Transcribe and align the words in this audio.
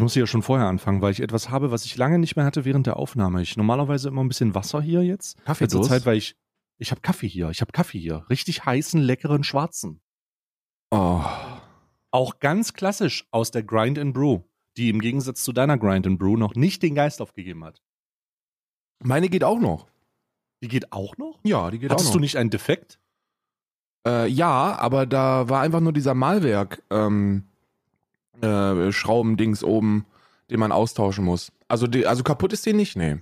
Ich 0.00 0.02
muss 0.02 0.14
hier 0.14 0.26
schon 0.26 0.40
vorher 0.40 0.66
anfangen, 0.66 1.02
weil 1.02 1.12
ich 1.12 1.20
etwas 1.20 1.50
habe, 1.50 1.72
was 1.72 1.84
ich 1.84 1.94
lange 1.98 2.18
nicht 2.18 2.34
mehr 2.34 2.46
hatte 2.46 2.64
während 2.64 2.86
der 2.86 2.96
Aufnahme. 2.96 3.42
Ich 3.42 3.58
normalerweise 3.58 4.08
immer 4.08 4.24
ein 4.24 4.28
bisschen 4.28 4.54
Wasser 4.54 4.80
hier 4.80 5.02
jetzt. 5.02 5.44
Kaffee 5.44 5.64
Letzte 5.64 5.82
Zeit, 5.82 6.06
weil 6.06 6.16
ich 6.16 6.36
ich 6.78 6.90
habe 6.90 7.02
Kaffee 7.02 7.28
hier. 7.28 7.50
Ich 7.50 7.60
habe 7.60 7.70
Kaffee 7.70 7.98
hier, 7.98 8.24
richtig 8.30 8.64
heißen, 8.64 8.98
leckeren 8.98 9.44
schwarzen. 9.44 10.00
Oh. 10.90 11.22
Auch 12.12 12.38
ganz 12.38 12.72
klassisch 12.72 13.28
aus 13.30 13.50
der 13.50 13.62
Grind 13.62 13.98
and 13.98 14.14
Brew, 14.14 14.40
die 14.78 14.88
im 14.88 15.02
Gegensatz 15.02 15.44
zu 15.44 15.52
deiner 15.52 15.76
Grind 15.76 16.06
and 16.06 16.18
Brew 16.18 16.38
noch 16.38 16.54
nicht 16.54 16.82
den 16.82 16.94
Geist 16.94 17.20
aufgegeben 17.20 17.62
hat. 17.62 17.82
Meine 19.00 19.28
geht 19.28 19.44
auch 19.44 19.60
noch. 19.60 19.86
Die 20.62 20.68
geht 20.68 20.94
auch 20.94 21.18
noch? 21.18 21.40
Ja, 21.44 21.70
die 21.70 21.78
geht 21.78 21.90
Hattest 21.90 22.08
auch 22.08 22.12
du 22.12 22.18
noch. 22.20 22.22
nicht 22.22 22.38
einen 22.38 22.48
Defekt? 22.48 22.98
Äh, 24.06 24.28
ja, 24.28 24.78
aber 24.78 25.04
da 25.04 25.50
war 25.50 25.60
einfach 25.60 25.80
nur 25.80 25.92
dieser 25.92 26.14
Malwerk 26.14 26.82
ähm, 26.88 27.49
äh, 28.42 28.92
Schraubendings 28.92 29.64
oben, 29.64 30.06
den 30.50 30.60
man 30.60 30.72
austauschen 30.72 31.24
muss. 31.24 31.52
Also, 31.68 31.86
die, 31.86 32.06
also 32.06 32.22
kaputt 32.22 32.52
ist 32.52 32.66
die 32.66 32.72
nicht, 32.72 32.96
nee. 32.96 33.18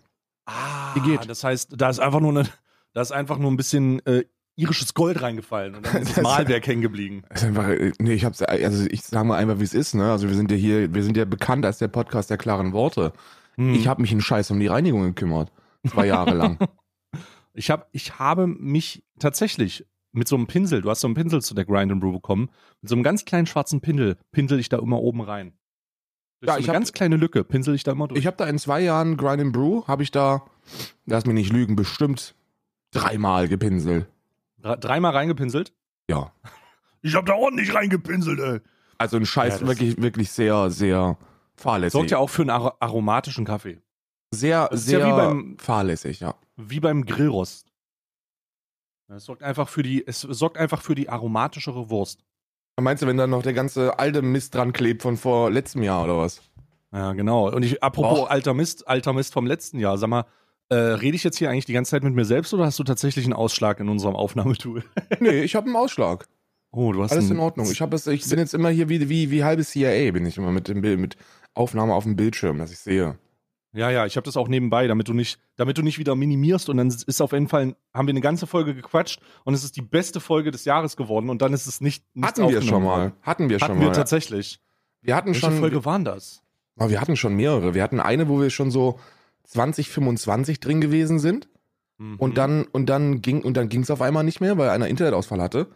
Ah, 0.47 0.95
Die 0.95 1.01
geht. 1.01 1.29
Das 1.29 1.45
heißt, 1.45 1.75
da 1.77 1.91
ist 1.91 2.01
einfach 2.01 2.21
nur 2.21 2.31
eine, 2.31 2.49
da 2.95 3.03
ist 3.03 3.13
einfach 3.13 3.39
nur 3.39 3.51
ein 3.51 3.57
bisschen 3.57 4.05
äh, 4.07 4.25
irisches 4.57 4.95
Gold 4.95 5.23
reingefallen 5.23 5.77
und 5.77 5.87
dann 5.87 6.03
ist 6.03 6.17
das 6.17 6.23
Malwerk 6.23 6.67
hängen 6.67 6.83
geblieben. 6.83 7.23
Ist 7.31 7.45
einfach, 7.45 7.69
äh, 7.69 7.93
nee, 7.99 8.15
ich 8.15 8.25
hab's, 8.25 8.43
also 8.43 8.87
ich 8.91 9.03
sage 9.03 9.27
mal 9.27 9.37
einfach, 9.37 9.61
wie 9.61 9.65
es 9.65 9.75
ist, 9.75 9.95
ne? 9.95 10.11
Also 10.11 10.29
wir 10.29 10.35
sind 10.35 10.51
ja 10.51 10.57
hier, 10.57 10.93
wir 10.95 11.03
sind 11.03 11.17
ja 11.17 11.25
bekannt 11.25 11.65
als 11.65 11.79
der 11.79 11.89
Podcast 11.89 12.31
der 12.31 12.39
klaren 12.39 12.73
Worte. 12.73 13.13
Hm. 13.57 13.75
Ich 13.75 13.87
habe 13.89 14.03
mich 14.03 14.11
einen 14.11 14.21
Scheiß 14.21 14.51
um 14.51 14.59
die 14.59 14.67
Reinigung 14.67 15.03
gekümmert. 15.03 15.53
Zwei 15.87 16.07
Jahre 16.07 16.35
lang. 16.35 16.59
Ich, 17.55 17.73
hab, 17.73 17.89
ich 17.91 18.21
habe 18.21 18.47
mich 18.47 19.03
tatsächlich 19.19 19.85
mit 20.13 20.27
so 20.29 20.37
einem 20.37 20.47
Pinsel, 20.47 20.83
du 20.83 20.91
hast 20.91 21.01
so 21.01 21.07
einen 21.09 21.15
Pinsel 21.15 21.43
zu 21.43 21.55
der 21.55 21.65
Grind 21.65 21.93
and 21.93 22.01
Brew 22.01 22.13
bekommen, 22.13 22.51
mit 22.81 22.89
so 22.89 22.95
einem 22.95 23.03
ganz 23.03 23.25
kleinen 23.25 23.47
schwarzen 23.47 23.81
Pinsel, 23.81 24.17
pinsel 24.33 24.59
ich 24.59 24.69
da 24.69 24.79
immer 24.79 25.01
oben 25.01 25.21
rein. 25.21 25.53
Durch 26.41 26.49
Ja, 26.49 26.55
so 26.55 26.61
ich 26.61 26.65
eine 26.67 26.75
hab- 26.77 26.81
ganz 26.81 26.93
kleine 26.93 27.17
Lücke 27.17 27.45
pinsel 27.45 27.75
ich 27.75 27.83
da 27.85 27.93
immer 27.93 28.09
durch. 28.09 28.19
Ich 28.21 28.27
habe 28.27 28.37
da 28.37 28.47
in 28.47 28.59
zwei 28.59 28.81
Jahren 28.81 29.17
Grind 29.17 29.41
and 29.41 29.53
Brew, 29.53 29.85
habe 29.87 30.03
ich 30.03 30.11
da, 30.11 30.45
lass 31.07 31.27
mich 31.27 31.35
nicht 31.35 31.53
lügen, 31.53 31.77
bestimmt 31.77 32.35
dreimal 32.93 33.49
gepinselt. 33.49 34.07
Dre- 34.63 34.77
dreimal 34.77 35.13
reingepinselt. 35.13 35.73
Ja. 36.11 36.33
Ich 37.01 37.15
habe 37.15 37.27
da 37.27 37.35
ordentlich 37.35 37.73
reingepinselt, 37.73 38.41
ey. 38.41 38.59
Also 38.99 39.19
ein 39.19 39.25
Scheiß 39.25 39.61
Ja, 39.61 39.69
wirklich, 39.69 40.03
wirklich 40.03 40.33
sehr, 40.33 40.69
sehr 40.69 41.17
fahrlässig. 41.57 41.93
Sorgt 41.93 42.11
ja 42.11 42.19
auch 42.19 42.29
für 42.29 42.43
einen 42.43 42.51
ar 42.51 42.75
aromatischen 42.81 43.45
Kaffee. 43.45 43.81
sehr, 44.35 44.69
ist 44.73 44.89
ja 44.91 44.99
sehr 44.99 45.07
wie 45.07 45.13
beim- 45.13 45.57
fahrlässig, 45.61 46.19
ja. 46.19 46.35
Wie 46.57 46.81
beim 46.81 47.05
Grillrost. 47.07 47.68
Es 49.09 49.25
sorgt 49.25 49.43
einfach 49.43 49.69
für 49.69 49.83
die, 49.83 50.07
es 50.07 50.21
sorgt 50.21 50.59
einfach 50.59 50.83
für 50.83 50.95
die 50.95 51.09
aromatischere 51.09 51.89
Wurst. 51.89 52.25
Meinst 52.79 53.03
du, 53.03 53.07
wenn 53.07 53.17
da 53.17 53.27
noch 53.27 53.43
der 53.43 53.55
ganze 53.55 53.99
alte 53.99 54.23
Mist 54.23 54.55
dran 54.55 54.73
klebt 54.73 55.03
von 55.03 55.17
vor 55.17 55.51
letztem 55.51 55.83
Jahr 55.83 56.05
oder 56.05 56.19
was? 56.19 56.43
Ja, 56.93 57.13
genau. 57.13 57.51
Und 57.51 57.65
ich, 57.65 57.83
apropos 57.83 58.21
Och. 58.21 58.31
alter 58.31 58.55
Mist, 58.55 58.87
alter 58.87 59.13
Mist 59.13 59.33
vom 59.33 59.47
letzten 59.47 59.79
Jahr, 59.79 59.99
sag 59.99 60.09
mal, 60.09 60.27
äh, 60.69 60.75
rede 60.75 61.17
ich 61.17 61.25
jetzt 61.25 61.39
hier 61.39 61.51
eigentlich 61.51 61.65
die 61.65 61.73
ganze 61.73 61.93
Zeit 61.93 62.05
mit 62.05 62.15
mir 62.15 62.25
selbst 62.25 62.53
oder 62.53 62.67
hast 62.67 62.79
du 62.79 62.85
tatsächlich 62.85 63.25
einen 63.25 63.33
Ausschlag 63.33 63.81
in 63.81 63.89
unserem 63.89 64.15
Aufnahmetool? 64.15 64.85
Nee, 65.21 65.41
ich 65.41 65.57
habe 65.57 65.67
einen 65.67 65.77
Ausschlag. 65.77 66.27
Oh, 66.71 66.93
du 66.93 67.03
hast 67.03 67.13
Alles 67.13 67.31
in 67.31 67.39
Ordnung. 67.39 67.71
Ich, 67.71 67.81
hab 67.81 67.95
es, 67.95 68.07
ich 68.07 68.29
bin 68.29 68.39
jetzt 68.39 68.53
immer 68.53 68.69
hier 68.69 68.91
wie, 68.91 69.09
wie, 69.09 69.31
wie 69.31 69.43
halbes 69.43 69.71
CIA, 69.71 70.13
bin 70.13 70.27
ich 70.27 70.37
immer 70.37 70.53
mit 70.53 70.69
dem 70.69 70.83
Bild, 70.83 71.01
mit 71.01 71.17
Aufnahme 71.55 71.95
auf 71.95 72.05
dem 72.05 72.15
Bildschirm, 72.15 72.59
dass 72.59 72.71
ich 72.71 72.79
sehe. 72.79 73.19
Ja, 73.75 73.91
ja, 73.91 74.07
ich 74.07 74.17
habe 74.17 74.25
das 74.25 74.37
auch 74.39 74.49
nebenbei, 74.49 74.87
damit 74.87 75.09
du 75.09 75.13
nicht, 75.13 75.39
damit 75.57 75.77
du 75.77 75.83
nicht 75.83 75.99
wieder 75.99 76.15
minimierst 76.15 76.69
und 76.71 76.79
dann 76.79 76.89
ist 76.89 77.21
auf 77.21 77.33
jeden 77.33 77.49
Fall, 77.49 77.77
haben 77.93 78.07
wir 78.09 78.13
eine 78.13 78.23
ganze 78.23 78.47
Folge 78.47 78.75
gequatscht 78.75 79.21
und 79.45 79.53
es 79.55 79.63
ist 79.63 79.77
die 79.77 79.83
beste 79.83 80.21
Folge 80.21 80.51
des 80.51 80.65
Jahres 80.65 80.97
geworden 80.97 81.29
und 81.29 81.43
dann 81.43 81.53
ist 81.53 81.67
es 81.67 81.81
nicht 81.83 82.03
Hatten 82.23 82.49
wir 82.49 82.63
schon 82.63 82.83
mal. 82.83 83.13
Hatten 83.23 83.51
wir 83.51 83.59
schon 83.59 83.69
Hatten 83.69 83.81
wir 83.81 83.89
mal. 83.89 83.93
tatsächlich. 83.95 84.61
wir 85.03 85.15
hatten 85.15 85.29
Welche 85.29 85.41
schon, 85.41 85.59
Folge 85.59 85.85
waren 85.85 86.05
das? 86.05 86.43
Oh, 86.81 86.89
wir 86.89 87.01
hatten 87.01 87.17
schon 87.17 87.35
mehrere. 87.35 87.75
Wir 87.75 87.83
hatten 87.83 88.01
eine, 88.01 88.29
wo 88.29 88.41
wir 88.41 88.51
schon 88.51 88.71
so 88.71 88.99
2025 89.45 90.61
drin 90.61 90.81
gewesen 90.81 91.19
sind. 91.19 91.49
Mhm. 91.99 92.17
Und 92.17 92.39
dann, 92.39 92.65
und 92.65 92.87
dann 92.87 93.21
ging, 93.21 93.43
und 93.43 93.57
dann 93.57 93.69
ging 93.69 93.83
es 93.83 93.91
auf 93.91 94.01
einmal 94.01 94.25
nicht 94.25 94.41
mehr, 94.41 94.57
weil 94.59 94.71
einer 94.71 94.89
Internetausfall 94.89 95.41
hatte. 95.43 95.67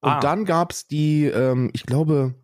Und 0.00 0.10
Ah. 0.10 0.20
dann 0.20 0.44
gab's 0.44 0.86
die, 0.86 1.24
ähm, 1.26 1.70
ich 1.72 1.84
glaube, 1.84 2.34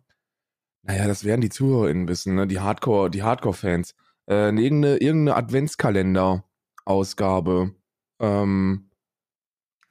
naja, 0.83 1.07
das 1.07 1.23
werden 1.23 1.41
die 1.41 1.49
ZuhörerInnen 1.49 2.07
wissen, 2.07 2.35
ne? 2.35 2.45
Die 2.47 2.59
Hardcore, 2.59 3.09
die 3.09 3.23
Hardcore-Fans. 3.23 3.95
Äh, 4.27 4.49
irgendeine, 4.49 4.97
irgendeine 4.97 5.37
Adventskalender-Ausgabe. 5.37 7.71
Ähm, 8.19 8.89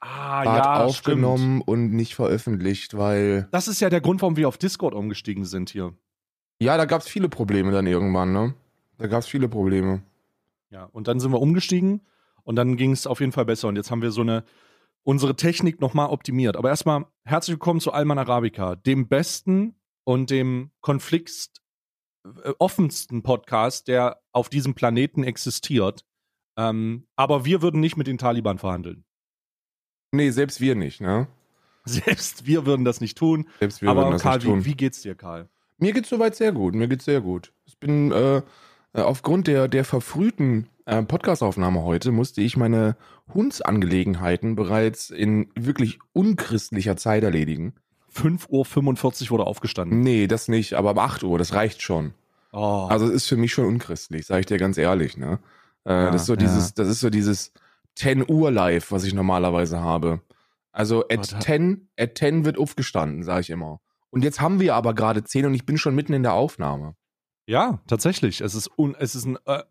ah, 0.00 0.44
ja, 0.44 0.84
aufgenommen 0.84 1.62
und 1.62 1.92
nicht 1.92 2.14
veröffentlicht, 2.14 2.96
weil. 2.96 3.48
Das 3.52 3.68
ist 3.68 3.80
ja 3.80 3.90
der 3.90 4.00
Grund, 4.00 4.22
warum 4.22 4.36
wir 4.36 4.48
auf 4.48 4.58
Discord 4.58 4.94
umgestiegen 4.94 5.44
sind 5.44 5.70
hier. 5.70 5.94
Ja, 6.60 6.76
da 6.76 6.84
gab's 6.84 7.08
viele 7.08 7.28
Probleme 7.28 7.72
dann 7.72 7.86
irgendwann, 7.86 8.32
ne? 8.32 8.54
Da 8.98 9.06
gab's 9.06 9.26
viele 9.26 9.48
Probleme. 9.48 10.02
Ja, 10.70 10.84
und 10.92 11.08
dann 11.08 11.20
sind 11.20 11.32
wir 11.32 11.40
umgestiegen 11.40 12.00
und 12.42 12.56
dann 12.56 12.76
ging 12.76 12.92
es 12.92 13.06
auf 13.06 13.20
jeden 13.20 13.32
Fall 13.32 13.44
besser. 13.44 13.68
Und 13.68 13.76
jetzt 13.76 13.90
haben 13.90 14.02
wir 14.02 14.10
so 14.10 14.22
eine, 14.22 14.44
unsere 15.02 15.36
Technik 15.36 15.80
nochmal 15.80 16.08
optimiert. 16.08 16.56
Aber 16.56 16.68
erstmal 16.68 17.06
herzlich 17.24 17.54
willkommen 17.54 17.80
zu 17.80 17.92
Alman 17.92 18.18
Arabica, 18.18 18.76
dem 18.76 19.08
besten 19.08 19.74
und 20.04 20.30
dem 20.30 20.70
konflikt 20.80 21.50
offensten 22.58 23.22
Podcast, 23.22 23.88
der 23.88 24.20
auf 24.32 24.48
diesem 24.48 24.74
Planeten 24.74 25.24
existiert. 25.24 26.04
Ähm, 26.56 27.06
aber 27.16 27.44
wir 27.44 27.62
würden 27.62 27.80
nicht 27.80 27.96
mit 27.96 28.06
den 28.06 28.18
Taliban 28.18 28.58
verhandeln. 28.58 29.04
Nee, 30.12 30.30
selbst 30.30 30.60
wir 30.60 30.74
nicht, 30.74 31.00
ne? 31.00 31.26
Selbst 31.84 32.46
wir 32.46 32.64
würden 32.64 32.84
das 32.84 33.02
nicht 33.02 33.18
tun. 33.18 33.46
Selbst 33.58 33.82
wir 33.82 33.88
würden 33.88 33.98
aber 33.98 34.10
das 34.12 34.22
Karl, 34.22 34.38
nicht 34.38 34.46
tun. 34.46 34.60
wie, 34.60 34.70
wie 34.70 34.74
geht's 34.74 35.02
dir, 35.02 35.14
Karl? 35.14 35.50
Mir 35.76 35.92
geht's 35.92 36.08
soweit 36.08 36.34
sehr 36.34 36.52
gut. 36.52 36.74
Mir 36.74 36.88
geht's 36.88 37.04
sehr 37.04 37.20
gut. 37.20 37.52
Ich 37.66 37.78
bin 37.78 38.10
äh, 38.10 38.38
äh, 38.38 38.42
aufgrund 38.94 39.48
der 39.48 39.68
der 39.68 39.84
verfrühten 39.84 40.68
äh, 40.86 41.02
Podcastaufnahme 41.02 41.82
heute 41.82 42.12
musste 42.12 42.40
ich 42.40 42.56
meine 42.56 42.96
Hundsangelegenheiten 43.32 44.54
bereits 44.54 45.10
in 45.10 45.50
wirklich 45.56 45.98
unchristlicher 46.12 46.96
Zeit 46.96 47.22
erledigen. 47.22 47.74
5.45 48.14 49.24
Uhr 49.24 49.30
wurde 49.30 49.46
aufgestanden. 49.46 50.00
Nee, 50.00 50.26
das 50.26 50.48
nicht, 50.48 50.74
aber 50.74 50.92
um 50.92 50.98
8 50.98 51.22
Uhr, 51.24 51.38
das 51.38 51.54
reicht 51.54 51.82
schon. 51.82 52.14
Oh, 52.52 52.86
Also 52.88 53.06
es 53.06 53.12
ist 53.12 53.26
für 53.28 53.36
mich 53.36 53.52
schon 53.52 53.66
unchristlich, 53.66 54.26
sage 54.26 54.40
ich 54.40 54.46
dir 54.46 54.58
ganz 54.58 54.78
ehrlich, 54.78 55.16
ne? 55.16 55.40
Äh, 55.84 55.92
Ja, 55.92 56.10
das 56.10 56.22
ist 56.22 56.26
so 56.26 56.34
ja. 56.34 56.38
dieses, 56.38 56.74
das 56.74 56.88
ist 56.88 57.00
so 57.00 57.10
dieses 57.10 57.52
10 57.96 58.24
Uhr 58.28 58.50
Live, 58.50 58.92
was 58.92 59.04
ich 59.04 59.14
normalerweise 59.14 59.80
habe. 59.80 60.20
Also 60.72 61.04
at 61.08 61.32
da- 61.32 61.40
10, 61.40 61.88
at 61.98 62.16
10 62.18 62.44
wird 62.44 62.58
aufgestanden, 62.58 63.22
sage 63.24 63.40
ich 63.42 63.50
immer. 63.50 63.80
Und 64.10 64.22
jetzt 64.22 64.40
haben 64.40 64.60
wir 64.60 64.74
aber 64.76 64.94
gerade 64.94 65.24
10 65.24 65.46
und 65.46 65.54
ich 65.54 65.66
bin 65.66 65.76
schon 65.78 65.94
mitten 65.94 66.12
in 66.12 66.22
der 66.22 66.34
Aufnahme. 66.34 66.94
Ja, 67.46 67.80
tatsächlich. 67.88 68.40
Es 68.40 68.54
ist, 68.54 68.70
un, 68.78 68.94
es 68.98 69.14
ist 69.16 69.24
ein, 69.26 69.36
äh, 69.46 69.62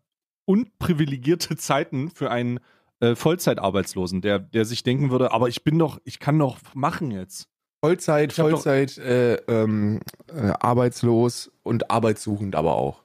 unprivilegierte 0.44 1.56
Zeiten 1.56 2.10
für 2.10 2.30
einen 2.30 2.60
äh, 3.00 3.14
Vollzeitarbeitslosen, 3.14 4.20
der, 4.20 4.38
der 4.38 4.64
sich 4.64 4.82
denken 4.82 5.10
würde, 5.10 5.32
aber 5.32 5.48
ich 5.48 5.64
bin 5.64 5.78
doch, 5.78 5.98
ich 6.04 6.18
kann 6.20 6.38
doch 6.38 6.58
machen 6.74 7.10
jetzt. 7.10 7.48
Vollzeit, 7.84 8.32
Vollzeit, 8.32 8.96
äh, 8.96 9.34
ähm, 9.46 10.00
äh, 10.34 10.52
arbeitslos 10.58 11.52
und 11.62 11.90
arbeitssuchend 11.90 12.56
aber 12.56 12.76
auch. 12.76 13.02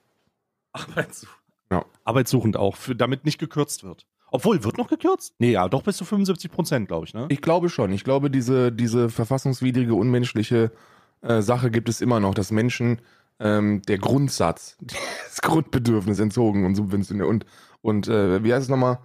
Arbeitssuchend. 0.72 1.36
Ja. 1.70 1.84
Arbeitssuchend 2.06 2.56
auch, 2.56 2.78
für, 2.78 2.96
damit 2.96 3.26
nicht 3.26 3.40
gekürzt 3.40 3.84
wird. 3.84 4.08
Obwohl, 4.32 4.64
wird 4.64 4.78
noch 4.78 4.88
gekürzt? 4.88 5.34
Nee, 5.38 5.52
ja, 5.52 5.68
doch 5.68 5.84
bis 5.84 5.98
zu 5.98 6.06
75 6.06 6.50
Prozent, 6.50 6.88
glaube 6.88 7.06
ich, 7.06 7.14
ne? 7.14 7.26
Ich 7.28 7.42
glaube 7.42 7.70
schon. 7.70 7.92
Ich 7.92 8.06
glaube, 8.06 8.32
diese, 8.32 8.72
diese 8.72 9.10
verfassungswidrige, 9.10 9.94
unmenschliche 9.94 10.72
äh, 11.24 11.42
Sache 11.42 11.72
gibt 11.72 11.90
es 11.90 12.00
immer 12.00 12.22
noch, 12.22 12.34
dass 12.34 12.50
Menschen 12.50 13.02
ähm, 13.42 13.82
der 13.82 13.98
Grundsatz, 13.98 14.78
das 14.82 15.42
Grundbedürfnis 15.42 16.20
entzogen 16.20 16.66
und 16.66 16.76
subventioniert. 16.76 17.28
Und, 17.28 17.46
und 17.82 18.08
äh, 18.08 18.46
wie 18.46 18.54
heißt 18.54 18.64
es 18.64 18.70
nochmal? 18.70 19.00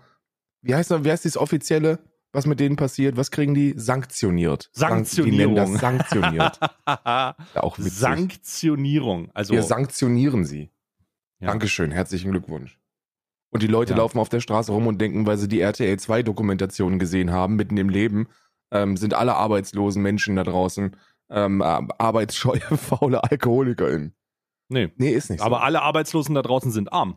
Wie 0.63 0.77
heißt, 0.77 1.05
wie 1.05 1.11
heißt 1.11 1.25
das 1.25 1.37
Offizielle, 1.37 1.99
was 2.35 2.47
mit 2.47 2.61
denen 2.61 2.77
passiert? 2.77 3.17
Was 3.17 3.31
kriegen 3.31 3.55
die? 3.55 3.75
Sanktioniert. 3.77 4.71
Sank- 4.73 5.09
Die 5.11 5.31
nennen 5.31 5.55
das 5.55 5.73
sanktioniert. 5.75 6.59
Ja, 6.87 7.35
auch 7.55 7.79
witzig. 7.79 7.93
Sanktionierung. 7.95 9.31
Also, 9.35 9.55
Wir 9.55 9.63
sanktionieren 9.63 10.45
sie. 10.45 10.71
Ja. 11.41 11.49
Dankeschön, 11.49 11.91
herzlichen 11.91 12.31
Glückwunsch. 12.31 12.79
Und 13.51 13.63
die 13.63 13.67
Leute 13.69 13.93
Ja. 13.93 13.99
laufen 13.99 14.19
auf 14.19 14.29
der 14.29 14.41
Straße 14.41 14.73
rum 14.73 14.87
und 14.87 15.01
denken, 15.01 15.27
weil 15.27 15.37
sie 15.39 15.49
die 15.49 15.61
RTL 15.61 15.99
2 15.99 16.23
Dokumentationen 16.23 16.99
gesehen 16.99 17.31
haben, 17.31 17.57
mitten 17.57 17.77
im 17.77 17.89
Leben, 17.89 18.29
ähm, 18.73 18.97
sind 18.97 19.15
alle 19.15 19.35
arbeitslosen 19.37 20.03
Menschen 20.03 20.37
da 20.37 20.43
draußen 20.45 20.97
ähm, 21.31 21.61
äh, 21.61 21.65
arbeitsscheue, 21.65 22.61
faule 22.77 23.23
AlkoholikerInnen. 23.25 24.15
nee. 24.69 24.93
Nee, 24.97 25.11
ist 25.11 25.31
nicht 25.31 25.41
so. 25.41 25.47
Aber 25.47 25.63
alle 25.63 25.83
Arbeitslosen 25.83 26.35
da 26.35 26.43
draußen 26.43 26.71
sind 26.73 26.93
arm. 26.93 27.17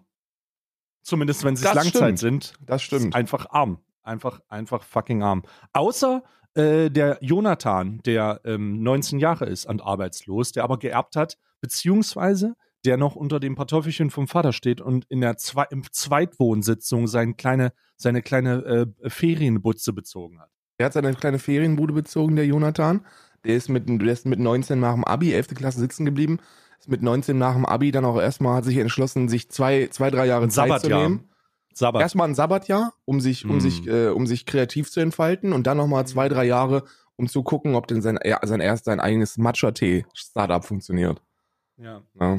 Zumindest 1.04 1.44
wenn 1.44 1.56
sie 1.56 1.64
Langzeit 1.66 1.88
stimmt. 1.88 2.20
sind. 2.20 2.54
das 2.62 2.84
stimmt. 2.84 3.16
Einfach 3.16 3.50
arm. 3.50 3.80
Einfach, 4.08 4.40
einfach 4.50 4.84
fucking 4.84 5.22
arm. 5.22 5.44
Außer 5.74 6.24
äh, 6.56 6.90
der 6.90 7.18
Jonathan, 7.22 8.00
der 8.06 8.42
ähm, 8.46 8.82
19 8.82 9.20
Jahre 9.20 9.46
ist 9.46 9.66
und 9.68 9.84
arbeitslos, 9.84 10.52
der 10.52 10.64
aber 10.64 10.80
geerbt 10.80 11.16
hat, 11.16 11.38
beziehungsweise 11.62 12.56
der 12.86 12.98
noch 12.98 13.16
unter 13.16 13.40
dem 13.40 13.56
Kartoffelchen 13.56 14.10
vom 14.10 14.28
Vater 14.28 14.54
steht 14.54 14.82
und 14.82 15.06
in 15.10 15.22
der 15.22 15.38
Zwe 15.38 15.66
im 15.72 15.84
Zweitwohnsitzung 15.92 17.08
seine 17.08 17.34
kleine, 17.34 17.74
seine 17.98 18.22
kleine 18.22 18.88
äh, 19.04 19.10
Ferienbutze 19.10 19.94
bezogen 19.94 20.40
hat. 20.40 20.50
Der 20.80 20.86
hat 20.86 20.94
seine 20.94 21.14
kleine 21.14 21.40
Ferienbude 21.40 21.94
bezogen, 21.94 22.36
der 22.36 22.46
Jonathan. 22.46 23.06
Der 23.46 23.56
ist 23.56 23.70
mit, 23.70 23.90
der 23.90 24.14
ist 24.14 24.26
mit 24.26 24.40
19 24.40 24.80
nach 24.80 24.94
dem 24.94 25.04
Abi, 25.04 25.34
11. 25.34 25.50
Klasse 25.56 25.80
sitzen 25.80 26.06
geblieben. 26.06 26.40
mit 26.88 27.02
19 27.02 27.38
nach 27.38 27.54
dem 27.54 27.66
Abi 27.66 27.92
dann 27.92 28.06
auch 28.06 28.20
erstmal 28.20 28.58
hat 28.58 28.66
sich 28.66 28.78
entschlossen, 28.78 29.28
sich 29.28 29.50
zwei, 29.50 29.88
zwei 29.88 30.10
drei 30.10 30.26
Jahre 30.26 30.48
Zeit 30.50 30.82
zu 30.82 30.90
nehmen. 30.90 31.30
Sabbat. 31.78 32.02
Erstmal 32.02 32.28
ein 32.28 32.36
Sabbatjahr, 32.36 32.94
um 33.06 33.20
sich, 33.22 33.46
um 33.46 33.52
Hm. 33.54 33.60
sich, 33.60 33.88
äh, 33.88 34.08
um 34.10 34.28
sich 34.28 34.46
kreativ 34.46 34.90
zu 34.92 35.00
entfalten 35.00 35.54
und 35.54 35.68
dann 35.68 35.78
nochmal 35.78 36.06
zwei, 36.08 36.28
drei 36.30 36.46
Jahre, 36.46 36.84
um 37.16 37.28
zu 37.28 37.44
gucken, 37.44 37.76
ob 37.76 37.88
denn 37.88 38.02
sein, 38.02 38.20
sein 38.44 38.60
erst 38.60 38.86
sein 38.86 39.00
eigenes 39.00 39.38
Matcha-Tee-Startup 39.38 40.64
funktioniert. 40.64 41.22
ja. 41.78 42.02
Ja. 42.20 42.36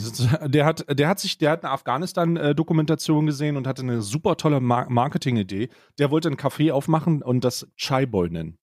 Der 0.48 0.64
hat, 0.64 0.84
der 0.90 1.08
hat 1.08 1.20
sich, 1.20 1.38
der 1.38 1.52
hat 1.52 1.64
eine 1.64 1.72
Afghanistan-Dokumentation 1.72 3.26
gesehen 3.26 3.56
und 3.56 3.66
hatte 3.66 3.82
eine 3.82 4.02
super 4.02 4.36
tolle 4.36 4.60
Mar 4.60 4.88
Marketing-Idee. 4.90 5.68
Der 5.98 6.10
wollte 6.10 6.28
einen 6.28 6.36
Café 6.36 6.72
aufmachen 6.72 7.22
und 7.22 7.44
das 7.44 7.68
Chai 7.76 8.06
Boy 8.06 8.30
nennen. 8.30 8.58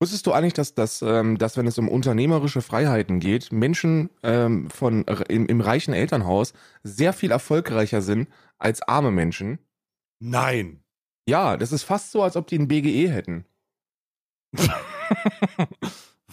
Wusstest 0.00 0.26
du 0.28 0.32
eigentlich, 0.32 0.54
dass, 0.54 0.74
dass, 0.74 1.02
ähm, 1.02 1.38
dass 1.38 1.56
wenn 1.56 1.66
es 1.66 1.76
um 1.78 1.88
unternehmerische 1.88 2.62
Freiheiten 2.62 3.18
geht, 3.18 3.50
Menschen 3.50 4.10
ähm, 4.22 4.70
von, 4.70 5.04
im, 5.28 5.46
im 5.46 5.60
reichen 5.60 5.92
Elternhaus 5.92 6.52
sehr 6.84 7.12
viel 7.12 7.32
erfolgreicher 7.32 8.00
sind 8.00 8.28
als 8.58 8.80
arme 8.82 9.10
Menschen? 9.10 9.58
Nein. 10.20 10.82
Ja, 11.28 11.56
das 11.56 11.72
ist 11.72 11.82
fast 11.84 12.10
so, 12.12 12.22
als 12.22 12.36
ob 12.36 12.46
die 12.46 12.58
ein 12.58 12.68
BGE 12.68 13.08
hätten. 13.10 13.44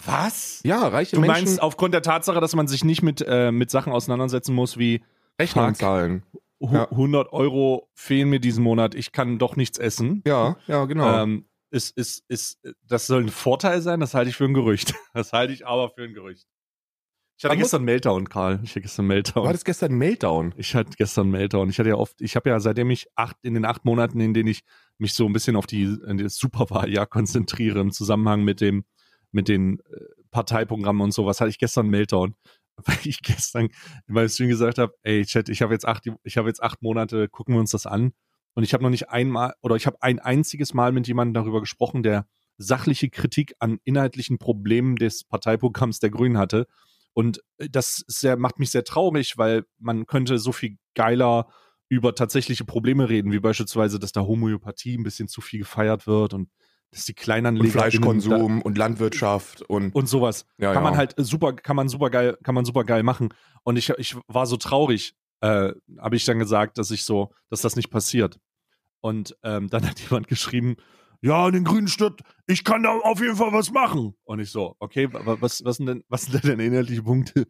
Was? 0.04 0.60
Ja, 0.64 0.86
reiche 0.88 1.16
Du 1.16 1.20
Menschen 1.20 1.44
meinst 1.46 1.62
aufgrund 1.62 1.94
der 1.94 2.02
Tatsache, 2.02 2.40
dass 2.40 2.54
man 2.54 2.68
sich 2.68 2.84
nicht 2.84 3.02
mit, 3.02 3.24
äh, 3.26 3.50
mit 3.50 3.70
Sachen 3.70 3.92
auseinandersetzen 3.92 4.54
muss 4.54 4.78
wie 4.78 5.02
Rechnungen 5.40 5.74
Fuck. 5.74 5.80
zahlen. 5.80 6.22
hu- 6.60 6.72
Ja. 6.74 6.90
100 6.90 7.32
Euro 7.32 7.88
fehlen 7.94 8.28
mir 8.30 8.40
diesen 8.40 8.62
Monat, 8.62 8.94
ich 8.94 9.12
kann 9.12 9.38
doch 9.38 9.56
nichts 9.56 9.78
essen. 9.78 10.22
Ja, 10.26 10.56
ja, 10.66 10.84
genau. 10.86 11.22
Ähm, 11.22 11.46
ist, 11.70 11.96
ist, 11.96 12.24
ist, 12.28 12.58
das 12.86 13.06
soll 13.06 13.22
ein 13.24 13.28
Vorteil 13.28 13.82
sein, 13.82 14.00
das 14.00 14.14
halte 14.14 14.30
ich 14.30 14.36
für 14.36 14.44
ein 14.44 14.54
Gerücht. 14.54 14.94
Das 15.14 15.32
halte 15.32 15.52
ich 15.52 15.66
aber 15.66 15.90
für 15.90 16.04
ein 16.04 16.14
Gerücht. 16.14 16.46
Ich 17.38 17.44
hatte 17.44 17.52
Man 17.52 17.58
muss- 17.58 17.66
gestern 17.66 17.84
Meltdown, 17.84 18.28
Karl. 18.28 18.60
Ich 18.62 18.70
hatte 18.70 18.80
gestern 18.80 19.04
du 19.04 19.08
Meltdown. 19.08 19.46
hattest 19.48 19.64
gestern 19.66 19.90
einen 19.90 19.98
Meltdown. 19.98 20.54
Ich 20.56 20.74
hatte 20.74 20.90
gestern 20.96 21.28
Meltdown. 21.30 21.68
Ich 21.68 21.78
hatte 21.78 21.90
ja 21.90 21.96
oft, 21.96 22.20
ich 22.20 22.34
habe 22.34 22.48
ja 22.48 22.60
seitdem 22.60 22.90
ich 22.90 23.06
acht, 23.14 23.36
in 23.42 23.54
den 23.54 23.64
acht 23.66 23.84
Monaten, 23.84 24.20
in 24.20 24.32
denen 24.32 24.48
ich 24.48 24.62
mich 24.98 25.12
so 25.12 25.26
ein 25.26 25.32
bisschen 25.34 25.54
auf 25.56 25.66
die, 25.66 25.82
in 26.06 26.16
das 26.18 26.36
Superwahljahr 26.36 27.06
konzentriere, 27.06 27.80
im 27.80 27.92
Zusammenhang 27.92 28.42
mit 28.42 28.60
dem, 28.60 28.84
mit 29.32 29.48
den 29.48 29.80
äh, 29.80 29.82
Parteiprogrammen 30.30 31.02
und 31.02 31.12
sowas, 31.12 31.40
hatte 31.40 31.50
ich 31.50 31.58
gestern 31.58 31.88
Meltdown. 31.88 32.34
Weil 32.84 32.98
ich 33.04 33.22
gestern 33.22 33.68
in 34.06 34.14
meinem 34.14 34.28
Stream 34.28 34.48
gesagt 34.48 34.78
habe, 34.78 34.94
ey, 35.02 35.24
Chat, 35.24 35.48
ich 35.48 35.62
habe 35.62 35.72
jetzt 35.72 35.86
acht, 35.86 36.04
ich 36.24 36.36
habe 36.36 36.48
jetzt 36.48 36.62
acht 36.62 36.82
Monate, 36.82 37.28
gucken 37.28 37.54
wir 37.54 37.60
uns 37.60 37.70
das 37.70 37.86
an. 37.86 38.12
Und 38.54 38.64
ich 38.64 38.72
habe 38.72 38.82
noch 38.82 38.90
nicht 38.90 39.10
einmal, 39.10 39.54
oder 39.62 39.76
ich 39.76 39.86
habe 39.86 39.96
ein 40.02 40.18
einziges 40.18 40.72
Mal 40.74 40.92
mit 40.92 41.06
jemandem 41.06 41.34
darüber 41.34 41.60
gesprochen, 41.60 42.02
der 42.02 42.26
sachliche 42.58 43.10
Kritik 43.10 43.54
an 43.58 43.78
inhaltlichen 43.84 44.38
Problemen 44.38 44.96
des 44.96 45.24
Parteiprogramms 45.24 46.00
der 46.00 46.08
Grünen 46.10 46.38
hatte. 46.38 46.66
Und 47.16 47.40
äh, 47.56 47.68
das 47.70 48.04
sehr, 48.06 48.36
macht 48.36 48.58
mich 48.58 48.70
sehr 48.70 48.84
traurig, 48.84 49.38
weil 49.38 49.64
man 49.78 50.06
könnte 50.06 50.38
so 50.38 50.52
viel 50.52 50.76
geiler 50.94 51.48
über 51.88 52.14
tatsächliche 52.14 52.64
Probleme 52.64 53.08
reden, 53.08 53.32
wie 53.32 53.40
beispielsweise, 53.40 53.98
dass 53.98 54.12
da 54.12 54.20
Homöopathie 54.20 54.98
ein 54.98 55.02
bisschen 55.02 55.26
zu 55.26 55.40
viel 55.40 55.60
gefeiert 55.60 56.06
wird 56.06 56.34
und 56.34 56.50
dass 56.90 57.06
die 57.06 57.12
Und 57.12 57.18
Kleinanleger 57.18 57.70
Fleischkonsum 57.70 58.60
und 58.60 58.76
Landwirtschaft 58.76 59.62
und, 59.62 59.94
und 59.94 60.08
sowas 60.08 60.46
ja, 60.58 60.72
kann 60.72 60.84
ja. 60.84 60.90
man 60.90 60.98
halt 60.98 61.14
super, 61.16 61.54
kann 61.54 61.76
man 61.76 61.88
super 61.88 62.10
geil, 62.10 62.36
kann 62.42 62.54
man 62.54 62.64
super 62.64 62.84
geil 62.84 63.02
machen. 63.02 63.32
Und 63.62 63.76
ich, 63.76 63.90
ich 63.90 64.16
war 64.28 64.46
so 64.46 64.56
traurig, 64.56 65.14
äh, 65.40 65.72
habe 65.98 66.16
ich 66.16 66.24
dann 66.24 66.38
gesagt, 66.38 66.76
dass 66.76 66.90
ich 66.90 67.04
so, 67.04 67.32
dass 67.48 67.62
das 67.62 67.76
nicht 67.76 67.90
passiert. 67.90 68.38
Und 69.00 69.36
ähm, 69.42 69.68
dann 69.68 69.88
hat 69.88 70.00
jemand 70.00 70.28
geschrieben, 70.28 70.76
ja, 71.26 71.50
den 71.50 71.64
Grünen 71.64 71.88
stört, 71.88 72.20
ich 72.46 72.62
kann 72.64 72.82
da 72.84 72.90
auf 72.90 73.20
jeden 73.20 73.36
Fall 73.36 73.52
was 73.52 73.70
machen. 73.72 74.14
Und 74.24 74.38
ich 74.40 74.50
so, 74.50 74.76
okay, 74.78 75.12
wa- 75.12 75.24
wa- 75.26 75.36
was, 75.40 75.64
was 75.64 75.76
sind 75.78 75.86
denn, 75.86 76.04
was 76.08 76.22
sind 76.22 76.44
denn 76.44 76.60
inhaltliche 76.60 77.02
Punkte? 77.02 77.46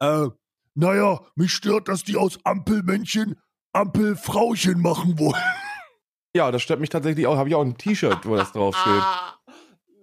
Äh, 0.00 0.28
naja, 0.74 1.20
mich 1.34 1.52
stört, 1.52 1.88
dass 1.88 2.04
die 2.04 2.16
aus 2.16 2.38
Ampelmännchen 2.44 3.36
Ampelfrauchen 3.72 4.80
machen 4.80 5.18
wollen. 5.18 5.42
ja, 6.34 6.50
das 6.50 6.62
stört 6.62 6.80
mich 6.80 6.88
tatsächlich 6.90 7.26
auch. 7.26 7.36
Habe 7.36 7.48
ich 7.48 7.54
auch 7.54 7.64
ein 7.64 7.76
T-Shirt, 7.76 8.24
wo 8.26 8.36
das 8.36 8.52
draufsteht. 8.52 9.02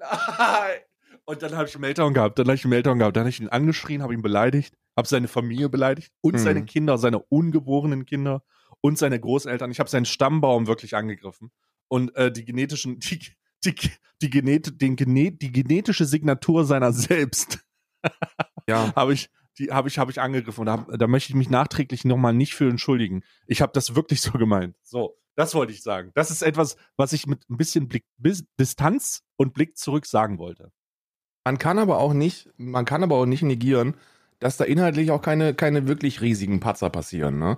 Nein. 0.38 0.80
Und 1.27 1.42
dann 1.42 1.56
habe 1.56 1.68
ich 1.68 1.74
einen 1.75 1.81
Meltdown 1.81 2.13
gehabt. 2.13 2.38
Dann 2.38 2.45
habe 2.48 2.56
ich 2.56 2.63
einen 2.63 2.69
Meltdown 2.69 3.00
gehabt. 3.00 3.16
Dann 3.16 3.22
habe 3.22 3.30
ich 3.30 3.39
ihn 3.39 3.50
angeschrien, 3.50 4.04
habe 4.04 4.13
ihn 4.13 4.22
beleidigt, 4.22 4.75
habe 4.95 5.07
seine 5.07 5.27
Familie 5.27 5.69
beleidigt 5.69 6.12
und 6.22 6.33
Mhm. 6.36 6.39
seine 6.39 6.66
Kinder, 6.66 6.98
seine 7.00 7.19
ungeborenen 7.19 8.06
Kinder 8.06 8.44
und 8.81 9.00
seine 9.00 9.19
Großeltern. 9.19 9.72
Ich 9.72 9.80
habe 9.80 9.89
seinen 9.89 10.06
Stammbaum 10.06 10.68
wirklich 10.68 10.95
angegriffen 10.95 11.51
und 11.87 12.15
äh, 12.15 12.31
die 12.31 12.45
genetischen, 12.45 12.99
die, 12.99 13.19
die, 13.63 13.75
die, 14.21 14.29
Genet, 14.29 14.81
den 14.81 14.95
Genet, 14.95 15.41
die 15.41 15.51
genetische 15.51 16.05
Signatur 16.05 16.65
seiner 16.65 16.93
selbst 16.93 17.59
Ja. 18.67 18.93
habe 18.95 19.13
ich, 19.13 19.29
die 19.57 19.71
habe 19.71 19.87
ich, 19.87 19.97
habe 19.97 20.11
ich 20.11 20.19
angegriffen 20.21 20.61
und 20.61 20.65
da, 20.67 20.77
da 20.97 21.07
möchte 21.07 21.29
ich 21.31 21.35
mich 21.35 21.49
nachträglich 21.49 22.03
nochmal 22.05 22.33
nicht 22.33 22.53
für 22.55 22.69
entschuldigen. 22.69 23.23
Ich 23.47 23.61
habe 23.61 23.71
das 23.73 23.95
wirklich 23.95 24.21
so 24.21 24.31
gemeint. 24.33 24.75
So, 24.83 25.17
das 25.35 25.53
wollte 25.55 25.71
ich 25.73 25.81
sagen. 25.83 26.11
Das 26.15 26.31
ist 26.31 26.41
etwas, 26.41 26.75
was 26.97 27.13
ich 27.13 27.27
mit 27.27 27.49
ein 27.49 27.57
bisschen 27.57 27.88
Blick, 27.88 28.05
bis, 28.17 28.45
Distanz 28.59 29.23
und 29.38 29.53
Blick 29.53 29.77
zurück 29.77 30.05
sagen 30.05 30.39
wollte. 30.39 30.71
Man 31.45 31.57
kann 31.59 31.77
aber 31.79 31.99
auch 31.99 32.13
nicht, 32.13 32.49
man 32.57 32.85
kann 32.85 33.03
aber 33.03 33.15
auch 33.17 33.25
nicht 33.27 33.43
negieren, 33.43 33.95
dass 34.39 34.57
da 34.57 34.63
inhaltlich 34.65 35.11
auch 35.11 35.21
keine, 35.21 35.53
keine 35.53 35.88
wirklich 35.88 36.21
riesigen 36.21 36.59
Patzer 36.59 36.89
passieren, 36.89 37.38
ne? 37.39 37.57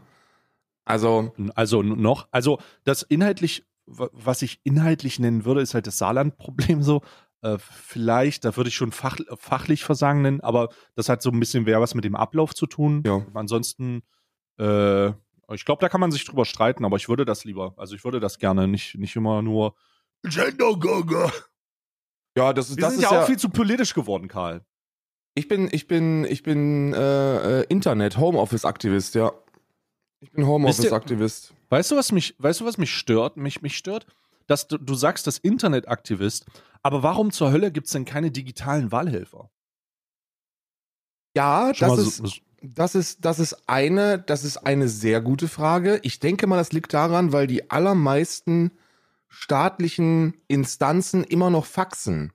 Also, 0.86 1.34
Also 1.56 1.82
n- 1.82 2.02
noch, 2.02 2.28
also 2.32 2.60
das 2.84 3.02
inhaltlich, 3.02 3.66
was 3.88 4.42
ich 4.42 4.60
inhaltlich 4.64 5.18
nennen 5.20 5.46
würde, 5.46 5.62
ist 5.62 5.74
halt 5.74 5.88
das 5.88 5.98
Saarland-Problem 5.98 6.84
so. 6.84 7.02
Äh, 7.42 7.58
vielleicht, 7.60 8.46
da 8.46 8.56
würde 8.58 8.70
ich 8.70 8.76
schon 8.76 8.92
fach, 8.92 9.18
fachlich 9.38 9.84
Versagen 9.84 10.22
nennen, 10.22 10.42
aber 10.42 10.70
das 10.96 11.08
hat 11.08 11.22
so 11.22 11.30
ein 11.30 11.40
bisschen 11.40 11.64
mehr 11.64 11.80
was 11.80 11.96
mit 11.96 12.04
dem 12.04 12.16
Ablauf 12.16 12.54
zu 12.54 12.66
tun. 12.66 13.04
Ja. 13.06 13.26
Ansonsten, 13.34 14.02
äh, 14.60 15.10
ich 15.54 15.64
glaube, 15.64 15.80
da 15.80 15.88
kann 15.88 16.02
man 16.02 16.12
sich 16.12 16.26
drüber 16.26 16.46
streiten, 16.46 16.84
aber 16.84 16.98
ich 16.98 17.08
würde 17.08 17.26
das 17.26 17.46
lieber. 17.46 17.74
Also 17.78 17.96
ich 17.96 18.04
würde 18.04 18.20
das 18.20 18.40
gerne, 18.40 18.68
nicht, 18.68 18.96
nicht 18.98 19.16
immer 19.16 19.42
nur 19.42 19.76
Gender 20.24 20.76
Gaga. 20.78 21.32
ja, 22.36 22.54
das 22.54 22.70
ist, 22.70 22.78
Wir 22.78 22.82
das 22.82 22.94
sind 22.94 23.04
ist 23.04 23.10
ja 23.10 23.18
ja, 23.18 23.22
auch 23.22 23.28
viel 23.28 23.38
zu 23.38 23.50
politisch 23.50 23.94
geworden, 23.94 24.28
Karl. 24.28 24.66
ich 25.36 25.48
bin, 25.48 25.70
ich 25.72 25.88
bin, 25.88 26.26
ich 26.26 26.42
bin 26.44 26.94
äh, 26.94 27.62
äh, 27.62 27.66
Internet, 27.70 28.18
Homeoffice-Aktivist, 28.18 29.16
ja. 29.16 29.32
Ich 30.20 30.32
bin 30.32 30.48
Homeoffice-Aktivist. 30.48 31.54
Weißt 31.70 31.92
du, 31.92 31.96
was 31.96 32.12
mich, 32.12 32.36
weißt 32.40 32.62
du, 32.62 32.66
was 32.66 32.78
mich 32.78 32.94
stört? 32.94 33.38
Mich, 33.38 33.62
mich 33.62 33.78
stört, 33.78 34.08
dass 34.48 34.68
du, 34.68 34.78
du 34.78 34.96
sagst, 34.96 35.28
das 35.28 35.38
Internetaktivist, 35.38 36.46
aber 36.82 37.04
warum 37.04 37.32
zur 37.32 37.52
Hölle 37.52 37.72
gibt 37.72 37.88
es 37.88 37.94
denn 37.94 38.06
keine 38.06 38.32
digitalen 38.32 38.92
Wahlhelfer? 38.92 39.50
Ja, 41.36 41.74
Schon 41.74 41.90
das 41.90 42.00
ist, 42.00 42.18
so, 42.18 42.30
das 42.62 42.96
ist, 42.96 43.26
das 43.26 43.40
ist 43.40 43.70
eine, 43.70 44.20
das 44.20 44.44
ist 44.44 44.58
eine 44.58 44.88
sehr 44.88 45.22
gute 45.22 45.48
Frage. 45.48 46.00
Ich 46.04 46.20
denke 46.20 46.48
mal, 46.48 46.58
das 46.58 46.72
liegt 46.72 46.94
daran, 46.94 47.32
weil 47.32 47.48
die 47.48 47.70
allermeisten 47.70 48.72
staatlichen 49.28 50.42
Instanzen 50.48 51.24
immer 51.24 51.50
noch 51.50 51.66
faxen. 51.66 52.34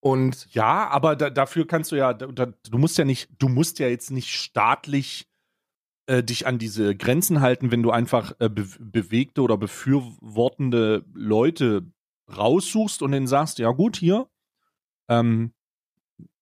Und 0.00 0.52
ja, 0.52 0.88
aber 0.88 1.16
da, 1.16 1.30
dafür 1.30 1.66
kannst 1.66 1.92
du 1.92 1.96
ja, 1.96 2.12
da, 2.12 2.46
du 2.46 2.78
musst 2.78 2.98
ja 2.98 3.04
nicht, 3.04 3.30
du 3.38 3.48
musst 3.48 3.78
ja 3.78 3.88
jetzt 3.88 4.10
nicht 4.10 4.34
staatlich 4.34 5.31
äh, 6.06 6.22
dich 6.22 6.46
an 6.46 6.58
diese 6.58 6.96
Grenzen 6.96 7.40
halten, 7.40 7.70
wenn 7.70 7.82
du 7.82 7.90
einfach 7.90 8.32
äh, 8.38 8.48
be 8.48 8.66
bewegte 8.78 9.42
oder 9.42 9.56
befürwortende 9.56 11.04
Leute 11.14 11.86
raussuchst 12.34 13.02
und 13.02 13.12
denen 13.12 13.26
sagst, 13.26 13.58
ja 13.58 13.70
gut, 13.70 13.96
hier, 13.96 14.26
ähm, 15.08 15.52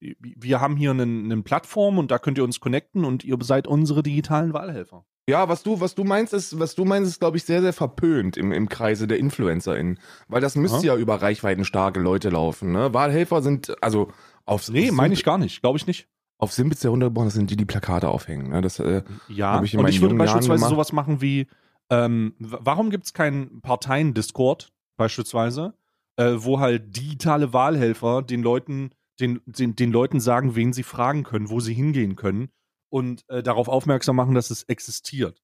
wir 0.01 0.61
haben 0.61 0.77
hier 0.77 0.93
einen 0.93 1.45
Plattform 1.45 1.99
und 1.99 2.11
da 2.11 2.19
könnt 2.19 2.39
ihr 2.39 2.45
uns 2.45 2.61
connecten 2.61 3.05
und 3.05 3.25
ihr 3.25 3.37
seid 3.43 3.67
unsere 3.67 4.03
digitalen 4.03 4.53
Wahlhelfer. 4.55 5.05
ja, 5.29 5.49
was 5.49 5.63
du, 5.63 5.81
was 5.81 5.95
du 5.95 6.05
meinst, 6.05 6.33
ist, 6.33 6.59
was 6.59 6.75
du 6.75 6.85
meinst, 6.85 7.11
ist, 7.11 7.21
glaube 7.21 7.37
ich, 7.37 7.45
sehr, 7.45 7.61
sehr 7.61 7.73
verpönt 7.73 8.37
im, 8.37 8.53
im 8.53 8.69
Kreise 8.69 9.07
der 9.07 9.19
InfluencerInnen. 9.19 9.99
Weil 10.29 10.41
das 10.41 10.57
müsste 10.57 10.87
ja 10.87 10.97
über 10.97 11.21
reichweitenstarke 11.23 12.01
Leute 12.01 12.31
laufen, 12.31 12.73
ne? 12.73 12.95
Wahlhelfer 12.95 13.43
sind, 13.43 13.75
also 13.83 14.11
auf 14.47 14.69
Nee, 14.69 14.91
meine 14.91 15.15
ich 15.15 15.23
gar 15.23 15.39
nicht, 15.39 15.61
glaube 15.61 15.79
ich 15.79 15.87
nicht. 15.87 16.09
Auf 16.41 16.55
der 16.57 16.91
Hundertborn, 16.91 17.27
das 17.27 17.35
sind 17.35 17.51
die, 17.51 17.57
die 17.57 17.65
Plakate 17.67 18.09
aufhängen, 18.09 18.49
ne? 18.49 18.61
Das, 18.63 18.79
äh, 18.81 19.03
Ja, 19.29 19.63
ich 19.63 19.75
in 19.75 19.81
und 19.81 19.89
ich 19.89 20.01
würde 20.01 20.15
beispielsweise 20.17 20.59
gemacht. 20.59 20.71
sowas 20.71 20.93
machen 20.93 21.21
wie, 21.21 21.47
ähm, 21.91 22.35
warum 22.39 22.91
gibt 22.91 23.05
es 23.05 23.13
keinen 23.13 23.61
Parteien-Discord 23.61 24.73
beispielsweise, 24.97 25.75
äh, 26.17 26.33
wo 26.37 26.59
halt 26.61 26.97
digitale 26.97 27.53
Wahlhelfer 27.53 28.23
den 28.23 28.43
Leuten, 28.43 28.91
den, 29.21 29.41
den, 29.47 29.77
den 29.77 29.93
Leuten 29.93 30.19
sagen, 30.21 30.55
wen 30.57 30.73
sie 30.73 30.83
fragen 30.83 31.25
können, 31.25 31.51
wo 31.51 31.61
sie 31.61 31.75
hingehen 31.75 32.17
können 32.17 32.49
und 32.89 33.25
äh, 33.29 33.43
darauf 33.43 33.69
aufmerksam 33.69 34.17
machen, 34.17 34.35
dass 34.35 34.51
es 34.51 34.63
existiert. 34.65 35.43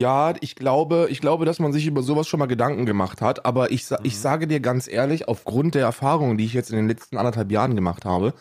Ja, 0.00 0.34
ich 0.40 0.56
glaube, 0.56 1.06
ich 1.10 1.20
glaube, 1.20 1.44
dass 1.44 1.60
man 1.60 1.72
sich 1.72 1.86
über 1.86 2.02
sowas 2.02 2.26
schon 2.26 2.40
mal 2.40 2.46
Gedanken 2.46 2.86
gemacht 2.86 3.20
hat, 3.20 3.46
aber 3.46 3.70
ich, 3.70 3.84
sa- 3.86 4.00
ich 4.02 4.14
Mhm. 4.14 4.18
sage 4.18 4.46
dir 4.48 4.58
ganz 4.58 4.88
ehrlich, 4.88 5.28
aufgrund 5.28 5.76
der 5.76 5.82
Erfahrungen, 5.84 6.36
die 6.38 6.44
ich 6.44 6.54
jetzt 6.54 6.70
in 6.70 6.76
den 6.76 6.88
letzten 6.88 7.18
anderthalb 7.18 7.52
Jahren 7.52 7.76
gemacht 7.76 8.04
habe, 8.04 8.34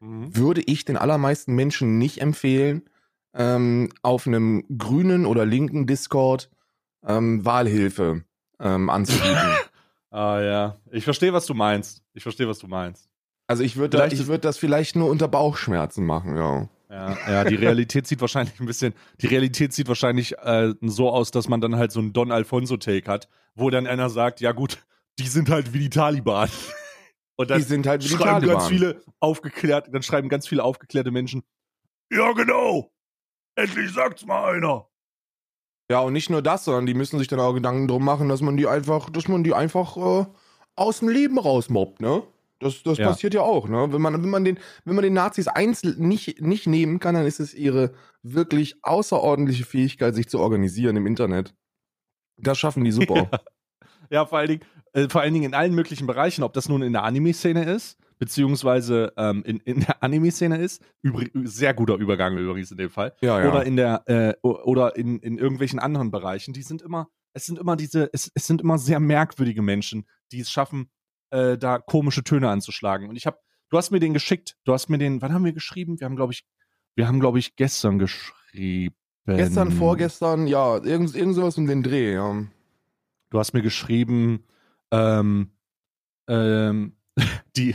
würde 0.00 0.62
ich 0.62 0.84
den 0.84 0.96
allermeisten 0.96 1.54
Menschen 1.54 1.98
nicht 1.98 2.20
empfehlen, 2.20 2.82
ähm, 3.34 3.90
auf 4.02 4.26
einem 4.26 4.64
grünen 4.76 5.26
oder 5.26 5.46
linken 5.46 5.86
Discord 5.86 6.50
ähm, 7.06 7.44
Wahlhilfe 7.44 8.24
ähm, 8.58 8.90
anzubieten. 8.90 9.36
Ah 10.12 10.40
ja, 10.40 10.76
ich 10.90 11.04
verstehe, 11.04 11.32
was 11.32 11.46
du 11.46 11.54
meinst. 11.54 12.02
Ich 12.14 12.24
verstehe, 12.24 12.48
was 12.48 12.58
du 12.58 12.66
meinst. 12.66 13.08
also 13.46 13.62
ich 13.62 13.76
würde 13.76 14.08
ich 14.10 14.26
würde 14.26 14.40
das 14.40 14.58
vielleicht 14.58 14.96
nur 14.96 15.08
unter 15.08 15.28
Bauchschmerzen 15.28 16.04
machen, 16.04 16.36
ja. 16.36 16.68
Ja, 16.90 17.16
ja, 17.30 17.44
die 17.44 17.54
Realität 17.54 18.08
sieht 18.08 18.20
wahrscheinlich 18.20 18.58
ein 18.58 18.66
bisschen, 18.66 18.92
die 19.20 19.28
Realität 19.28 19.72
sieht 19.72 19.86
wahrscheinlich 19.86 20.36
äh, 20.38 20.74
so 20.80 21.10
aus, 21.10 21.30
dass 21.30 21.48
man 21.48 21.60
dann 21.60 21.76
halt 21.76 21.92
so 21.92 22.00
einen 22.00 22.12
Don 22.12 22.32
Alfonso-Take 22.32 23.08
hat, 23.08 23.28
wo 23.54 23.70
dann 23.70 23.86
einer 23.86 24.10
sagt, 24.10 24.40
ja 24.40 24.50
gut, 24.50 24.78
die 25.20 25.28
sind 25.28 25.48
halt 25.48 25.72
wie 25.72 25.78
die 25.78 25.90
Taliban. 25.90 26.48
Und 27.40 27.48
dann 27.50 27.58
Die 27.58 27.64
sind 27.64 27.86
halt 27.86 28.04
schreiben 28.04 28.46
ganz 28.46 28.66
viele 28.66 29.02
aufgeklärt, 29.18 29.88
dann 29.94 30.02
schreiben 30.02 30.28
ganz 30.28 30.46
viele 30.46 30.62
aufgeklärte 30.62 31.10
Menschen, 31.10 31.42
ja 32.12 32.32
genau, 32.32 32.92
endlich 33.56 33.90
sagt's 33.94 34.26
mal 34.26 34.56
einer. 34.56 34.86
Ja, 35.90 36.00
und 36.00 36.12
nicht 36.12 36.28
nur 36.28 36.42
das, 36.42 36.66
sondern 36.66 36.84
die 36.84 36.92
müssen 36.92 37.18
sich 37.18 37.28
dann 37.28 37.40
auch 37.40 37.54
Gedanken 37.54 37.88
drum 37.88 38.04
machen, 38.04 38.28
dass 38.28 38.42
man 38.42 38.58
die 38.58 38.66
einfach, 38.66 39.08
dass 39.08 39.26
man 39.26 39.42
die 39.42 39.54
einfach 39.54 39.96
äh, 39.96 40.26
aus 40.76 40.98
dem 40.98 41.08
Leben 41.08 41.38
rausmobbt, 41.38 42.02
ne? 42.02 42.22
Das, 42.58 42.82
das 42.82 42.98
Ja. 42.98 43.06
passiert 43.08 43.32
ja 43.32 43.40
auch, 43.40 43.68
ne? 43.68 43.90
Wenn 43.90 44.02
man, 44.02 44.22
wenn 44.22 44.28
man 44.28 44.44
den, 44.44 44.58
wenn 44.84 44.94
man 44.94 45.02
den 45.02 45.14
Nazis 45.14 45.48
einzeln 45.48 45.98
nicht, 46.06 46.42
nicht 46.42 46.66
nehmen 46.66 46.98
kann, 47.00 47.14
dann 47.14 47.24
ist 47.24 47.40
es 47.40 47.54
ihre 47.54 47.94
wirklich 48.22 48.76
außerordentliche 48.84 49.64
Fähigkeit, 49.64 50.14
sich 50.14 50.28
zu 50.28 50.40
organisieren 50.40 50.96
im 50.96 51.06
Internet. 51.06 51.54
Das 52.36 52.58
schaffen 52.58 52.84
die 52.84 52.92
super. 52.92 53.30
Ja, 54.10 54.26
vor 54.26 54.38
allen 54.38 54.48
Dingen, 54.48 54.64
äh, 54.92 55.08
vor 55.08 55.20
allen 55.20 55.34
Dingen 55.34 55.46
in 55.46 55.54
allen 55.54 55.74
möglichen 55.74 56.06
Bereichen, 56.06 56.42
ob 56.42 56.52
das 56.52 56.68
nun 56.68 56.82
in 56.82 56.92
der 56.92 57.04
Anime-Szene 57.04 57.64
ist, 57.64 57.98
beziehungsweise 58.18 59.12
ähm, 59.16 59.42
in, 59.44 59.58
in 59.60 59.80
der 59.80 60.02
Anime-Szene 60.02 60.58
ist, 60.58 60.82
übrig, 61.02 61.30
sehr 61.44 61.74
guter 61.74 61.96
Übergang 61.96 62.36
übrigens 62.36 62.70
in 62.70 62.76
dem 62.76 62.90
Fall, 62.90 63.14
Ja, 63.20 63.40
ja. 63.40 63.48
oder 63.48 63.64
in 63.64 63.76
der 63.76 64.02
äh, 64.06 64.34
oder 64.42 64.96
in, 64.96 65.18
in 65.20 65.38
irgendwelchen 65.38 65.78
anderen 65.78 66.10
Bereichen, 66.10 66.52
die 66.52 66.62
sind 66.62 66.82
immer, 66.82 67.08
es 67.32 67.46
sind 67.46 67.58
immer 67.58 67.76
diese, 67.76 68.10
es, 68.12 68.30
es 68.34 68.46
sind 68.46 68.60
immer 68.60 68.78
sehr 68.78 69.00
merkwürdige 69.00 69.62
Menschen, 69.62 70.06
die 70.32 70.40
es 70.40 70.50
schaffen, 70.50 70.90
äh, 71.30 71.56
da 71.56 71.78
komische 71.78 72.24
Töne 72.24 72.48
anzuschlagen. 72.50 73.08
Und 73.08 73.16
ich 73.16 73.26
habe, 73.26 73.38
du 73.70 73.78
hast 73.78 73.90
mir 73.90 74.00
den 74.00 74.14
geschickt, 74.14 74.56
du 74.64 74.72
hast 74.72 74.88
mir 74.88 74.98
den, 74.98 75.22
wann 75.22 75.32
haben 75.32 75.44
wir 75.44 75.52
geschrieben? 75.52 75.98
Wir 75.98 76.04
haben, 76.04 76.16
glaube 76.16 76.32
ich, 76.32 76.44
wir 76.94 77.06
haben, 77.06 77.20
glaube 77.20 77.38
ich, 77.38 77.56
gestern 77.56 77.98
geschrieben. 77.98 78.94
Gestern, 79.26 79.70
vorgestern, 79.70 80.46
ja, 80.46 80.82
irgend, 80.82 81.14
irgend 81.14 81.36
sowas 81.36 81.56
um 81.56 81.66
den 81.66 81.82
Dreh, 81.82 82.14
ja. 82.14 82.42
Du 83.30 83.38
hast 83.38 83.52
mir 83.52 83.62
geschrieben, 83.62 84.44
ähm, 84.90 85.50
ähm, 86.28 86.96
die, 87.56 87.74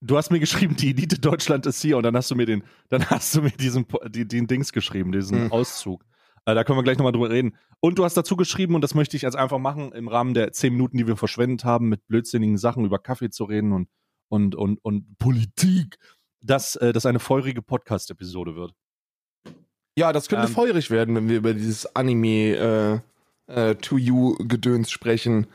du 0.00 0.16
hast 0.16 0.30
mir 0.30 0.40
geschrieben, 0.40 0.76
die 0.76 0.90
Elite 0.90 1.18
Deutschland 1.18 1.66
ist 1.66 1.80
hier 1.82 1.96
und 1.96 2.02
dann 2.02 2.16
hast 2.16 2.30
du 2.30 2.34
mir 2.36 2.46
den, 2.46 2.64
dann 2.88 3.08
hast 3.10 3.34
du 3.34 3.42
mir 3.42 3.50
diesen, 3.50 3.86
die, 4.08 4.26
den 4.26 4.46
Dings 4.46 4.72
geschrieben, 4.72 5.12
diesen 5.12 5.44
Hm. 5.44 5.52
Auszug. 5.52 6.04
Äh, 6.46 6.54
da 6.54 6.64
können 6.64 6.78
wir 6.78 6.82
gleich 6.82 6.98
nochmal 6.98 7.12
drüber 7.12 7.30
reden. 7.30 7.56
Und 7.80 7.98
du 7.98 8.04
hast 8.04 8.16
dazu 8.16 8.36
geschrieben, 8.36 8.74
und 8.74 8.80
das 8.82 8.94
möchte 8.94 9.16
ich 9.16 9.22
jetzt 9.22 9.36
einfach 9.36 9.58
machen, 9.58 9.92
im 9.92 10.08
Rahmen 10.08 10.34
der 10.34 10.52
zehn 10.52 10.72
Minuten, 10.72 10.96
die 10.96 11.06
wir 11.06 11.16
verschwendet 11.16 11.64
haben, 11.64 11.88
mit 11.88 12.06
blödsinnigen 12.06 12.58
Sachen 12.58 12.84
über 12.84 12.98
Kaffee 12.98 13.30
zu 13.30 13.44
reden 13.44 13.72
und, 13.72 13.88
und, 14.28 14.54
und, 14.54 14.78
und 14.84 15.18
Politik, 15.18 15.98
dass 16.42 16.76
äh, 16.76 16.92
das 16.92 17.06
eine 17.06 17.18
feurige 17.18 17.62
Podcast-Episode 17.62 18.56
wird. 18.56 18.74
Ja, 19.96 20.12
das 20.12 20.28
könnte 20.28 20.46
Ähm. 20.48 20.52
feurig 20.52 20.90
werden, 20.90 21.14
wenn 21.14 21.28
wir 21.28 21.36
über 21.38 21.54
dieses 21.54 21.94
Anime 21.94 23.02
äh, 23.46 23.70
äh, 23.70 23.74
To 23.76 23.96
You-Gedöns 23.96 24.90
sprechen. 24.90 25.46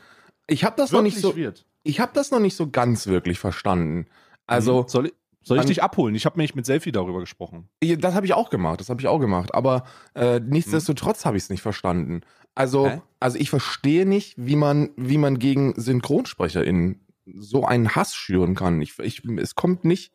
Ich 0.50 0.64
habe 0.64 0.76
das 0.76 0.90
noch 0.92 1.02
nicht 1.02 1.18
so, 1.18 1.36
wird. 1.36 1.64
ich 1.82 2.00
habe 2.00 2.12
das 2.14 2.30
noch 2.30 2.40
nicht 2.40 2.56
so 2.56 2.68
ganz 2.70 3.06
wirklich 3.06 3.38
verstanden. 3.38 4.06
Also, 4.46 4.82
Mhm. 4.82 4.88
soll 4.88 5.06
ich, 5.06 5.12
soll 5.42 5.56
ich 5.58 5.62
an- 5.62 5.66
dich 5.68 5.82
abholen? 5.82 6.14
Ich 6.14 6.26
habe 6.26 6.36
nämlich 6.38 6.54
mit 6.54 6.66
Selfie 6.66 6.92
darüber 6.92 7.20
gesprochen. 7.20 7.68
Das 7.98 8.14
habe 8.14 8.26
ich 8.26 8.34
auch 8.34 8.50
gemacht, 8.50 8.80
das 8.80 8.88
habe 8.90 9.00
ich 9.00 9.06
auch 9.06 9.18
gemacht. 9.20 9.54
Aber 9.54 9.84
äh, 10.14 10.40
nichtsdestotrotz 10.40 11.24
habe 11.24 11.36
ich 11.36 11.44
es 11.44 11.50
nicht 11.50 11.62
verstanden. 11.62 12.22
Also, 12.54 12.88
Hä? 12.88 13.00
also 13.20 13.38
ich 13.38 13.48
verstehe 13.48 14.06
nicht, 14.06 14.34
wie 14.36 14.56
man, 14.56 14.90
wie 14.96 15.18
man 15.18 15.38
gegen 15.38 15.72
SynchronsprecherInnen 15.80 17.00
so 17.36 17.64
einen 17.64 17.94
Hass 17.94 18.14
schüren 18.14 18.54
kann. 18.56 18.82
Ich, 18.82 18.98
ich, 18.98 19.22
es 19.38 19.54
kommt 19.54 19.84
nicht, 19.84 20.12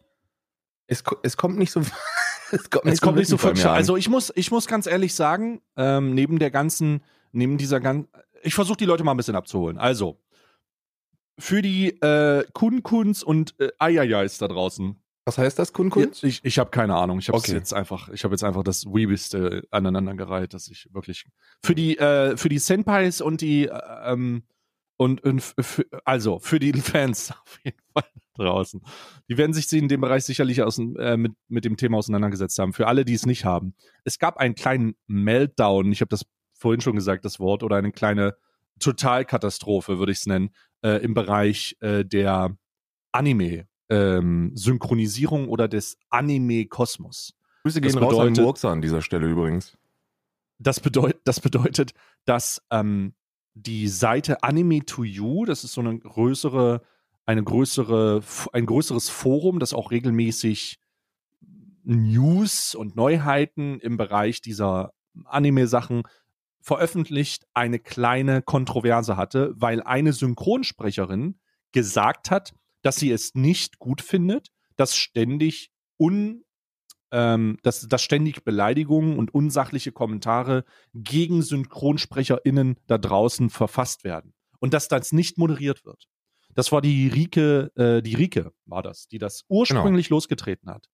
es, 0.87 1.01
es 1.23 1.37
kommt 1.37 1.57
nicht 1.57 1.71
so, 1.71 1.79
es 2.51 2.69
kommt 2.69 2.85
Es 2.85 2.99
kommt 3.01 3.17
nicht 3.17 3.29
so 3.29 3.37
an. 3.37 3.57
Also 3.67 3.95
ich 3.95 4.09
muss, 4.09 4.33
ich 4.35 4.51
muss 4.51 4.67
ganz 4.67 4.85
ehrlich 4.85 5.15
sagen, 5.15 5.61
ähm, 5.77 6.13
neben 6.13 6.39
der 6.39 6.51
ganzen, 6.51 7.01
neben 7.31 7.57
dieser 7.57 7.79
ganzen, 7.79 8.09
ich 8.43 8.53
versuche 8.53 8.77
die 8.77 8.85
Leute 8.85 9.03
mal 9.03 9.11
ein 9.13 9.17
bisschen 9.17 9.35
abzuholen. 9.35 9.77
Also 9.77 10.19
für 11.39 11.61
die 11.61 11.89
äh, 12.01 12.45
Kunkuns 12.53 13.23
und 13.23 13.59
äh, 13.59 13.71
Ayayais 13.79 14.37
da 14.37 14.47
draußen. 14.47 14.95
was 15.25 15.37
heißt 15.37 15.57
das, 15.59 15.73
Kunkunst? 15.73 16.23
Ich, 16.23 16.39
ich 16.43 16.59
habe 16.59 16.69
keine 16.69 16.95
Ahnung. 16.95 17.19
Ich 17.19 17.27
habe 17.29 17.37
Okay. 17.37 17.53
jetzt 17.53 17.73
einfach, 17.73 18.09
ich 18.09 18.23
habe 18.23 18.33
jetzt 18.33 18.43
einfach 18.43 18.63
das 18.63 18.85
Weebiste 18.85 19.63
aneinandergereiht, 19.71 20.53
dass 20.53 20.67
ich 20.67 20.87
wirklich 20.93 21.25
für 21.63 21.75
die 21.75 21.97
äh, 21.97 22.37
für 22.37 22.49
die 22.49 22.59
Senpais 22.59 23.21
und 23.21 23.41
die 23.41 23.65
äh, 23.67 23.79
ähm, 24.05 24.43
und, 24.97 25.23
und 25.25 25.41
für, 25.41 25.85
also 26.05 26.39
für 26.39 26.59
die 26.59 26.71
Fans 26.79 27.31
auf 27.31 27.59
jeden 27.63 27.79
Fall 27.93 28.03
draußen. 28.37 28.81
Die 29.29 29.37
werden 29.37 29.53
sich 29.53 29.71
in 29.73 29.87
dem 29.89 29.99
Bereich 30.01 30.23
sicherlich 30.23 30.61
aus, 30.61 30.77
äh, 30.79 31.17
mit, 31.17 31.33
mit 31.49 31.65
dem 31.65 31.75
Thema 31.75 31.97
auseinandergesetzt 31.97 32.57
haben. 32.59 32.71
Für 32.73 32.87
alle, 32.87 33.03
die 33.03 33.13
es 33.13 33.25
nicht 33.25 33.43
haben. 33.45 33.75
Es 34.05 34.19
gab 34.19 34.37
einen 34.37 34.55
kleinen 34.55 34.95
Meltdown, 35.07 35.91
ich 35.91 35.99
habe 36.01 36.09
das 36.09 36.25
vorhin 36.53 36.79
schon 36.81 36.95
gesagt, 36.95 37.25
das 37.25 37.39
Wort, 37.41 37.63
oder 37.63 37.75
eine 37.77 37.91
kleine 37.91 38.35
Totalkatastrophe, 38.79 39.99
würde 39.99 40.11
ich 40.11 40.19
es 40.19 40.25
nennen, 40.25 40.49
äh, 40.81 41.03
im 41.03 41.13
Bereich 41.13 41.77
äh, 41.79 42.03
der 42.05 42.55
Anime. 43.11 43.67
Ähm, 43.87 44.53
oder 45.47 45.67
des 45.67 45.97
Anime-Kosmos. 46.09 47.33
Grüße 47.63 47.81
das 47.81 47.93
gehen 47.93 48.03
raus 48.03 48.13
an 48.13 48.19
bedeutet- 48.27 48.43
Murksa 48.43 48.71
an 48.71 48.81
dieser 48.81 49.01
Stelle 49.01 49.27
übrigens. 49.27 49.77
Das, 50.57 50.79
bedeut 50.79 51.17
das 51.23 51.39
bedeutet, 51.39 51.93
dass 52.25 52.61
ähm, 52.71 53.13
die 53.53 53.87
Seite 53.87 54.43
Anime 54.43 54.85
to 54.85 55.03
You, 55.03 55.45
das 55.45 55.63
ist 55.63 55.73
so 55.73 55.81
eine 55.81 55.97
größere, 55.97 56.81
eine 57.25 57.43
größere, 57.43 58.21
ein 58.53 58.65
größeres 58.65 59.09
Forum, 59.09 59.59
das 59.59 59.73
auch 59.73 59.91
regelmäßig 59.91 60.79
News 61.83 62.73
und 62.73 62.95
Neuheiten 62.95 63.79
im 63.79 63.97
Bereich 63.97 64.41
dieser 64.41 64.93
Anime-Sachen 65.25 66.03
veröffentlicht, 66.65 67.45
eine 67.53 67.77
kleine 67.77 68.41
Kontroverse 68.41 69.17
hatte, 69.17 69.53
weil 69.55 69.83
eine 69.83 70.13
Synchronsprecherin 70.13 71.39
gesagt 71.71 72.31
hat, 72.31 72.55
dass 72.81 72.95
sie 72.95 73.11
es 73.11 73.35
nicht 73.35 73.77
gut 73.77 74.01
findet, 74.01 74.49
dass 74.75 74.95
ständig 74.95 75.69
un 75.99 76.43
ähm, 77.11 77.59
dass, 77.61 77.87
dass 77.87 78.01
ständig 78.01 78.43
Beleidigungen 78.43 79.19
und 79.19 79.31
unsachliche 79.31 79.91
Kommentare 79.91 80.65
gegen 80.95 81.43
SynchronsprecherInnen 81.43 82.77
da 82.87 82.97
draußen 82.97 83.51
verfasst 83.51 84.03
werden. 84.03 84.33
Und 84.59 84.73
dass 84.73 84.87
das 84.87 85.11
nicht 85.11 85.37
moderiert 85.37 85.85
wird. 85.85 86.07
Das 86.55 86.71
war 86.71 86.81
die 86.81 87.07
Rike, 87.07 87.71
äh, 87.75 88.01
die 88.01 88.15
Rike 88.15 88.53
war 88.65 88.81
das, 88.81 89.07
die 89.07 89.19
das 89.19 89.43
ursprünglich 89.49 90.09
losgetreten 90.09 90.71
hat. 90.71 90.89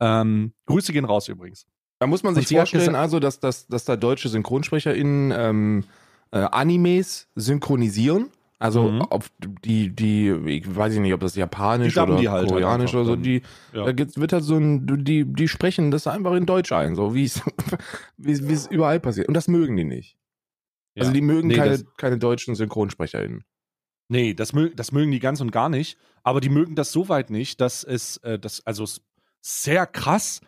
Ähm, 0.00 0.54
Grüße 0.66 0.92
gehen 0.92 1.04
raus 1.04 1.28
übrigens. 1.28 1.66
Da 1.98 2.06
muss 2.06 2.22
man 2.22 2.34
sich 2.34 2.48
vorstellen, 2.48 2.94
also, 2.94 3.20
dass, 3.20 3.40
dass, 3.40 3.66
dass 3.66 3.84
da 3.84 3.96
deutsche 3.96 4.28
SynchronsprecherInnen 4.28 5.32
ähm, 5.36 5.84
äh, 6.32 6.38
Animes 6.38 7.28
synchronisieren. 7.34 8.30
Also 8.58 8.90
Mhm. 8.92 9.02
auf 9.02 9.30
die, 9.64 9.90
die, 9.90 10.30
ich 10.46 10.74
weiß 10.74 10.94
nicht, 10.96 11.12
ob 11.12 11.20
das 11.20 11.34
japanisch 11.34 11.96
oder 11.98 12.16
die 12.16 12.28
halt 12.28 12.48
koreanisch 12.48 12.92
halt 12.92 12.94
oder 12.94 13.04
so, 13.04 13.16
die, 13.16 13.42
Ja. 13.74 13.92
da 13.92 14.06
wird 14.16 14.32
halt 14.32 14.44
so 14.44 14.56
ein, 14.56 15.04
die, 15.04 15.24
die 15.24 15.48
sprechen 15.48 15.90
das 15.90 16.06
einfach 16.06 16.32
in 16.34 16.46
Deutsch 16.46 16.72
ein, 16.72 16.94
so 16.94 17.14
wie 17.14 17.24
es, 17.24 17.42
wie 18.16 18.32
es 18.52 18.66
überall 18.66 19.00
passiert. 19.00 19.28
Und 19.28 19.34
das 19.34 19.48
mögen 19.48 19.76
die 19.76 19.84
nicht. 19.84 20.16
Also 20.96 21.10
Ja. 21.10 21.14
die 21.14 21.20
mögen 21.20 21.48
Nee, 21.48 21.56
keine, 21.56 21.84
keine 21.98 22.16
deutschen 22.18 22.54
SynchronsprecherInnen. 22.54 23.44
Nee, 24.08 24.34
das, 24.34 24.52
mö 24.52 24.70
das 24.74 24.92
mögen 24.92 25.10
die 25.10 25.18
ganz 25.20 25.40
und 25.40 25.50
gar 25.50 25.68
nicht. 25.68 25.98
Aber 26.22 26.40
die 26.40 26.48
mögen 26.48 26.74
das 26.74 26.92
so 26.92 27.08
weit 27.08 27.30
nicht, 27.30 27.60
dass 27.60 27.84
es, 27.84 28.18
äh, 28.18 28.38
das, 28.38 28.64
also 28.66 28.84
sehr 29.40 29.86
krass. 29.86 30.40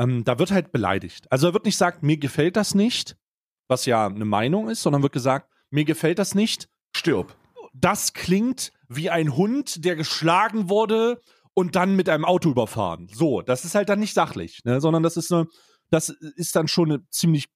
Ähm, 0.00 0.24
da 0.24 0.38
wird 0.38 0.50
halt 0.50 0.72
beleidigt. 0.72 1.30
Also 1.30 1.48
da 1.48 1.52
wird 1.52 1.66
nicht 1.66 1.74
gesagt, 1.74 2.02
mir 2.02 2.16
gefällt 2.16 2.56
das 2.56 2.74
nicht, 2.74 3.18
was 3.68 3.84
ja 3.84 4.06
eine 4.06 4.24
Meinung 4.24 4.70
ist, 4.70 4.82
sondern 4.82 5.02
wird 5.02 5.12
gesagt, 5.12 5.50
mir 5.68 5.84
gefällt 5.84 6.18
das 6.18 6.34
nicht. 6.34 6.68
Stirb. 6.96 7.36
Das 7.74 8.14
klingt 8.14 8.72
wie 8.88 9.10
ein 9.10 9.36
Hund, 9.36 9.84
der 9.84 9.96
geschlagen 9.96 10.70
wurde 10.70 11.20
und 11.54 11.76
dann 11.76 11.96
mit 11.96 12.08
einem 12.08 12.24
Auto 12.24 12.50
überfahren. 12.50 13.08
So, 13.12 13.42
das 13.42 13.64
ist 13.64 13.74
halt 13.74 13.90
dann 13.90 14.00
nicht 14.00 14.14
sachlich, 14.14 14.64
ne? 14.64 14.80
sondern 14.80 15.02
das 15.02 15.16
ist 15.18 15.32
eine, 15.32 15.46
das 15.90 16.08
ist 16.08 16.56
dann 16.56 16.66
schon 16.66 16.90
eine 16.90 17.08
ziemlich 17.10 17.46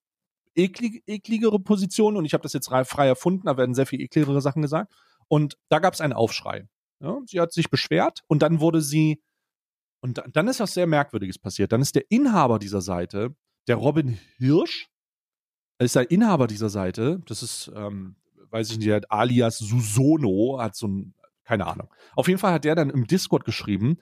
eklig, 0.55 1.03
ekligere 1.07 1.59
Position 1.59 2.17
und 2.17 2.27
ich 2.27 2.35
habe 2.35 2.43
das 2.43 2.53
jetzt 2.53 2.69
frei, 2.69 3.09
erfunden, 3.09 3.47
da 3.47 3.57
werden 3.57 3.75
sehr 3.75 3.87
viel 3.87 4.01
ekligere 4.03 4.41
Sachen 4.43 4.63
gesagt. 4.63 4.93
Und 5.29 5.57
da 5.71 5.79
gab 5.79 5.95
es 5.95 6.01
einen 6.03 6.13
Aufschrei. 6.13 6.69
Ja, 7.01 7.19
sie 7.27 7.41
hat 7.41 7.53
sich 7.53 7.71
beschwert 7.71 8.21
und 8.29 8.43
dann 8.43 8.61
wurde 8.61 8.83
sie, 8.83 9.23
und 10.05 10.19
da- 10.19 10.25
dann 10.31 10.49
ist 10.49 10.61
was 10.61 10.75
sehr 10.75 10.87
Merkwürdiges 10.87 11.39
passiert. 11.39 11.73
Dann 11.73 11.81
ist 11.81 11.95
der 11.95 12.05
Inhaber 12.11 12.59
dieser 12.59 12.83
Seite, 12.83 13.35
der 13.69 13.77
Robin 13.77 14.19
Hirsch, 14.37 14.89
ist 15.79 15.97
der 15.97 16.11
Inhaber 16.11 16.47
dieser 16.47 16.69
Seite, 16.69 17.21
das 17.27 17.43
ist, 17.43 17.73
ähm, 17.75 18.17
weiß 18.51 18.71
ich 18.71 18.77
nicht, 18.79 18.87
der 18.89 18.97
hat 18.97 19.11
alias 19.11 19.59
Susono, 19.59 20.59
hat 20.61 20.77
so 20.77 20.89
ein, 20.89 21.15
keine 21.45 21.67
Ahnung. 21.67 21.89
Auf 22.17 22.29
jeden 22.29 22.39
Fall 22.39 22.53
hat 22.53 22.65
der 22.65 22.75
dann 22.75 22.91
im 22.91 23.07
Discord 23.07 23.47
geschrieben, 23.47 23.97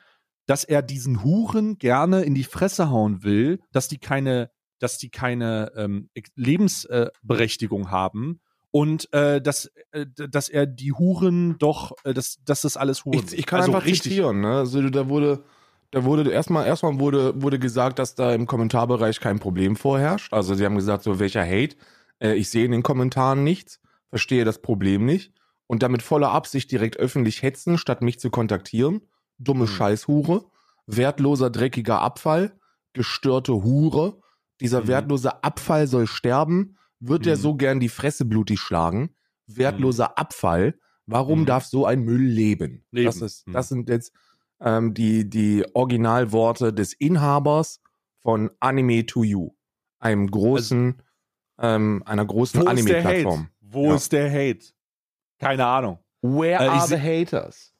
dass 0.46 0.64
er 0.64 0.82
diesen 0.82 1.22
Huren 1.22 1.78
gerne 1.78 2.22
in 2.22 2.34
die 2.34 2.42
Fresse 2.44 2.90
hauen 2.90 3.22
will, 3.22 3.60
dass 3.70 3.86
die 3.86 3.98
keine, 3.98 4.50
dass 4.80 4.98
die 4.98 5.08
keine 5.08 5.70
ähm, 5.76 6.10
Lebensberechtigung 6.34 7.90
haben 7.90 8.40
und 8.70 9.12
äh, 9.12 9.40
dass, 9.40 9.70
äh, 9.92 10.06
dass 10.16 10.48
er 10.48 10.66
die 10.66 10.92
Huren 10.92 11.58
doch, 11.58 11.92
äh, 12.04 12.12
dass, 12.14 12.38
dass 12.44 12.62
das 12.62 12.76
alles 12.76 13.04
Huren 13.04 13.24
Ich, 13.26 13.38
ich 13.38 13.46
kann 13.46 13.60
also 13.60 13.72
einfach 13.72 13.86
richtig. 13.86 14.12
zitieren, 14.12 14.40
ne? 14.40 14.56
Also 14.58 14.88
da 14.90 15.08
wurde, 15.08 15.44
Da 15.92 16.04
wurde 16.04 16.30
erstmal, 16.30 16.66
erstmal 16.66 16.98
wurde, 16.98 17.40
wurde 17.40 17.58
gesagt, 17.58 17.98
dass 17.98 18.14
da 18.14 18.32
im 18.34 18.46
Kommentarbereich 18.46 19.20
kein 19.20 19.38
Problem 19.38 19.76
vorherrscht. 19.76 20.32
Also 20.32 20.54
sie 20.54 20.64
haben 20.64 20.74
gesagt, 20.74 21.04
so 21.04 21.18
welcher 21.20 21.44
Hate. 21.44 21.76
Äh, 22.18 22.34
ich 22.34 22.48
sehe 22.50 22.64
in 22.64 22.72
den 22.72 22.82
Kommentaren 22.82 23.44
nichts, 23.44 23.78
verstehe 24.08 24.44
das 24.44 24.60
Problem 24.62 25.04
nicht 25.04 25.32
und 25.66 25.82
damit 25.82 26.02
voller 26.02 26.30
Absicht 26.32 26.70
direkt 26.72 26.96
öffentlich 26.96 27.42
hetzen, 27.42 27.76
statt 27.78 28.02
mich 28.02 28.18
zu 28.18 28.30
kontaktieren. 28.30 29.02
Dumme 29.38 29.64
Mhm. 29.64 29.68
Scheißhure, 29.68 30.44
wertloser, 30.86 31.50
dreckiger 31.50 32.00
Abfall, 32.00 32.58
gestörte 32.94 33.52
Hure. 33.62 34.18
Dieser 34.60 34.82
Mhm. 34.82 34.88
wertlose 34.88 35.44
Abfall 35.44 35.86
soll 35.88 36.06
sterben. 36.06 36.76
Wird 37.00 37.26
er 37.26 37.36
Mhm. 37.36 37.40
so 37.40 37.54
gern 37.54 37.80
die 37.80 37.88
Fresse 37.90 38.24
blutig 38.24 38.60
schlagen? 38.60 39.10
Wertloser 39.46 40.18
Abfall. 40.18 40.78
Warum 41.06 41.40
Mhm. 41.40 41.46
darf 41.46 41.64
so 41.66 41.84
ein 41.84 42.00
Müll 42.02 42.22
leben? 42.22 42.84
Leben. 42.92 43.06
Das, 43.06 43.20
ist, 43.20 43.44
das 43.52 43.68
sind 43.68 43.88
jetzt 43.90 44.12
ähm, 44.62 44.94
die, 44.94 45.28
die 45.28 45.64
Originalworte 45.74 46.72
des 46.72 46.92
Inhabers 46.94 47.80
von 48.22 48.50
Anime 48.60 49.04
to 49.06 49.24
You, 49.24 49.50
einem 49.98 50.30
großen, 50.30 51.02
ähm, 51.60 52.02
einer 52.06 52.24
großen 52.24 52.66
Anime-Plattform. 52.66 53.48
Wo 53.60 53.88
Ja. 53.88 53.94
ist 53.96 54.12
der 54.12 54.30
Hate? 54.30 54.66
Keine 55.38 55.66
Ahnung. 55.66 55.98
Where 56.22 56.62
Äh, 56.62 56.66
ich 56.66 56.72
are 56.72 56.86
the 56.88 56.96
haters? 56.98 57.72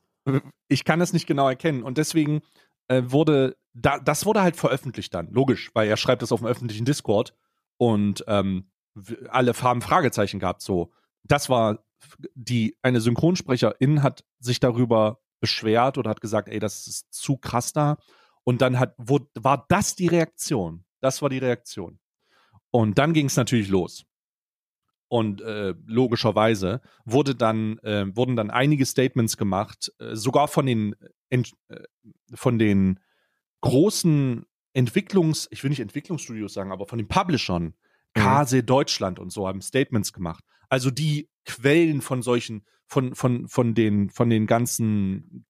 ich 0.68 0.84
kann 0.84 1.00
es 1.00 1.12
nicht 1.12 1.26
genau 1.26 1.48
erkennen. 1.48 1.82
Und 1.82 1.98
deswegen 1.98 2.40
äh, 2.88 3.02
wurde, 3.06 3.56
da, 3.74 3.98
das 3.98 4.26
wurde 4.26 4.42
halt 4.42 4.56
veröffentlicht 4.56 5.14
dann, 5.14 5.30
logisch, 5.32 5.70
weil 5.74 5.88
er 5.88 5.96
schreibt 5.96 6.22
das 6.22 6.32
auf 6.32 6.40
dem 6.40 6.46
öffentlichen 6.48 6.84
Discord 6.84 7.34
und 7.76 8.24
ähm, 8.26 8.68
alle 9.28 9.52
haben 9.54 9.80
Fragezeichen 9.80 10.38
gehabt. 10.40 10.62
So, 10.62 10.92
das 11.24 11.48
war 11.48 11.84
die, 12.34 12.76
eine 12.82 13.00
Synchronsprecherin 13.00 14.02
hat 14.02 14.24
sich 14.40 14.58
darüber 14.60 15.20
beschwert 15.42 15.98
oder 15.98 16.08
hat 16.08 16.22
gesagt, 16.22 16.48
ey, 16.48 16.58
das 16.58 16.86
ist 16.86 17.12
zu 17.12 17.36
krass 17.36 17.74
da. 17.74 17.98
Und 18.44 18.62
dann 18.62 18.78
hat, 18.78 18.94
wo, 18.96 19.20
war 19.34 19.66
das 19.68 19.94
die 19.94 20.08
Reaktion? 20.08 20.84
Das 21.00 21.20
war 21.20 21.28
die 21.28 21.38
Reaktion. 21.38 21.98
Und 22.70 22.98
dann 22.98 23.12
ging 23.12 23.26
es 23.26 23.36
natürlich 23.36 23.68
los. 23.68 24.06
Und 25.08 25.42
äh, 25.42 25.74
logischerweise 25.84 26.80
wurde 27.04 27.34
dann, 27.34 27.78
äh, 27.80 28.06
wurden 28.16 28.34
dann 28.34 28.50
einige 28.50 28.86
Statements 28.86 29.36
gemacht, 29.36 29.92
äh, 29.98 30.16
sogar 30.16 30.48
von 30.48 30.64
den, 30.64 30.96
Ent, 31.28 31.52
äh, 31.68 31.82
von 32.32 32.58
den 32.58 32.98
großen 33.60 34.46
Entwicklungs, 34.72 35.48
ich 35.50 35.62
will 35.62 35.68
nicht 35.68 35.80
Entwicklungsstudios 35.80 36.54
sagen, 36.54 36.72
aber 36.72 36.86
von 36.86 36.96
den 36.96 37.08
Publishern, 37.08 37.74
Kase 38.14 38.62
Deutschland 38.62 39.18
und 39.18 39.30
so 39.30 39.46
haben 39.46 39.60
Statements 39.60 40.14
gemacht. 40.14 40.44
Also 40.72 40.90
die 40.90 41.28
Quellen 41.44 42.00
von 42.00 42.22
solchen, 42.22 42.64
von, 42.86 43.14
von, 43.14 43.46
von 43.46 43.74
den, 43.74 44.08
von 44.08 44.30
den 44.30 44.46
ganzen 44.46 45.44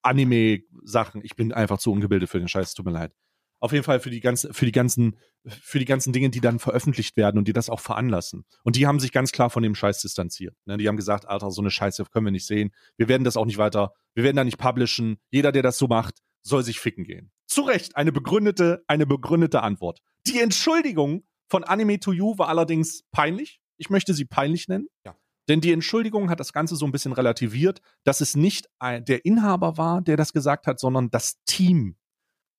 Anime-Sachen. 0.00 1.20
Ich 1.24 1.36
bin 1.36 1.52
einfach 1.52 1.76
zu 1.76 1.92
ungebildet 1.92 2.30
für 2.30 2.38
den 2.38 2.48
Scheiß, 2.48 2.72
tut 2.72 2.86
mir 2.86 2.92
leid. 2.92 3.12
Auf 3.60 3.72
jeden 3.72 3.84
Fall 3.84 4.00
für 4.00 4.08
die 4.08 4.20
ganzen, 4.20 4.54
für 4.54 4.64
die 4.64 4.72
ganzen, 4.72 5.18
für 5.46 5.78
die 5.78 5.84
ganzen 5.84 6.14
Dinge, 6.14 6.30
die 6.30 6.40
dann 6.40 6.58
veröffentlicht 6.58 7.18
werden 7.18 7.36
und 7.36 7.48
die 7.48 7.52
das 7.52 7.68
auch 7.68 7.80
veranlassen. 7.80 8.46
Und 8.64 8.76
die 8.76 8.86
haben 8.86 8.98
sich 8.98 9.12
ganz 9.12 9.30
klar 9.30 9.50
von 9.50 9.62
dem 9.62 9.74
Scheiß 9.74 10.00
distanziert. 10.00 10.56
Ne? 10.64 10.78
Die 10.78 10.88
haben 10.88 10.96
gesagt, 10.96 11.28
Alter, 11.28 11.50
so 11.50 11.60
eine 11.60 11.70
Scheiße 11.70 12.06
können 12.06 12.24
wir 12.24 12.32
nicht 12.32 12.46
sehen. 12.46 12.70
Wir 12.96 13.08
werden 13.08 13.24
das 13.24 13.36
auch 13.36 13.44
nicht 13.44 13.58
weiter, 13.58 13.92
wir 14.14 14.24
werden 14.24 14.36
da 14.36 14.44
nicht 14.44 14.56
publishen. 14.56 15.18
Jeder, 15.30 15.52
der 15.52 15.62
das 15.62 15.76
so 15.76 15.86
macht, 15.86 16.22
soll 16.40 16.64
sich 16.64 16.80
ficken 16.80 17.04
gehen. 17.04 17.30
Zu 17.46 17.60
Recht, 17.60 17.94
eine 17.94 18.12
begründete, 18.12 18.82
eine 18.86 19.04
begründete 19.04 19.62
Antwort. 19.62 20.00
Die 20.26 20.40
Entschuldigung 20.40 21.26
von 21.46 21.62
Anime 21.62 22.00
to 22.00 22.14
You 22.14 22.38
war 22.38 22.48
allerdings 22.48 23.02
peinlich. 23.10 23.60
Ich 23.78 23.90
möchte 23.90 24.14
sie 24.14 24.24
peinlich 24.24 24.68
nennen. 24.68 24.88
Ja. 25.04 25.16
Denn 25.48 25.60
die 25.62 25.72
Entschuldigung 25.72 26.28
hat 26.28 26.40
das 26.40 26.52
Ganze 26.52 26.76
so 26.76 26.84
ein 26.84 26.92
bisschen 26.92 27.12
relativiert, 27.12 27.80
dass 28.04 28.20
es 28.20 28.36
nicht 28.36 28.68
ein, 28.78 29.04
der 29.04 29.24
Inhaber 29.24 29.78
war, 29.78 30.02
der 30.02 30.16
das 30.16 30.32
gesagt 30.32 30.66
hat, 30.66 30.78
sondern 30.78 31.10
das 31.10 31.38
Team. 31.46 31.96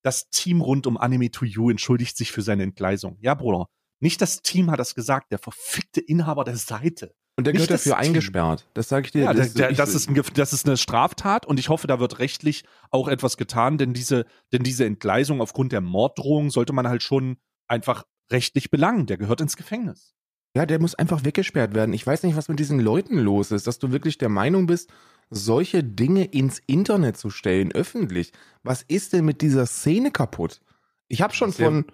Das 0.02 0.30
Team 0.30 0.62
rund 0.62 0.88
um 0.88 0.98
Anime 0.98 1.30
to 1.30 1.46
You 1.46 1.70
entschuldigt 1.70 2.18
sich 2.18 2.32
für 2.32 2.42
seine 2.42 2.64
Entgleisung. 2.64 3.18
Ja, 3.22 3.36
Bruder. 3.36 3.68
Nicht 4.02 4.22
das 4.22 4.42
Team 4.42 4.72
hat 4.72 4.80
das 4.80 4.96
gesagt, 4.96 5.32
der 5.32 5.40
verfickte 5.40 6.00
Inhaber 6.00 6.46
der 6.46 6.56
Seite. 6.56 7.14
Und 7.36 7.46
der 7.46 7.54
gehört 7.54 7.70
dafür 7.70 7.94
Team. 7.94 8.02
eingesperrt. 8.02 8.68
Das 8.74 8.90
sage 8.90 9.06
ich 9.06 9.12
dir. 9.12 9.24
Ja, 9.24 9.34
das, 9.34 9.54
der, 9.54 9.68
der, 9.68 9.78
das, 9.78 9.94
ist 9.94 10.10
ein, 10.10 10.22
das 10.34 10.52
ist 10.54 10.66
eine 10.66 10.78
Straftat 10.78 11.46
und 11.46 11.60
ich 11.60 11.70
hoffe, 11.70 11.88
da 11.88 12.00
wird 12.00 12.20
rechtlich 12.20 12.64
auch 12.92 13.08
etwas 13.08 13.38
getan, 13.38 13.78
denn 13.78 13.94
diese, 13.94 14.26
denn 14.52 14.64
diese 14.64 14.86
Entgleisung 14.86 15.42
aufgrund 15.42 15.72
der 15.72 15.82
Morddrohung 15.82 16.50
sollte 16.50 16.74
man 16.74 16.88
halt 16.88 17.04
schon 17.04 17.38
einfach 17.68 18.04
rechtlich 18.32 18.72
belangen. 18.72 19.06
Der 19.06 19.18
gehört 19.18 19.42
ins 19.42 19.58
Gefängnis. 19.58 20.16
Ja, 20.56 20.66
der 20.66 20.80
muss 20.80 20.96
einfach 20.96 21.24
weggesperrt 21.24 21.76
werden. 21.76 21.94
Ich 21.94 22.06
weiß 22.06 22.24
nicht, 22.24 22.36
was 22.36 22.50
mit 22.50 22.60
diesen 22.60 22.80
Leuten 22.80 23.20
los 23.20 23.52
ist, 23.52 23.68
dass 23.68 23.80
du 23.80 23.92
wirklich 23.92 24.18
der 24.18 24.30
Meinung 24.30 24.66
bist, 24.66 24.92
solche 25.30 25.84
Dinge 25.84 26.26
ins 26.26 26.60
Internet 26.66 27.18
zu 27.18 27.30
stellen, 27.30 27.72
öffentlich. 27.72 28.34
Was 28.64 28.82
ist 28.82 29.14
denn 29.14 29.26
mit 29.26 29.42
dieser 29.42 29.68
Szene 29.68 30.12
kaputt? 30.12 30.62
Ich 31.08 31.22
habe 31.22 31.34
schon 31.34 31.54
von, 31.54 31.86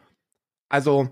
also, 0.70 1.10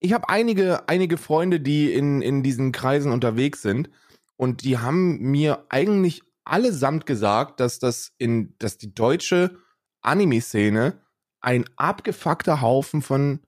ich 0.00 0.12
habe 0.12 0.28
einige, 0.28 0.88
einige 0.88 1.18
Freunde, 1.18 1.60
die 1.60 1.92
in, 1.92 2.22
in 2.22 2.42
diesen 2.42 2.72
Kreisen 2.72 3.12
unterwegs 3.12 3.60
sind 3.60 3.90
und 4.36 4.62
die 4.64 4.78
haben 4.78 5.18
mir 5.18 5.66
eigentlich 5.68 6.22
allesamt 6.44 7.04
gesagt, 7.04 7.60
dass 7.60 7.78
das 7.78 8.12
in, 8.16 8.54
dass 8.58 8.78
die 8.78 8.94
deutsche 8.94 9.58
Anime-Szene 10.00 11.02
ein 11.40 11.64
abgefuckter 11.76 12.60
Haufen 12.60 13.02
von, 13.02 13.40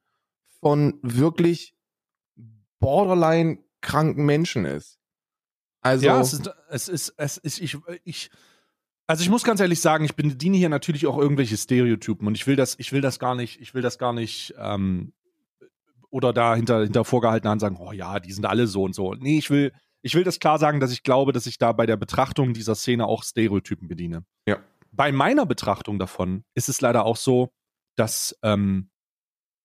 von 0.61 0.99
wirklich 1.03 1.75
borderline 2.81 3.59
kranken 3.81 4.25
Menschen 4.25 4.65
ist. 4.65 4.99
Also, 5.83 6.07
ja, 6.07 6.21
es 6.21 6.33
ist, 6.33 6.51
es 6.69 6.89
ist, 6.89 7.15
es 7.17 7.37
ist, 7.39 7.61
ich, 7.61 7.79
ich, 8.05 8.31
also 9.07 9.23
ich 9.23 9.31
muss 9.31 9.45
ganz 9.45 9.61
ehrlich 9.61 9.81
sagen, 9.81 10.05
ich 10.05 10.15
bediene 10.15 10.57
hier 10.57 10.69
natürlich 10.69 11.07
auch 11.07 11.17
irgendwelche 11.17 11.57
Stereotypen 11.57 12.27
und 12.27 12.35
ich 12.35 12.47
will 12.47 12.57
das, 12.57 12.79
ich 12.79 12.93
will 12.93 13.01
das 13.01 13.19
gar 13.19 13.35
nicht, 13.35 13.61
ich 13.61 13.73
will 13.75 13.83
das 13.83 13.99
gar 13.99 14.13
nicht, 14.13 14.55
ähm, 14.59 15.13
oder 16.11 16.33
da 16.33 16.55
hinter, 16.55 16.83
hinter 16.83 17.05
vorgehaltener 17.05 17.51
Hand 17.51 17.61
sagen, 17.61 17.79
oh 17.79 17.93
ja, 17.93 18.21
die 18.21 18.33
sind 18.33 18.45
alle 18.45 18.67
so 18.67 18.83
und 18.83 18.95
so. 18.95 19.15
Nee, 19.15 19.39
ich 19.39 19.49
will, 19.49 19.73
ich 20.03 20.15
will 20.15 20.25
das 20.25 20.39
klar 20.39 20.59
sagen, 20.59 20.81
dass 20.81 20.93
ich 20.93 21.03
glaube, 21.03 21.33
dass 21.33 21.47
ich 21.47 21.57
da 21.57 21.73
bei 21.73 21.87
der 21.87 21.97
Betrachtung 21.97 22.53
dieser 22.53 22.75
Szene 22.75 23.07
auch 23.07 23.23
Stereotypen 23.23 23.89
bediene. 23.89 24.25
Ja. 24.47 24.59
Bei 24.93 25.13
meiner 25.13 25.47
Betrachtung 25.47 25.99
davon 25.99 26.45
ist 26.55 26.69
es 26.69 26.81
leider 26.81 27.05
auch 27.05 27.17
so, 27.17 27.53
dass, 27.97 28.37
ähm, 28.43 28.90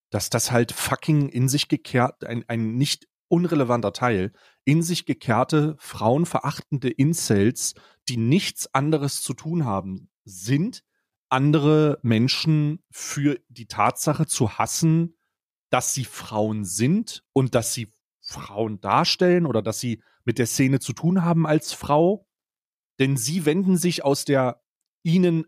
dass 0.10 0.30
das 0.30 0.52
halt 0.52 0.72
fucking 0.72 1.30
in 1.30 1.50
sich 1.50 1.68
gekehrt, 1.68 2.26
ein, 2.26 2.46
ein 2.48 2.76
nicht 2.76 3.08
unrelevanter 3.28 3.94
Teil, 3.94 4.32
in 4.64 4.82
sich 4.82 5.06
gekehrte, 5.06 5.76
frauenverachtende 5.80 6.90
Incels, 6.90 7.74
die 8.08 8.18
nichts 8.18 8.74
anderes 8.74 9.22
zu 9.22 9.34
tun 9.34 9.66
haben, 9.66 10.10
sind, 10.24 10.84
andere 11.30 12.00
Menschen 12.04 12.84
für 12.92 13.40
die 13.50 13.66
Tatsache 13.68 14.28
zu 14.28 14.58
hassen, 14.58 15.18
dass 15.70 15.94
sie 15.94 16.06
Frauen 16.06 16.66
sind 16.66 17.24
und 17.34 17.56
dass 17.56 17.74
sie 17.74 17.92
Frauen 18.22 18.80
darstellen 18.80 19.46
oder 19.46 19.62
dass 19.62 19.80
sie 19.80 20.02
mit 20.24 20.38
der 20.38 20.48
Szene 20.48 20.80
zu 20.80 20.94
tun 20.94 21.24
haben 21.24 21.46
als 21.46 21.74
Frau. 21.74 22.28
Denn 23.00 23.18
sie 23.18 23.46
wenden 23.46 23.78
sich 23.78 24.04
aus 24.04 24.26
der 24.26 24.64
ihnen 25.04 25.46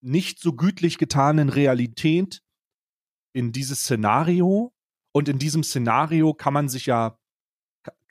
nicht 0.00 0.40
so 0.40 0.52
gütlich 0.52 0.98
getanen 0.98 1.48
Realität 1.48 2.42
in 3.36 3.52
dieses 3.52 3.80
Szenario. 3.80 4.72
Und 5.12 5.28
in 5.28 5.38
diesem 5.38 5.62
Szenario 5.62 6.32
kann 6.32 6.54
man 6.54 6.70
sich 6.70 6.86
ja, 6.86 7.18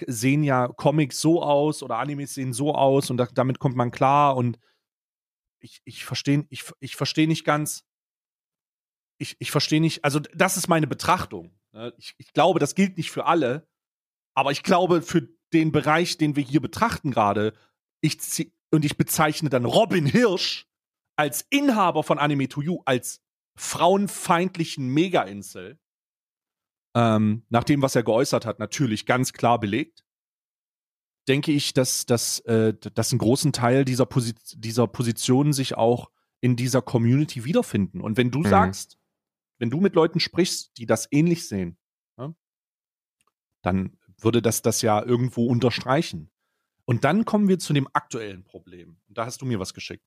sehen 0.06 0.44
ja 0.44 0.68
Comics 0.68 1.20
so 1.20 1.42
aus 1.42 1.82
oder 1.82 1.98
Animes 1.98 2.36
sehen 2.36 2.54
so 2.54 2.76
aus 2.76 3.10
und 3.10 3.18
da, 3.18 3.26
damit 3.26 3.58
kommt 3.58 3.76
man 3.76 3.90
klar. 3.90 4.38
Und 4.38 4.60
ich, 5.60 5.82
ich 5.84 6.06
verstehe 6.06 6.46
ich, 6.50 6.64
ich 6.80 6.96
versteh 6.96 7.26
nicht 7.26 7.44
ganz, 7.44 7.86
ich, 9.18 9.36
ich 9.40 9.50
verstehe 9.50 9.82
nicht, 9.82 10.04
also 10.04 10.20
das 10.20 10.58
ist 10.58 10.68
meine 10.68 10.88
Betrachtung. 10.88 11.58
ne? 11.74 11.94
Ich, 11.98 12.14
ich 12.18 12.34
glaube, 12.34 12.60
das 12.60 12.76
gilt 12.76 12.98
nicht 12.98 13.10
für 13.10 13.26
alle, 13.26 13.68
aber 14.36 14.52
ich 14.52 14.62
glaube, 14.62 15.02
für 15.02 15.28
den 15.54 15.72
Bereich, 15.72 16.18
den 16.18 16.36
wir 16.36 16.44
hier 16.44 16.62
betrachten 16.62 17.12
gerade, 17.12 17.54
ich 18.02 18.20
und 18.72 18.86
ich 18.86 18.98
bezeichne 18.98 19.50
dann 19.50 19.66
Robin 19.66 20.06
Hirsch 20.06 20.68
als 21.16 21.48
Inhaber 21.50 22.04
von 22.04 22.20
Anime 22.20 22.48
to 22.48 22.62
You, 22.62 22.82
als 22.86 23.25
frauenfeindlichen 23.56 24.88
Mega-Insel, 24.88 25.80
ähm, 26.96 27.46
nach 27.50 27.64
dem, 27.64 27.82
was 27.82 27.96
er 27.96 28.04
geäußert 28.04 28.46
hat, 28.46 28.60
natürlich 28.60 29.06
ganz 29.06 29.34
klar 29.34 29.60
belegt, 29.60 30.06
denke 31.28 31.52
ich, 31.52 31.74
dass, 31.74 32.06
dass, 32.06 32.40
äh, 32.42 32.74
dass 32.74 33.12
ein 33.12 33.18
großen 33.18 33.52
Teil 33.52 33.84
dieser, 33.86 34.06
Posi 34.06 34.34
dieser 34.56 34.88
Positionen 34.88 35.54
sich 35.54 35.76
auch 35.76 36.12
in 36.42 36.56
dieser 36.56 36.82
Community 36.82 37.44
wiederfinden. 37.46 38.02
Und 38.02 38.18
wenn 38.18 38.32
du 38.32 38.40
Mhm. 38.40 38.48
sagst, 38.48 39.00
wenn 39.58 39.70
du 39.70 39.82
mit 39.82 39.96
Leuten 39.96 40.20
sprichst, 40.20 40.78
die 40.78 40.86
das 40.86 41.08
ähnlich 41.12 41.48
sehen, 41.48 41.78
ne, 42.18 42.36
dann 43.62 43.98
würde 44.20 44.42
das 44.42 44.62
das 44.62 44.82
ja 44.82 45.04
irgendwo 45.04 45.48
unterstreichen. 45.48 46.30
Und 46.86 47.04
dann 47.04 47.26
kommen 47.26 47.48
wir 47.48 47.58
zu 47.58 47.74
dem 47.74 47.88
aktuellen 47.94 48.44
Problem. 48.44 49.00
Und 49.08 49.18
da 49.18 49.26
hast 49.26 49.42
du 49.42 49.46
mir 49.46 49.60
was 49.60 49.74
geschickt. 49.74 50.06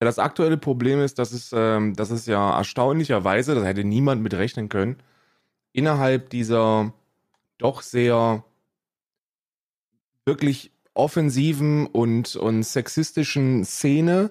Ja, 0.00 0.06
das 0.06 0.18
aktuelle 0.18 0.56
Problem 0.58 1.00
ist, 1.00 1.18
dass 1.18 1.32
es, 1.32 1.50
ähm, 1.52 1.94
dass 1.94 2.10
es 2.10 2.26
ja 2.26 2.56
erstaunlicherweise, 2.56 3.54
da 3.54 3.64
hätte 3.64 3.84
niemand 3.84 4.22
mit 4.22 4.34
rechnen 4.34 4.68
können, 4.68 4.96
innerhalb 5.72 6.30
dieser 6.30 6.92
doch 7.58 7.82
sehr 7.82 8.44
wirklich 10.24 10.72
offensiven 10.94 11.86
und, 11.86 12.36
und 12.36 12.62
sexistischen 12.62 13.64
Szene 13.64 14.30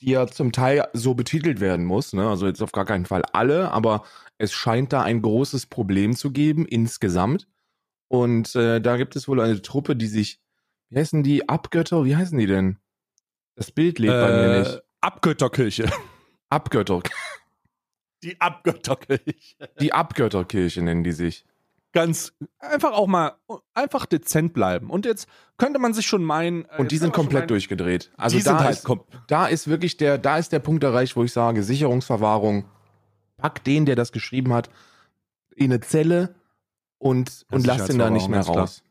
die 0.00 0.10
ja 0.10 0.26
zum 0.26 0.52
Teil 0.52 0.86
so 0.92 1.14
betitelt 1.14 1.60
werden 1.60 1.84
muss. 1.86 2.12
Ne? 2.12 2.28
Also 2.28 2.46
jetzt 2.46 2.62
auf 2.62 2.72
gar 2.72 2.84
keinen 2.84 3.06
Fall 3.06 3.22
alle, 3.32 3.70
aber 3.70 4.04
es 4.38 4.52
scheint 4.52 4.92
da 4.92 5.02
ein 5.02 5.22
großes 5.22 5.66
Problem 5.66 6.14
zu 6.16 6.30
geben 6.30 6.66
insgesamt. 6.66 7.48
Und 8.08 8.54
äh, 8.54 8.80
da 8.80 8.96
gibt 8.96 9.16
es 9.16 9.28
wohl 9.28 9.40
eine 9.40 9.62
Truppe, 9.62 9.96
die 9.96 10.06
sich, 10.06 10.40
wie 10.90 10.98
heißen 10.98 11.22
die, 11.22 11.48
Abgötter, 11.48 12.04
wie 12.04 12.16
heißen 12.16 12.38
die 12.38 12.46
denn? 12.46 12.78
Das 13.56 13.70
Bild 13.70 13.98
lebt 13.98 14.12
bei 14.12 14.30
mir 14.30 14.54
Äh, 14.54 14.58
nicht. 14.60 14.82
Abgötterkirche. 15.04 15.90
Abgötter. 16.48 17.02
Die 18.22 18.40
Abgötterkirche. 18.40 19.56
Die 19.80 19.92
Abgötterkirche 19.92 20.80
nennen 20.82 21.04
die 21.04 21.12
sich. 21.12 21.44
Ganz 21.92 22.32
einfach 22.58 22.92
auch 22.92 23.06
mal 23.06 23.36
einfach 23.74 24.06
dezent 24.06 24.54
bleiben. 24.54 24.88
Und 24.88 25.04
jetzt 25.04 25.28
könnte 25.58 25.78
man 25.78 25.92
sich 25.92 26.06
schon 26.06 26.24
meinen. 26.24 26.64
äh, 26.64 26.78
Und 26.78 26.90
die 26.90 26.96
sind 26.96 27.12
komplett 27.12 27.42
meinen, 27.42 27.48
durchgedreht. 27.48 28.10
Also 28.16 28.38
da 28.40 28.58
halt 28.58 28.78
ist, 28.78 28.88
da 29.28 29.46
ist 29.46 29.68
wirklich 29.68 29.96
der, 29.98 30.16
da 30.16 30.38
ist 30.38 30.52
der 30.52 30.58
Punkt 30.58 30.82
erreicht, 30.82 31.16
wo 31.16 31.22
ich 31.22 31.32
sage, 31.32 31.62
Sicherungsverwahrung, 31.62 32.64
pack 33.36 33.62
den, 33.62 33.84
der 33.84 33.96
das 33.96 34.10
geschrieben 34.10 34.54
hat, 34.54 34.70
in 35.54 35.70
eine 35.70 35.80
Zelle 35.80 36.34
und, 36.98 37.44
und 37.50 37.66
lass 37.66 37.86
den 37.86 37.98
da 37.98 38.08
nicht 38.10 38.28
mehr 38.28 38.40
raus. 38.40 38.82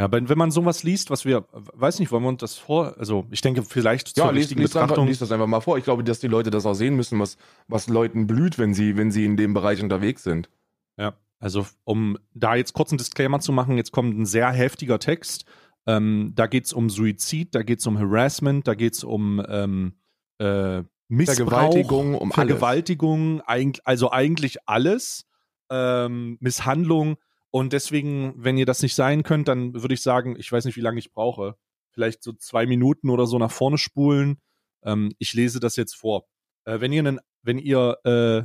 Ja, 0.00 0.10
wenn, 0.10 0.30
wenn 0.30 0.38
man 0.38 0.50
sowas 0.50 0.82
liest, 0.82 1.10
was 1.10 1.26
wir, 1.26 1.44
weiß 1.52 1.98
nicht, 1.98 2.10
wollen 2.10 2.22
wir 2.22 2.30
uns 2.30 2.40
das 2.40 2.56
vor, 2.56 2.96
also 2.96 3.26
ich 3.30 3.42
denke 3.42 3.62
vielleicht 3.62 4.08
zur 4.08 4.24
Ja, 4.24 4.30
lies, 4.30 4.44
richtigen 4.44 4.62
lies, 4.62 4.74
einfach, 4.74 4.86
Betrachtung. 4.88 5.08
lies 5.08 5.18
das 5.18 5.30
einfach 5.30 5.46
mal 5.46 5.60
vor. 5.60 5.76
Ich 5.76 5.84
glaube, 5.84 6.02
dass 6.02 6.20
die 6.20 6.26
Leute 6.26 6.48
das 6.48 6.64
auch 6.64 6.72
sehen 6.72 6.96
müssen, 6.96 7.20
was, 7.20 7.36
was 7.68 7.86
Leuten 7.86 8.26
blüht, 8.26 8.58
wenn 8.58 8.72
sie, 8.72 8.96
wenn 8.96 9.10
sie 9.10 9.26
in 9.26 9.36
dem 9.36 9.52
Bereich 9.52 9.82
unterwegs 9.82 10.22
sind. 10.22 10.48
Ja, 10.96 11.12
also 11.38 11.66
um 11.84 12.16
da 12.32 12.54
jetzt 12.54 12.72
kurz 12.72 12.92
einen 12.92 12.96
Disclaimer 12.96 13.40
zu 13.40 13.52
machen, 13.52 13.76
jetzt 13.76 13.92
kommt 13.92 14.18
ein 14.18 14.24
sehr 14.24 14.50
heftiger 14.50 14.98
Text. 14.98 15.44
Ähm, 15.86 16.32
da 16.34 16.46
geht 16.46 16.64
es 16.64 16.72
um 16.72 16.88
Suizid, 16.88 17.54
da 17.54 17.62
geht 17.62 17.80
es 17.80 17.86
um 17.86 17.98
Harassment, 17.98 18.66
da 18.66 18.74
geht 18.74 18.94
es 18.94 19.04
um 19.04 19.44
ähm, 19.50 19.96
äh, 20.38 20.82
Missbrauch, 21.08 21.36
Vergewaltigung, 21.36 22.14
um 22.14 22.32
alles. 22.32 22.34
Vergewaltigung, 22.36 23.42
eig 23.42 23.80
also 23.84 24.10
eigentlich 24.10 24.66
alles, 24.66 25.26
ähm, 25.68 26.38
Misshandlung. 26.40 27.18
Und 27.50 27.72
deswegen, 27.72 28.34
wenn 28.36 28.56
ihr 28.56 28.66
das 28.66 28.82
nicht 28.82 28.94
sein 28.94 29.22
könnt, 29.22 29.48
dann 29.48 29.74
würde 29.74 29.94
ich 29.94 30.02
sagen, 30.02 30.36
ich 30.38 30.50
weiß 30.50 30.64
nicht, 30.64 30.76
wie 30.76 30.82
lange 30.82 30.98
ich 30.98 31.12
brauche. 31.12 31.56
Vielleicht 31.90 32.22
so 32.22 32.32
zwei 32.32 32.66
Minuten 32.66 33.10
oder 33.10 33.26
so 33.26 33.38
nach 33.38 33.50
vorne 33.50 33.78
spulen. 33.78 34.40
Ähm, 34.84 35.12
ich 35.18 35.34
lese 35.34 35.58
das 35.58 35.76
jetzt 35.76 35.94
vor. 35.94 36.28
Äh, 36.64 36.80
wenn 36.80 36.92
ihr 36.92 37.00
einen, 37.00 37.20
wenn 37.42 37.58
ihr, 37.58 37.98
äh, 38.04 38.44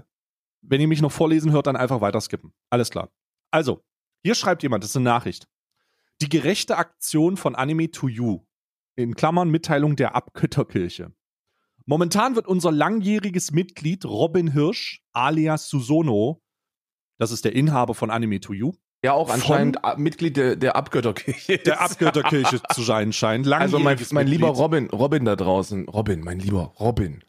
wenn 0.61 0.81
ihr 0.81 0.87
mich 0.87 1.01
noch 1.01 1.11
vorlesen 1.11 1.51
hört, 1.51 1.67
dann 1.67 1.75
einfach 1.75 2.01
weiter 2.01 2.19
skippen. 2.19 2.53
Alles 2.71 2.89
klar. 2.89 3.11
Also, 3.51 3.83
hier 4.23 4.33
schreibt 4.33 4.63
jemand, 4.63 4.83
das 4.83 4.89
ist 4.89 4.95
eine 4.95 5.05
Nachricht. 5.05 5.47
Die 6.21 6.29
gerechte 6.29 6.77
Aktion 6.77 7.37
von 7.37 7.55
Anime 7.55 7.91
to 7.91 8.07
You. 8.07 8.45
In 8.95 9.13
Klammern 9.13 9.49
Mitteilung 9.51 9.95
der 9.95 10.15
Abgötterkirche. 10.15 11.13
Momentan 11.85 12.35
wird 12.35 12.47
unser 12.47 12.71
langjähriges 12.71 13.51
Mitglied 13.51 14.05
Robin 14.05 14.51
Hirsch, 14.51 15.03
alias 15.11 15.69
Susono, 15.69 16.41
das 17.17 17.31
ist 17.31 17.45
der 17.45 17.53
Inhaber 17.53 17.93
von 17.93 18.09
Anime 18.09 18.39
to 18.39 18.53
You, 18.53 18.73
Ja, 19.05 19.13
auch 19.13 19.27
Von- 19.27 19.35
anscheinend 19.35 19.85
a- 19.85 19.95
Mitglied 19.97 20.35
der, 20.37 20.55
der 20.55 20.75
Abgötterkirche. 20.75 21.57
der 21.59 21.81
Abgötterkirche 21.81 22.61
zu 22.73 22.81
sein 22.81 23.13
scheint. 23.13 23.47
Also 23.51 23.79
mein, 23.79 23.97
mein 24.11 24.27
lieber. 24.27 24.47
Robin, 24.49 24.89
Robin 24.89 25.25
da 25.25 25.35
draußen, 25.35 25.87
Robin, 25.87 26.21
mein 26.21 26.39
lieber 26.39 26.73
Robin. 26.79 27.23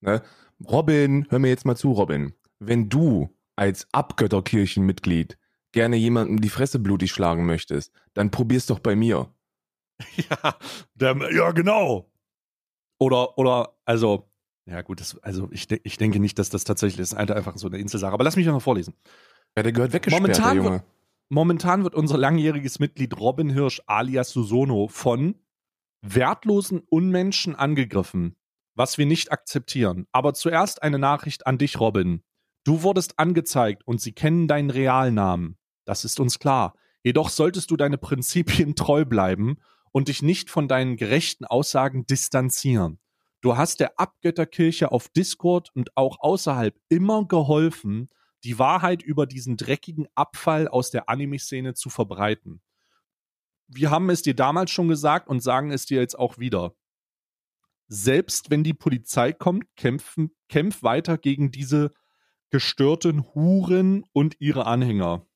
Ne? 0.00 0.22
Robin, 0.66 1.26
hör 1.30 1.38
mir 1.38 1.48
jetzt 1.48 1.64
mal 1.64 1.76
zu, 1.76 1.92
Robin. 1.92 2.32
Wenn 2.58 2.88
du 2.88 3.28
als 3.56 3.86
Abgötterkirchenmitglied 3.92 5.38
gerne 5.72 5.96
jemandem 5.96 6.40
die 6.40 6.48
Fresse 6.48 6.78
blutig 6.78 7.10
schlagen 7.12 7.46
möchtest, 7.46 7.92
dann 8.14 8.30
probier's 8.30 8.66
doch 8.66 8.78
bei 8.80 8.96
mir. 8.96 9.32
Ja, 10.16 10.54
der, 10.94 11.34
ja, 11.34 11.50
genau. 11.50 12.08
Oder, 13.00 13.36
oder, 13.36 13.74
also, 13.84 14.28
ja 14.64 14.80
gut, 14.82 15.00
das, 15.00 15.18
also 15.22 15.48
ich, 15.50 15.66
ich 15.84 15.96
denke 15.98 16.20
nicht, 16.20 16.38
dass 16.38 16.50
das 16.50 16.62
tatsächlich 16.64 17.00
ist. 17.00 17.14
Alter, 17.14 17.34
einfach 17.36 17.56
so 17.56 17.66
eine 17.66 17.78
Inselsache. 17.78 18.12
Aber 18.12 18.22
lass 18.24 18.36
mich 18.36 18.46
noch 18.46 18.62
vorlesen. 18.62 18.94
Ja, 19.56 19.62
der 19.64 19.72
gehört 19.72 19.92
weggesperrt, 19.92 20.22
Momentan 20.22 20.54
der 20.56 20.64
Junge. 20.64 20.84
Momentan 21.30 21.84
wird 21.84 21.94
unser 21.94 22.16
langjähriges 22.16 22.78
Mitglied 22.78 23.18
Robin 23.18 23.50
Hirsch 23.50 23.82
alias 23.86 24.30
Susono 24.30 24.88
von 24.88 25.34
wertlosen 26.00 26.80
Unmenschen 26.88 27.54
angegriffen, 27.54 28.36
was 28.74 28.96
wir 28.96 29.04
nicht 29.04 29.30
akzeptieren. 29.30 30.06
Aber 30.12 30.32
zuerst 30.32 30.82
eine 30.82 30.98
Nachricht 30.98 31.46
an 31.46 31.58
dich, 31.58 31.80
Robin. 31.80 32.22
Du 32.64 32.82
wurdest 32.82 33.18
angezeigt 33.18 33.82
und 33.86 34.00
sie 34.00 34.12
kennen 34.12 34.48
deinen 34.48 34.70
Realnamen. 34.70 35.58
Das 35.84 36.04
ist 36.04 36.18
uns 36.20 36.38
klar. 36.38 36.74
Jedoch 37.02 37.28
solltest 37.28 37.70
du 37.70 37.76
deine 37.76 37.98
Prinzipien 37.98 38.74
treu 38.74 39.04
bleiben 39.04 39.58
und 39.92 40.08
dich 40.08 40.22
nicht 40.22 40.50
von 40.50 40.68
deinen 40.68 40.96
gerechten 40.96 41.44
Aussagen 41.44 42.06
distanzieren. 42.06 42.98
Du 43.40 43.56
hast 43.56 43.80
der 43.80 43.98
Abgötterkirche 44.00 44.90
auf 44.92 45.08
Discord 45.08 45.70
und 45.74 45.96
auch 45.96 46.18
außerhalb 46.20 46.74
immer 46.88 47.26
geholfen, 47.26 48.08
die 48.44 48.58
Wahrheit 48.58 49.02
über 49.02 49.26
diesen 49.26 49.56
dreckigen 49.56 50.06
Abfall 50.14 50.68
aus 50.68 50.90
der 50.90 51.08
Anime-Szene 51.08 51.74
zu 51.74 51.90
verbreiten. 51.90 52.60
Wir 53.66 53.90
haben 53.90 54.08
es 54.10 54.22
dir 54.22 54.34
damals 54.34 54.70
schon 54.70 54.88
gesagt 54.88 55.28
und 55.28 55.40
sagen 55.40 55.70
es 55.70 55.86
dir 55.86 56.00
jetzt 56.00 56.18
auch 56.18 56.38
wieder. 56.38 56.74
Selbst 57.88 58.50
wenn 58.50 58.64
die 58.64 58.74
Polizei 58.74 59.32
kommt, 59.32 59.64
kämpfen, 59.76 60.34
kämpf 60.48 60.82
weiter 60.82 61.18
gegen 61.18 61.50
diese 61.50 61.92
gestörten 62.50 63.24
Huren 63.34 64.04
und 64.12 64.36
ihre 64.40 64.66
Anhänger. 64.66 65.26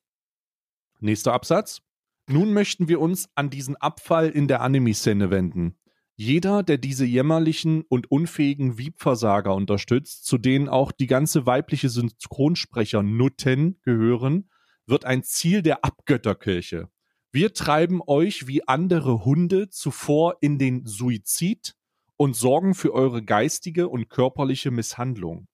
Nächster 0.99 1.33
Absatz. 1.33 1.81
Nun 2.27 2.53
möchten 2.53 2.87
wir 2.87 3.01
uns 3.01 3.27
an 3.35 3.49
diesen 3.49 3.75
Abfall 3.75 4.29
in 4.29 4.47
der 4.47 4.61
Anime-Szene 4.61 5.29
wenden. 5.29 5.77
Jeder, 6.15 6.61
der 6.61 6.77
diese 6.77 7.05
jämmerlichen 7.05 7.83
und 7.89 8.11
unfähigen 8.11 8.77
Wiebversager 8.77 9.55
unterstützt, 9.55 10.25
zu 10.25 10.37
denen 10.37 10.69
auch 10.69 10.91
die 10.91 11.07
ganze 11.07 11.45
weibliche 11.47 11.89
Synchronsprecher 11.89 13.01
Nutten 13.01 13.79
gehören, 13.81 14.49
wird 14.85 15.05
ein 15.05 15.23
Ziel 15.23 15.61
der 15.61 15.83
Abgötterkirche. 15.83 16.89
Wir 17.31 17.53
treiben 17.53 17.99
euch 18.05 18.45
wie 18.47 18.67
andere 18.67 19.25
Hunde 19.25 19.69
zuvor 19.69 20.37
in 20.41 20.59
den 20.59 20.85
Suizid 20.85 21.73
und 22.15 22.35
sorgen 22.35 22.75
für 22.75 22.93
eure 22.93 23.23
geistige 23.23 23.89
und 23.89 24.07
körperliche 24.09 24.69
Misshandlung. 24.69 25.47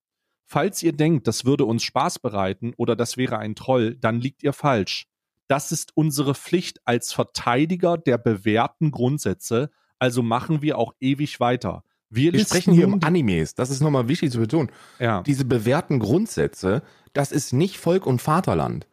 Falls 0.46 0.84
ihr 0.84 0.94
denkt, 0.94 1.28
das 1.28 1.46
würde 1.46 1.64
uns 1.64 1.84
Spaß 1.84 2.20
bereiten 2.20 2.74
oder 2.76 2.98
das 2.98 3.16
wäre 3.16 3.38
ein 3.38 3.56
Troll, 3.56 3.96
dann 3.96 4.20
liegt 4.20 4.44
ihr 4.44 4.52
falsch. 4.52 5.08
Das 5.48 5.72
ist 5.72 5.96
unsere 5.96 6.36
Pflicht 6.36 6.80
als 6.86 7.14
Verteidiger 7.14 7.98
der 7.98 8.18
bewährten 8.18 8.92
Grundsätze, 8.92 9.70
also 10.00 10.24
machen 10.24 10.62
wir 10.62 10.78
auch 10.78 10.94
ewig 11.00 11.40
weiter. 11.40 11.84
Wir, 12.10 12.34
Wir 12.34 12.40
sprechen 12.40 12.74
hier 12.74 12.88
um 12.88 13.00
Animes. 13.04 13.54
Das 13.54 13.70
ist 13.70 13.82
nochmal 13.82 14.08
wichtig 14.08 14.32
zu 14.32 14.40
betonen. 14.40 14.72
ja. 15.00 15.22
Diese 15.22 15.46
bewährten 15.46 16.00
Grundsätze, 16.00 16.82
das 17.14 17.32
ist 17.32 17.54
nicht 17.54 17.78
Volk 17.78 18.08
und 18.08 18.20
Vaterland. 18.22 18.88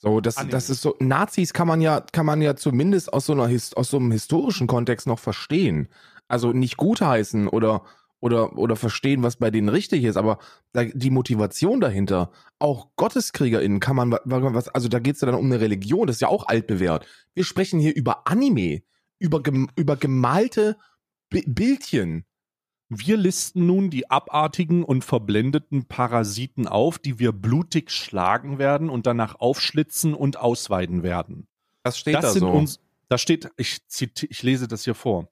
So, 0.00 0.20
das, 0.20 0.36
Anime. 0.36 0.52
das 0.52 0.68
ist 0.70 0.82
so, 0.82 0.94
Nazis 1.00 1.52
kann 1.54 1.66
man 1.66 1.80
ja, 1.80 2.00
kann 2.00 2.26
man 2.26 2.42
ja 2.42 2.54
zumindest 2.56 3.12
aus 3.12 3.26
so 3.26 3.32
einer, 3.32 3.48
aus 3.74 3.90
so 3.90 3.96
einem 3.96 4.12
historischen 4.12 4.66
Kontext 4.66 5.06
noch 5.06 5.18
verstehen. 5.18 5.88
Also 6.28 6.52
nicht 6.52 6.76
gutheißen 6.76 7.48
oder, 7.48 7.82
oder, 8.20 8.56
oder 8.58 8.76
verstehen, 8.76 9.22
was 9.22 9.36
bei 9.36 9.50
denen 9.50 9.70
richtig 9.70 10.04
ist, 10.04 10.16
aber 10.18 10.38
da, 10.72 10.84
die 10.84 11.10
Motivation 11.10 11.80
dahinter, 11.80 12.30
auch 12.58 12.88
GotteskriegerInnen 12.96 13.80
kann 13.80 13.96
man, 13.96 14.12
wa- 14.12 14.20
wa- 14.24 14.54
was, 14.54 14.68
also 14.68 14.88
da 14.88 14.98
geht 14.98 15.14
es 15.14 15.22
ja 15.22 15.26
dann 15.26 15.34
um 15.40 15.46
eine 15.46 15.60
Religion, 15.60 16.06
das 16.06 16.16
ist 16.16 16.20
ja 16.20 16.28
auch 16.28 16.46
altbewährt. 16.48 17.06
Wir 17.34 17.44
sprechen 17.44 17.80
hier 17.80 17.96
über 17.96 18.26
Anime, 18.28 18.82
über, 19.18 19.42
über 19.76 19.96
gemalte 19.96 20.76
Bi 21.30 21.44
Bildchen. 21.46 22.24
Wir 22.90 23.18
listen 23.18 23.66
nun 23.66 23.90
die 23.90 24.10
abartigen 24.10 24.82
und 24.82 25.04
verblendeten 25.04 25.86
Parasiten 25.86 26.66
auf, 26.66 26.98
die 26.98 27.18
wir 27.18 27.32
blutig 27.32 27.90
schlagen 27.90 28.58
werden 28.58 28.88
und 28.88 29.06
danach 29.06 29.34
aufschlitzen 29.38 30.14
und 30.14 30.38
ausweiden 30.38 31.02
werden. 31.02 31.46
Das 31.82 31.98
steht 31.98 32.14
das 32.14 32.22
da 32.22 32.30
sind 32.30 32.40
so. 32.40 32.50
uns, 32.50 32.80
da 33.08 33.18
steht, 33.18 33.50
ich, 33.58 33.80
ich 34.00 34.42
lese 34.42 34.68
das 34.68 34.84
hier 34.84 34.94
vor. 34.94 35.28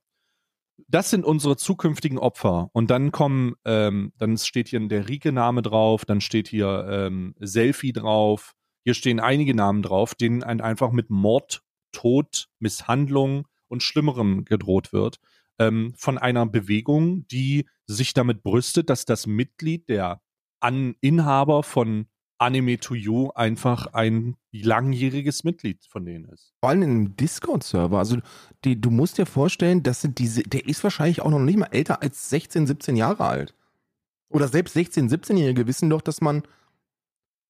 Das 0.87 1.09
sind 1.09 1.25
unsere 1.25 1.57
zukünftigen 1.57 2.19
Opfer. 2.19 2.69
Und 2.73 2.91
dann 2.91 3.11
kommen, 3.11 3.55
ähm, 3.65 4.13
dann 4.19 4.37
steht 4.37 4.67
hier 4.67 4.79
der 4.87 5.09
Rike-Name 5.09 5.63
drauf, 5.63 6.05
dann 6.05 6.21
steht 6.21 6.47
hier 6.47 6.87
ähm, 6.87 7.33
Selfie 7.39 7.93
drauf. 7.93 8.53
Hier 8.83 8.93
stehen 8.93 9.19
einige 9.19 9.55
Namen 9.55 9.81
drauf, 9.81 10.13
denen 10.13 10.43
ein, 10.43 10.61
einfach 10.61 10.91
mit 10.91 11.09
Mord, 11.09 11.63
Tod, 11.91 12.49
Misshandlung 12.59 13.47
und 13.67 13.83
Schlimmerem 13.83 14.45
gedroht 14.45 14.93
wird. 14.93 15.19
Ähm, 15.59 15.93
von 15.97 16.17
einer 16.17 16.45
Bewegung, 16.45 17.27
die 17.27 17.65
sich 17.85 18.13
damit 18.13 18.43
brüstet, 18.43 18.89
dass 18.89 19.05
das 19.05 19.27
Mitglied, 19.27 19.89
der 19.89 20.21
An 20.59 20.95
Inhaber 21.01 21.63
von 21.63 22.07
Anime 22.39 22.79
to 22.79 22.93
You 22.93 23.29
einfach 23.33 23.87
ein 23.93 24.35
langjähriges 24.51 25.43
Mitglied 25.43 25.85
von 25.89 26.05
denen 26.05 26.25
ist. 26.25 26.53
Vor 26.59 26.69
allem 26.69 26.83
im 26.83 27.15
Discord-Server. 27.15 27.97
Also 27.97 28.17
die, 28.63 28.79
du 28.79 28.91
musst 28.91 29.17
dir 29.17 29.25
vorstellen, 29.25 29.83
das 29.83 30.01
sind 30.01 30.19
diese, 30.19 30.43
der 30.43 30.67
ist 30.67 30.83
wahrscheinlich 30.83 31.21
auch 31.21 31.31
noch 31.31 31.39
nicht 31.39 31.57
mal 31.57 31.69
älter 31.71 32.01
als 32.01 32.29
16, 32.29 32.67
17 32.67 32.95
Jahre 32.95 33.25
alt. 33.25 33.55
Oder 34.29 34.47
selbst 34.47 34.73
16, 34.73 35.09
17-Jährige 35.09 35.67
wissen 35.67 35.89
doch, 35.89 36.01
dass 36.01 36.21
man 36.21 36.43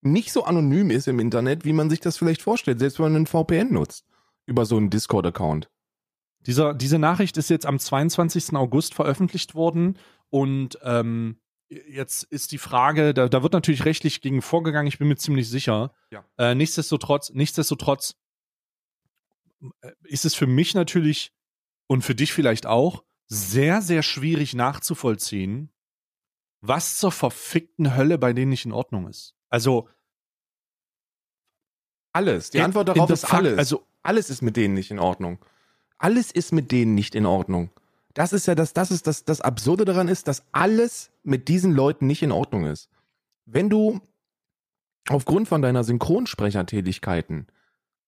nicht 0.01 0.31
so 0.31 0.45
anonym 0.45 0.91
ist 0.91 1.07
im 1.07 1.19
Internet, 1.19 1.65
wie 1.65 1.73
man 1.73 1.89
sich 1.89 1.99
das 1.99 2.17
vielleicht 2.17 2.41
vorstellt, 2.41 2.79
selbst 2.79 2.99
wenn 2.99 3.11
man 3.11 3.15
einen 3.15 3.25
VPN 3.27 3.73
nutzt. 3.73 4.05
Über 4.45 4.65
so 4.65 4.77
einen 4.77 4.89
Discord-Account. 4.89 5.69
Dieser, 6.47 6.73
diese 6.73 6.97
Nachricht 6.97 7.37
ist 7.37 7.49
jetzt 7.49 7.65
am 7.65 7.77
22. 7.77 8.55
August 8.55 8.93
veröffentlicht 8.93 9.53
worden 9.53 9.99
und 10.29 10.79
ähm, 10.81 11.39
jetzt 11.69 12.23
ist 12.23 12.53
die 12.53 12.57
Frage, 12.57 13.13
da, 13.13 13.27
da 13.27 13.43
wird 13.43 13.53
natürlich 13.53 13.83
rechtlich 13.85 14.21
gegen 14.21 14.41
vorgegangen, 14.41 14.87
ich 14.87 14.97
bin 14.97 15.09
mir 15.09 15.17
ziemlich 15.17 15.49
sicher. 15.49 15.93
Ja. 16.11 16.23
Äh, 16.37 16.55
nichtsdestotrotz, 16.55 17.31
nichtsdestotrotz 17.31 18.15
äh, 19.81 19.91
ist 20.03 20.23
es 20.25 20.35
für 20.35 20.47
mich 20.47 20.73
natürlich 20.73 21.33
und 21.87 22.01
für 22.03 22.15
dich 22.15 22.31
vielleicht 22.33 22.65
auch 22.65 23.03
sehr, 23.27 23.81
sehr 23.81 24.01
schwierig 24.01 24.53
nachzuvollziehen, 24.53 25.73
was 26.61 26.97
zur 26.97 27.11
verfickten 27.11 27.95
Hölle 27.97 28.17
bei 28.17 28.31
denen 28.31 28.49
nicht 28.51 28.65
in 28.65 28.71
Ordnung 28.71 29.07
ist. 29.09 29.35
Also 29.49 29.89
alles. 32.13 32.49
Die 32.51 32.57
in- 32.59 32.63
Antwort 32.63 32.87
darauf 32.87 33.09
ist 33.09 33.25
alles. 33.33 33.57
Also 33.57 33.85
alles 34.01 34.29
ist 34.29 34.41
mit 34.41 34.55
denen 34.55 34.73
nicht 34.73 34.91
in 34.91 34.99
Ordnung. 34.99 35.43
Alles 35.97 36.31
ist 36.31 36.51
mit 36.51 36.71
denen 36.71 36.95
nicht 36.95 37.15
in 37.15 37.25
Ordnung. 37.25 37.71
Das 38.13 38.33
ist 38.33 38.47
ja 38.47 38.55
das, 38.55 38.73
das 38.73 38.91
ist 38.91 39.07
das, 39.07 39.25
das 39.25 39.41
Absurde 39.41 39.85
daran 39.85 40.07
ist, 40.07 40.27
dass 40.27 40.43
alles 40.51 41.11
mit 41.23 41.47
diesen 41.47 41.73
Leuten 41.73 42.07
nicht 42.07 42.23
in 42.23 42.31
Ordnung 42.31 42.65
ist. 42.65 42.89
Wenn 43.45 43.69
du 43.69 44.01
aufgrund 45.09 45.47
von 45.47 45.61
deiner 45.61 45.83
Synchronsprechertätigkeiten 45.83 47.47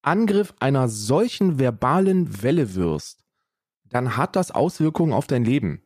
Angriff 0.02 0.54
einer 0.60 0.88
solchen 0.88 1.60
verbalen 1.60 2.41
Welle 2.41 2.75
wirst, 2.75 3.23
dann 3.86 4.17
hat 4.17 4.36
das 4.36 4.52
Auswirkungen 4.52 5.13
auf 5.13 5.28
dein 5.28 5.45
Leben. 5.45 5.82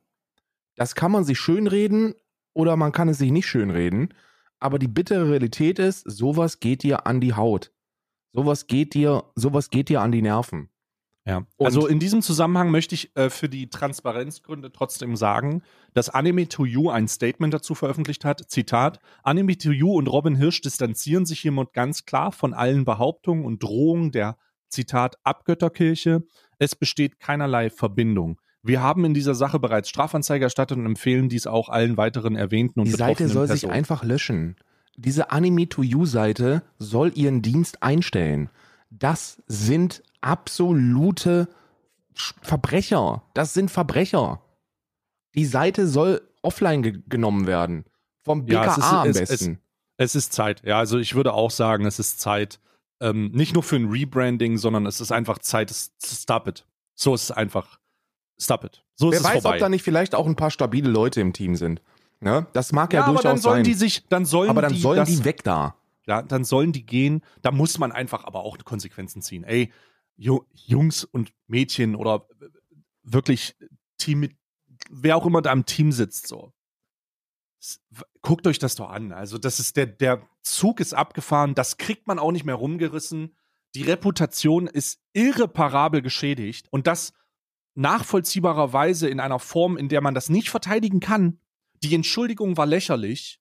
Das 0.76 0.96
kann 0.96 1.12
man 1.12 1.24
sich 1.24 1.40
schönreden 1.40 2.16
oder 2.54 2.76
man 2.76 2.92
kann 2.92 3.10
es 3.10 3.18
sich 3.18 3.32
nicht 3.32 3.48
schönreden, 3.48 4.14
aber 4.60 4.80
die 4.80 4.88
bittere 4.88 5.30
Realität 5.30 5.80
ist, 5.80 6.10
sowas 6.10 6.60
geht 6.60 6.84
dir 6.84 7.06
an 7.06 7.20
die 7.20 7.34
Haut. 7.34 7.72
Sowas 8.32 8.68
geht 8.68 8.94
dir, 8.94 9.26
sowas 9.36 9.70
geht 9.70 9.90
dir 9.90 10.02
an 10.02 10.12
die 10.12 10.22
Nerven. 10.22 10.70
Ja, 11.26 11.38
Und- 11.58 11.66
also 11.66 11.88
in 11.88 12.00
diesem 12.00 12.22
Zusammenhang 12.22 12.70
möchte 12.70 12.96
ich 12.96 13.16
äh, 13.16 13.30
für 13.30 13.48
die 13.48 13.70
Transparenzgründe 13.70 14.72
trotzdem 14.74 15.16
sagen, 15.16 15.62
dass 15.94 16.10
Anime 16.10 16.50
to 16.50 16.66
You 16.66 16.90
ein 16.90 17.08
Statement 17.08 17.54
dazu 17.54 17.76
veröffentlicht 17.76 18.26
hat. 18.26 18.42
Zitat: 18.50 19.00
Anime 19.24 19.58
to 19.58 19.72
You 19.72 19.94
und 19.94 20.08
Robin 20.08 20.36
Hirsch 20.36 20.60
distanzieren 20.62 21.26
sich 21.26 21.40
hiermit 21.40 21.72
ganz 21.74 22.06
klar 22.06 22.32
von 22.34 22.54
allen 22.54 22.84
Behauptungen 22.84 23.46
und 23.46 23.64
Drohungen 23.64 24.12
der 24.12 24.36
Zitat 24.68 25.16
Abgötterkirche. 25.24 26.24
Es 26.60 26.76
besteht 26.76 27.20
keinerlei 27.20 27.70
Verbindung. 27.70 28.40
Wir 28.62 28.82
haben 28.82 29.06
in 29.06 29.14
dieser 29.14 29.36
Sache 29.36 29.60
bereits 29.60 29.90
Strafanzeige 29.90 30.46
erstattet 30.46 30.78
und 30.78 30.86
empfehlen 30.86 31.30
dies 31.30 31.48
auch 31.48 31.70
allen 31.70 31.96
weiteren 31.98 32.36
erwähnten 32.36 32.80
und 32.80 32.88
Die 32.88 32.92
Seite 32.92 33.28
soll 33.28 33.48
sich 33.48 33.62
Personen. 33.62 33.74
einfach 33.74 34.04
löschen. 34.04 34.56
Diese 34.96 35.32
Anime 35.32 35.68
to 35.70 35.84
You 35.84 36.06
Seite 36.06 36.64
soll 36.80 37.12
ihren 37.16 37.42
Dienst 37.42 37.82
einstellen. 37.84 38.50
Das 39.00 39.42
sind 39.48 40.04
absolute 40.22 41.48
Verbrecher. 42.42 43.24
Das 43.34 43.54
sind 43.54 43.72
Verbrecher. 43.72 44.42
Die 45.36 45.46
Seite 45.46 45.88
soll 45.88 46.22
offline 46.42 46.84
ge 46.84 47.02
genommen 47.08 47.48
werden. 47.48 47.86
Vom 48.24 48.46
BKA 48.46 48.64
Ja, 48.66 48.72
es 48.72 48.78
ist- 48.78 48.84
am 48.84 49.08
es- 49.10 49.20
es- 49.20 49.30
besten. 49.30 49.60
Es 49.98 50.16
ist 50.16 50.34
Zeit. 50.34 50.64
Ja, 50.66 50.78
also 50.80 50.98
ich 50.98 51.16
würde 51.16 51.34
auch 51.34 51.52
sagen, 51.52 51.86
es 51.86 52.00
ist 52.00 52.20
Zeit. 52.20 52.60
Ähm, 53.02 53.32
nicht 53.34 53.54
nur 53.54 53.64
für 53.64 53.76
ein 53.76 53.90
Rebranding, 53.90 54.58
sondern 54.58 54.86
es 54.86 55.02
ist 55.02 55.12
einfach 55.12 55.40
Zeit. 55.40 55.72
Es- 55.72 55.92
Stop 56.04 56.48
it. 56.48 56.66
So 56.96 57.14
ist 57.16 57.24
es 57.24 57.32
einfach. 57.32 57.80
Stop 58.40 58.64
it. 58.64 58.84
So 58.96 59.10
ist 59.10 59.14
Wer 59.14 59.20
es 59.20 59.24
weiß, 59.26 59.42
vorbei. 59.44 59.58
ob 59.58 59.60
da 59.60 59.70
nicht 59.70 59.84
vielleicht 59.84 60.16
auch 60.16 60.26
ein 60.28 60.36
paar 60.36 60.52
stabile 60.52 60.90
Leute 60.90 61.22
im 61.22 61.34
Team 61.34 61.56
sind. 61.56 61.82
Ne? 62.20 62.48
Das 62.54 62.72
mag 62.72 62.94
ja, 62.94 63.00
ja, 63.02 63.04
aber 63.06 63.14
durchaus 63.16 63.24
dann 63.24 63.38
sollen 63.40 63.56
sein. 63.58 63.64
die 63.66 63.74
sich, 63.74 64.08
dann 64.08 64.26
sollen 64.26 64.50
aber 64.50 64.62
dann 64.62 64.74
die, 64.74 64.80
sollen 64.80 65.06
die 65.06 65.26
weg 65.26 65.44
da. 65.44 65.76
Ja, 66.06 66.22
dann 66.22 66.44
sollen 66.44 66.72
die 66.72 66.86
gehen. 66.86 67.22
Da 67.42 67.52
muss 67.52 67.78
man 67.78 67.92
einfach 67.92 68.24
aber 68.26 68.44
auch 68.44 68.58
Konsequenzen 68.64 69.22
ziehen. 69.22 69.44
Ey, 69.44 69.72
Ju- 70.18 70.46
Jungs 70.52 71.04
und 71.04 71.34
Mädchen 71.48 71.96
oder 71.96 72.28
wirklich 73.04 73.56
Team, 73.98 74.30
wer 74.90 75.18
auch 75.18 75.26
immer 75.26 75.42
da 75.42 75.52
im 75.52 75.66
Team 75.66 75.92
sitzt, 75.92 76.28
so. 76.28 76.54
Guckt 78.22 78.46
euch 78.46 78.60
das 78.60 78.76
doch 78.76 78.90
an. 78.90 79.14
Also, 79.14 79.38
das 79.38 79.60
ist 79.60 79.78
der, 79.78 79.86
der 79.86 80.28
Zug 80.42 80.82
ist 80.82 80.94
abgefahren, 80.94 81.56
das 81.56 81.78
kriegt 81.78 82.08
man 82.08 82.20
auch 82.20 82.32
nicht 82.34 82.44
mehr 82.44 82.56
rumgerissen. 82.56 83.38
Die 83.76 83.84
Reputation 83.84 84.68
ist 84.68 85.00
irreparabel 85.14 86.02
geschädigt 86.02 86.68
und 86.72 86.86
das 86.86 87.14
nachvollziehbarerweise 87.76 89.08
in 89.10 89.20
einer 89.20 89.40
Form, 89.40 89.78
in 89.78 89.90
der 89.90 90.02
man 90.02 90.14
das 90.14 90.30
nicht 90.30 90.50
verteidigen 90.50 91.00
kann. 91.00 91.40
Die 91.82 91.96
Entschuldigung 91.96 92.58
war 92.58 92.66
lächerlich. 92.66 93.40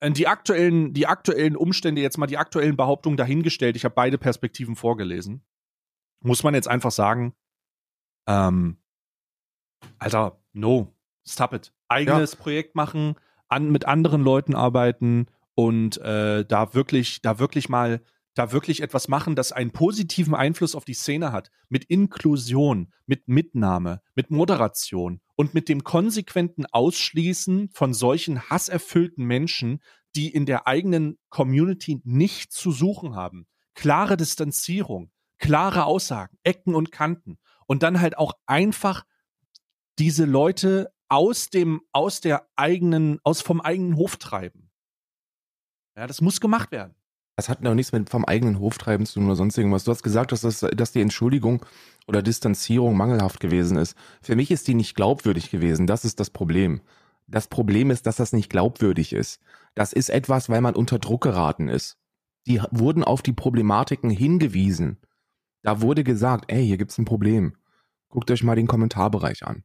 Äh, 0.00 0.10
Die 0.12 0.26
aktuellen, 0.28 0.92
die 0.94 1.06
aktuellen 1.06 1.56
Umstände, 1.56 2.00
jetzt 2.02 2.18
mal 2.18 2.26
die 2.26 2.38
aktuellen 2.38 2.76
Behauptungen 2.76 3.16
dahingestellt, 3.16 3.76
ich 3.76 3.84
habe 3.84 3.94
beide 3.94 4.18
Perspektiven 4.18 4.76
vorgelesen, 4.76 5.42
muss 6.20 6.42
man 6.42 6.54
jetzt 6.54 6.68
einfach 6.68 6.90
sagen, 6.90 7.34
ähm, 8.26 8.78
Alter, 9.98 10.42
no, 10.52 10.94
stop 11.26 11.52
it. 11.52 11.72
Eigenes 11.88 12.36
Projekt 12.36 12.74
machen, 12.74 13.14
an, 13.48 13.70
mit 13.70 13.86
anderen 13.86 14.22
Leuten 14.22 14.54
arbeiten 14.54 15.26
und 15.54 15.98
äh, 15.98 16.44
da 16.44 16.74
wirklich, 16.74 17.22
da 17.22 17.38
wirklich 17.38 17.68
mal, 17.68 18.02
da 18.38 18.52
wirklich 18.52 18.82
etwas 18.82 19.08
machen, 19.08 19.34
das 19.34 19.52
einen 19.52 19.72
positiven 19.72 20.34
Einfluss 20.34 20.74
auf 20.74 20.84
die 20.84 20.94
Szene 20.94 21.32
hat. 21.32 21.50
Mit 21.68 21.84
Inklusion, 21.84 22.92
mit 23.06 23.26
Mitnahme, 23.26 24.00
mit 24.14 24.30
Moderation 24.30 25.20
und 25.34 25.54
mit 25.54 25.68
dem 25.68 25.82
konsequenten 25.82 26.66
Ausschließen 26.66 27.70
von 27.70 27.92
solchen 27.94 28.48
hasserfüllten 28.48 29.24
Menschen, 29.24 29.80
die 30.14 30.28
in 30.28 30.46
der 30.46 30.66
eigenen 30.66 31.18
Community 31.30 32.00
nichts 32.04 32.56
zu 32.56 32.70
suchen 32.70 33.14
haben. 33.14 33.46
Klare 33.74 34.16
Distanzierung, 34.16 35.10
klare 35.38 35.84
Aussagen, 35.84 36.38
Ecken 36.42 36.74
und 36.74 36.92
Kanten. 36.92 37.38
Und 37.66 37.82
dann 37.82 38.00
halt 38.00 38.16
auch 38.16 38.32
einfach 38.46 39.04
diese 39.98 40.24
Leute 40.24 40.92
aus 41.08 41.50
dem, 41.50 41.82
aus 41.92 42.20
der 42.20 42.48
eigenen, 42.56 43.18
aus 43.24 43.40
vom 43.40 43.60
eigenen 43.60 43.96
Hof 43.96 44.16
treiben. 44.16 44.70
Ja, 45.96 46.06
das 46.06 46.20
muss 46.20 46.40
gemacht 46.40 46.70
werden. 46.70 46.94
Das 47.38 47.48
hat 47.48 47.62
noch 47.62 47.74
nichts 47.74 47.92
mit 47.92 48.10
vom 48.10 48.24
eigenen 48.24 48.58
Hoftreiben 48.58 49.06
zu 49.06 49.14
tun 49.14 49.26
oder 49.26 49.36
sonst 49.36 49.56
irgendwas. 49.56 49.84
Du 49.84 49.92
hast 49.92 50.02
gesagt, 50.02 50.32
dass, 50.32 50.40
das, 50.40 50.58
dass 50.58 50.90
die 50.90 51.00
Entschuldigung 51.00 51.64
oder 52.08 52.20
Distanzierung 52.20 52.96
mangelhaft 52.96 53.38
gewesen 53.38 53.78
ist. 53.78 53.96
Für 54.20 54.34
mich 54.34 54.50
ist 54.50 54.66
die 54.66 54.74
nicht 54.74 54.96
glaubwürdig 54.96 55.52
gewesen. 55.52 55.86
Das 55.86 56.04
ist 56.04 56.18
das 56.18 56.30
Problem. 56.30 56.80
Das 57.28 57.46
Problem 57.46 57.92
ist, 57.92 58.06
dass 58.06 58.16
das 58.16 58.32
nicht 58.32 58.50
glaubwürdig 58.50 59.12
ist. 59.12 59.40
Das 59.76 59.92
ist 59.92 60.10
etwas, 60.10 60.48
weil 60.48 60.60
man 60.60 60.74
unter 60.74 60.98
Druck 60.98 61.22
geraten 61.22 61.68
ist. 61.68 61.96
Die 62.48 62.60
wurden 62.72 63.04
auf 63.04 63.22
die 63.22 63.34
Problematiken 63.34 64.10
hingewiesen. 64.10 64.98
Da 65.62 65.80
wurde 65.80 66.02
gesagt, 66.02 66.46
ey, 66.50 66.66
hier 66.66 66.76
gibt's 66.76 66.98
ein 66.98 67.04
Problem. 67.04 67.54
Guckt 68.08 68.32
euch 68.32 68.42
mal 68.42 68.56
den 68.56 68.66
Kommentarbereich 68.66 69.46
an. 69.46 69.62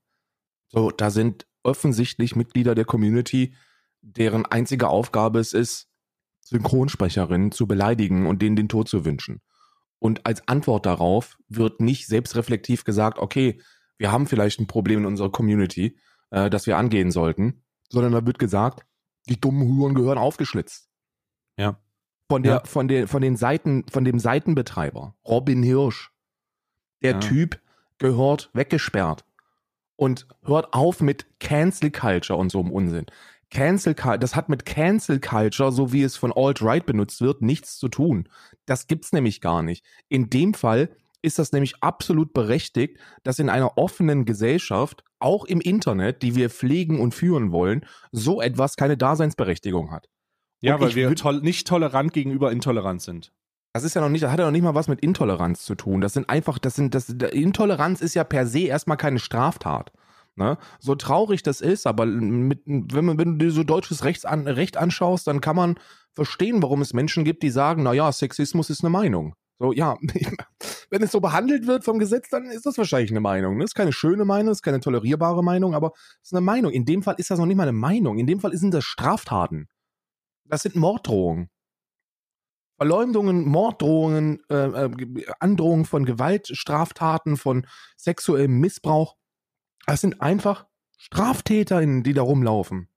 So, 0.68 0.92
da 0.92 1.10
sind 1.10 1.48
offensichtlich 1.64 2.36
Mitglieder 2.36 2.76
der 2.76 2.86
Community, 2.86 3.56
deren 4.04 4.46
einzige 4.46 4.90
Aufgabe 4.90 5.40
es 5.40 5.54
ist, 5.54 5.88
Synchronsprecherinnen 6.54 7.52
zu 7.52 7.68
beleidigen 7.68 8.28
und 8.28 8.42
denen 8.42 8.56
den 8.56 8.70
Tod 8.70 8.88
zu 8.88 9.06
wünschen. 9.06 9.42
Und 10.00 10.26
als 10.26 10.48
Antwort 10.48 10.86
darauf 10.86 11.38
wird 11.50 11.82
nicht 11.82 12.08
selbstreflektiv 12.08 12.84
gesagt, 12.84 13.18
okay, 13.20 13.60
wir 13.98 14.12
haben 14.12 14.28
vielleicht 14.28 14.60
ein 14.60 14.68
Problem 14.68 15.00
in 15.00 15.06
unserer 15.06 15.32
Community, 15.32 15.98
äh, 16.30 16.50
das 16.50 16.68
wir 16.68 16.78
angehen 16.78 17.10
sollten, 17.12 17.64
sondern 17.90 18.12
da 18.12 18.26
wird 18.26 18.38
gesagt, 18.38 18.86
die 19.30 19.40
dummen 19.40 19.68
Huren 19.68 19.96
gehören 19.96 20.18
aufgeschlitzt. 20.18 20.90
Ja. 21.58 21.80
Von 22.30 22.44
der, 22.44 22.54
Ja. 22.54 22.64
von 22.66 22.88
der, 22.88 23.08
von 23.08 23.22
den 23.22 23.36
Seiten, 23.36 23.86
von 23.90 24.04
dem 24.04 24.20
Seitenbetreiber, 24.20 25.16
Robin 25.26 25.64
Hirsch. 25.64 26.12
Der 27.02 27.14
Ja. 27.14 27.20
Typ 27.20 27.60
gehört 27.98 28.50
weggesperrt. 28.54 29.26
Und 29.96 30.28
hört 30.44 30.74
auf 30.74 31.02
mit 31.02 31.28
Cancel 31.40 31.92
Culture 31.92 32.38
und 32.38 32.52
so 32.52 32.60
einem 32.60 32.72
Unsinn. 32.72 33.06
Cancel 33.54 33.94
das 33.94 34.36
hat 34.36 34.50
mit 34.50 34.66
Cancel 34.66 35.20
Culture, 35.20 35.72
so 35.72 35.94
wie 35.94 36.02
es 36.02 36.18
von 36.18 36.34
Alt-Right 36.34 36.86
benutzt 36.86 37.22
wird, 37.22 37.42
nichts 37.42 37.78
zu 37.78 37.88
tun. 37.88 38.28
Das 38.66 38.88
gibt's 38.88 39.14
nämlich 39.14 39.42
gar 39.42 39.62
nicht. 39.62 39.86
In 40.10 40.30
dem 40.30 40.54
Fall 40.54 40.90
ist 41.22 41.40
das 41.40 41.52
nämlich 41.52 41.76
absolut 41.82 42.34
berechtigt, 42.34 42.98
dass 43.24 43.40
in 43.40 43.50
einer 43.50 43.78
offenen 43.78 44.26
Gesellschaft, 44.26 45.04
auch 45.20 45.46
im 45.46 45.62
Internet, 45.62 46.22
die 46.22 46.36
wir 46.36 46.50
pflegen 46.50 47.00
und 47.00 47.14
führen 47.14 47.52
wollen, 47.52 47.86
so 48.12 48.42
etwas 48.42 48.76
keine 48.76 48.98
Daseinsberechtigung 48.98 49.92
hat. 49.92 50.10
Ja, 50.60 50.76
Und 50.76 50.82
weil 50.82 50.96
wir 50.96 51.16
tol 51.16 51.40
nicht 51.42 51.68
tolerant 51.68 52.12
gegenüber 52.12 52.52
intolerant 52.52 53.02
sind. 53.02 53.32
Das 53.72 53.84
ist 53.84 53.94
ja 53.94 54.02
noch 54.02 54.10
nicht, 54.10 54.24
das 54.24 54.32
hat 54.32 54.40
ja 54.40 54.46
noch 54.46 54.52
nicht 54.52 54.64
mal 54.64 54.76
was 54.76 54.88
mit 54.88 55.00
Intoleranz 55.00 55.64
zu 55.64 55.76
tun. 55.76 56.02
Das 56.02 56.14
sind 56.14 56.30
einfach, 56.30 56.60
das 56.60 56.76
sind, 56.76 56.94
das, 56.94 57.10
Intoleranz 57.10 58.02
ist 58.02 58.16
ja 58.16 58.24
per 58.24 58.46
se 58.46 58.62
erstmal 58.62 58.98
keine 58.98 59.20
Straftat. 59.20 59.92
Ne? 60.36 60.58
So 60.80 60.96
traurig 60.96 61.44
das 61.44 61.62
ist, 61.62 61.86
aber 61.86 62.06
mit, 62.06 62.62
wenn, 62.66 63.06
man, 63.06 63.18
wenn 63.18 63.38
du 63.38 63.46
dir 63.46 63.52
so 63.52 63.64
deutsches 63.64 64.04
Rechts 64.04 64.26
an, 64.26 64.48
Recht 64.48 64.78
anschaust, 64.78 65.28
dann 65.28 65.42
kann 65.42 65.56
man 65.56 65.76
verstehen, 66.14 66.62
warum 66.62 66.82
es 66.82 66.94
Menschen 66.94 67.24
gibt, 67.24 67.44
die 67.44 67.52
sagen, 67.52 67.84
naja, 67.84 68.12
Sexismus 68.12 68.70
ist 68.70 68.84
eine 68.84 68.90
Meinung. 68.90 69.36
So, 69.60 69.72
ja, 69.72 69.96
wenn 70.90 71.04
es 71.04 71.12
so 71.12 71.20
behandelt 71.20 71.68
wird 71.68 71.84
vom 71.84 72.00
Gesetz, 72.00 72.30
dann 72.30 72.46
ist 72.46 72.66
das 72.66 72.78
wahrscheinlich 72.78 73.12
eine 73.12 73.20
Meinung. 73.20 73.60
Das 73.60 73.72
ist 73.72 73.76
keine 73.76 73.94
schöne 73.94 74.26
Meinung, 74.26 74.48
das 74.48 74.58
ist 74.58 74.64
keine 74.64 74.80
tolerierbare 74.80 75.44
Meinung, 75.44 75.76
aber 75.76 75.92
es 76.22 76.30
ist 76.30 76.34
eine 76.34 76.42
Meinung. 76.42 76.72
In 76.72 76.86
dem 76.86 77.04
Fall 77.04 77.16
ist 77.18 77.30
das 77.30 77.40
noch 77.40 77.46
nicht 77.46 77.58
mal 77.58 77.64
eine 77.64 77.72
Meinung. 77.72 78.18
In 78.18 78.28
dem 78.28 78.40
Fall 78.40 78.56
sind 78.58 78.74
das 78.74 78.84
Straftaten. 78.84 79.68
Das 80.46 80.64
sind 80.64 80.76
Morddrohungen. 80.76 81.50
Verleumdungen, 82.78 83.46
Morddrohungen, 83.48 84.42
äh, 84.50 84.86
äh, 84.86 85.26
Androhungen 85.40 85.86
von 85.86 86.06
Gewaltstraftaten, 86.06 87.38
von 87.38 87.68
sexuellem 87.96 88.60
Missbrauch. 88.60 89.16
Das 89.86 90.02
sind 90.02 90.22
einfach 90.22 90.66
StraftäterInnen, 90.98 92.04
die 92.04 92.14
da 92.14 92.22
rumlaufen. 92.22 92.88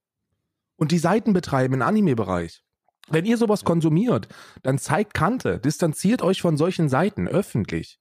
Und 0.75 0.91
die 0.91 0.99
Seiten 0.99 1.33
betreiben 1.33 1.73
im 1.75 1.81
Anime-Bereich. 1.81 2.63
Wenn 3.09 3.25
ihr 3.25 3.37
sowas 3.37 3.63
konsumiert, 3.63 4.27
dann 4.63 4.77
zeigt 4.77 5.13
Kante, 5.13 5.59
distanziert 5.59 6.21
euch 6.21 6.41
von 6.41 6.57
solchen 6.57 6.89
Seiten 6.89 7.27
öffentlich. 7.27 7.99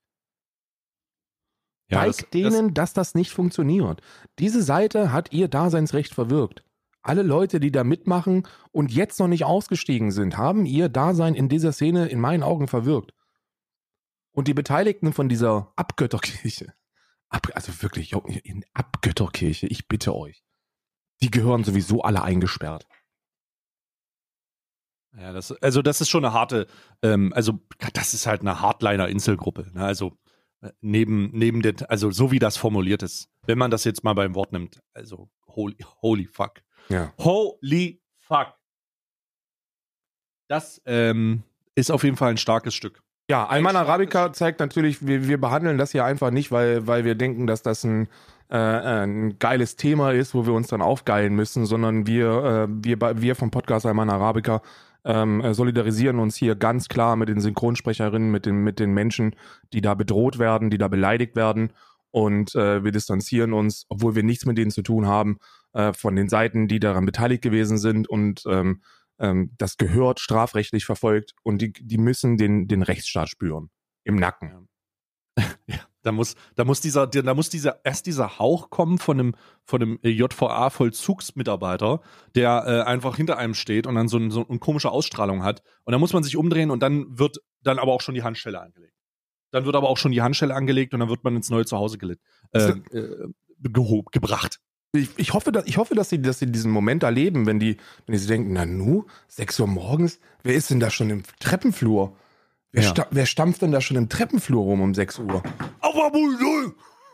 Ja, 1.88 2.00
Zeigt 2.00 2.22
das- 2.22 2.30
denen, 2.30 2.74
dass 2.74 2.92
das 2.92 3.14
nicht 3.14 3.30
funktioniert. 3.32 4.00
Diese 4.38 4.62
Seite 4.62 5.12
hat 5.12 5.32
ihr 5.32 5.48
Daseinsrecht 5.48 6.12
verwirkt. 6.14 6.64
Alle 7.02 7.22
Leute, 7.22 7.60
die 7.60 7.70
da 7.70 7.84
mitmachen 7.84 8.48
und 8.72 8.90
jetzt 8.92 9.20
noch 9.20 9.28
nicht 9.28 9.44
ausgestiegen 9.44 10.10
sind, 10.10 10.36
haben 10.36 10.66
ihr 10.66 10.88
Dasein 10.88 11.36
in 11.36 11.48
dieser 11.48 11.70
Szene 11.72 12.08
in 12.08 12.18
meinen 12.20 12.42
Augen 12.42 12.66
verwirkt. 12.66 13.14
Und 14.32 14.48
die 14.48 14.54
Beteiligten 14.54 15.12
von 15.12 15.28
dieser 15.28 15.72
Abgötterkirche, 15.76 16.74
ab, 17.28 17.48
also 17.54 17.82
wirklich, 17.82 18.12
in 18.44 18.64
Abgötterkirche, 18.72 19.66
ich 19.66 19.88
bitte 19.88 20.14
euch, 20.14 20.44
die 21.22 21.30
gehören 21.30 21.64
sowieso 21.64 22.02
alle 22.02 22.22
eingesperrt. 22.22 22.86
Ja, 25.16 25.32
das, 25.32 25.50
also 25.62 25.80
das 25.80 26.00
ist 26.00 26.10
schon 26.10 26.24
eine 26.24 26.34
harte, 26.34 26.66
ähm, 27.02 27.32
also 27.34 27.58
das 27.94 28.12
ist 28.12 28.26
halt 28.26 28.42
eine 28.42 28.60
Hardliner-Inselgruppe. 28.60 29.70
Ne? 29.72 29.84
Also 29.84 30.18
äh, 30.60 30.72
neben, 30.82 31.30
neben 31.32 31.62
der, 31.62 31.90
also 31.90 32.10
so 32.10 32.30
wie 32.32 32.38
das 32.38 32.58
formuliert 32.58 33.02
ist, 33.02 33.30
wenn 33.46 33.56
man 33.56 33.70
das 33.70 33.84
jetzt 33.84 34.04
mal 34.04 34.14
beim 34.14 34.34
Wort 34.34 34.52
nimmt, 34.52 34.82
also 34.92 35.30
holy, 35.46 35.76
holy 36.02 36.26
fuck. 36.26 36.62
Ja. 36.90 37.14
Holy 37.18 38.02
fuck. 38.18 38.54
Das 40.48 40.82
ähm, 40.84 41.42
ist 41.74 41.90
auf 41.90 42.04
jeden 42.04 42.16
Fall 42.16 42.30
ein 42.30 42.36
starkes 42.36 42.74
Stück. 42.74 43.02
Ja, 43.28 43.44
Alman 43.46 43.74
Arabica 43.74 44.32
zeigt 44.32 44.60
natürlich, 44.60 45.04
wir, 45.04 45.26
wir 45.26 45.40
behandeln 45.40 45.78
das 45.78 45.90
hier 45.90 46.04
einfach 46.04 46.30
nicht, 46.30 46.52
weil, 46.52 46.86
weil 46.86 47.04
wir 47.04 47.16
denken, 47.16 47.48
dass 47.48 47.60
das 47.60 47.82
ein, 47.82 48.06
äh, 48.50 48.56
ein 48.56 49.38
geiles 49.40 49.74
Thema 49.74 50.12
ist, 50.12 50.32
wo 50.32 50.46
wir 50.46 50.52
uns 50.52 50.68
dann 50.68 50.80
aufgeilen 50.80 51.34
müssen, 51.34 51.66
sondern 51.66 52.06
wir, 52.06 52.28
äh, 52.44 52.68
wir, 52.70 52.96
bei- 52.98 53.20
wir 53.20 53.34
vom 53.34 53.50
Podcast 53.50 53.84
Alman 53.84 54.10
Arabica 54.10 54.62
ähm, 55.04 55.40
äh, 55.40 55.54
solidarisieren 55.54 56.20
uns 56.20 56.36
hier 56.36 56.54
ganz 56.54 56.88
klar 56.88 57.16
mit 57.16 57.28
den 57.28 57.40
Synchronsprecherinnen, 57.40 58.30
mit 58.30 58.46
den, 58.46 58.62
mit 58.62 58.78
den 58.78 58.94
Menschen, 58.94 59.34
die 59.72 59.80
da 59.80 59.94
bedroht 59.94 60.38
werden, 60.38 60.70
die 60.70 60.78
da 60.78 60.86
beleidigt 60.86 61.34
werden. 61.34 61.72
Und 62.12 62.54
äh, 62.54 62.84
wir 62.84 62.92
distanzieren 62.92 63.52
uns, 63.52 63.86
obwohl 63.88 64.14
wir 64.14 64.22
nichts 64.22 64.46
mit 64.46 64.56
denen 64.56 64.70
zu 64.70 64.82
tun 64.82 65.06
haben, 65.06 65.38
äh, 65.72 65.92
von 65.92 66.14
den 66.14 66.28
Seiten, 66.28 66.68
die 66.68 66.78
daran 66.78 67.06
beteiligt 67.06 67.42
gewesen 67.42 67.76
sind. 67.76 68.08
Und 68.08 68.44
ähm, 68.48 68.82
ähm, 69.18 69.52
das 69.58 69.76
gehört 69.76 70.20
strafrechtlich 70.20 70.84
verfolgt 70.84 71.34
und 71.42 71.62
die, 71.62 71.72
die 71.72 71.98
müssen 71.98 72.36
den, 72.36 72.68
den 72.68 72.82
Rechtsstaat 72.82 73.28
spüren. 73.28 73.70
Im 74.04 74.16
Nacken. 74.16 74.68
Da 76.06 76.12
muss, 76.12 76.36
da 76.54 76.64
muss 76.64 76.80
dieser, 76.80 77.08
da 77.08 77.34
muss 77.34 77.50
dieser, 77.50 77.84
erst 77.84 78.06
dieser 78.06 78.38
Hauch 78.38 78.70
kommen 78.70 78.98
von 78.98 79.18
einem, 79.18 79.34
von 79.64 79.82
einem 79.82 79.98
JVA-Vollzugsmitarbeiter, 80.04 82.00
der 82.36 82.64
äh, 82.64 82.82
einfach 82.88 83.16
hinter 83.16 83.38
einem 83.38 83.54
steht 83.54 83.88
und 83.88 83.96
dann 83.96 84.06
so, 84.06 84.16
ein, 84.16 84.30
so 84.30 84.46
eine 84.46 84.60
komische 84.60 84.92
Ausstrahlung 84.92 85.42
hat. 85.42 85.64
Und 85.82 85.90
dann 85.90 86.00
muss 86.00 86.12
man 86.12 86.22
sich 86.22 86.36
umdrehen 86.36 86.70
und 86.70 86.80
dann 86.80 87.18
wird 87.18 87.38
dann 87.60 87.80
aber 87.80 87.92
auch 87.92 88.02
schon 88.02 88.14
die 88.14 88.22
Handschelle 88.22 88.60
angelegt. 88.60 88.94
Dann 89.50 89.64
wird 89.64 89.74
aber 89.74 89.88
auch 89.88 89.96
schon 89.96 90.12
die 90.12 90.22
Handschelle 90.22 90.54
angelegt 90.54 90.94
und 90.94 91.00
dann 91.00 91.08
wird 91.08 91.24
man 91.24 91.34
ins 91.34 91.50
neue 91.50 91.64
Zuhause 91.64 91.98
gelit, 91.98 92.20
äh, 92.52 92.68
äh, 92.92 93.28
gebracht. 93.58 94.60
Ich, 94.96 95.10
ich 95.16 95.32
hoffe, 95.32 95.52
dass, 95.52 95.66
ich 95.66 95.76
hoffe 95.78 95.94
dass, 95.94 96.08
sie, 96.08 96.20
dass 96.20 96.38
sie 96.38 96.46
diesen 96.50 96.70
Moment 96.70 97.02
erleben, 97.02 97.46
wenn 97.46 97.58
die, 97.58 97.76
wenn 98.06 98.16
sich 98.18 98.26
denken, 98.28 98.52
na 98.52 98.66
nu, 98.66 99.04
6 99.28 99.60
Uhr 99.60 99.66
morgens, 99.66 100.18
wer 100.42 100.54
ist 100.54 100.70
denn 100.70 100.80
da 100.80 100.90
schon 100.90 101.10
im 101.10 101.22
Treppenflur? 101.40 102.16
Wer, 102.72 102.82
Ja. 102.82 102.90
sta 102.90 103.06
wer 103.10 103.26
stampft 103.26 103.62
denn 103.62 103.72
da 103.72 103.80
schon 103.80 103.96
im 103.96 104.08
Treppenflur 104.08 104.62
rum 104.62 104.80
um 104.80 104.94
6 104.94 105.18
Uhr? 105.20 105.42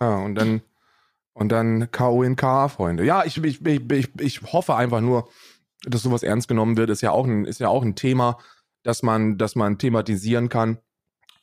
Ja, 0.00 0.16
und 0.16 0.34
dann, 0.34 0.62
und 1.34 1.50
dann 1.50 1.90
K.O. 1.90 2.22
in 2.22 2.36
K.A., 2.36 2.68
Freunde. 2.68 3.04
Ja, 3.04 3.24
ich, 3.24 3.36
ich, 3.42 3.64
ich, 3.64 3.90
ich, 3.92 4.08
ich 4.18 4.42
hoffe 4.52 4.74
einfach 4.74 5.00
nur, 5.00 5.28
dass 5.84 6.02
sowas 6.02 6.22
ernst 6.22 6.48
genommen 6.48 6.76
wird. 6.76 6.90
Ist 6.90 7.00
ja 7.02 7.10
auch 7.12 7.26
ein, 7.26 7.44
ist 7.44 7.60
ja 7.60 7.68
auch 7.68 7.82
ein 7.82 7.94
Thema, 7.94 8.38
dass 8.82 9.02
man, 9.02 9.38
dass 9.38 9.54
man 9.54 9.78
thematisieren 9.78 10.48
kann. 10.48 10.78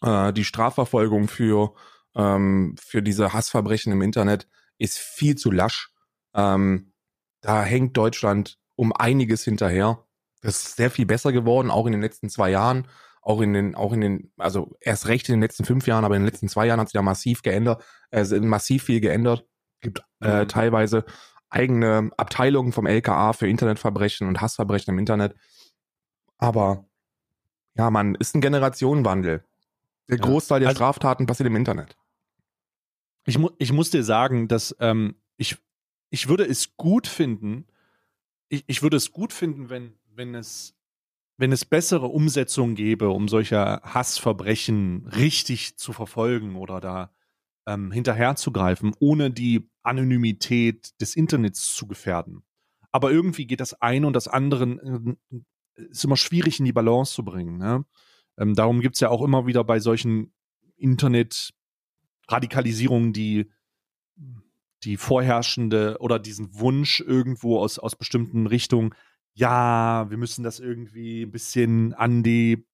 Äh, 0.02 0.34
die 0.34 0.43
Strafverfolgung 0.43 1.28
für, 1.28 1.73
ähm, 2.15 2.75
für 2.82 3.02
diese 3.02 3.34
Hassverbrechen 3.34 3.91
im 3.93 4.02
Internet 4.02 4.47
ist 4.78 4.97
viel 4.97 5.36
zu 5.36 5.52
lasch. 5.52 5.91
Ähm, 6.34 6.94
da 7.42 7.63
hängt 7.63 7.96
Deutschland 7.98 8.58
um 8.76 8.94
einiges 8.94 9.44
hinterher. 9.44 10.06
Das 10.42 10.63
ist 10.63 10.76
sehr 10.78 10.89
viel 10.92 11.06
besser 11.06 11.32
geworden, 11.32 11.70
auch 11.72 11.86
in 11.86 11.92
den 11.92 12.02
letzten 12.02 12.30
zwei 12.30 12.50
Jahren. 12.52 12.88
Auch 13.22 13.42
in 13.42 13.54
den, 13.54 13.76
auch 13.76 13.92
in 13.92 14.02
den, 14.02 14.32
also 14.38 14.76
erst 14.80 15.08
recht 15.08 15.28
in 15.28 15.34
den 15.36 15.42
letzten 15.42 15.65
fünf 15.65 15.86
Jahren, 15.88 16.06
aber 16.06 16.15
in 16.15 16.22
den 16.22 16.28
letzten 16.32 16.48
zwei 16.48 16.65
Jahren 16.65 16.80
hat 16.80 16.88
sich 16.88 16.94
da 16.94 17.02
massiv 17.02 17.42
geändert, 17.42 17.84
äh, 18.12 18.24
massiv 18.39 18.84
viel 18.84 19.02
geändert. 19.02 19.46
Gibt 19.82 20.02
äh, 20.22 20.44
Mhm. 20.44 20.48
teilweise 20.48 21.06
eigene 21.50 22.12
Abteilungen 22.18 22.72
vom 22.72 22.86
LKA 22.88 23.34
für 23.34 23.48
Internetverbrechen 23.48 24.28
und 24.28 24.39
Hassverbrechen 24.42 24.94
im 24.94 25.00
Internet. 25.00 25.36
Aber 26.38 26.86
ja, 27.76 27.89
man, 27.92 28.15
ist 28.15 28.36
ein 28.36 28.42
Generationenwandel. 28.42 29.44
Der 30.10 30.18
Ja. 30.18 30.24
Großteil 30.24 30.60
der 30.62 30.70
Also- 30.70 30.78
Straftaten 30.78 31.26
passiert 31.26 31.48
im 31.48 31.56
Internet. 31.56 31.98
Ich, 33.26 33.38
mu 33.38 33.50
ich 33.58 33.72
muss 33.74 33.89
dir 33.92 34.04
sagen, 34.04 34.48
dass 34.48 34.76
ähm, 34.80 35.15
ich, 35.38 35.58
ich 36.10 36.28
würde 36.28 36.45
es 36.45 36.76
gut 36.78 37.08
finden, 37.08 37.65
ich, 38.50 38.63
ich 38.67 38.82
würde 38.82 38.98
es 38.98 39.12
gut 39.12 39.34
finden, 39.34 39.69
wenn, 39.69 39.93
wenn 40.13 40.36
es 40.36 40.76
wenn 41.39 41.52
es 41.54 41.63
bessere 41.63 42.08
Umsetzungen 42.08 42.76
gäbe, 42.76 43.12
um 43.12 43.30
solche 43.30 43.82
Hassverbrechen 43.82 45.08
richtig 45.08 45.78
zu 45.78 45.93
verfolgen 45.93 46.58
oder 46.58 46.82
da 46.82 47.13
ähm, 47.65 47.93
hinterherzugreifen, 47.93 48.93
ohne 49.00 49.32
die 49.32 49.69
Anonymität 49.82 51.00
des 51.00 51.15
Internets 51.15 51.74
zu 51.74 51.88
gefährden. 51.88 52.43
Aber 52.91 53.12
irgendwie 53.12 53.48
geht 53.48 53.62
das 53.62 53.82
eine 53.82 54.06
und 54.06 54.12
das 54.13 54.28
andere, 54.28 54.65
äh, 54.65 55.15
ist 55.76 56.04
immer 56.04 56.17
schwierig 56.17 56.60
in 56.60 56.65
die 56.65 56.74
Balance 56.74 57.13
zu 57.13 57.24
bringen. 57.24 57.58
Ne? 57.58 57.86
Ähm, 58.38 58.54
darum 58.54 58.82
gibt 58.82 58.95
es 58.95 59.00
ja 59.00 59.08
auch 59.10 59.22
immer 59.22 59.48
wieder 59.48 59.63
bei 59.63 59.80
solchen 59.80 60.34
Internet-Radikalisierungen 60.76 63.13
die, 63.13 63.50
die 64.84 64.98
vorherrschende 64.98 65.98
oder 66.00 66.20
diesen 66.20 66.60
Wunsch 66.60 67.02
irgendwo 67.02 67.60
aus, 67.60 67.80
aus 67.80 67.96
bestimmten 67.96 68.48
Richtungen, 68.48 68.94
ja, 69.34 70.10
wir 70.10 70.18
müssen 70.18 70.44
das 70.44 70.60
irgendwie 70.60 71.24
ein 71.24 71.32
bisschen 71.32 71.94
an 71.94 72.24
die 72.24 72.65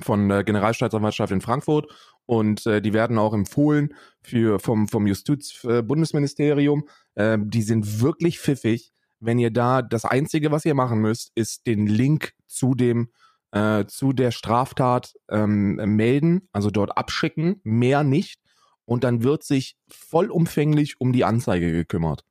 von 0.01 0.29
der 0.29 0.43
Generalstaatsanwaltschaft 0.43 1.31
in 1.31 1.41
Frankfurt 1.41 1.87
und 2.25 2.65
äh, 2.65 2.81
die 2.81 2.93
werden 2.93 3.17
auch 3.17 3.33
empfohlen 3.33 3.93
für 4.21 4.59
vom 4.59 4.87
vom 4.87 5.07
Justizbundesministerium. 5.07 6.87
Äh, 7.15 7.37
die 7.41 7.61
sind 7.61 8.01
wirklich 8.01 8.39
pfiffig. 8.39 8.91
Wenn 9.19 9.39
ihr 9.39 9.51
da 9.51 9.81
das 9.81 10.05
einzige, 10.05 10.51
was 10.51 10.65
ihr 10.65 10.75
machen 10.75 10.99
müsst, 10.99 11.31
ist 11.35 11.67
den 11.67 11.87
Link 11.87 12.33
zu 12.47 12.75
dem 12.75 13.09
äh, 13.51 13.85
zu 13.85 14.13
der 14.13 14.31
Straftat 14.31 15.13
ähm, 15.29 15.75
melden, 15.75 16.47
also 16.51 16.69
dort 16.69 16.97
abschicken, 16.97 17.59
mehr 17.63 18.03
nicht. 18.03 18.41
Und 18.85 19.03
dann 19.03 19.23
wird 19.23 19.43
sich 19.43 19.77
vollumfänglich 19.87 20.99
um 20.99 21.13
die 21.13 21.23
Anzeige 21.23 21.71
gekümmert. 21.71 22.23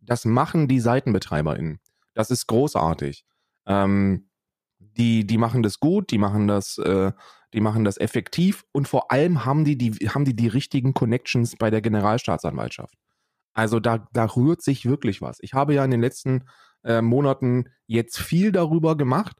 Das 0.00 0.24
machen 0.24 0.68
die 0.68 0.80
SeitenbetreiberInnen. 0.80 1.80
Das 2.12 2.30
ist 2.30 2.46
großartig. 2.46 3.24
Ähm, 3.66 4.28
die, 4.78 5.26
die 5.26 5.38
machen 5.38 5.62
das 5.62 5.80
gut, 5.80 6.10
die 6.10 6.18
machen 6.18 6.46
das, 6.46 6.78
äh, 6.78 7.12
die 7.52 7.60
machen 7.60 7.84
das 7.84 7.96
effektiv 7.98 8.64
und 8.72 8.86
vor 8.86 9.12
allem 9.12 9.44
haben 9.44 9.64
die, 9.64 9.78
die, 9.78 9.92
haben 10.08 10.24
die 10.24 10.36
die 10.36 10.48
richtigen 10.48 10.92
Connections 10.92 11.56
bei 11.56 11.70
der 11.70 11.80
Generalstaatsanwaltschaft. 11.80 12.94
Also 13.54 13.80
da, 13.80 14.06
da 14.12 14.24
rührt 14.24 14.62
sich 14.62 14.84
wirklich 14.84 15.22
was. 15.22 15.38
Ich 15.40 15.54
habe 15.54 15.74
ja 15.74 15.84
in 15.84 15.90
den 15.90 16.00
letzten 16.00 16.44
äh, 16.82 17.00
Monaten 17.00 17.70
jetzt 17.86 18.18
viel 18.18 18.52
darüber 18.52 18.96
gemacht, 18.96 19.36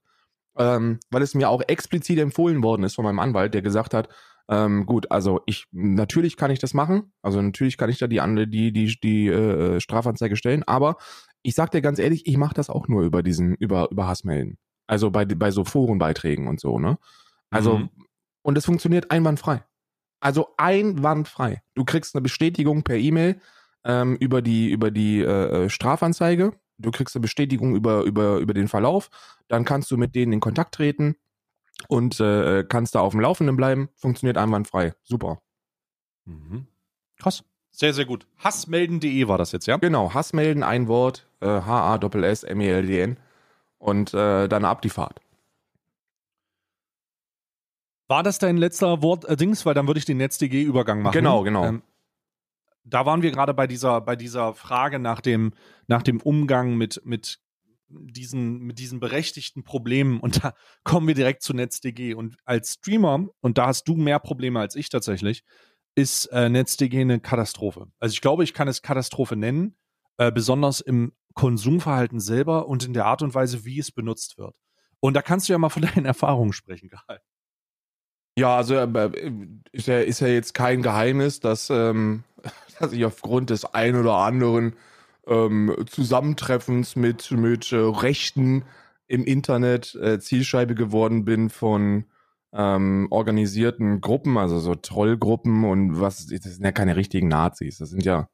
ähm, 0.58 1.00
weil 1.10 1.22
es 1.22 1.34
mir 1.34 1.48
auch 1.48 1.62
explizit 1.66 2.18
empfohlen 2.18 2.62
worden 2.62 2.84
ist 2.84 2.94
von 2.94 3.04
meinem 3.04 3.18
Anwalt, 3.20 3.54
der 3.54 3.62
gesagt 3.62 3.94
hat, 3.94 4.08
Ähm, 4.46 4.84
gut, 4.84 5.10
also 5.10 5.40
ich 5.46 5.64
natürlich 5.72 6.36
kann 6.36 6.50
ich 6.50 6.58
das 6.58 6.74
machen. 6.74 7.14
Also 7.22 7.40
natürlich 7.40 7.78
kann 7.78 7.88
ich 7.88 7.96
da 7.98 8.06
die 8.06 8.20
andere 8.20 8.46
die 8.46 8.72
die 8.72 8.94
die 9.02 9.28
äh, 9.28 9.80
Strafanzeige 9.80 10.36
stellen. 10.36 10.62
Aber 10.64 10.96
ich 11.42 11.54
sag 11.54 11.70
dir 11.70 11.80
ganz 11.80 11.98
ehrlich, 11.98 12.26
ich 12.26 12.36
mache 12.36 12.52
das 12.54 12.68
auch 12.68 12.86
nur 12.86 13.04
über 13.04 13.22
diesen 13.22 13.54
über 13.54 13.88
über 13.90 14.06
Hassmelden. 14.06 14.58
Also 14.86 15.10
bei 15.10 15.24
bei 15.24 15.50
so 15.50 15.64
Forenbeiträgen 15.64 16.46
und 16.46 16.60
so 16.60 16.78
ne. 16.78 16.98
Also 17.50 17.78
Mhm. 17.78 17.90
und 18.42 18.58
es 18.58 18.66
funktioniert 18.66 19.10
einwandfrei. 19.10 19.64
Also 20.20 20.48
einwandfrei. 20.58 21.62
Du 21.74 21.84
kriegst 21.84 22.14
eine 22.14 22.22
Bestätigung 22.22 22.82
per 22.82 22.96
E-Mail 22.96 23.40
ähm, 23.84 24.16
über 24.16 24.42
die 24.42 24.70
über 24.70 24.90
die 24.90 25.20
äh, 25.20 25.64
äh, 25.64 25.68
Strafanzeige. 25.70 26.52
Du 26.78 26.90
kriegst 26.90 27.14
eine 27.14 27.22
Bestätigung 27.22 27.74
über 27.74 28.02
über 28.02 28.38
über 28.38 28.54
den 28.54 28.68
Verlauf. 28.68 29.10
Dann 29.48 29.64
kannst 29.64 29.90
du 29.90 29.96
mit 29.96 30.14
denen 30.14 30.32
in 30.32 30.40
Kontakt 30.40 30.74
treten 30.74 31.16
und 31.88 32.20
äh, 32.20 32.64
kannst 32.68 32.94
da 32.94 33.00
auf 33.00 33.12
dem 33.12 33.20
Laufenden 33.20 33.56
bleiben. 33.56 33.88
Funktioniert 33.94 34.38
einwandfrei. 34.38 34.94
Super. 35.02 35.40
Mhm. 36.24 36.66
Krass. 37.18 37.44
Sehr, 37.70 37.92
sehr 37.92 38.04
gut. 38.04 38.26
Hassmelden.de 38.38 39.26
war 39.26 39.36
das 39.36 39.50
jetzt, 39.50 39.66
ja? 39.66 39.76
Genau. 39.78 40.14
Hass 40.14 40.32
melden, 40.32 40.62
ein 40.62 40.86
Wort. 40.86 41.26
Äh, 41.40 41.46
H-A-S-S-M-E-L-D-N. 41.46 43.18
Und 43.78 44.14
äh, 44.14 44.48
dann 44.48 44.64
ab 44.64 44.80
die 44.80 44.90
Fahrt. 44.90 45.20
War 48.06 48.22
das 48.22 48.38
dein 48.38 48.56
letzter 48.56 49.02
Wort, 49.02 49.24
äh, 49.24 49.36
Dings? 49.36 49.66
Weil 49.66 49.74
dann 49.74 49.88
würde 49.88 49.98
ich 49.98 50.04
den 50.04 50.18
NetzDG-Übergang 50.18 51.02
machen. 51.02 51.14
Genau, 51.14 51.42
genau. 51.42 51.64
Ähm, 51.64 51.82
da 52.84 53.06
waren 53.06 53.22
wir 53.22 53.30
gerade 53.30 53.54
bei 53.54 53.66
dieser, 53.66 54.00
bei 54.00 54.16
dieser 54.16 54.54
Frage 54.54 54.98
nach 54.98 55.20
dem, 55.20 55.54
nach 55.86 56.02
dem 56.02 56.20
Umgang 56.20 56.76
mit, 56.76 57.00
mit, 57.04 57.38
diesen, 57.88 58.58
mit 58.60 58.78
diesen 58.78 59.00
berechtigten 59.00 59.64
Problemen. 59.64 60.20
Und 60.20 60.44
da 60.44 60.54
kommen 60.84 61.08
wir 61.08 61.14
direkt 61.14 61.42
zu 61.42 61.54
NetzDG. 61.54 62.14
Und 62.14 62.36
als 62.44 62.74
Streamer, 62.74 63.26
und 63.40 63.58
da 63.58 63.66
hast 63.66 63.84
du 63.84 63.96
mehr 63.96 64.18
Probleme 64.18 64.60
als 64.60 64.76
ich 64.76 64.90
tatsächlich, 64.90 65.44
ist 65.94 66.26
äh, 66.26 66.48
NetzDG 66.48 67.00
eine 67.00 67.20
Katastrophe. 67.20 67.86
Also 68.00 68.12
ich 68.12 68.20
glaube, 68.20 68.44
ich 68.44 68.52
kann 68.52 68.68
es 68.68 68.82
Katastrophe 68.82 69.36
nennen, 69.36 69.76
äh, 70.18 70.30
besonders 70.30 70.80
im 70.80 71.12
Konsumverhalten 71.34 72.20
selber 72.20 72.68
und 72.68 72.84
in 72.84 72.92
der 72.94 73.06
Art 73.06 73.22
und 73.22 73.34
Weise, 73.34 73.64
wie 73.64 73.78
es 73.78 73.92
benutzt 73.92 74.38
wird. 74.38 74.56
Und 75.00 75.14
da 75.14 75.22
kannst 75.22 75.48
du 75.48 75.52
ja 75.52 75.58
mal 75.58 75.68
von 75.68 75.82
deinen 75.94 76.04
Erfahrungen 76.04 76.52
sprechen, 76.52 76.90
Karl. 76.90 77.20
Ja, 78.36 78.56
also 78.56 78.74
äh, 78.74 79.32
ist 79.72 79.86
ja, 79.86 80.00
ist 80.00 80.20
ja 80.20 80.28
jetzt 80.28 80.54
kein 80.54 80.82
Geheimnis, 80.82 81.40
dass, 81.40 81.70
ähm, 81.70 82.24
dass 82.80 82.92
ich 82.92 83.04
aufgrund 83.04 83.50
des 83.50 83.64
ein 83.64 83.96
oder 83.96 84.14
anderen 84.16 84.74
ähm, 85.26 85.74
Zusammentreffens 85.88 86.96
mit, 86.96 87.30
mit 87.30 87.72
äh, 87.72 87.76
Rechten 87.76 88.64
im 89.06 89.24
Internet 89.24 89.94
äh, 89.94 90.18
Zielscheibe 90.18 90.74
geworden 90.74 91.24
bin 91.24 91.50
von 91.50 92.04
ähm, 92.52 93.08
organisierten 93.10 94.00
Gruppen, 94.00 94.36
also 94.38 94.58
so 94.58 94.74
Trollgruppen 94.74 95.64
und 95.64 96.00
was, 96.00 96.26
das 96.26 96.42
sind 96.42 96.64
ja 96.64 96.72
keine 96.72 96.96
richtigen 96.96 97.28
Nazis, 97.28 97.78
das 97.78 97.90
sind 97.90 98.04
ja, 98.04 98.28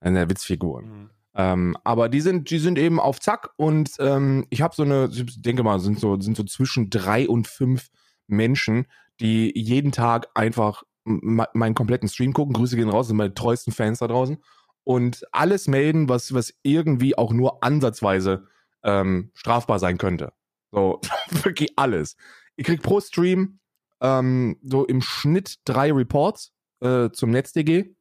das 0.00 0.08
sind 0.08 0.16
ja 0.16 0.28
Witzfiguren. 0.28 1.10
Ähm, 1.36 1.76
aber 1.82 2.08
die 2.08 2.20
sind, 2.20 2.50
die 2.50 2.58
sind 2.58 2.78
eben 2.78 3.00
auf 3.00 3.20
Zack 3.20 3.50
und 3.56 3.90
ähm, 3.98 4.46
ich 4.50 4.62
habe 4.62 4.74
so 4.74 4.84
eine, 4.84 5.10
ich 5.12 5.42
denke 5.42 5.62
mal, 5.62 5.80
sind 5.80 5.98
so, 5.98 6.20
sind 6.20 6.36
so 6.36 6.44
zwischen 6.44 6.90
drei 6.90 7.28
und 7.28 7.48
fünf 7.48 7.88
Menschen, 8.26 8.86
die 9.20 9.52
jeden 9.54 9.92
Tag 9.92 10.28
einfach 10.34 10.82
meinen 11.04 11.74
kompletten 11.74 12.08
Stream 12.08 12.32
gucken. 12.32 12.54
Grüße 12.54 12.76
gehen 12.76 12.88
raus, 12.88 13.08
sind 13.08 13.16
meine 13.16 13.34
treuesten 13.34 13.72
Fans 13.72 13.98
da 13.98 14.08
draußen. 14.08 14.42
Und 14.84 15.24
alles 15.32 15.68
melden, 15.68 16.08
was, 16.08 16.34
was 16.34 16.54
irgendwie 16.62 17.16
auch 17.16 17.32
nur 17.32 17.62
ansatzweise 17.62 18.46
ähm, 18.82 19.30
strafbar 19.34 19.78
sein 19.78 19.98
könnte. 19.98 20.32
So, 20.72 21.00
wirklich 21.30 21.72
alles. 21.76 22.16
Ihr 22.56 22.64
kriegt 22.64 22.82
pro 22.82 23.00
Stream 23.00 23.58
ähm, 24.00 24.58
so 24.62 24.84
im 24.84 25.00
Schnitt 25.00 25.56
drei 25.64 25.92
Reports 25.92 26.52
äh, 26.80 27.10
zum 27.10 27.30
NetzDG. 27.30 27.94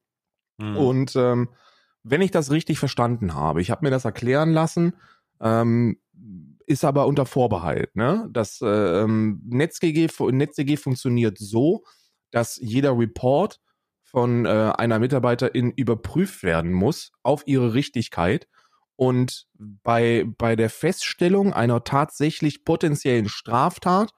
Mhm. 0.58 0.78
Und 0.78 1.16
ähm, 1.16 1.50
wenn 2.04 2.22
ich 2.22 2.32
das 2.32 2.52
richtig 2.52 2.80
verstanden 2.80 3.34
habe, 3.34 3.62
ich 3.62 3.72
habe 3.72 3.86
mir 3.86 3.92
das 3.92 4.06
erklären 4.06 4.52
lassen, 4.52 4.94
ähm, 5.40 6.00
ist 6.68 6.84
aber 6.86 7.08
unter 7.08 7.26
Vorbehalt. 7.26 7.96
Ne? 7.96 8.28
Das 8.32 8.62
äh, 8.62 8.68
ähm, 9.02 9.42
NetzDG, 9.46 10.08
fu- 10.08 10.30
NetzDG 10.30 10.78
funktioniert 10.78 11.38
so, 11.38 11.84
dass 12.32 12.58
jeder 12.62 12.98
Report 12.98 13.60
von 14.04 14.46
äh, 14.46 14.50
einer 14.78 15.00
Mitarbeiterin 15.00 15.72
überprüft 15.72 16.44
werden 16.44 16.72
muss 16.72 17.12
auf 17.24 17.44
ihre 17.48 17.74
Richtigkeit. 17.74 18.48
Und 18.96 19.48
bei, 19.58 20.26
bei 20.38 20.56
der 20.56 20.70
Feststellung 20.70 21.52
einer 21.52 21.84
tatsächlich 21.84 22.64
potenziellen 22.64 23.28
Straftat 23.28 24.12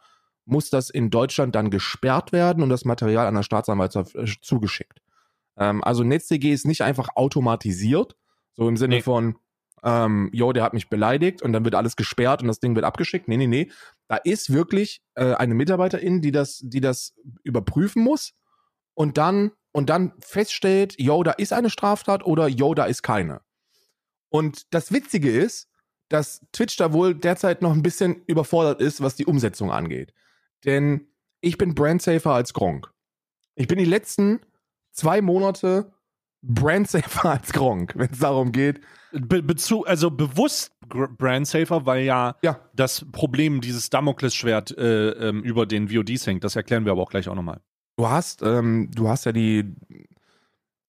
muss 0.44 0.70
das 0.70 0.90
in 0.90 1.10
Deutschland 1.10 1.56
dann 1.56 1.70
gesperrt 1.72 2.32
werden 2.34 2.62
und 2.62 2.70
das 2.70 2.86
Material 2.86 3.26
an 3.26 3.36
der 3.36 3.44
Staatsanwaltschaft 3.44 4.16
äh, 4.16 4.26
zugeschickt. 4.42 5.02
Ähm, 5.58 5.84
also 5.84 6.04
NetzDG 6.04 6.52
ist 6.52 6.68
nicht 6.68 6.82
einfach 6.84 7.10
automatisiert, 7.16 8.16
so 8.54 8.68
im 8.68 8.78
Sinne 8.78 8.96
Nee. 8.96 9.02
von, 9.02 9.38
ähm, 9.86 10.30
jo, 10.34 10.52
der 10.52 10.64
hat 10.64 10.74
mich 10.74 10.90
beleidigt 10.90 11.44
und 11.44 11.54
dann 11.54 11.64
wird 11.64 11.76
alles 11.76 11.96
gesperrt 11.96 12.42
und 12.42 12.48
das 12.48 12.60
Ding 12.60 12.76
wird 12.76 12.86
abgeschickt. 12.86 13.28
Nee, 13.28 13.38
nee, 13.38 13.48
nee. 13.48 13.72
Da 14.08 14.18
ist 14.18 14.52
wirklich 14.52 15.02
äh, 15.14 15.36
eine 15.36 15.54
Mitarbeiterin, 15.54 16.22
die 16.22 16.32
das, 16.32 16.60
die 16.64 16.82
das 16.82 17.14
überprüfen 17.44 18.04
muss 18.04 18.34
und 18.96 19.18
dann, 19.18 19.52
und 19.72 19.90
dann 19.90 20.14
feststellt, 20.20 20.96
jo, 21.00 21.22
da 21.22 21.32
ist 21.32 21.54
eine 21.54 21.70
Straftat 21.70 22.26
oder 22.26 22.48
jo, 22.48 22.74
da 22.74 22.86
ist 22.86 23.04
keine. 23.04 23.42
Und 24.30 24.74
das 24.74 24.92
Witzige 24.92 25.32
ist, 25.32 25.70
dass 26.10 26.42
Twitch 26.52 26.78
da 26.78 26.92
wohl 26.92 27.14
derzeit 27.14 27.62
noch 27.62 27.72
ein 27.72 27.84
bisschen 27.84 28.24
überfordert 28.26 28.82
ist, 28.82 29.02
was 29.02 29.16
die 29.16 29.26
Umsetzung 29.26 29.72
angeht. 29.72 30.14
Denn 30.66 31.08
ich 31.42 31.58
bin 31.58 31.76
brandsafer 31.76 32.32
als 32.32 32.54
Gronk. 32.54 32.92
Ich 33.54 33.68
bin 33.68 33.78
die 33.78 33.86
letzten 33.86 34.42
zwei 34.92 35.22
Monate 35.22 35.94
brandsafer 36.48 37.30
als 37.32 37.52
Gronk, 37.54 37.94
wenn 37.96 38.10
es 38.12 38.20
darum 38.20 38.52
geht. 38.52 38.82
Be 39.12 39.42
Bezug, 39.42 39.88
also 39.88 40.12
bewusst 40.12 40.72
Brandsafer, 40.88 41.86
weil 41.86 42.04
ja, 42.04 42.36
Ja. 42.42 42.60
das 42.76 43.06
Problem, 43.12 43.62
dieses 43.62 43.90
Damoklesschwert 43.90 44.78
äh, 44.78 45.10
ähm, 45.12 45.42
über 45.44 45.66
den 45.66 45.90
VODs 45.90 46.28
hängt. 46.28 46.44
Das 46.44 46.56
erklären 46.56 46.86
wir 46.86 46.92
aber 46.92 47.02
auch 47.02 47.10
gleich 47.10 47.28
auch 47.30 47.36
nochmal. 47.36 47.62
Du 47.98 48.08
hast, 48.10 48.42
ähm, 48.44 48.92
du 48.94 49.08
hast 49.08 49.26
ja 49.26 49.32
die. 49.32 49.74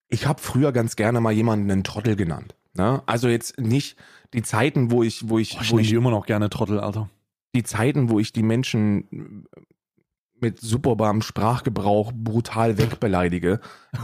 Ich 0.08 0.26
habe 0.26 0.40
früher 0.42 0.72
ganz 0.72 0.96
gerne 0.96 1.20
mal 1.20 1.32
jemanden 1.32 1.70
einen 1.70 1.84
Trottel 1.84 2.16
genannt. 2.16 2.54
Ne? 2.74 3.02
Also 3.06 3.28
jetzt 3.28 3.58
nicht 3.58 3.96
die 4.34 4.42
Zeiten, 4.42 4.90
wo 4.90 5.02
ich, 5.02 5.28
wo 5.28 5.38
ich, 5.38 5.54
Boah, 5.54 5.62
ich 5.62 5.72
wo 5.72 5.78
ich 5.78 5.92
immer 5.92 6.10
noch 6.10 6.26
gerne 6.26 6.50
Trottel, 6.50 6.78
Alter. 6.80 7.08
die 7.54 7.62
Zeiten, 7.62 8.10
wo 8.10 8.18
ich 8.20 8.32
die 8.32 8.42
Menschen 8.42 9.46
mit 10.38 10.60
superbarem 10.60 11.22
Sprachgebrauch 11.22 12.12
brutal 12.14 12.76
wegbeleidige, 12.76 13.60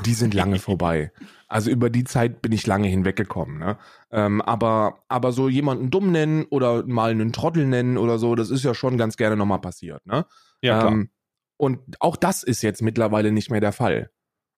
die 0.06 0.14
sind 0.14 0.32
lange 0.32 0.58
vorbei. 0.58 1.12
Also 1.52 1.70
über 1.70 1.90
die 1.90 2.04
Zeit 2.04 2.40
bin 2.40 2.52
ich 2.52 2.66
lange 2.66 2.88
hinweggekommen. 2.88 3.58
Ne? 3.58 3.76
Ähm, 4.10 4.40
aber, 4.40 5.04
aber 5.08 5.32
so 5.32 5.48
jemanden 5.48 5.90
dumm 5.90 6.10
nennen 6.10 6.46
oder 6.50 6.84
mal 6.86 7.10
einen 7.10 7.32
Trottel 7.32 7.66
nennen 7.66 7.98
oder 7.98 8.18
so, 8.18 8.34
das 8.34 8.50
ist 8.50 8.64
ja 8.64 8.74
schon 8.74 8.96
ganz 8.96 9.16
gerne 9.16 9.36
nochmal 9.36 9.60
passiert. 9.60 10.04
Ne? 10.06 10.24
Ja, 10.62 10.80
klar. 10.80 10.92
Ähm, 10.92 11.10
und 11.58 11.80
auch 12.00 12.16
das 12.16 12.42
ist 12.42 12.62
jetzt 12.62 12.82
mittlerweile 12.82 13.32
nicht 13.32 13.50
mehr 13.50 13.60
der 13.60 13.72
Fall. 13.72 14.10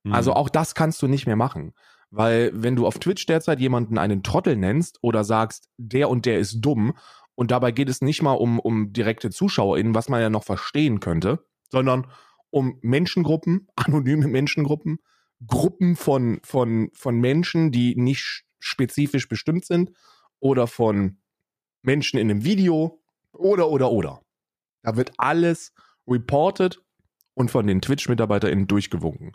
Mhm. 0.05 0.15
Also 0.15 0.35
auch 0.35 0.49
das 0.49 0.75
kannst 0.75 1.03
du 1.03 1.09
nicht 1.09 1.27
mehr 1.27 1.37
machen. 1.37 1.75
Weil 2.11 2.53
wenn 2.55 2.77
du 2.77 2.87
auf 2.87 3.01
Twitch 3.01 3.27
derzeit 3.27 3.59
jemanden 3.59 3.99
einen 3.99 4.23
Trottel 4.23 4.57
nennst 4.57 4.99
oder 5.03 5.25
sagst, 5.25 5.69
der 5.77 6.09
und 6.09 6.27
der 6.27 6.39
ist 6.39 6.61
dumm, 6.61 6.95
und 7.35 7.51
dabei 7.51 7.73
geht 7.73 7.89
es 7.89 8.01
nicht 8.01 8.23
mal 8.23 8.33
um, 8.33 8.61
um 8.61 8.93
direkte 8.93 9.31
ZuschauerInnen, 9.31 9.95
was 9.95 10.09
man 10.09 10.21
ja 10.21 10.31
noch 10.31 10.45
verstehen 10.45 11.01
könnte, 11.01 11.45
sondern 11.71 12.07
um 12.51 12.79
Menschengruppen, 12.83 13.67
anonyme 13.77 14.29
Menschengruppen, 14.29 14.99
Gruppen 15.47 15.97
von, 15.97 16.41
von, 16.43 16.91
von 16.95 17.21
Menschen, 17.21 17.73
die 17.73 17.95
nicht 17.97 18.45
spezifisch 18.59 19.29
bestimmt 19.29 19.65
sind 19.65 19.91
oder 20.41 20.67
von 20.67 21.19
Menschen 21.83 22.19
in 22.19 22.31
einem 22.31 22.45
Video 22.45 23.03
oder, 23.33 23.69
oder, 23.69 23.91
oder. 23.91 24.23
Da 24.83 24.97
wird 24.97 25.13
alles 25.19 25.73
reported 26.07 26.81
und 27.35 27.51
von 27.51 27.67
den 27.67 27.81
Twitch-MitarbeiterInnen 27.81 28.67
durchgewunken. 28.67 29.33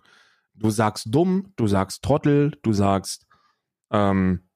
Du 0.53 0.70
sagst 0.70 1.07
dumm, 1.10 1.53
du 1.55 1.68
sagst 1.68 2.03
Trottel, 2.03 2.57
du 2.64 2.74
sagst 2.74 3.28
ähm, 3.91 4.49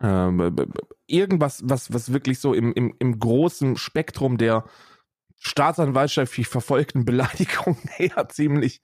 ähm, 0.00 0.72
irgendwas, 1.06 1.62
was, 1.64 1.92
was 1.92 2.12
wirklich 2.12 2.38
so 2.38 2.54
im, 2.54 2.72
im, 2.74 2.94
im 2.98 3.18
großen 3.18 3.76
Spektrum 3.76 4.38
der 4.38 4.64
staatsanwaltschaftlich 5.38 6.48
verfolgten 6.48 7.04
Beleidigung 7.04 7.76
eher 7.98 8.28
ziemlich 8.28 8.80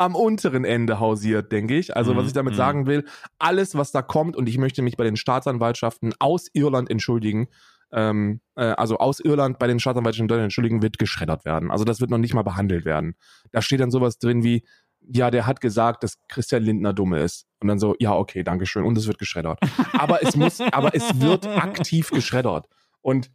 am 0.00 0.14
unteren 0.14 0.64
Ende 0.64 0.98
hausiert, 0.98 1.52
denke 1.52 1.76
ich. 1.76 1.94
Also, 1.94 2.16
was 2.16 2.22
Mhm, 2.22 2.28
ich 2.28 2.32
damit 2.32 2.54
mhm. 2.54 2.56
sagen 2.56 2.86
will, 2.86 3.04
alles, 3.38 3.74
was 3.74 3.92
da 3.92 4.00
kommt, 4.00 4.34
und 4.34 4.48
ich 4.48 4.56
möchte 4.56 4.80
mich 4.80 4.96
bei 4.96 5.04
den 5.04 5.16
Staatsanwaltschaften 5.16 6.14
aus 6.18 6.48
Irland 6.54 6.90
entschuldigen, 6.90 7.48
ähm, 7.92 8.40
äh, 8.56 8.62
also 8.62 8.96
aus 8.96 9.20
Irland 9.20 9.58
bei 9.58 9.66
den 9.66 9.78
Staatsanwaltschaften 9.78 10.24
in 10.24 10.28
Deutschland 10.28 10.44
entschuldigen, 10.44 10.80
wird 10.80 10.98
geschreddert 10.98 11.44
werden. 11.44 11.70
Also, 11.70 11.84
das 11.84 12.00
wird 12.00 12.10
noch 12.10 12.16
nicht 12.16 12.32
mal 12.32 12.42
behandelt 12.42 12.86
werden. 12.86 13.14
Da 13.52 13.60
steht 13.60 13.80
dann 13.80 13.90
sowas 13.90 14.18
drin 14.18 14.42
wie, 14.42 14.64
ja, 15.02 15.30
der 15.30 15.46
hat 15.46 15.60
gesagt, 15.60 16.02
dass 16.02 16.14
Christian 16.28 16.62
Lindner 16.62 16.94
dumm 16.94 17.12
ist. 17.12 17.44
Und 17.60 17.68
dann 17.68 17.78
so, 17.78 17.94
ja, 17.98 18.14
okay, 18.14 18.42
Dankeschön. 18.42 18.84
Und 18.84 18.96
es 18.96 19.06
wird 19.06 19.18
geschreddert. 19.18 19.58
Aber 19.92 20.22
es 20.22 20.34
muss, 20.34 20.60
aber 20.60 20.94
es 20.94 21.20
wird 21.20 21.46
aktiv 21.58 22.10
geschreddert. 22.10 22.66
Und 23.02 23.30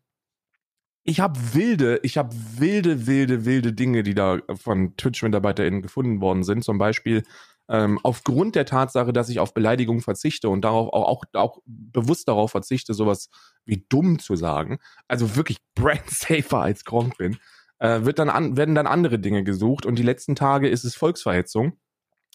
ich 1.06 1.20
habe 1.20 1.40
wilde, 1.54 2.00
ich 2.02 2.18
habe 2.18 2.36
wilde, 2.58 3.06
wilde, 3.06 3.46
wilde 3.46 3.74
Dinge, 3.74 4.02
die 4.02 4.16
da 4.16 4.40
von 4.56 4.98
Twitch-MitarbeiterInnen 4.98 5.84
gefunden 5.84 6.20
worden 6.20 6.44
sind. 6.44 6.64
Zum 6.64 6.80
Beispiel 6.80 7.24
ähm, 7.70 8.00
aufgrund 8.02 8.56
der 8.56 8.66
Tatsache, 8.66 9.14
dass 9.14 9.30
ich 9.30 9.40
auf 9.40 9.54
Beleidigung 9.54 10.02
verzichte 10.02 10.50
und 10.50 10.62
darauf 10.62 10.92
auch, 10.94 11.08
auch, 11.08 11.24
auch 11.34 11.60
bewusst 11.66 12.28
darauf 12.28 12.52
verzichte, 12.52 12.96
sowas 12.96 13.30
wie 13.66 13.86
dumm 13.88 14.18
zu 14.18 14.36
sagen, 14.36 14.80
also 15.08 15.36
wirklich 15.36 15.60
brand 15.76 16.10
safer 16.10 16.62
als 16.62 16.86
Gronk 16.86 17.18
bin, 17.18 17.38
äh, 17.80 18.02
wird 18.02 18.18
dann 18.18 18.30
an, 18.30 18.58
werden 18.58 18.76
dann 18.76 18.88
andere 18.88 19.20
Dinge 19.20 19.44
gesucht 19.44 19.86
und 19.86 19.98
die 20.00 20.04
letzten 20.04 20.36
Tage 20.36 20.70
ist 20.70 20.86
es 20.86 20.96
Volksverhetzung 20.96 21.78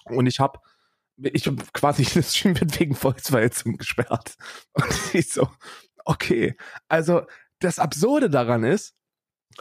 und 0.04 0.26
ich 0.26 0.38
habe 0.38 0.60
ich 1.16 1.46
hab 1.46 1.72
quasi 1.72 2.04
das 2.14 2.36
Stream 2.36 2.54
wegen 2.78 2.94
Volksverhetzung 2.94 3.78
gesperrt 3.78 4.36
und 4.72 5.14
ich 5.14 5.32
so 5.32 5.48
okay 6.04 6.56
also 6.88 7.22
das 7.60 7.78
Absurde 7.78 8.28
daran 8.28 8.64
ist 8.64 8.94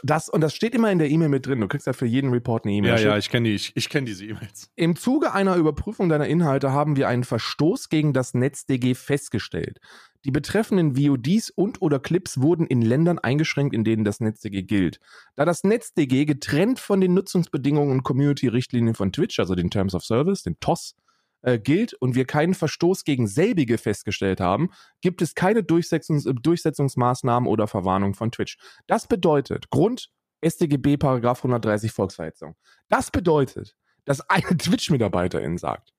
das, 0.02 0.28
und 0.28 0.40
das 0.40 0.54
steht 0.54 0.74
immer 0.74 0.90
in 0.90 0.98
der 0.98 1.10
E-Mail 1.10 1.28
mit 1.28 1.46
drin. 1.46 1.60
Du 1.60 1.68
kriegst 1.68 1.86
ja 1.86 1.92
für 1.92 2.06
jeden 2.06 2.30
Report 2.30 2.64
eine 2.64 2.74
E-Mail. 2.74 2.92
Ja, 2.92 3.10
ja, 3.10 3.18
ich 3.18 3.28
kenne 3.28 3.48
die, 3.48 3.54
ich, 3.54 3.72
ich 3.74 3.88
kenne 3.88 4.06
diese 4.06 4.24
E-Mails. 4.24 4.70
Im 4.76 4.96
Zuge 4.96 5.34
einer 5.34 5.56
Überprüfung 5.56 6.08
deiner 6.08 6.26
Inhalte 6.26 6.72
haben 6.72 6.96
wir 6.96 7.08
einen 7.08 7.24
Verstoß 7.24 7.88
gegen 7.88 8.12
das 8.12 8.32
NetzDG 8.32 8.94
festgestellt. 8.94 9.80
Die 10.24 10.30
betreffenden 10.30 10.96
VODs 10.96 11.50
und 11.50 11.82
oder 11.82 11.98
Clips 11.98 12.40
wurden 12.40 12.66
in 12.66 12.82
Ländern 12.82 13.18
eingeschränkt, 13.18 13.74
in 13.74 13.84
denen 13.84 14.04
das 14.04 14.20
NetzDG 14.20 14.62
gilt. 14.62 15.00
Da 15.34 15.44
das 15.44 15.64
NetzDG 15.64 16.24
getrennt 16.24 16.78
von 16.78 17.00
den 17.00 17.14
Nutzungsbedingungen 17.14 17.92
und 17.92 18.02
Community-Richtlinien 18.02 18.94
von 18.94 19.12
Twitch, 19.12 19.38
also 19.38 19.54
den 19.54 19.70
Terms 19.70 19.94
of 19.94 20.04
Service, 20.04 20.42
den 20.42 20.58
TOS, 20.60 20.94
äh, 21.42 21.58
gilt 21.58 21.94
und 21.94 22.14
wir 22.14 22.24
keinen 22.24 22.54
Verstoß 22.54 23.04
gegen 23.04 23.26
selbige 23.26 23.78
festgestellt 23.78 24.40
haben, 24.40 24.70
gibt 25.00 25.22
es 25.22 25.34
keine 25.34 25.62
Durchsetzungs 25.62 26.26
äh, 26.26 26.34
Durchsetzungsmaßnahmen 26.34 27.48
oder 27.48 27.66
Verwarnung 27.66 28.14
von 28.14 28.30
Twitch. 28.30 28.58
Das 28.86 29.06
bedeutet, 29.06 29.70
Grund 29.70 30.10
StGB 30.44 30.96
Paragraph 30.96 31.38
130 31.40 31.92
Volksverhetzung. 31.92 32.56
Das 32.88 33.10
bedeutet, 33.10 33.76
dass 34.04 34.20
eine 34.30 34.56
Twitch-Mitarbeiterin 34.56 35.58
sagt, 35.58 35.92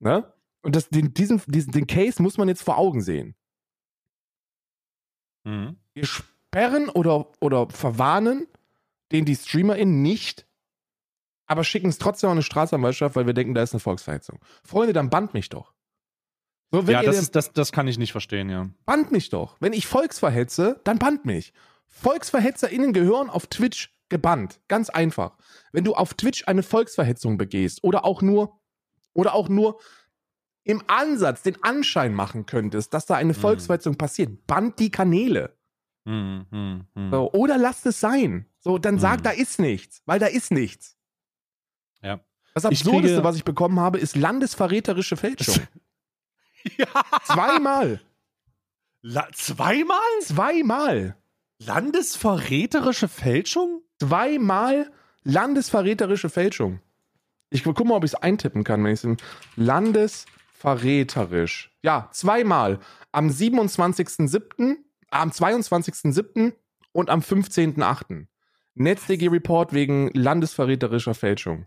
ne? 0.00 0.32
Und 0.60 0.74
das, 0.74 0.88
den, 0.88 1.14
diesen, 1.14 1.40
diesen, 1.46 1.72
den 1.72 1.86
Case 1.86 2.20
muss 2.20 2.36
man 2.36 2.48
jetzt 2.48 2.62
vor 2.62 2.78
Augen 2.78 3.00
sehen. 3.00 3.36
Mhm. 5.44 5.76
Wir 5.94 6.04
sperren 6.04 6.88
oder, 6.88 7.30
oder 7.40 7.68
verwarnen 7.70 8.48
den 9.12 9.24
die 9.24 9.36
StreamerInnen 9.36 10.02
nicht 10.02 10.46
aber 11.48 11.64
schicken 11.64 11.88
es 11.88 11.98
trotzdem 11.98 12.30
an 12.30 12.36
eine 12.36 12.42
Straßenanwaltschaft, 12.42 13.16
weil 13.16 13.26
wir 13.26 13.34
denken, 13.34 13.54
da 13.54 13.62
ist 13.62 13.72
eine 13.72 13.80
Volksverhetzung. 13.80 14.38
Freunde, 14.62 14.92
dann 14.92 15.10
band 15.10 15.34
mich 15.34 15.48
doch. 15.48 15.72
So, 16.70 16.82
ja, 16.82 17.02
das, 17.02 17.18
ist, 17.18 17.34
das, 17.34 17.52
das 17.54 17.72
kann 17.72 17.88
ich 17.88 17.98
nicht 17.98 18.12
verstehen, 18.12 18.50
ja. 18.50 18.68
Band 18.84 19.10
mich 19.10 19.30
doch. 19.30 19.56
Wenn 19.58 19.72
ich 19.72 19.86
Volksverhetze, 19.86 20.80
dann 20.84 20.98
band 20.98 21.24
mich. 21.24 21.54
VolksverhetzerInnen 21.86 22.92
gehören 22.92 23.30
auf 23.30 23.46
Twitch 23.46 23.90
gebannt. 24.10 24.60
Ganz 24.68 24.90
einfach. 24.90 25.38
Wenn 25.72 25.84
du 25.84 25.94
auf 25.94 26.12
Twitch 26.12 26.46
eine 26.46 26.62
Volksverhetzung 26.62 27.38
begehst 27.38 27.82
oder 27.82 28.04
auch 28.04 28.20
nur, 28.20 28.60
oder 29.14 29.34
auch 29.34 29.48
nur 29.48 29.80
im 30.64 30.82
Ansatz 30.86 31.42
den 31.42 31.62
Anschein 31.64 32.12
machen 32.12 32.44
könntest, 32.44 32.92
dass 32.92 33.06
da 33.06 33.14
eine 33.14 33.32
mhm. 33.32 33.38
Volksverhetzung 33.38 33.96
passiert, 33.96 34.46
band 34.46 34.78
die 34.78 34.90
Kanäle. 34.90 35.56
Mhm, 36.04 36.46
mh, 36.50 36.80
mh. 36.94 37.10
So, 37.10 37.32
oder 37.32 37.56
lasst 37.56 37.86
es 37.86 38.00
sein. 38.00 38.44
So, 38.60 38.76
dann 38.76 38.98
sag, 38.98 39.20
mhm. 39.20 39.22
da 39.22 39.30
ist 39.30 39.58
nichts, 39.58 40.02
weil 40.04 40.18
da 40.18 40.26
ist 40.26 40.50
nichts. 40.50 40.97
Das 42.62 42.72
Absurdeste, 42.72 43.16
kriege... 43.16 43.24
was 43.24 43.36
ich 43.36 43.44
bekommen 43.44 43.80
habe, 43.80 43.98
ist 43.98 44.16
landesverräterische 44.16 45.16
Fälschung. 45.16 45.66
ja. 46.76 46.86
Zweimal. 47.24 48.00
La 49.02 49.28
zweimal? 49.32 49.98
Zweimal. 50.22 51.16
Landesverräterische 51.58 53.08
Fälschung? 53.08 53.82
Zweimal 54.00 54.90
landesverräterische 55.28 56.30
Fälschung. 56.30 56.80
Ich 57.50 57.62
gucke 57.64 57.84
mal, 57.84 57.96
ob 57.96 58.04
ich 58.04 58.12
es 58.12 58.14
eintippen 58.14 58.62
kann, 58.64 58.82
wenn 58.84 58.94
ich 58.94 59.04
es 59.04 59.16
Landesverräterisch. 59.56 61.76
Ja, 61.82 62.08
zweimal. 62.12 62.78
Am 63.12 63.28
27.07., 63.28 64.76
am 65.10 65.30
22.07. 65.30 66.52
und 66.92 67.10
am 67.10 67.20
15.08. 67.20 68.26
NetzDG 68.74 69.28
Report 69.28 69.72
wegen 69.72 70.10
landesverräterischer 70.12 71.14
Fälschung. 71.14 71.64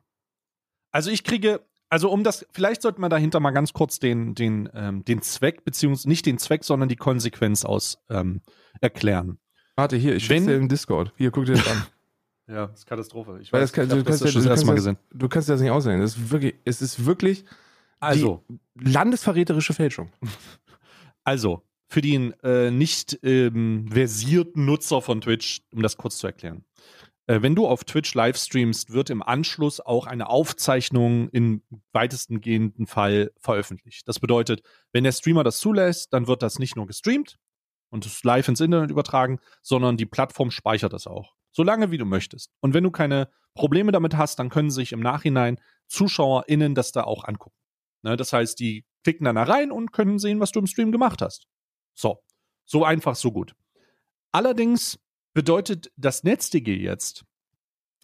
Also 0.92 1.10
ich 1.12 1.24
kriege, 1.24 1.62
also 1.90 2.10
um 2.10 2.24
das, 2.24 2.46
vielleicht 2.52 2.82
sollte 2.82 3.02
man 3.02 3.10
dahinter 3.10 3.40
mal 3.40 3.52
ganz 3.52 3.74
kurz 3.74 4.00
den, 4.00 4.36
den, 4.36 4.70
ähm, 4.74 5.06
den 5.06 5.22
Zweck, 5.22 5.64
beziehungsweise 5.64 6.10
nicht 6.10 6.26
den 6.26 6.38
Zweck, 6.38 6.64
sondern 6.64 6.90
die 6.90 6.96
Konsequenz 6.96 7.66
aus 7.66 8.00
ähm, 8.10 8.42
erklären. 8.82 9.38
Warte, 9.76 9.98
hier, 9.98 10.16
ich 10.16 10.26
schicke 10.26 10.46
dir 10.46 10.56
im 10.56 10.70
Discord. 10.70 11.14
Hier, 11.18 11.32
guck 11.32 11.46
dir 11.46 11.54
das 11.54 11.68
an. 11.68 11.86
ja, 12.48 12.68
das 12.68 12.80
ist 12.80 12.86
Katastrophe. 12.86 13.40
Ich 13.42 13.52
weiß, 13.52 13.62
das 13.62 13.74
kann, 13.74 13.86
ich 13.86 13.90
du, 13.90 14.04
kannst 14.04 14.22
das, 14.22 14.34
ja, 14.34 14.42
du, 14.42 14.48
kannst 14.48 14.68
das, 14.68 14.96
du 15.12 15.30
kannst 15.30 15.50
das 15.50 15.62
nicht 15.62 15.72
aussehen. 15.72 16.02
Das 16.02 16.16
ist 16.16 16.32
wirklich, 16.32 16.56
es 16.66 16.82
ist 16.82 17.06
wirklich 17.06 17.46
also 18.02 18.44
landesverräterische 18.76 19.74
Fälschung. 19.74 20.12
Also, 21.24 21.62
für 21.88 22.02
den 22.02 22.34
äh, 22.42 22.72
nicht 22.72 23.20
ähm, 23.22 23.88
versierten 23.92 24.66
Nutzer 24.66 25.04
von 25.04 25.22
Twitch, 25.22 25.62
um 25.72 25.84
das 25.84 25.98
kurz 25.98 26.18
zu 26.18 26.26
erklären. 26.26 26.66
Äh, 27.32 27.42
wenn 27.42 27.56
du 27.56 27.66
auf 27.66 27.86
Twitch 27.86 28.14
live 28.14 28.36
streamst, 28.36 28.92
wird 28.92 29.10
im 29.10 29.24
Anschluss 29.24 29.80
auch 29.80 30.06
eine 30.06 30.28
Aufzeichnung 30.28 31.30
im 31.30 31.64
weitesten 31.94 32.42
gehenden 32.42 32.88
Fall 32.88 33.32
veröffentlicht. 33.38 34.06
Das 34.10 34.20
bedeutet, 34.20 34.64
wenn 34.92 35.06
der 35.06 35.14
Streamer 35.14 35.46
das 35.46 35.60
zulässt, 35.60 36.12
dann 36.12 36.28
wird 36.28 36.42
das 36.42 36.60
nicht 36.60 36.76
nur 36.76 36.88
gestreamt 36.88 37.38
und 37.90 38.24
live 38.26 38.50
ins 38.50 38.60
Internet 38.60 38.92
übertragen, 38.92 39.40
sondern 39.62 39.96
die 39.96 40.06
Plattform 40.06 40.52
speichert 40.52 40.92
das 40.92 41.08
auch. 41.08 41.34
Solange 41.54 41.90
wie 41.90 41.98
du 41.98 42.04
möchtest. 42.04 42.52
Und 42.60 42.74
wenn 42.74 42.84
du 42.84 42.92
keine 42.92 43.30
Probleme 43.54 43.94
damit 43.94 44.18
hast, 44.18 44.38
dann 44.40 44.50
können 44.50 44.70
sich 44.70 44.92
im 44.92 45.00
Nachhinein 45.00 45.58
ZuschauerInnen 45.88 46.76
das 46.76 46.92
da 46.92 47.06
auch 47.06 47.24
angucken. 47.24 47.56
Ne, 48.02 48.18
das 48.18 48.34
heißt, 48.34 48.60
die 48.60 48.84
klicken 49.06 49.24
dann 49.24 49.38
da 49.38 49.44
rein 49.44 49.72
und 49.72 49.94
können 49.94 50.20
sehen, 50.20 50.42
was 50.42 50.52
du 50.52 50.60
im 50.60 50.68
Stream 50.68 50.92
gemacht 50.92 51.22
hast. 51.22 51.48
So. 51.94 52.22
So 52.66 52.84
einfach, 52.84 53.16
so 53.16 53.32
gut. 53.32 53.54
Allerdings 54.34 55.00
bedeutet 55.34 55.92
das 55.96 56.24
NetzDG 56.24 56.76
jetzt, 56.76 57.26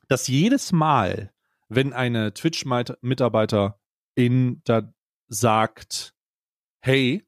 dass 0.07 0.27
jedes 0.27 0.71
Mal, 0.71 1.33
wenn 1.69 1.93
eine 1.93 2.33
Twitch-Mitarbeiterin 2.33 4.61
da 4.63 4.93
sagt, 5.27 6.15
hey, 6.81 7.27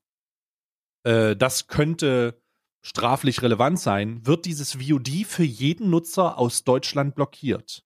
äh, 1.03 1.35
das 1.35 1.67
könnte 1.67 2.41
straflich 2.81 3.41
relevant 3.41 3.79
sein, 3.79 4.25
wird 4.25 4.45
dieses 4.45 4.75
VOD 4.75 5.25
für 5.25 5.43
jeden 5.43 5.89
Nutzer 5.89 6.37
aus 6.37 6.63
Deutschland 6.63 7.15
blockiert. 7.15 7.85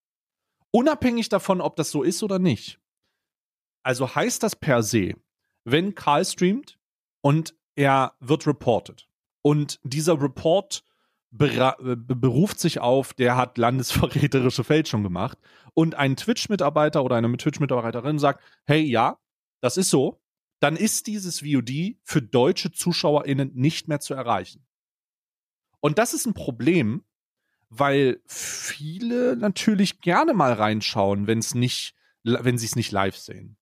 Unabhängig 0.72 1.30
davon, 1.30 1.61
ob 1.61 1.76
das 1.76 1.91
so 1.91 2.03
ist 2.03 2.24
oder 2.24 2.39
nicht. 2.39 2.80
Also 3.84 4.16
heißt 4.16 4.43
das 4.43 4.55
per 4.55 4.84
se, 4.84 5.16
wenn 5.66 5.95
Karl 5.95 6.26
streamt 6.26 6.80
und 7.22 7.55
er 7.76 8.16
wird 8.20 8.47
reported 8.47 9.09
und 9.41 9.80
dieser 9.84 10.22
Report 10.22 10.84
beruft 11.36 12.59
sich 12.59 12.79
auf, 12.79 13.13
der 13.13 13.36
hat 13.36 13.57
landesverräterische 13.57 14.63
Fälschung 14.63 15.03
gemacht 15.03 15.38
und 15.73 15.95
ein 15.95 16.15
Twitch-Mitarbeiter 16.15 17.03
oder 17.03 17.15
eine 17.15 17.36
Twitch-Mitarbeiterin 17.36 18.19
sagt, 18.19 18.43
hey, 18.65 18.81
ja, 18.81 19.17
das 19.59 19.77
ist 19.77 19.89
so, 19.89 20.21
dann 20.59 20.75
ist 20.75 21.07
dieses 21.07 21.39
VOD 21.39 21.97
für 22.03 22.21
deutsche 22.21 22.71
ZuschauerInnen 22.71 23.51
nicht 23.53 23.88
mehr 23.88 23.99
zu 23.99 24.13
erreichen. 24.13 24.65
Und 25.79 25.97
das 25.97 26.13
ist 26.13 26.25
ein 26.25 26.34
Problem, 26.34 27.03
weil 27.69 28.21
viele 28.27 29.36
natürlich 29.36 29.99
gerne 29.99 30.34
mal 30.34 30.53
reinschauen, 30.53 31.27
wenn 31.27 31.39
es 31.39 31.55
nicht, 31.55 31.95
wenn 32.23 32.57
sie 32.57 32.67
es 32.67 32.75
nicht 32.75 32.91
live 32.91 33.17
sehen. 33.17 33.57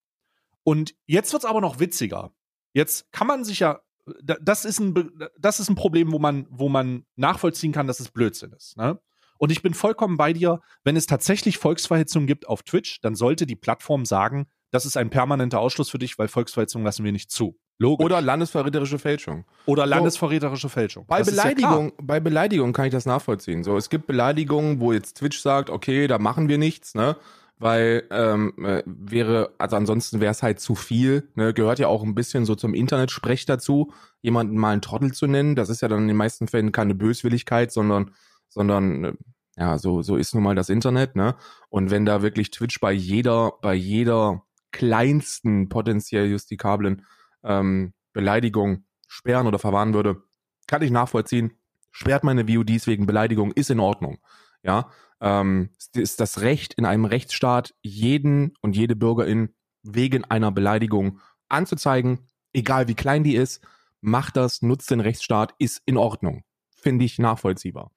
Und 0.64 0.94
jetzt 1.06 1.32
wird 1.34 1.44
es 1.44 1.50
aber 1.50 1.62
noch 1.62 1.80
witziger. 1.80 2.34
Jetzt 2.74 3.12
kann 3.12 3.28
man 3.28 3.44
sich 3.46 3.60
ja 3.60 3.82
das 4.22 4.66
ist 4.66 4.80
ein, 4.80 5.12
das 5.38 5.60
ist 5.60 5.70
ein 5.70 5.76
Problem, 5.76 6.12
wo 6.12 6.20
man, 6.20 6.48
wo 6.50 6.70
man 6.70 7.06
nachvollziehen 7.16 7.72
kann, 7.72 7.88
dass 7.88 8.00
es 8.00 8.10
Blödsinn 8.10 8.54
ist. 8.54 8.78
Ne? 8.78 9.00
Und 9.38 9.52
ich 9.52 9.62
bin 9.62 9.74
vollkommen 9.74 10.18
bei 10.18 10.34
dir, 10.34 10.62
wenn 10.84 10.96
es 10.96 11.08
tatsächlich 11.08 11.58
Volksverhetzung 11.58 12.28
gibt 12.28 12.48
auf 12.48 12.62
Twitch, 12.64 13.02
dann 13.02 13.16
sollte 13.16 13.46
die 13.48 13.56
Plattform 13.56 14.06
sagen, 14.06 14.46
das 14.70 14.86
ist 14.86 14.98
ein 14.98 15.10
permanenter 15.10 15.60
Ausschluss 15.60 15.90
für 15.90 15.98
dich, 15.98 16.18
weil 16.20 16.28
Volksverhetzung 16.28 16.84
lassen 16.84 17.04
wir 17.04 17.12
nicht 17.12 17.32
zu. 17.32 17.58
Logisch. 17.80 18.06
Oder 18.06 18.22
landesverräterische 18.22 19.00
Fälschung. 19.00 19.46
Oder 19.66 19.88
landesverräterische 19.88 20.70
Fälschung. 20.70 21.06
Bei 21.08 21.24
Beleidigung, 21.24 21.88
ja 21.88 21.96
bei 22.04 22.20
Beleidigung 22.20 22.74
kann 22.74 22.86
ich 22.86 22.92
das 22.92 23.08
nachvollziehen. 23.08 23.64
So, 23.64 23.76
es 23.76 23.90
gibt 23.90 24.06
Beleidigungen, 24.06 24.80
wo 24.80 24.94
jetzt 24.94 25.18
Twitch 25.18 25.40
sagt, 25.40 25.72
okay, 25.72 26.06
da 26.06 26.20
machen 26.20 26.48
wir 26.48 26.60
nichts, 26.60 26.94
ne? 26.94 27.18
Weil 27.62 28.08
ähm, 28.10 28.54
äh, 28.58 28.82
wäre, 28.86 29.54
also 29.60 29.76
ansonsten 29.76 30.20
wäre 30.20 30.32
es 30.32 30.42
halt 30.42 30.60
zu 30.60 30.74
viel. 30.74 31.30
Ne? 31.36 31.54
Gehört 31.54 31.78
ja 31.78 31.88
auch 31.88 32.02
ein 32.02 32.16
bisschen 32.16 32.44
so 32.44 32.56
zum 32.56 32.74
Internet-Sprech 32.74 33.46
dazu, 33.46 33.94
jemanden 34.22 34.58
mal 34.58 34.72
einen 34.72 34.82
Trottel 34.82 35.14
zu 35.14 35.28
nennen. 35.28 35.56
Das 35.56 35.70
ist 35.70 35.82
ja 35.82 35.88
dann 35.88 36.02
in 36.02 36.08
den 36.08 36.18
meisten 36.18 36.48
Fällen 36.48 36.72
keine 36.72 36.96
Böswilligkeit, 36.96 37.72
sondern, 37.72 38.12
sondern 38.50 39.04
äh, 39.04 39.14
ja, 39.58 39.78
so, 39.78 40.02
so 40.02 40.16
ist 40.16 40.34
nun 40.34 40.44
mal 40.44 40.56
das 40.56 40.70
Internet, 40.70 41.16
ne? 41.16 41.36
Und 41.70 41.92
wenn 41.92 42.06
da 42.06 42.24
wirklich 42.24 42.50
Twitch 42.50 42.80
bei 42.80 42.92
jeder, 42.94 43.54
bei 43.62 43.76
jeder 43.76 44.44
kleinsten 44.72 45.70
potenziell 45.70 46.28
justikablen 46.30 47.06
ähm, 47.44 47.94
Beleidigung 48.12 48.86
sperren 49.08 49.46
oder 49.46 49.60
verwarnen 49.60 49.94
würde, 49.94 50.24
kann 50.66 50.82
ich 50.82 50.90
nachvollziehen. 50.90 51.54
sperrt 51.92 52.24
meine 52.24 52.48
VODs 52.48 52.88
wegen 52.88 53.06
Beleidigung, 53.06 53.52
ist 53.52 53.70
in 53.70 53.80
Ordnung. 53.80 54.18
Ja, 54.64 54.90
ähm, 55.22 55.70
ist 55.94 56.20
das 56.20 56.42
Recht 56.42 56.74
in 56.74 56.86
einem 56.86 57.06
Rechtsstaat, 57.06 57.74
jeden 57.82 58.54
und 58.62 58.76
jede 58.76 58.96
Bürgerin 58.96 59.54
wegen 59.84 60.26
einer 60.26 60.52
Beleidigung 60.52 61.20
anzuzeigen, 61.48 62.28
egal 62.54 62.88
wie 62.88 62.96
klein 62.96 63.24
die 63.24 63.36
ist, 63.36 63.62
macht 64.02 64.36
das, 64.36 64.62
nutzt 64.62 64.90
den 64.92 65.00
Rechtsstaat, 65.00 65.54
ist 65.60 65.82
in 65.86 65.98
Ordnung. 65.98 66.44
Finde 66.76 67.06
ich 67.06 67.20
nachvollziehbar. 67.20 67.92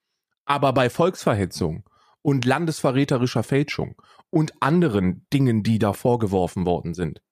Aber 0.44 0.72
bei 0.72 0.90
Volksverhetzung 0.90 1.88
und 2.20 2.44
landesverräterischer 2.44 3.42
Fälschung 3.42 4.00
und 4.30 4.52
anderen 4.60 5.26
Dingen, 5.32 5.62
die 5.62 5.78
da 5.78 5.92
vorgeworfen 5.92 6.66
worden 6.66 6.94
sind, 6.94 7.22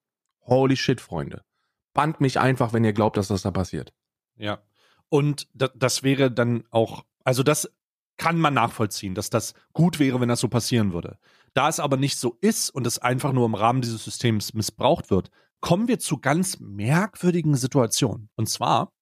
holy 0.40 0.76
shit, 0.76 1.00
Freunde. 1.00 1.44
Band 1.92 2.20
mich 2.20 2.40
einfach, 2.40 2.72
wenn 2.72 2.84
ihr 2.84 2.94
glaubt, 2.94 3.18
dass 3.18 3.28
das 3.28 3.42
da 3.42 3.50
passiert. 3.50 3.92
Ja. 4.36 4.62
Und 5.10 5.48
das 5.52 6.02
wäre 6.02 6.30
dann 6.30 6.64
auch, 6.70 7.04
also 7.22 7.42
das 7.42 7.70
kann 8.16 8.38
man 8.38 8.54
nachvollziehen, 8.54 9.14
dass 9.14 9.30
das 9.30 9.54
gut 9.72 9.98
wäre, 9.98 10.20
wenn 10.20 10.28
das 10.28 10.40
so 10.40 10.48
passieren 10.48 10.92
würde. 10.92 11.18
Da 11.54 11.68
es 11.68 11.80
aber 11.80 11.96
nicht 11.96 12.18
so 12.18 12.38
ist 12.40 12.70
und 12.70 12.86
es 12.86 12.98
einfach 12.98 13.32
nur 13.32 13.46
im 13.46 13.54
Rahmen 13.54 13.82
dieses 13.82 14.04
Systems 14.04 14.54
missbraucht 14.54 15.10
wird, 15.10 15.30
kommen 15.60 15.88
wir 15.88 15.98
zu 15.98 16.18
ganz 16.18 16.60
merkwürdigen 16.60 17.54
Situationen. 17.54 18.28
Und 18.36 18.48
zwar 18.48 18.92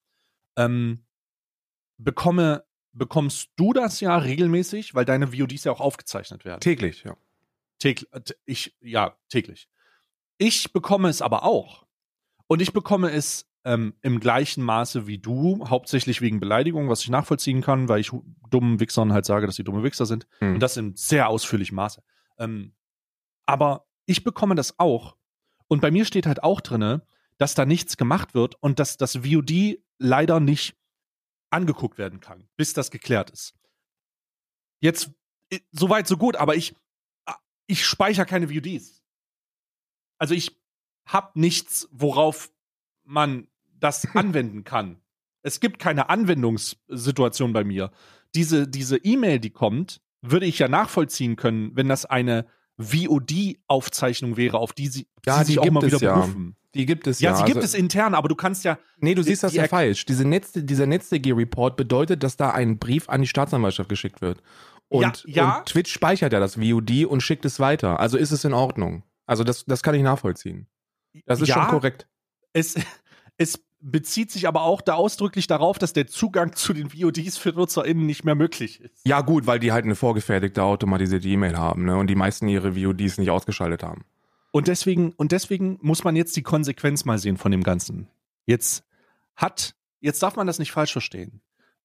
ähm, 0.56 1.04
bekomme, 1.98 2.64
bekommst 2.92 3.50
du 3.56 3.72
das 3.72 4.00
ja 4.00 4.16
regelmäßig, 4.16 4.94
weil 4.94 5.04
deine 5.04 5.32
VODs 5.32 5.64
ja 5.64 5.72
auch 5.72 5.80
aufgezeichnet 5.80 6.44
werden. 6.44 6.60
Täglich, 6.60 7.04
ja. 7.04 7.16
Täglich, 7.78 8.12
äh, 8.12 8.20
ich, 8.44 8.76
ja, 8.80 9.16
täglich. 9.28 9.68
Ich 10.38 10.72
bekomme 10.72 11.08
es 11.08 11.22
aber 11.22 11.44
auch. 11.44 11.86
Und 12.46 12.60
ich 12.62 12.72
bekomme 12.72 13.10
es 13.10 13.49
ähm, 13.64 13.94
im 14.02 14.20
gleichen 14.20 14.64
Maße 14.64 15.06
wie 15.06 15.18
du, 15.18 15.68
hauptsächlich 15.68 16.20
wegen 16.20 16.40
Beleidigung, 16.40 16.88
was 16.88 17.02
ich 17.02 17.10
nachvollziehen 17.10 17.60
kann, 17.60 17.88
weil 17.88 18.00
ich 18.00 18.10
dummen 18.50 18.80
Wichsern 18.80 19.12
halt 19.12 19.26
sage, 19.26 19.46
dass 19.46 19.56
sie 19.56 19.64
dumme 19.64 19.82
Wichser 19.82 20.06
sind. 20.06 20.26
Hm. 20.38 20.54
Und 20.54 20.60
das 20.60 20.76
in 20.76 20.96
sehr 20.96 21.28
ausführlichem 21.28 21.76
Maße. 21.76 22.02
Ähm, 22.38 22.74
aber 23.46 23.86
ich 24.06 24.24
bekomme 24.24 24.54
das 24.54 24.78
auch. 24.78 25.16
Und 25.68 25.80
bei 25.80 25.90
mir 25.90 26.04
steht 26.04 26.26
halt 26.26 26.42
auch 26.42 26.60
drinne, 26.60 27.06
dass 27.38 27.54
da 27.54 27.64
nichts 27.64 27.96
gemacht 27.96 28.34
wird 28.34 28.56
und 28.60 28.78
dass 28.78 28.96
das 28.96 29.16
VOD 29.16 29.78
leider 29.98 30.40
nicht 30.40 30.76
angeguckt 31.50 31.98
werden 31.98 32.20
kann, 32.20 32.48
bis 32.56 32.72
das 32.72 32.90
geklärt 32.90 33.30
ist. 33.30 33.54
Jetzt, 34.80 35.10
soweit, 35.70 36.06
so 36.06 36.16
gut, 36.16 36.36
aber 36.36 36.56
ich, 36.56 36.74
ich 37.66 37.84
speichere 37.84 38.26
keine 38.26 38.48
VODs. 38.48 39.02
Also 40.18 40.34
ich 40.34 40.60
habe 41.06 41.38
nichts, 41.38 41.88
worauf 41.90 42.52
man 43.04 43.48
das 43.80 44.06
anwenden 44.14 44.64
kann. 44.64 44.96
Es 45.42 45.60
gibt 45.60 45.78
keine 45.78 46.10
Anwendungssituation 46.10 47.52
bei 47.52 47.64
mir. 47.64 47.90
Diese 48.34 48.68
diese 48.68 48.98
E-Mail, 48.98 49.40
die 49.40 49.50
kommt, 49.50 50.00
würde 50.22 50.46
ich 50.46 50.58
ja 50.58 50.68
nachvollziehen 50.68 51.36
können, 51.36 51.74
wenn 51.74 51.88
das 51.88 52.04
eine 52.04 52.46
VOD-Aufzeichnung 52.80 54.36
wäre, 54.36 54.58
auf 54.58 54.72
die 54.72 54.88
sie, 54.88 55.06
ja, 55.26 55.40
die 55.40 55.46
sich 55.46 55.58
auch 55.58 55.66
immer 55.66 55.82
wieder 55.82 55.98
ja. 55.98 56.14
berufen. 56.14 56.56
Die 56.74 56.86
gibt 56.86 57.06
es 57.06 57.20
ja. 57.20 57.30
ja. 57.30 57.36
sie 57.36 57.42
also, 57.42 57.52
gibt 57.52 57.64
es 57.64 57.74
intern, 57.74 58.14
aber 58.14 58.28
du 58.28 58.34
kannst 58.34 58.64
ja. 58.64 58.78
Nee, 58.98 59.14
du 59.14 59.22
siehst 59.22 59.42
das 59.42 59.52
die, 59.52 59.58
ja 59.58 59.66
falsch. 59.66 60.04
Diese 60.06 60.24
Netz, 60.24 60.52
dieser 60.54 60.86
NetzDG-Report 60.86 61.76
bedeutet, 61.76 62.22
dass 62.22 62.36
da 62.36 62.50
ein 62.50 62.78
Brief 62.78 63.08
an 63.08 63.22
die 63.22 63.26
Staatsanwaltschaft 63.26 63.88
geschickt 63.88 64.20
wird. 64.20 64.42
Und, 64.88 65.24
Ja, 65.26 65.34
ja. 65.34 65.58
und 65.58 65.66
Twitch 65.66 65.92
speichert 65.92 66.32
ja 66.32 66.40
das 66.40 66.54
VOD 66.54 67.06
und 67.06 67.22
schickt 67.22 67.44
es 67.44 67.60
weiter. 67.60 68.00
Also 68.00 68.18
ist 68.18 68.30
es 68.30 68.44
in 68.44 68.52
Ordnung. 68.52 69.02
Also 69.26 69.44
das, 69.44 69.64
das 69.64 69.82
kann 69.82 69.94
ich 69.94 70.02
nachvollziehen. 70.02 70.66
Das 71.26 71.40
ist 71.40 71.52
schon 71.52 71.66
korrekt. 71.68 72.08
Es, 72.52 72.76
es 73.36 73.62
bezieht 73.80 74.30
sich 74.30 74.46
aber 74.46 74.62
auch 74.62 74.80
da 74.80 74.94
ausdrücklich 74.94 75.46
darauf, 75.46 75.78
dass 75.78 75.92
der 75.92 76.06
Zugang 76.06 76.52
zu 76.54 76.72
den 76.72 76.90
VODs 76.90 77.36
für 77.38 77.50
NutzerInnen 77.50 78.06
nicht 78.06 78.24
mehr 78.24 78.34
möglich 78.34 78.80
ist. 78.80 79.06
Ja, 79.06 79.20
gut, 79.20 79.46
weil 79.46 79.58
die 79.58 79.72
halt 79.72 79.84
eine 79.84 79.94
vorgefertigte 79.94 80.62
automatisierte 80.62 81.28
E-Mail 81.28 81.56
haben, 81.56 81.84
ne? 81.84 81.96
Und 81.96 82.08
die 82.08 82.14
meisten 82.14 82.48
ihre 82.48 82.74
VODs 82.76 83.18
nicht 83.18 83.30
ausgeschaltet 83.30 83.82
haben. 83.82 84.04
Und 84.52 84.68
deswegen, 84.68 85.12
und 85.12 85.32
deswegen 85.32 85.78
muss 85.80 86.04
man 86.04 86.16
jetzt 86.16 86.36
die 86.36 86.42
Konsequenz 86.42 87.04
mal 87.04 87.18
sehen 87.18 87.36
von 87.36 87.52
dem 87.52 87.62
Ganzen. 87.62 88.08
Jetzt 88.46 88.84
hat, 89.36 89.74
jetzt 90.00 90.22
darf 90.22 90.36
man 90.36 90.46
das 90.46 90.58
nicht 90.58 90.72
falsch 90.72 90.92
verstehen. 90.92 91.40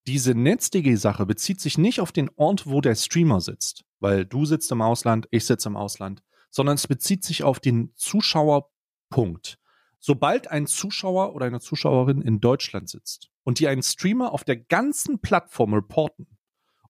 Diese 0.08 0.36
NetzDG-Sache 0.36 1.26
bezieht 1.26 1.62
sich 1.62 1.78
nicht 1.78 2.00
auf 2.00 2.12
den 2.12 2.30
Ort, 2.36 2.68
wo 2.68 2.82
der 2.82 2.96
Streamer 2.96 3.42
sitzt, 3.42 3.86
weil 4.00 4.26
du 4.26 4.46
sitzt 4.46 4.72
im 4.72 4.82
Ausland, 4.82 5.28
ich 5.32 5.46
sitze 5.46 5.70
im 5.70 5.78
Ausland, 5.78 6.24
sondern 6.50 6.76
es 6.76 6.88
bezieht 6.88 7.24
sich 7.24 7.44
auf 7.44 7.60
den 7.60 7.92
Zuschauerpunkt. 7.96 9.58
Sobald 10.08 10.52
ein 10.52 10.68
Zuschauer 10.68 11.34
oder 11.34 11.48
eine 11.48 11.60
Zuschauerin 11.60 12.22
in 12.22 12.40
Deutschland 12.40 12.90
sitzt 12.90 13.32
und 13.42 13.58
die 13.58 13.68
einen 13.68 13.82
Streamer 13.82 14.34
auf 14.34 14.44
der 14.44 14.56
ganzen 14.56 15.20
Plattform 15.20 15.74
reporten 15.74 16.28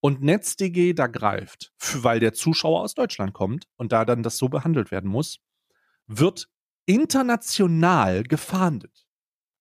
und 0.01 0.21
NetzDG 0.21 0.91
da 0.91 1.07
greift, 1.07 1.71
weil 1.93 2.19
der 2.19 2.33
Zuschauer 2.33 2.81
aus 2.81 2.93
Deutschland 2.93 3.31
kommt 3.31 3.69
und 3.77 3.93
da 3.93 4.03
dann 4.03 4.21
das 4.21 4.35
so 4.35 4.49
behandelt 4.49 4.91
werden 4.91 5.09
muss, 5.09 5.39
wird 6.07 6.49
international 6.87 8.23
gefahndet. 8.23 9.07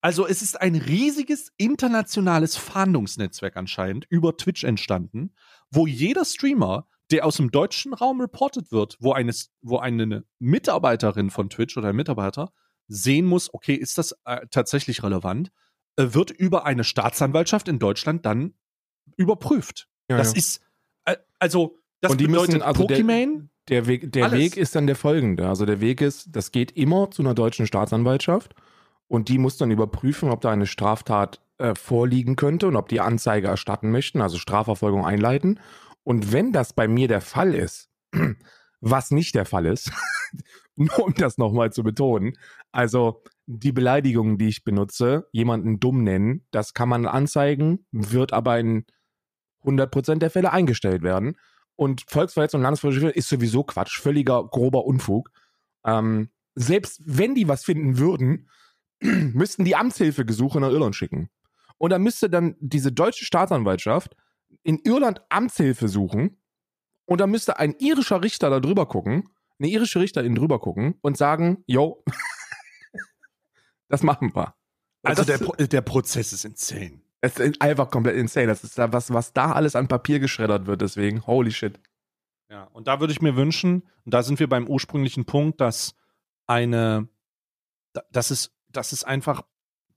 Also 0.01 0.27
es 0.27 0.43
ist 0.43 0.61
ein 0.61 0.75
riesiges 0.75 1.53
internationales 1.57 2.57
Fahndungsnetzwerk 2.57 3.57
anscheinend 3.57 4.05
über 4.09 4.37
Twitch 4.37 4.65
entstanden, 4.65 5.33
wo 5.71 5.87
jeder 5.87 6.25
Streamer, 6.25 6.89
der 7.13 7.25
aus 7.25 7.37
dem 7.37 7.53
deutschen 7.53 7.95
Raum 7.95 8.21
reportet 8.21 8.73
wird, 8.73 8.97
wo 8.99 9.13
eine, 9.13 9.33
wo 9.63 9.79
eine 9.79 10.25
Mitarbeiterin 10.41 11.31
von 11.31 11.51
Twitch 11.51 11.77
oder 11.77 11.91
ein 11.91 11.97
Mitarbeiter 11.97 12.53
sehen 12.89 13.27
muss, 13.27 13.53
okay, 13.53 13.75
ist 13.75 13.99
das 13.99 14.15
äh, 14.25 14.47
tatsächlich 14.51 15.03
relevant, 15.03 15.51
äh, 15.97 16.09
wird 16.11 16.31
über 16.31 16.67
eine 16.67 16.85
Staatsanwaltschaft 16.85 17.69
in 17.69 17.79
Deutschland 17.79 18.25
dann 18.27 18.55
überprüft. 19.17 19.89
Ja, 20.11 20.17
das 20.19 20.33
ja. 20.33 20.39
ist, 20.39 20.61
äh, 21.05 21.17
also, 21.39 21.79
das 22.01 22.13
Und 22.13 22.21
die 22.21 22.29
müssen- 22.29 22.47
bedeutet 22.47 22.63
also 22.63 22.85
der- 22.87 22.95
Pokimane, 22.97 23.49
Der 23.71 23.87
Weg, 23.87 24.13
der 24.13 24.25
Alles. 24.27 24.39
Weg 24.39 24.57
ist 24.59 24.75
dann 24.75 24.87
der 24.87 24.97
folgende. 24.97 25.49
Also 25.49 25.65
der 25.65 25.81
Weg 25.81 26.03
ist, 26.03 26.29
das 26.37 26.53
geht 26.53 26.73
immer 26.73 27.11
zu 27.11 27.23
einer 27.23 27.33
deutschen 27.35 27.67
Staatsanwaltschaft 27.67 28.55
und 29.09 29.31
die 29.31 29.39
muss 29.39 29.57
dann 29.57 29.71
überprüfen, 29.71 30.29
ob 30.29 30.43
da 30.43 30.51
eine 30.51 30.67
Straftat 30.67 31.41
äh, 31.57 31.75
vorliegen 31.75 32.37
könnte 32.37 32.67
und 32.69 32.77
ob 32.77 32.89
die 32.91 33.01
Anzeige 33.01 33.47
erstatten 33.47 33.91
möchten, 33.91 34.21
also 34.21 34.37
Strafverfolgung 34.37 35.07
einleiten. 35.07 35.61
Und 36.03 36.31
wenn 36.33 36.53
das 36.53 36.75
bei 36.75 36.89
mir 36.89 37.09
der 37.09 37.23
Fall 37.23 37.55
ist, 37.55 37.89
was 38.81 39.11
nicht 39.11 39.35
der 39.35 39.47
Fall 39.47 39.65
ist, 39.65 39.91
nur 40.77 41.05
um 41.05 41.15
das 41.15 41.39
nochmal 41.39 41.73
zu 41.73 41.83
betonen, 41.83 42.37
also 42.73 43.23
die 43.47 43.73
Beleidigungen, 43.73 44.39
die 44.39 44.49
ich 44.49 44.65
benutze, 44.65 45.29
jemanden 45.33 45.79
dumm 45.81 46.03
nennen, 46.03 46.47
das 46.51 46.75
kann 46.75 46.89
man 46.89 47.07
anzeigen, 47.07 47.87
wird 47.93 48.33
aber 48.33 48.59
in 48.59 48.87
100% 49.65 50.17
der 50.17 50.31
Fälle 50.31 50.53
eingestellt 50.53 51.03
werden. 51.03 51.37
Und 51.77 52.05
Volksverhetzung 52.09 52.61
und 52.61 52.63
Landesverschwörung 52.63 53.11
ist 53.11 53.29
sowieso 53.29 53.65
Quatsch, 53.65 53.99
völliger 53.99 54.47
grober 54.49 54.85
Unfug. 54.85 55.31
Ähm, 55.85 56.31
selbst 56.55 57.03
wenn 57.05 57.35
die 57.35 57.49
was 57.49 57.65
finden 57.65 57.99
würden, 57.99 58.49
müssten 59.01 59.65
die 59.65 59.77
Amtshilfegesuche 59.77 60.61
nach 60.61 60.71
Irland 60.71 60.95
schicken. 60.95 61.31
Und 61.79 61.91
dann 61.91 62.03
müsste 62.03 62.31
dann 62.31 62.57
diese 62.61 62.93
deutsche 62.93 63.25
Staatsanwaltschaft 63.25 64.17
in 64.63 64.79
Irland 64.85 65.23
Amtshilfe 65.29 65.89
suchen 65.89 66.39
und 67.07 67.21
dann 67.21 67.31
müsste 67.31 67.59
ein 67.59 67.75
irischer 67.79 68.23
Richter 68.23 68.51
da 68.51 68.61
drüber 68.61 68.87
gucken, 68.87 69.29
eine 69.59 69.69
irische 69.69 70.01
Richterin 70.01 70.35
drüber 70.35 70.59
gucken 70.61 70.95
und 71.03 71.17
sagen, 71.17 71.63
yo, 71.67 72.03
das 73.89 74.03
machen 74.03 74.35
wir. 74.35 74.55
Also 75.03 75.23
das, 75.25 75.39
der, 75.39 75.45
Pro 75.45 75.53
der 75.55 75.81
Prozess 75.83 76.33
ist 76.33 76.45
insane. 76.45 77.01
es 77.21 77.39
ist 77.39 77.61
einfach 77.61 77.91
komplett 77.91 78.17
insane. 78.17 78.47
Das 78.47 78.65
ist 78.65 78.79
da 78.79 78.93
was, 78.93 79.13
was 79.13 79.33
da 79.33 79.53
alles 79.53 79.77
an 79.77 79.89
Papier 79.89 80.19
geschreddert 80.19 80.67
wird, 80.67 80.81
deswegen, 80.81 81.27
holy 81.27 81.51
shit. 81.53 81.79
Ja, 82.51 82.65
und 82.73 82.87
da 82.89 83.01
würde 83.01 83.13
ich 83.13 83.21
mir 83.23 83.37
wünschen, 83.37 83.83
und 84.05 84.15
da 84.15 84.23
sind 84.23 84.39
wir 84.41 84.49
beim 84.49 84.67
ursprünglichen 84.69 85.25
Punkt, 85.25 85.61
dass 85.61 85.95
eine, 86.47 87.09
da- 87.93 88.05
dass 88.13 88.31
es, 88.31 88.53
dass 88.69 88.93
es 88.93 89.05
einfach 89.05 89.43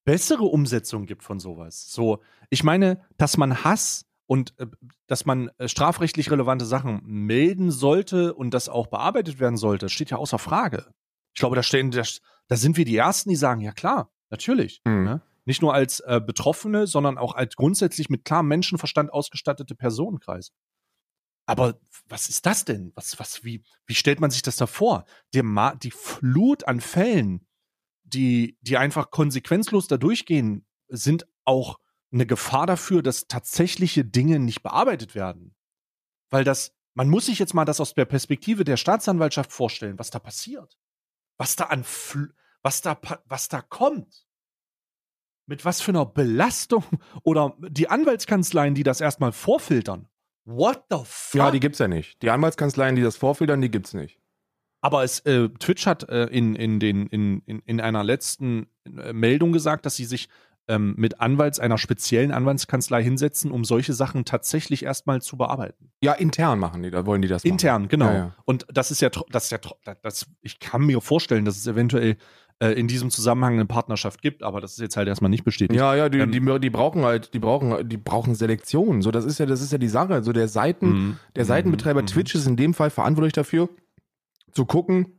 bessere 0.05 0.43
Umsetzung 0.45 1.05
gibt 1.05 1.23
von 1.23 1.39
sowas. 1.39 1.89
So, 1.91 2.21
ich 2.49 2.63
meine, 2.63 3.05
dass 3.17 3.37
man 3.37 3.63
Hass 3.63 4.05
und 4.27 4.53
äh, 4.59 4.67
dass 5.07 5.25
man 5.25 5.49
äh, 5.57 5.67
strafrechtlich 5.67 6.29
relevante 6.29 6.65
Sachen 6.65 7.01
melden 7.03 7.71
sollte 7.71 8.33
und 8.33 8.53
das 8.53 8.69
auch 8.69 8.87
bearbeitet 8.87 9.39
werden 9.39 9.57
sollte, 9.57 9.89
steht 9.89 10.11
ja 10.11 10.17
außer 10.17 10.37
Frage. 10.37 10.91
Ich 11.33 11.39
glaube, 11.39 11.55
da 11.55 11.63
stehen, 11.63 11.91
da, 11.91 12.03
da 12.47 12.55
sind 12.55 12.77
wir 12.77 12.85
die 12.85 12.97
Ersten, 12.97 13.29
die 13.29 13.35
sagen, 13.35 13.61
ja 13.61 13.71
klar, 13.71 14.11
natürlich. 14.29 14.81
Hm. 14.85 15.03
Ne? 15.03 15.21
Nicht 15.45 15.61
nur 15.61 15.73
als 15.73 16.01
äh, 16.01 16.21
Betroffene, 16.23 16.87
sondern 16.87 17.17
auch 17.17 17.33
als 17.33 17.55
grundsätzlich 17.55 18.09
mit 18.09 18.25
klarem 18.25 18.47
Menschenverstand 18.47 19.11
ausgestattete 19.11 19.75
Personenkreis. 19.75 20.51
Aber 21.45 21.79
was 22.09 22.27
ist 22.27 22.45
das 22.45 22.65
denn? 22.65 22.91
Was, 22.95 23.17
was, 23.19 23.45
wie, 23.45 23.63
wie 23.85 23.95
stellt 23.95 24.19
man 24.19 24.31
sich 24.31 24.41
das 24.41 24.57
da 24.57 24.67
vor? 24.67 25.05
Ma 25.33 25.73
die 25.75 25.91
Flut 25.91 26.67
an 26.67 26.81
Fällen, 26.81 27.47
die, 28.03 28.57
die 28.59 28.77
einfach 28.77 29.09
konsequenzlos 29.11 29.87
da 29.87 29.95
durchgehen, 29.95 30.65
sind 30.89 31.25
auch 31.45 31.79
eine 32.11 32.25
Gefahr 32.25 32.65
dafür, 32.65 33.01
dass 33.01 33.27
tatsächliche 33.27 34.05
Dinge 34.05 34.39
nicht 34.39 34.63
bearbeitet 34.63 35.15
werden. 35.15 35.55
Weil 36.29 36.43
das, 36.43 36.73
man 36.93 37.09
muss 37.09 37.25
sich 37.27 37.39
jetzt 37.39 37.53
mal 37.53 37.65
das 37.65 37.79
aus 37.79 37.93
der 37.93 38.05
Perspektive 38.05 38.63
der 38.63 38.77
Staatsanwaltschaft 38.77 39.51
vorstellen, 39.51 39.99
was 39.99 40.09
da 40.09 40.19
passiert. 40.19 40.77
Was 41.37 41.55
da 41.55 41.65
an, 41.65 41.85
was 42.61 42.81
da, 42.81 42.99
was 43.25 43.49
da 43.49 43.61
kommt. 43.61 44.27
mit 45.45 45.63
was 45.65 45.81
für 45.81 45.91
einer 45.91 46.05
Belastung 46.05 46.83
oder 47.23 47.55
die 47.59 47.89
Anwaltskanzleien, 47.89 48.75
die 48.75 48.83
das 48.83 49.01
erstmal 49.01 49.31
vorfiltern. 49.31 50.07
What 50.45 50.85
the 50.89 50.99
fuck? 51.03 51.39
Ja, 51.39 51.51
die 51.51 51.59
gibt's 51.59 51.79
ja 51.79 51.87
nicht. 51.87 52.21
Die 52.21 52.29
Anwaltskanzleien, 52.29 52.95
die 52.95 53.01
das 53.01 53.17
vorfiltern, 53.17 53.61
die 53.61 53.71
gibt's 53.71 53.93
nicht. 53.93 54.19
Aber 54.81 55.03
es, 55.03 55.19
äh, 55.21 55.49
Twitch 55.49 55.85
hat 55.85 56.07
äh, 56.07 56.25
in, 56.25 56.55
in, 56.55 56.79
den, 56.79 57.07
in, 57.07 57.41
in, 57.45 57.59
in 57.59 57.81
einer 57.81 58.03
letzten 58.03 58.67
äh, 58.85 59.11
Meldung 59.11 59.51
gesagt, 59.51 59.85
dass 59.85 59.95
sie 59.95 60.05
sich 60.05 60.29
ähm, 60.67 60.93
mit 60.97 61.21
Anwalts 61.21 61.59
einer 61.59 61.77
speziellen 61.77 62.31
Anwaltskanzlei 62.31 63.01
hinsetzen, 63.03 63.51
um 63.51 63.63
solche 63.63 63.93
Sachen 63.93 64.25
tatsächlich 64.25 64.83
erstmal 64.83 65.21
zu 65.21 65.37
bearbeiten. 65.37 65.91
Ja, 66.01 66.13
intern 66.13 66.59
machen 66.59 66.83
die, 66.83 66.91
da 66.91 67.05
wollen 67.05 67.21
die 67.21 67.27
das 67.27 67.43
machen. 67.43 67.51
Intern, 67.53 67.87
genau. 67.87 68.05
Ja, 68.07 68.13
ja. 68.15 68.35
Und 68.45 68.65
das 68.71 68.91
ist 68.91 69.01
ja, 69.01 69.09
das 69.31 69.45
ist 69.45 69.51
ja, 69.51 69.59
das, 70.03 70.25
ich 70.41 70.59
kann 70.59 70.85
mir 70.85 70.99
vorstellen, 71.01 71.45
dass 71.45 71.57
es 71.57 71.65
eventuell 71.67 72.17
äh, 72.59 72.71
in 72.71 72.87
diesem 72.87 73.11
Zusammenhang 73.11 73.53
eine 73.53 73.65
Partnerschaft 73.65 74.21
gibt, 74.21 74.41
aber 74.43 74.59
das 74.61 74.71
ist 74.73 74.79
jetzt 74.79 74.97
halt 74.97 75.07
erstmal 75.07 75.29
nicht 75.29 75.43
bestätigt. 75.43 75.79
Ja, 75.79 75.95
ja, 75.95 76.09
die, 76.09 76.19
Ähm, 76.19 76.31
die, 76.31 76.59
die 76.59 76.69
brauchen 76.69 77.03
halt, 77.05 77.33
die 77.33 77.39
brauchen, 77.39 77.87
die 77.87 77.97
brauchen 77.97 78.35
Selektion. 78.35 79.01
So, 79.01 79.11
das 79.11 79.25
ist 79.25 79.37
ja, 79.37 79.45
das 79.45 79.61
ist 79.61 79.71
ja 79.71 79.77
die 79.77 79.87
Sache. 79.87 80.23
So, 80.23 80.33
der 80.33 80.47
Seiten, 80.47 80.89
Mhm. 80.89 81.17
der 81.35 81.45
Seitenbetreiber 81.45 82.01
Mhm. 82.01 82.07
Twitch 82.07 82.35
ist 82.35 82.47
in 82.47 82.57
dem 82.57 82.73
Fall 82.73 82.89
verantwortlich 82.89 83.33
dafür, 83.33 83.69
zu 84.51 84.65
gucken, 84.65 85.13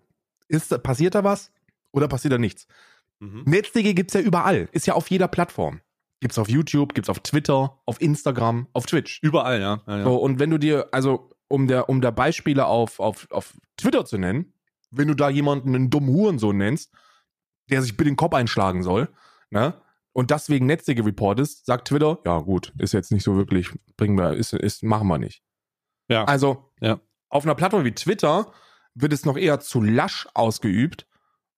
ist, 0.48 0.82
passiert 0.82 1.14
da 1.14 1.22
was 1.24 1.52
oder 1.92 2.08
passiert 2.08 2.32
da 2.32 2.38
nichts. 2.38 2.66
Mhm. 3.20 3.42
NetzDG 3.46 3.94
gibt's 3.94 4.14
ja 4.14 4.20
überall. 4.20 4.68
Ist 4.72 4.86
ja 4.86 4.94
auf 4.94 5.10
jeder 5.10 5.28
Plattform. 5.28 5.80
Gibt's 6.20 6.38
auf 6.38 6.48
YouTube, 6.48 6.94
gibt's 6.94 7.08
auf 7.08 7.20
Twitter, 7.20 7.80
auf 7.86 8.00
Instagram, 8.00 8.66
auf 8.72 8.86
Twitch. 8.86 9.20
Überall, 9.22 9.60
ja. 9.60 9.82
ja, 9.86 9.98
ja. 9.98 10.04
So, 10.04 10.16
und 10.16 10.38
wenn 10.40 10.50
du 10.50 10.58
dir, 10.58 10.88
also, 10.92 11.30
um 11.48 11.66
der, 11.68 11.88
um 11.88 12.00
da 12.00 12.10
Beispiele 12.10 12.66
auf, 12.66 12.98
auf, 13.00 13.28
auf 13.30 13.54
Twitter 13.76 14.04
zu 14.04 14.18
nennen, 14.18 14.52
wenn 14.90 15.08
du 15.08 15.14
da 15.14 15.28
jemanden 15.30 15.74
einen 15.74 15.90
dummen 15.90 16.10
Hurensohn 16.10 16.56
nennst, 16.56 16.92
der 17.70 17.82
sich 17.82 17.96
bitte 17.96 18.10
den 18.10 18.16
Kopf 18.16 18.34
einschlagen 18.34 18.82
soll, 18.82 19.08
ne? 19.50 19.74
Und 20.12 20.32
das 20.32 20.48
wegen 20.48 20.66
NetzDG 20.66 21.02
reportest, 21.02 21.64
sagt 21.66 21.88
Twitter, 21.88 22.18
ja 22.26 22.40
gut, 22.40 22.72
ist 22.78 22.92
jetzt 22.92 23.12
nicht 23.12 23.22
so 23.22 23.36
wirklich, 23.36 23.70
bringen 23.96 24.18
wir, 24.18 24.32
ist, 24.34 24.52
ist, 24.52 24.82
machen 24.82 25.06
wir 25.06 25.18
nicht. 25.18 25.42
Ja. 26.08 26.24
Also, 26.24 26.72
Ja. 26.80 27.00
auf 27.28 27.44
einer 27.44 27.54
Plattform 27.54 27.84
wie 27.84 27.94
Twitter 27.94 28.50
wird 28.94 29.12
es 29.12 29.24
noch 29.24 29.36
eher 29.36 29.60
zu 29.60 29.80
lasch 29.80 30.26
ausgeübt, 30.34 31.06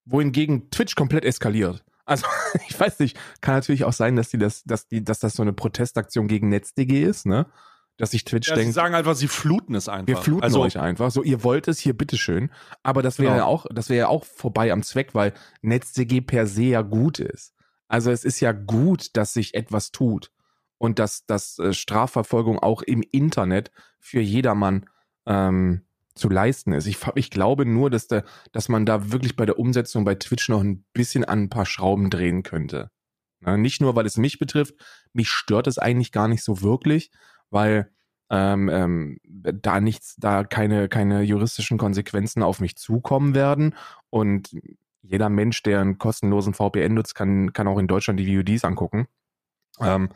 wohingegen 0.04 0.70
Twitch 0.70 0.94
komplett 0.94 1.24
eskaliert. 1.24 1.84
Also, 2.04 2.26
ich 2.68 2.78
weiß 2.78 2.98
nicht, 3.00 3.18
kann 3.40 3.54
natürlich 3.54 3.84
auch 3.84 3.92
sein, 3.92 4.16
dass 4.16 4.28
die 4.30 4.38
das, 4.38 4.64
dass 4.64 4.88
die, 4.88 5.04
dass 5.04 5.20
das 5.20 5.34
so 5.34 5.42
eine 5.42 5.52
Protestaktion 5.52 6.28
gegen 6.28 6.48
NetzDG 6.48 7.02
ist, 7.02 7.26
ne? 7.26 7.46
Dass 7.96 8.12
sich 8.12 8.24
Twitch 8.24 8.48
Ja, 8.48 8.54
sie 8.54 8.62
denkt, 8.62 8.74
sagen 8.74 8.94
einfach, 8.94 9.14
sie 9.14 9.28
fluten 9.28 9.74
es 9.74 9.88
einfach. 9.88 10.06
wir 10.06 10.16
fluten 10.16 10.42
also, 10.42 10.62
euch 10.62 10.78
einfach. 10.78 11.10
So, 11.10 11.22
ihr 11.22 11.44
wollt 11.44 11.68
es 11.68 11.78
hier, 11.78 11.92
bitteschön. 11.92 12.50
Aber 12.82 13.02
das 13.02 13.18
wäre 13.18 13.32
Genau. 13.32 13.38
ja 13.38 13.44
auch, 13.44 13.66
das 13.72 13.90
wäre 13.90 13.98
ja 13.98 14.08
auch 14.08 14.24
vorbei 14.24 14.72
am 14.72 14.82
Zweck, 14.82 15.14
weil 15.14 15.34
NetzDG 15.60 16.22
per 16.22 16.46
se 16.46 16.62
ja 16.62 16.80
gut 16.82 17.18
ist. 17.18 17.52
Also 17.88 18.10
es 18.10 18.24
ist 18.24 18.40
ja 18.40 18.52
gut, 18.52 19.16
dass 19.16 19.34
sich 19.34 19.54
etwas 19.54 19.90
tut 19.90 20.30
und 20.78 20.98
dass, 20.98 21.26
dass 21.26 21.58
äh, 21.58 21.74
Strafverfolgung 21.74 22.58
auch 22.58 22.80
im 22.80 23.02
Internet 23.02 23.70
für 23.98 24.20
jedermann 24.20 24.86
ähm, 25.26 25.82
zu 26.20 26.28
leisten 26.28 26.72
ist. 26.72 26.86
Ich, 26.86 26.98
ich 27.16 27.30
glaube 27.30 27.66
nur, 27.66 27.90
dass, 27.90 28.06
da, 28.06 28.22
dass 28.52 28.68
man 28.68 28.86
da 28.86 29.10
wirklich 29.10 29.36
bei 29.36 29.46
der 29.46 29.58
Umsetzung 29.58 30.04
bei 30.04 30.14
Twitch 30.14 30.48
noch 30.48 30.60
ein 30.60 30.84
bisschen 30.92 31.24
an 31.24 31.44
ein 31.44 31.48
paar 31.48 31.66
Schrauben 31.66 32.10
drehen 32.10 32.42
könnte. 32.42 32.90
Na, 33.40 33.56
nicht 33.56 33.80
nur, 33.80 33.96
weil 33.96 34.06
es 34.06 34.16
mich 34.16 34.38
betrifft, 34.38 34.74
mich 35.12 35.28
stört 35.30 35.66
es 35.66 35.78
eigentlich 35.78 36.12
gar 36.12 36.28
nicht 36.28 36.44
so 36.44 36.62
wirklich, 36.62 37.10
weil 37.48 37.90
ähm, 38.28 38.68
ähm, 38.68 39.18
da 39.24 39.80
nichts, 39.80 40.14
da 40.18 40.44
keine, 40.44 40.88
keine 40.88 41.22
juristischen 41.22 41.78
Konsequenzen 41.78 42.42
auf 42.42 42.60
mich 42.60 42.76
zukommen 42.76 43.34
werden. 43.34 43.74
Und 44.10 44.56
jeder 45.02 45.28
Mensch, 45.30 45.62
der 45.62 45.80
einen 45.80 45.98
kostenlosen 45.98 46.54
VPN 46.54 46.94
nutzt, 46.94 47.14
kann, 47.14 47.52
kann 47.52 47.66
auch 47.66 47.78
in 47.78 47.88
Deutschland 47.88 48.20
die 48.20 48.36
VODs 48.36 48.64
angucken. 48.64 49.08
Ähm, 49.80 50.10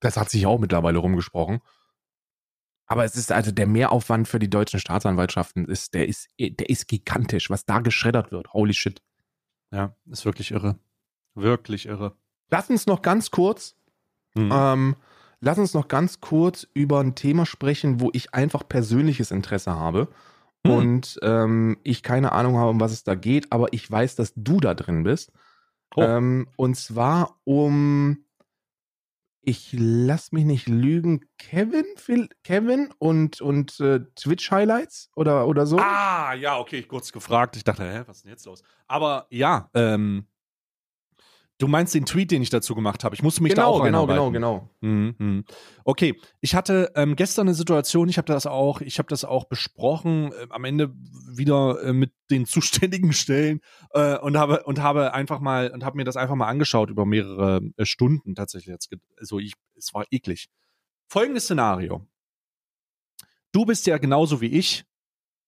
das 0.00 0.16
hat 0.16 0.28
sich 0.28 0.44
auch 0.44 0.58
mittlerweile 0.58 0.98
rumgesprochen. 0.98 1.60
Aber 2.86 3.04
es 3.04 3.16
ist 3.16 3.32
also 3.32 3.50
der 3.50 3.66
Mehraufwand 3.66 4.28
für 4.28 4.38
die 4.38 4.50
deutschen 4.50 4.78
Staatsanwaltschaften 4.78 5.66
ist, 5.66 5.94
der 5.94 6.06
ist, 6.06 6.28
der 6.38 6.68
ist 6.68 6.86
gigantisch, 6.86 7.48
was 7.50 7.64
da 7.64 7.80
geschreddert 7.80 8.30
wird. 8.30 8.52
Holy 8.52 8.74
shit. 8.74 9.02
ja, 9.72 9.96
ist 10.10 10.24
wirklich 10.24 10.50
irre. 10.50 10.78
Wirklich 11.34 11.86
irre. 11.86 12.16
Lass 12.50 12.68
uns 12.70 12.86
noch 12.86 13.02
ganz 13.02 13.30
kurz 13.30 13.74
Mhm. 14.34 14.50
Ähm, 14.52 14.96
lass 15.40 15.58
uns 15.58 15.74
noch 15.74 15.88
ganz 15.88 16.20
kurz 16.20 16.66
über 16.74 17.00
ein 17.00 17.14
Thema 17.14 17.46
sprechen, 17.46 18.00
wo 18.00 18.10
ich 18.12 18.34
einfach 18.34 18.68
persönliches 18.68 19.30
Interesse 19.30 19.72
habe. 19.72 20.08
Hm. 20.66 20.72
Und 20.72 21.18
ähm, 21.22 21.78
ich 21.82 22.02
keine 22.02 22.32
Ahnung 22.32 22.56
habe, 22.56 22.70
um 22.70 22.80
was 22.80 22.92
es 22.92 23.04
da 23.04 23.14
geht, 23.14 23.52
aber 23.52 23.72
ich 23.72 23.90
weiß, 23.90 24.16
dass 24.16 24.32
du 24.34 24.60
da 24.60 24.74
drin 24.74 25.04
bist. 25.04 25.32
Oh. 25.94 26.02
Ähm, 26.02 26.48
und 26.56 26.76
zwar 26.76 27.38
um, 27.44 28.24
ich 29.46 29.74
lass 29.78 30.32
mich 30.32 30.44
nicht 30.44 30.68
lügen, 30.68 31.26
Kevin, 31.38 31.84
Phil, 31.96 32.28
Kevin 32.42 32.90
und, 32.98 33.40
und 33.40 33.78
äh, 33.80 34.00
Twitch-Highlights 34.16 35.10
oder, 35.14 35.46
oder 35.46 35.66
so. 35.66 35.78
Ah, 35.78 36.34
ja, 36.34 36.58
okay, 36.58 36.82
kurz 36.82 37.12
gefragt. 37.12 37.56
Ich 37.56 37.64
dachte, 37.64 37.84
hä, 37.84 38.02
was 38.06 38.18
ist 38.18 38.24
denn 38.24 38.32
jetzt 38.32 38.46
los? 38.46 38.62
Aber 38.86 39.26
ja, 39.30 39.70
ähm, 39.74 40.26
du 41.58 41.68
meinst 41.68 41.94
den 41.94 42.04
Tweet, 42.04 42.30
den 42.30 42.42
ich 42.42 42.50
dazu 42.50 42.74
gemacht 42.74 43.04
habe. 43.04 43.14
Ich 43.14 43.22
musste 43.22 43.42
mich 43.42 43.54
da 43.54 43.62
genau, 43.62 43.74
auch 43.74 43.84
genau, 43.84 44.06
genau, 44.06 44.26
einarbeiten. 44.26 44.32
genau. 44.32 44.70
Mhm. 45.18 45.44
Okay, 45.84 46.20
ich 46.40 46.54
hatte 46.54 46.90
ähm, 46.96 47.16
gestern 47.16 47.46
eine 47.46 47.54
Situation, 47.54 48.08
ich 48.08 48.18
habe 48.18 48.26
das 48.26 48.46
auch, 48.46 48.80
ich 48.80 48.98
habe 48.98 49.08
das 49.08 49.24
auch 49.24 49.44
besprochen, 49.44 50.32
äh, 50.32 50.46
am 50.50 50.64
Ende 50.64 50.92
wieder 51.32 51.80
äh, 51.82 51.92
mit 51.92 52.12
den 52.30 52.44
zuständigen 52.46 53.12
Stellen 53.12 53.60
äh, 53.92 54.18
und 54.18 54.36
habe 54.36 54.64
und 54.64 54.82
habe 54.82 55.14
einfach 55.14 55.40
mal 55.40 55.70
und 55.70 55.84
habe 55.84 55.96
mir 55.96 56.04
das 56.04 56.16
einfach 56.16 56.34
mal 56.34 56.48
angeschaut 56.48 56.90
über 56.90 57.06
mehrere 57.06 57.60
äh, 57.76 57.84
Stunden 57.84 58.34
tatsächlich. 58.34 58.72
Jetzt, 58.72 58.90
also 59.18 59.38
ich, 59.38 59.54
es 59.76 59.94
war 59.94 60.04
eklig. 60.10 60.48
Folgendes 61.08 61.44
Szenario: 61.44 62.06
Du 63.52 63.64
bist 63.64 63.86
ja 63.86 63.98
genauso 63.98 64.40
wie 64.40 64.48
ich 64.48 64.84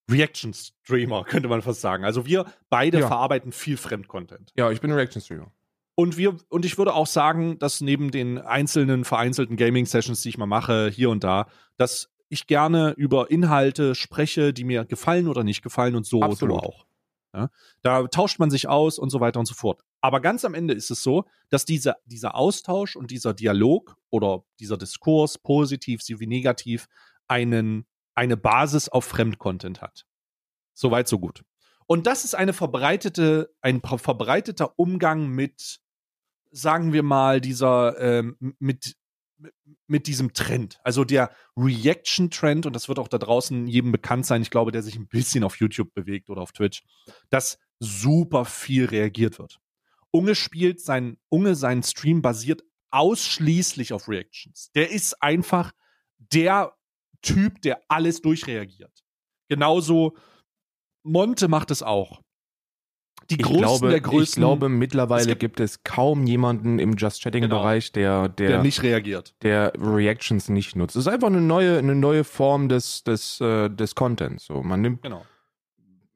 Reaction-Streamer, 0.09 1.25
könnte 1.25 1.49
man 1.49 1.63
fast 1.63 1.81
sagen. 1.81 2.05
Also 2.05 2.27
wir 2.27 2.47
beide 2.71 3.01
Ja. 3.01 3.09
verarbeiten 3.09 3.51
viel 3.51 3.77
Fremdcontent. 3.77 4.53
Ja, 4.57 4.71
ich 4.71 4.81
bin 4.81 4.91
ein 4.93 4.97
Reaction-Streamer. 4.97 5.51
Und 5.99 6.17
wir, 6.17 6.37
und 6.51 6.65
ich 6.65 6.79
würde 6.79 6.95
auch 6.95 7.07
sagen, 7.07 7.59
dass 7.59 7.81
neben 7.81 8.11
den 8.11 8.39
einzelnen 8.39 9.05
vereinzelten 9.05 9.57
Gaming-Sessions, 9.57 10.21
die 10.21 10.29
ich 10.29 10.39
mal 10.39 10.47
mache, 10.47 10.91
hier 10.91 11.11
und 11.11 11.25
da, 11.25 11.49
dass 11.79 12.11
ich 12.29 12.47
gerne 12.47 12.93
über 12.99 13.31
Inhalte 13.31 13.95
spreche, 13.95 14.53
die 14.53 14.65
mir 14.65 14.85
gefallen 14.85 15.27
oder 15.27 15.43
nicht 15.43 15.63
gefallen 15.63 15.97
und 15.97 16.05
so, 16.05 16.19
so 16.19 16.25
Absolut. 16.25 16.63
auch. 16.63 16.87
Ja? 17.35 17.51
Da 17.83 18.07
tauscht 18.09 18.39
man 18.39 18.51
sich 18.51 18.69
aus 18.69 18.99
und 18.99 19.11
so 19.11 19.21
weiter 19.21 19.41
und 19.41 19.47
so 19.47 19.55
fort. 19.55 19.81
Aber 20.03 20.21
ganz 20.21 20.45
am 20.45 20.53
Ende 20.53 20.75
ist 20.75 20.91
es 20.91 21.03
so, 21.03 21.25
dass 21.49 21.65
dieser, 21.65 21.97
dieser 22.05 22.35
Austausch 22.35 22.95
und 22.95 23.11
dieser 23.11 23.33
Dialog 23.33 23.97
oder 24.11 24.45
dieser 24.61 24.77
Diskurs, 24.77 25.39
positiv 25.39 26.03
sowie 26.03 26.27
negativ, 26.27 26.89
einen, 27.27 27.87
eine 28.15 28.37
Basis 28.37 28.91
auf 28.91 29.07
Fremdcontent 29.07 29.81
hat. 29.81 30.05
Soweit, 30.75 31.09
so 31.09 31.19
gut. 31.19 31.43
Und 31.87 32.07
das 32.07 32.25
ist 32.25 32.35
eine 32.35 32.53
verbreitete, 32.53 33.55
ein 33.63 33.81
ver- 33.81 33.99
verbreiteter 33.99 34.79
Umgang 34.79 35.29
mit, 35.29 35.81
sagen 36.57 36.93
wir 36.93 37.03
mal, 37.03 37.41
dieser, 37.41 38.01
ähm, 38.01 38.37
mit, 38.59 38.97
mit 39.87 40.07
diesem 40.07 40.33
Trend. 40.33 40.81
Also 40.83 41.05
der 41.05 41.31
Reaction-Trend, 41.57 42.67
und 42.67 42.75
das 42.75 42.89
wird 42.89 42.99
auch 42.99 43.09
da 43.09 43.19
draußen 43.19 43.67
jedem 43.67 43.93
bekannt 43.93 44.27
sein, 44.27 44.43
ich 44.43 44.51
glaube, 44.51 44.73
der 44.73 44.83
sich 44.83 44.97
ein 44.97 45.09
bisschen 45.09 45.45
auf 45.45 45.57
YouTube 45.57 45.93
bewegt 45.93 46.31
oder 46.31 46.41
auf 46.41 46.53
Twitch, 46.53 46.83
dass 47.29 47.59
super 47.79 48.45
viel 48.45 48.87
reagiert 48.87 49.39
wird. 49.39 49.61
Unge 50.11 50.35
spielt 50.35 50.81
sein, 50.81 51.19
Unge, 51.29 51.55
sein 51.55 51.83
Stream 51.83 52.23
basiert 52.23 52.63
ausschließlich 52.91 53.93
auf 53.93 54.09
Reactions. 54.09 54.71
Der 54.75 54.91
ist 54.91 55.23
einfach 55.23 55.73
der 56.19 56.75
Typ, 57.21 57.61
der 57.63 57.83
alles 57.89 58.23
durchreagiert. 58.23 59.05
Genauso 59.49 60.17
Monte 61.03 61.49
macht 61.49 61.71
es 61.71 61.83
auch. 61.83 62.23
Die 63.31 63.35
Ich 63.37 63.43
größten 63.43 63.59
glaube, 63.63 63.89
der 63.91 64.01
größten, 64.01 64.23
ich 64.23 64.35
glaube, 64.47 64.69
mittlerweile 64.69 65.27
gibt- 65.27 65.41
gibt, 65.41 65.61
es 65.61 65.83
kaum 65.83 66.27
jemanden 66.27 66.79
im 66.79 66.93
Just 66.97 67.23
Chatting-Bereich, 67.23 67.93
der, 67.93 68.29
der, 68.29 68.49
der 68.49 68.63
nicht 68.63 68.83
reagiert. 68.83 69.35
der 69.43 69.73
Reactions 69.79 70.49
nicht 70.49 70.77
nutzt. 70.77 70.97
Es 70.97 71.07
ist 71.07 71.13
einfach 71.13 71.27
eine 71.29 71.41
neue, 71.41 71.79
eine 71.79 71.95
neue 71.95 72.23
Form 72.25 72.69
des, 72.69 73.03
des, 73.05 73.41
äh, 73.41 73.69
des 73.69 73.95
Contents. 73.95 74.47
So, 74.47 74.63
man 74.63 74.81
nimmt, 74.81 75.03
Genau. 75.03 75.25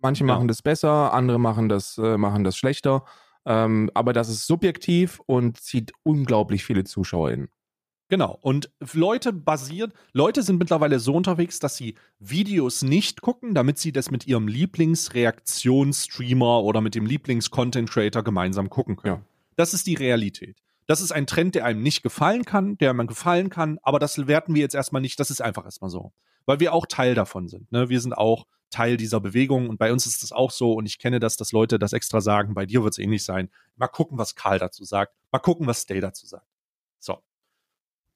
manche 0.01 0.23
Genau. 0.25 0.35
machen 0.35 0.49
das 0.49 0.63
besser, 0.63 1.13
andere 1.13 1.39
machen 1.41 1.69
das, 1.69 1.99
äh, 1.99 2.17
machen 2.17 2.45
das 2.45 2.57
schlechter. 2.57 3.05
Ähm, 3.47 3.91
aber 3.95 4.13
das 4.13 4.29
ist 4.29 4.47
subjektiv 4.47 5.21
und 5.27 5.59
zieht 5.61 5.93
unglaublich 6.03 6.65
viele 6.65 6.85
Zuschauer 6.85 7.31
in. 7.31 7.49
Genau. 8.11 8.39
Und 8.43 8.71
Leute 8.93 9.33
basiert, 9.33 9.95
Leute 10.13 10.43
sind 10.43 10.59
mittlerweile 10.59 10.99
so 10.99 11.15
unterwegs, 11.15 11.61
dass 11.61 11.77
sie 11.77 11.95
Videos 12.19 12.83
nicht 12.83 13.23
gucken, 13.23 13.55
damit 13.55 13.79
sie 13.79 13.93
das 13.93 14.11
mit 14.11 14.27
ihrem 14.27 14.49
Lieblingsreaktionsstreamer 14.49 16.65
oder 16.65 16.81
mit 16.81 16.97
dem 16.97 17.07
Lieblings-Content-Creator 17.07 18.25
gemeinsam 18.25 18.69
gucken 18.69 18.97
können. 18.97 19.15
Ja. 19.15 19.23
Das 19.55 19.75
ist 19.75 19.87
die 19.87 19.95
Realität. 19.95 20.57
Das 20.89 21.01
ist 21.01 21.13
ein 21.13 21.29
Trend, 21.29 21.55
der 21.55 21.65
einem 21.65 21.85
nicht 21.85 22.03
gefallen 22.03 22.45
kann, 22.45 22.77
der 22.79 22.95
man 22.95 23.07
gefallen 23.07 23.49
kann, 23.49 23.79
aber 23.83 24.01
das 24.01 24.27
werten 24.27 24.57
wir 24.57 24.63
jetzt 24.63 24.75
erstmal 24.75 25.03
nicht, 25.03 25.21
das 25.21 25.31
ist 25.31 25.41
einfach 25.41 25.65
erstmal 25.65 25.91
so. 25.91 26.13
Weil 26.47 26.59
wir 26.59 26.75
auch 26.75 26.87
Teil 26.87 27.15
davon 27.15 27.47
sind. 27.47 27.71
Ne? 27.71 27.91
Wir 27.91 28.01
sind 28.01 28.15
auch 28.15 28.49
Teil 28.71 28.97
dieser 28.97 29.21
Bewegung 29.21 29.69
und 29.69 29.79
bei 29.79 29.93
uns 29.93 30.07
ist 30.07 30.25
das 30.25 30.33
auch 30.33 30.51
so 30.51 30.73
und 30.73 30.87
ich 30.87 30.99
kenne 30.99 31.21
das, 31.21 31.37
dass 31.37 31.53
Leute 31.53 31.79
das 31.79 31.93
extra 31.93 32.21
sagen, 32.21 32.55
bei 32.55 32.67
dir 32.67 32.83
wird 32.83 32.95
es 32.95 32.99
ähnlich 32.99 33.23
sein. 33.23 33.51
Mal 33.77 33.87
gucken, 33.87 34.19
was 34.19 34.35
Karl 34.35 34.59
dazu 34.59 34.83
sagt, 34.83 35.15
mal 35.31 35.39
gucken, 35.39 35.69
was 35.69 35.83
Stay 35.83 36.01
dazu 36.01 36.27
sagt. 36.27 36.50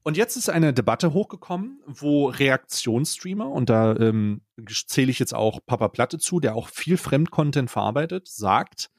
Und 0.06 0.18
jetzt 0.18 0.36
ist 0.36 0.50
eine 0.50 0.74
Debatte 0.74 1.14
hochgekommen, 1.14 1.80
wo 1.86 2.28
Reaktionsstreamer, 2.28 3.50
und 3.50 3.70
da 3.70 3.96
ähm, 3.96 4.42
zähle 4.86 5.10
ich 5.10 5.18
jetzt 5.18 5.34
auch 5.34 5.60
Papa 5.64 5.88
Platte 5.88 6.18
zu, 6.18 6.40
der 6.40 6.54
auch 6.54 6.68
viel 6.68 6.98
Fremdcontent 6.98 7.70
verarbeitet, 7.70 8.28
sagt, 8.28 8.90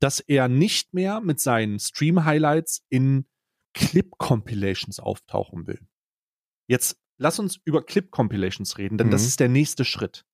dass 0.00 0.20
er 0.20 0.48
nicht 0.48 0.92
mehr 0.92 1.22
mit 1.22 1.40
seinen 1.40 1.78
Stream-Highlights 1.78 2.84
in 2.90 3.26
Clip-Compilations 3.72 5.00
auftauchen 5.00 5.66
will. 5.66 5.80
Jetzt 6.66 7.00
lass 7.16 7.38
uns 7.38 7.58
über 7.64 7.82
Clip-Compilations 7.82 8.76
reden, 8.76 8.98
denn 8.98 9.06
mhm. 9.06 9.12
das 9.12 9.24
ist 9.24 9.40
der 9.40 9.48
nächste 9.48 9.86
Schritt. 9.86 10.26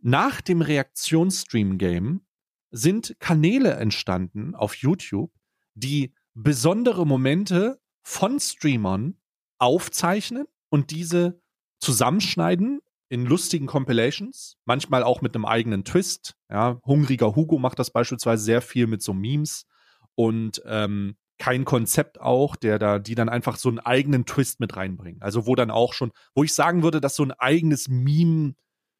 Nach 0.00 0.40
dem 0.40 0.62
Reaktionsstream-Game 0.62 2.22
sind 2.70 3.14
Kanäle 3.18 3.74
entstanden 3.74 4.54
auf 4.54 4.74
YouTube, 4.76 5.32
die 5.74 6.14
besondere 6.32 7.06
Momente 7.06 7.78
von 8.02 8.40
Streamern 8.40 9.19
aufzeichnen 9.60 10.46
und 10.68 10.90
diese 10.90 11.40
zusammenschneiden 11.78 12.80
in 13.08 13.26
lustigen 13.26 13.66
Compilations, 13.66 14.56
manchmal 14.64 15.02
auch 15.02 15.20
mit 15.20 15.34
einem 15.34 15.44
eigenen 15.44 15.84
Twist. 15.84 16.36
Ja, 16.48 16.80
Hungriger 16.84 17.34
Hugo 17.34 17.58
macht 17.58 17.78
das 17.78 17.90
beispielsweise 17.90 18.42
sehr 18.42 18.62
viel 18.62 18.86
mit 18.86 19.02
so 19.02 19.12
Memes 19.12 19.66
und 20.14 20.62
ähm, 20.64 21.16
kein 21.38 21.64
Konzept 21.64 22.20
auch, 22.20 22.54
der 22.54 22.78
da, 22.78 22.98
die 22.98 23.14
dann 23.14 23.28
einfach 23.28 23.56
so 23.56 23.68
einen 23.68 23.78
eigenen 23.78 24.26
Twist 24.26 24.60
mit 24.60 24.76
reinbringen. 24.76 25.22
Also 25.22 25.46
wo 25.46 25.54
dann 25.54 25.70
auch 25.70 25.94
schon, 25.94 26.12
wo 26.34 26.44
ich 26.44 26.54
sagen 26.54 26.82
würde, 26.82 27.00
dass 27.00 27.16
so 27.16 27.24
ein 27.24 27.32
eigenes 27.32 27.88
Meme 27.88 28.54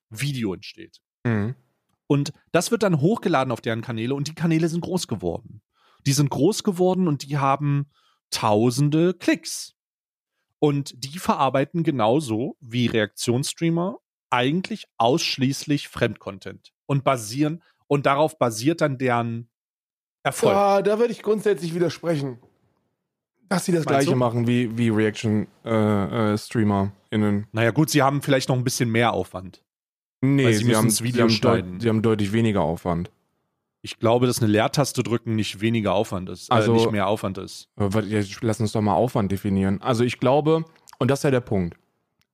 Video 0.08 0.54
entsteht. 0.54 1.00
Mhm. 1.24 1.54
Und 2.06 2.32
das 2.50 2.72
wird 2.72 2.82
dann 2.82 3.00
hochgeladen 3.00 3.52
auf 3.52 3.60
deren 3.60 3.82
Kanäle 3.82 4.14
und 4.14 4.26
die 4.26 4.34
Kanäle 4.34 4.68
sind 4.68 4.80
groß 4.80 5.06
geworden. 5.06 5.62
Die 6.06 6.12
sind 6.12 6.30
groß 6.30 6.64
geworden 6.64 7.06
und 7.06 7.22
die 7.22 7.38
haben 7.38 7.90
tausende 8.30 9.14
Klicks. 9.14 9.76
Und 10.60 10.92
die 11.02 11.18
verarbeiten 11.18 11.82
genauso 11.82 12.56
wie 12.60 12.86
Reaktionsstreamer 12.86 13.98
eigentlich 14.30 14.86
ausschließlich 14.98 15.88
Fremdcontent 15.88 16.72
und 16.86 17.02
basieren 17.02 17.62
und 17.88 18.06
darauf 18.06 18.38
basiert 18.38 18.80
dann 18.80 18.98
deren 18.98 19.48
Erfolg. 20.22 20.52
Ja, 20.52 20.82
da 20.82 20.98
würde 20.98 21.12
ich 21.12 21.22
grundsätzlich 21.22 21.74
widersprechen. 21.74 22.38
Dass 23.48 23.64
sie 23.64 23.72
das 23.72 23.84
Meinst 23.84 24.00
gleiche 24.00 24.12
du? 24.12 24.16
machen 24.16 24.46
wie, 24.46 24.78
wie 24.78 24.90
Reaction-StreamerInnen. 24.90 26.92
Äh, 27.10 27.16
äh, 27.16 27.42
naja, 27.50 27.72
gut, 27.72 27.90
sie 27.90 28.02
haben 28.02 28.22
vielleicht 28.22 28.48
noch 28.48 28.56
ein 28.56 28.62
bisschen 28.62 28.90
mehr 28.90 29.12
Aufwand. 29.12 29.64
Nee, 30.20 30.52
sie, 30.52 30.66
sie, 30.66 30.76
haben, 30.76 30.90
sie, 30.90 31.12
haben 31.14 31.80
sie 31.80 31.88
haben 31.88 32.02
deutlich 32.02 32.32
weniger 32.32 32.60
Aufwand. 32.60 33.10
Ich 33.82 33.98
glaube, 33.98 34.26
dass 34.26 34.42
eine 34.42 34.50
Leertaste 34.50 35.02
drücken 35.02 35.34
nicht 35.34 35.60
weniger 35.60 35.94
Aufwand 35.94 36.28
ist, 36.28 36.50
äh, 36.50 36.54
also, 36.54 36.72
äh, 36.72 36.76
nicht 36.76 36.90
mehr 36.90 37.06
Aufwand 37.06 37.38
ist. 37.38 37.68
Lass 38.42 38.60
uns 38.60 38.72
doch 38.72 38.80
mal 38.80 38.94
Aufwand 38.94 39.32
definieren. 39.32 39.80
Also 39.80 40.04
ich 40.04 40.20
glaube, 40.20 40.64
und 40.98 41.10
das 41.10 41.20
ist 41.20 41.24
ja 41.24 41.30
der 41.30 41.40
Punkt. 41.40 41.76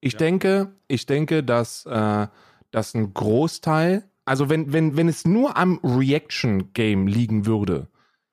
Ich 0.00 0.14
ja. 0.14 0.18
denke, 0.18 0.72
ich 0.88 1.06
denke, 1.06 1.42
dass, 1.42 1.86
äh, 1.86 2.26
dass 2.70 2.94
ein 2.94 3.14
Großteil, 3.14 4.08
also 4.24 4.48
wenn, 4.48 4.72
wenn, 4.72 4.96
wenn 4.96 5.08
es 5.08 5.24
nur 5.24 5.56
am 5.56 5.78
Reaction-Game 5.82 7.06
liegen 7.06 7.46
würde, 7.46 7.88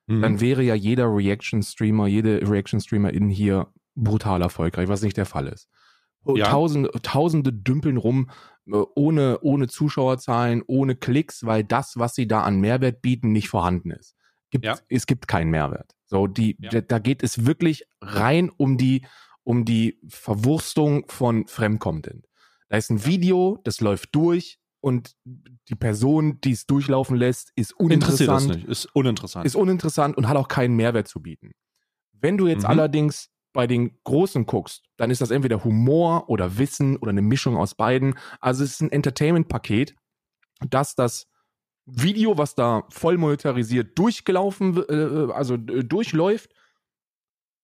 mhm. 0.06 0.22
dann 0.22 0.40
wäre 0.40 0.62
ja 0.62 0.74
jeder 0.74 1.06
Reaction-Streamer, 1.06 2.08
jede 2.08 2.48
Reaction-Streamerin 2.48 3.28
hier 3.28 3.68
brutal 3.94 4.42
erfolgreich, 4.42 4.88
was 4.88 5.02
nicht 5.02 5.16
der 5.16 5.26
Fall 5.26 5.46
ist. 5.46 5.68
Ja. 6.26 6.46
Tausende, 6.46 6.90
Tausende 7.02 7.52
dümpeln 7.52 7.96
rum, 7.96 8.28
äh, 8.28 8.53
ohne, 8.66 9.38
ohne 9.42 9.68
Zuschauerzahlen, 9.68 10.62
ohne 10.66 10.96
Klicks, 10.96 11.44
weil 11.44 11.64
das, 11.64 11.98
was 11.98 12.14
sie 12.14 12.26
da 12.26 12.42
an 12.42 12.60
Mehrwert 12.60 13.02
bieten, 13.02 13.32
nicht 13.32 13.48
vorhanden 13.48 13.90
ist. 13.90 14.16
Gibt, 14.50 14.64
ja. 14.64 14.78
Es 14.88 15.06
gibt 15.06 15.28
keinen 15.28 15.50
Mehrwert. 15.50 15.94
So, 16.06 16.26
die, 16.26 16.56
ja. 16.60 16.80
da 16.80 16.98
geht 16.98 17.22
es 17.22 17.44
wirklich 17.46 17.84
rein 18.00 18.50
um 18.50 18.78
die, 18.78 19.04
um 19.42 19.64
die 19.64 19.98
Verwurstung 20.08 21.06
von 21.08 21.46
Fremdcontent. 21.46 22.26
Da 22.68 22.76
ist 22.76 22.90
ein 22.90 23.04
Video, 23.04 23.58
das 23.64 23.80
läuft 23.80 24.14
durch 24.14 24.58
und 24.80 25.16
die 25.24 25.74
Person, 25.74 26.40
die 26.42 26.52
es 26.52 26.66
durchlaufen 26.66 27.16
lässt, 27.16 27.52
ist 27.56 27.72
uninteressant. 27.72 28.20
Interessiert 28.20 28.50
das 28.50 28.56
nicht, 28.56 28.68
ist 28.68 28.94
uninteressant. 28.94 29.46
Ist 29.46 29.56
uninteressant 29.56 30.16
und 30.16 30.28
hat 30.28 30.36
auch 30.36 30.48
keinen 30.48 30.76
Mehrwert 30.76 31.08
zu 31.08 31.20
bieten. 31.20 31.52
Wenn 32.12 32.38
du 32.38 32.46
jetzt 32.46 32.62
mhm. 32.62 32.70
allerdings 32.70 33.30
bei 33.54 33.66
den 33.66 33.96
Großen 34.04 34.44
guckst, 34.44 34.82
dann 34.98 35.10
ist 35.10 35.22
das 35.22 35.30
entweder 35.30 35.64
Humor 35.64 36.28
oder 36.28 36.58
Wissen 36.58 36.98
oder 36.98 37.10
eine 37.10 37.22
Mischung 37.22 37.56
aus 37.56 37.74
beiden. 37.74 38.18
Also 38.40 38.64
es 38.64 38.72
ist 38.72 38.80
ein 38.82 38.92
Entertainment-Paket, 38.92 39.94
dass 40.68 40.94
das 40.94 41.28
Video, 41.86 42.36
was 42.36 42.54
da 42.54 42.84
voll 42.90 43.16
monetarisiert 43.16 43.98
durchgelaufen, 43.98 44.76
äh, 44.88 45.32
also 45.32 45.54
äh, 45.54 45.84
durchläuft, 45.84 46.50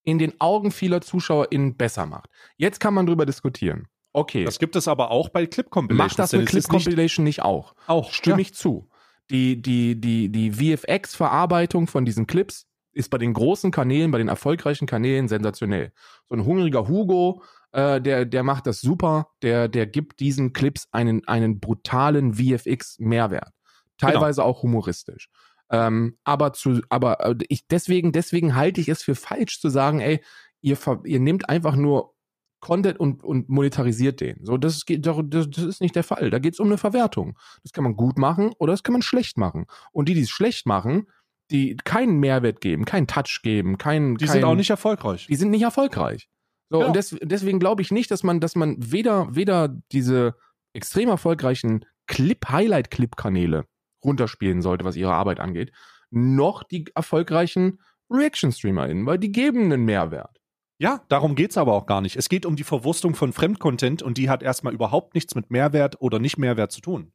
in 0.02 0.18
den 0.18 0.40
Augen 0.40 0.70
vieler 0.70 1.00
ZuschauerInnen 1.00 1.76
besser 1.76 2.06
macht. 2.06 2.30
Jetzt 2.56 2.80
kann 2.80 2.94
man 2.94 3.06
drüber 3.06 3.26
diskutieren. 3.26 3.88
Okay. 4.12 4.44
Das 4.44 4.58
gibt 4.58 4.76
es 4.76 4.88
aber 4.88 5.10
auch 5.10 5.28
bei 5.28 5.46
Clip 5.46 5.68
Compilations. 5.68 6.12
Macht 6.12 6.18
das 6.18 6.34
eine 6.34 6.44
Clip 6.44 6.66
Compilation 6.66 7.24
nicht, 7.24 7.38
nicht, 7.38 7.44
auch? 7.44 7.74
Auch. 7.86 8.12
Stimme 8.12 8.36
ja. 8.36 8.42
ich 8.42 8.54
zu. 8.54 8.88
Die, 9.30 9.60
die, 9.60 10.00
die, 10.00 10.28
die 10.30 10.52
VFX-Verarbeitung 10.52 11.86
von 11.86 12.04
diesen 12.04 12.26
Clips 12.26 12.69
ist 12.92 13.10
bei 13.10 13.18
den 13.18 13.32
großen 13.32 13.70
Kanälen, 13.70 14.10
bei 14.10 14.18
den 14.18 14.28
erfolgreichen 14.28 14.86
Kanälen 14.86 15.28
sensationell. 15.28 15.92
So 16.28 16.34
ein 16.34 16.44
hungriger 16.44 16.88
Hugo, 16.88 17.42
äh, 17.72 18.00
der, 18.00 18.24
der 18.24 18.42
macht 18.42 18.66
das 18.66 18.80
super, 18.80 19.28
der, 19.42 19.68
der 19.68 19.86
gibt 19.86 20.20
diesen 20.20 20.52
Clips 20.52 20.88
einen, 20.92 21.26
einen 21.26 21.60
brutalen 21.60 22.34
VFX-Mehrwert. 22.34 23.52
Teilweise 23.98 24.40
genau. 24.40 24.48
auch 24.48 24.62
humoristisch. 24.62 25.28
Ähm, 25.70 26.16
aber 26.24 26.52
zu, 26.52 26.80
aber 26.88 27.24
äh, 27.24 27.36
ich 27.48 27.68
deswegen, 27.68 28.12
deswegen 28.12 28.56
halte 28.56 28.80
ich 28.80 28.88
es 28.88 29.02
für 29.02 29.14
falsch 29.14 29.60
zu 29.60 29.68
sagen, 29.68 30.00
ey, 30.00 30.20
ihr, 30.62 30.76
ihr 31.04 31.20
nehmt 31.20 31.48
einfach 31.48 31.76
nur 31.76 32.14
Content 32.60 33.00
und, 33.00 33.24
und 33.24 33.48
monetarisiert 33.48 34.20
den. 34.20 34.44
So, 34.44 34.58
das, 34.58 34.84
geht, 34.84 35.06
das, 35.06 35.16
das 35.28 35.64
ist 35.64 35.80
nicht 35.80 35.96
der 35.96 36.04
Fall. 36.04 36.30
Da 36.30 36.38
geht 36.38 36.54
es 36.54 36.60
um 36.60 36.66
eine 36.66 36.76
Verwertung. 36.76 37.38
Das 37.62 37.72
kann 37.72 37.84
man 37.84 37.96
gut 37.96 38.18
machen 38.18 38.52
oder 38.58 38.72
das 38.72 38.82
kann 38.82 38.92
man 38.92 39.02
schlecht 39.02 39.38
machen. 39.38 39.66
Und 39.92 40.08
die, 40.08 40.14
die 40.14 40.22
es 40.22 40.30
schlecht 40.30 40.66
machen, 40.66 41.06
die 41.50 41.76
keinen 41.76 42.20
Mehrwert 42.20 42.60
geben, 42.60 42.84
keinen 42.84 43.06
Touch 43.06 43.40
geben, 43.42 43.78
keinen. 43.78 44.16
Die 44.16 44.26
kein, 44.26 44.32
sind 44.34 44.44
auch 44.44 44.54
nicht 44.54 44.70
erfolgreich. 44.70 45.26
Die 45.26 45.36
sind 45.36 45.50
nicht 45.50 45.62
erfolgreich. 45.62 46.28
So, 46.70 46.80
ja. 46.80 46.86
und 46.86 46.94
des, 46.94 47.16
deswegen 47.22 47.58
glaube 47.58 47.82
ich 47.82 47.90
nicht, 47.90 48.10
dass 48.10 48.22
man, 48.22 48.40
dass 48.40 48.54
man 48.54 48.76
weder, 48.78 49.34
weder 49.34 49.68
diese 49.90 50.36
extrem 50.72 51.08
erfolgreichen 51.08 51.84
Clip-Highlight-Clip-Kanäle 52.06 53.64
runterspielen 54.04 54.62
sollte, 54.62 54.84
was 54.84 54.96
ihre 54.96 55.12
Arbeit 55.12 55.40
angeht, 55.40 55.72
noch 56.10 56.62
die 56.62 56.86
erfolgreichen 56.94 57.80
Reaction-StreamerInnen, 58.10 59.06
weil 59.06 59.18
die 59.18 59.32
geben 59.32 59.64
einen 59.64 59.84
Mehrwert. 59.84 60.40
Ja, 60.78 61.02
darum 61.08 61.34
geht 61.34 61.50
es 61.50 61.58
aber 61.58 61.74
auch 61.74 61.86
gar 61.86 62.00
nicht. 62.00 62.16
Es 62.16 62.28
geht 62.28 62.46
um 62.46 62.56
die 62.56 62.64
Verwurstung 62.64 63.14
von 63.14 63.32
Fremdcontent 63.32 64.02
und 64.02 64.16
die 64.16 64.30
hat 64.30 64.42
erstmal 64.42 64.72
überhaupt 64.72 65.14
nichts 65.14 65.34
mit 65.34 65.50
Mehrwert 65.50 66.00
oder 66.00 66.18
nicht 66.18 66.38
Mehrwert 66.38 66.72
zu 66.72 66.80
tun. 66.80 67.12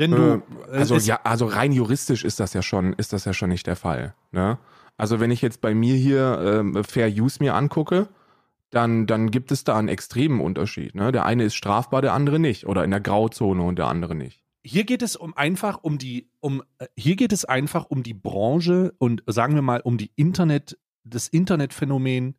Denn 0.00 0.10
du. 0.10 0.42
Äh, 0.72 0.78
also 0.78 0.96
ja, 0.96 1.20
also 1.22 1.46
rein 1.46 1.72
juristisch 1.72 2.24
ist 2.24 2.40
das 2.40 2.54
ja 2.54 2.62
schon, 2.62 2.94
ist 2.94 3.12
das 3.12 3.24
ja 3.24 3.32
schon 3.32 3.50
nicht 3.50 3.66
der 3.66 3.76
Fall. 3.76 4.14
Ne? 4.32 4.58
Also 4.96 5.20
wenn 5.20 5.30
ich 5.30 5.42
jetzt 5.42 5.60
bei 5.60 5.74
mir 5.74 5.94
hier 5.94 6.40
ähm, 6.42 6.82
Fair 6.82 7.08
Use 7.08 7.36
mir 7.40 7.54
angucke, 7.54 8.08
dann, 8.70 9.06
dann 9.06 9.30
gibt 9.30 9.52
es 9.52 9.64
da 9.64 9.76
einen 9.76 9.88
extremen 9.88 10.40
Unterschied. 10.40 10.94
Ne? 10.94 11.12
Der 11.12 11.26
eine 11.26 11.44
ist 11.44 11.54
strafbar, 11.54 12.02
der 12.02 12.14
andere 12.14 12.38
nicht. 12.38 12.66
Oder 12.66 12.82
in 12.82 12.90
der 12.90 13.00
Grauzone 13.00 13.62
und 13.62 13.78
der 13.78 13.88
andere 13.88 14.14
nicht. 14.14 14.42
Hier 14.62 14.84
geht 14.84 15.02
es 15.02 15.16
um 15.16 15.36
einfach 15.36 15.82
um 15.82 15.98
die, 15.98 16.30
um, 16.40 16.62
äh, 16.78 16.86
hier 16.96 17.16
geht 17.16 17.32
es 17.32 17.44
einfach 17.44 17.86
um 17.86 18.02
die 18.02 18.14
Branche 18.14 18.94
und 18.98 19.22
sagen 19.26 19.54
wir 19.54 19.62
mal 19.62 19.80
um 19.80 19.98
die 19.98 20.12
Internet, 20.16 20.78
das 21.04 21.28
Internetphänomen 21.28 22.36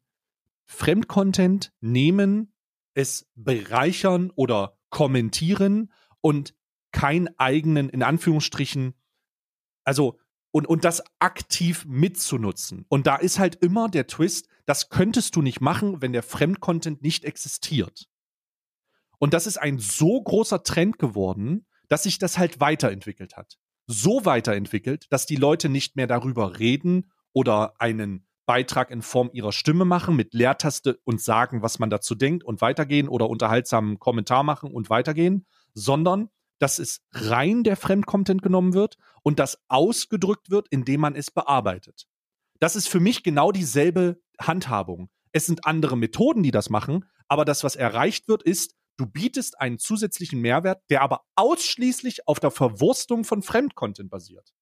Fremdcontent 0.65 1.73
nehmen, 1.81 2.53
es 2.93 3.27
bereichern 3.35 4.31
oder 4.35 4.77
kommentieren 4.89 5.91
und 6.21 6.53
keinen 6.91 7.29
eigenen, 7.37 7.89
in 7.89 8.03
Anführungsstrichen, 8.03 8.93
also 9.83 10.17
und, 10.51 10.67
und 10.67 10.83
das 10.83 11.01
aktiv 11.19 11.85
mitzunutzen. 11.87 12.85
Und 12.89 13.07
da 13.07 13.15
ist 13.15 13.39
halt 13.39 13.55
immer 13.55 13.89
der 13.89 14.07
Twist, 14.07 14.47
das 14.65 14.89
könntest 14.89 15.35
du 15.35 15.41
nicht 15.41 15.61
machen, 15.61 16.01
wenn 16.01 16.13
der 16.13 16.23
Fremdcontent 16.23 17.01
nicht 17.01 17.23
existiert. 17.23 18.07
Und 19.17 19.33
das 19.33 19.47
ist 19.47 19.57
ein 19.57 19.79
so 19.79 20.21
großer 20.21 20.63
Trend 20.63 20.99
geworden, 20.99 21.65
dass 21.87 22.03
sich 22.03 22.19
das 22.19 22.37
halt 22.37 22.59
weiterentwickelt 22.59 23.37
hat. 23.37 23.57
So 23.87 24.25
weiterentwickelt, 24.25 25.07
dass 25.09 25.25
die 25.25 25.35
Leute 25.35 25.69
nicht 25.69 25.95
mehr 25.95 26.07
darüber 26.07 26.59
reden 26.59 27.11
oder 27.33 27.73
einen 27.79 28.25
Beitrag 28.45 28.91
in 28.91 29.01
Form 29.01 29.29
ihrer 29.33 29.51
Stimme 29.51 29.85
machen 29.85 30.15
mit 30.15 30.33
Leertaste 30.33 30.99
und 31.03 31.21
sagen, 31.21 31.61
was 31.61 31.79
man 31.79 31.89
dazu 31.89 32.15
denkt 32.15 32.43
und 32.43 32.61
weitergehen 32.61 33.07
oder 33.07 33.29
unterhaltsamen 33.29 33.99
Kommentar 33.99 34.43
machen 34.43 34.71
und 34.71 34.89
weitergehen, 34.89 35.45
sondern 35.73 36.29
dass 36.61 36.77
es 36.77 37.01
rein 37.11 37.63
der 37.63 37.75
Fremdcontent 37.75 38.43
genommen 38.43 38.73
wird 38.73 38.97
und 39.23 39.39
das 39.39 39.59
ausgedrückt 39.67 40.51
wird, 40.51 40.67
indem 40.69 41.01
man 41.01 41.15
es 41.15 41.31
bearbeitet. 41.31 42.05
Das 42.59 42.75
ist 42.75 42.87
für 42.87 42.99
mich 42.99 43.23
genau 43.23 43.51
dieselbe 43.51 44.21
Handhabung. 44.39 45.09
Es 45.31 45.47
sind 45.47 45.65
andere 45.65 45.97
Methoden, 45.97 46.43
die 46.43 46.51
das 46.51 46.69
machen, 46.69 47.05
aber 47.27 47.45
das, 47.45 47.63
was 47.63 47.75
erreicht 47.75 48.27
wird, 48.27 48.43
ist, 48.43 48.75
du 48.97 49.07
bietest 49.07 49.59
einen 49.59 49.79
zusätzlichen 49.79 50.39
Mehrwert, 50.39 50.83
der 50.91 51.01
aber 51.01 51.21
ausschließlich 51.35 52.27
auf 52.27 52.39
der 52.39 52.51
Verwurstung 52.51 53.23
von 53.23 53.41
Fremdcontent 53.41 54.11
basiert. 54.11 54.53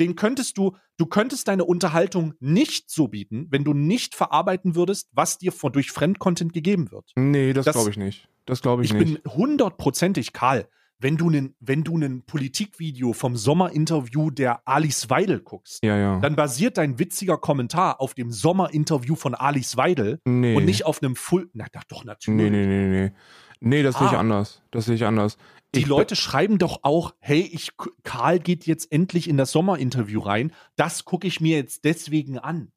Den 0.00 0.16
könntest 0.16 0.58
du, 0.58 0.76
du 0.96 1.06
könntest 1.06 1.46
deine 1.46 1.64
Unterhaltung 1.64 2.34
nicht 2.40 2.90
so 2.90 3.06
bieten, 3.06 3.46
wenn 3.50 3.62
du 3.62 3.72
nicht 3.72 4.16
verarbeiten 4.16 4.74
würdest, 4.74 5.08
was 5.12 5.38
dir 5.38 5.52
von, 5.52 5.72
durch 5.72 5.92
Fremdcontent 5.92 6.52
gegeben 6.52 6.90
wird. 6.90 7.12
Nee, 7.14 7.52
das, 7.52 7.66
das 7.66 7.76
glaube 7.76 7.90
ich 7.90 7.96
nicht. 7.96 8.28
Das 8.46 8.62
glaube 8.62 8.82
ich, 8.82 8.90
ich 8.90 8.96
nicht. 8.96 9.08
Ich 9.08 9.22
bin 9.22 9.32
hundertprozentig, 9.32 10.32
Karl, 10.32 10.68
wenn 10.98 11.16
du 11.16 11.28
einen, 11.28 11.54
wenn 11.60 11.84
du 11.84 11.96
ein 11.96 12.22
Politikvideo 12.24 13.12
vom 13.12 13.36
Sommerinterview 13.36 14.30
der 14.30 14.66
Alice 14.66 15.10
Weidel 15.10 15.40
guckst, 15.40 15.84
ja, 15.84 15.96
ja. 15.96 16.20
dann 16.20 16.36
basiert 16.36 16.78
dein 16.78 16.98
witziger 16.98 17.36
Kommentar 17.36 18.00
auf 18.00 18.14
dem 18.14 18.30
Sommerinterview 18.30 19.14
von 19.14 19.34
Alice 19.34 19.76
Weidel 19.76 20.20
nee. 20.24 20.56
und 20.56 20.64
nicht 20.64 20.86
auf 20.86 21.02
einem 21.02 21.16
Full. 21.16 21.50
Na 21.52 21.66
doch, 21.88 22.04
natürlich. 22.04 22.50
Nee, 22.50 22.50
nee, 22.50 22.66
nee, 22.66 22.88
nee. 22.88 23.12
Nee, 23.60 23.82
das 23.82 23.96
ah. 23.96 23.98
sehe 24.00 24.08
ich 24.08 24.14
anders. 24.14 24.62
Das 24.70 24.84
sehe 24.86 24.94
ich 24.94 25.04
anders. 25.04 25.38
Die 25.74 25.80
ich 25.80 25.86
Leute 25.86 26.16
schreiben 26.16 26.58
doch 26.58 26.80
auch, 26.82 27.14
hey, 27.18 27.40
ich, 27.52 27.72
Karl 28.02 28.38
geht 28.38 28.66
jetzt 28.66 28.90
endlich 28.92 29.28
in 29.28 29.36
das 29.36 29.52
Sommerinterview 29.52 30.20
rein. 30.20 30.52
Das 30.76 31.04
gucke 31.04 31.26
ich 31.26 31.40
mir 31.40 31.56
jetzt 31.56 31.84
deswegen 31.84 32.38
an. 32.38 32.72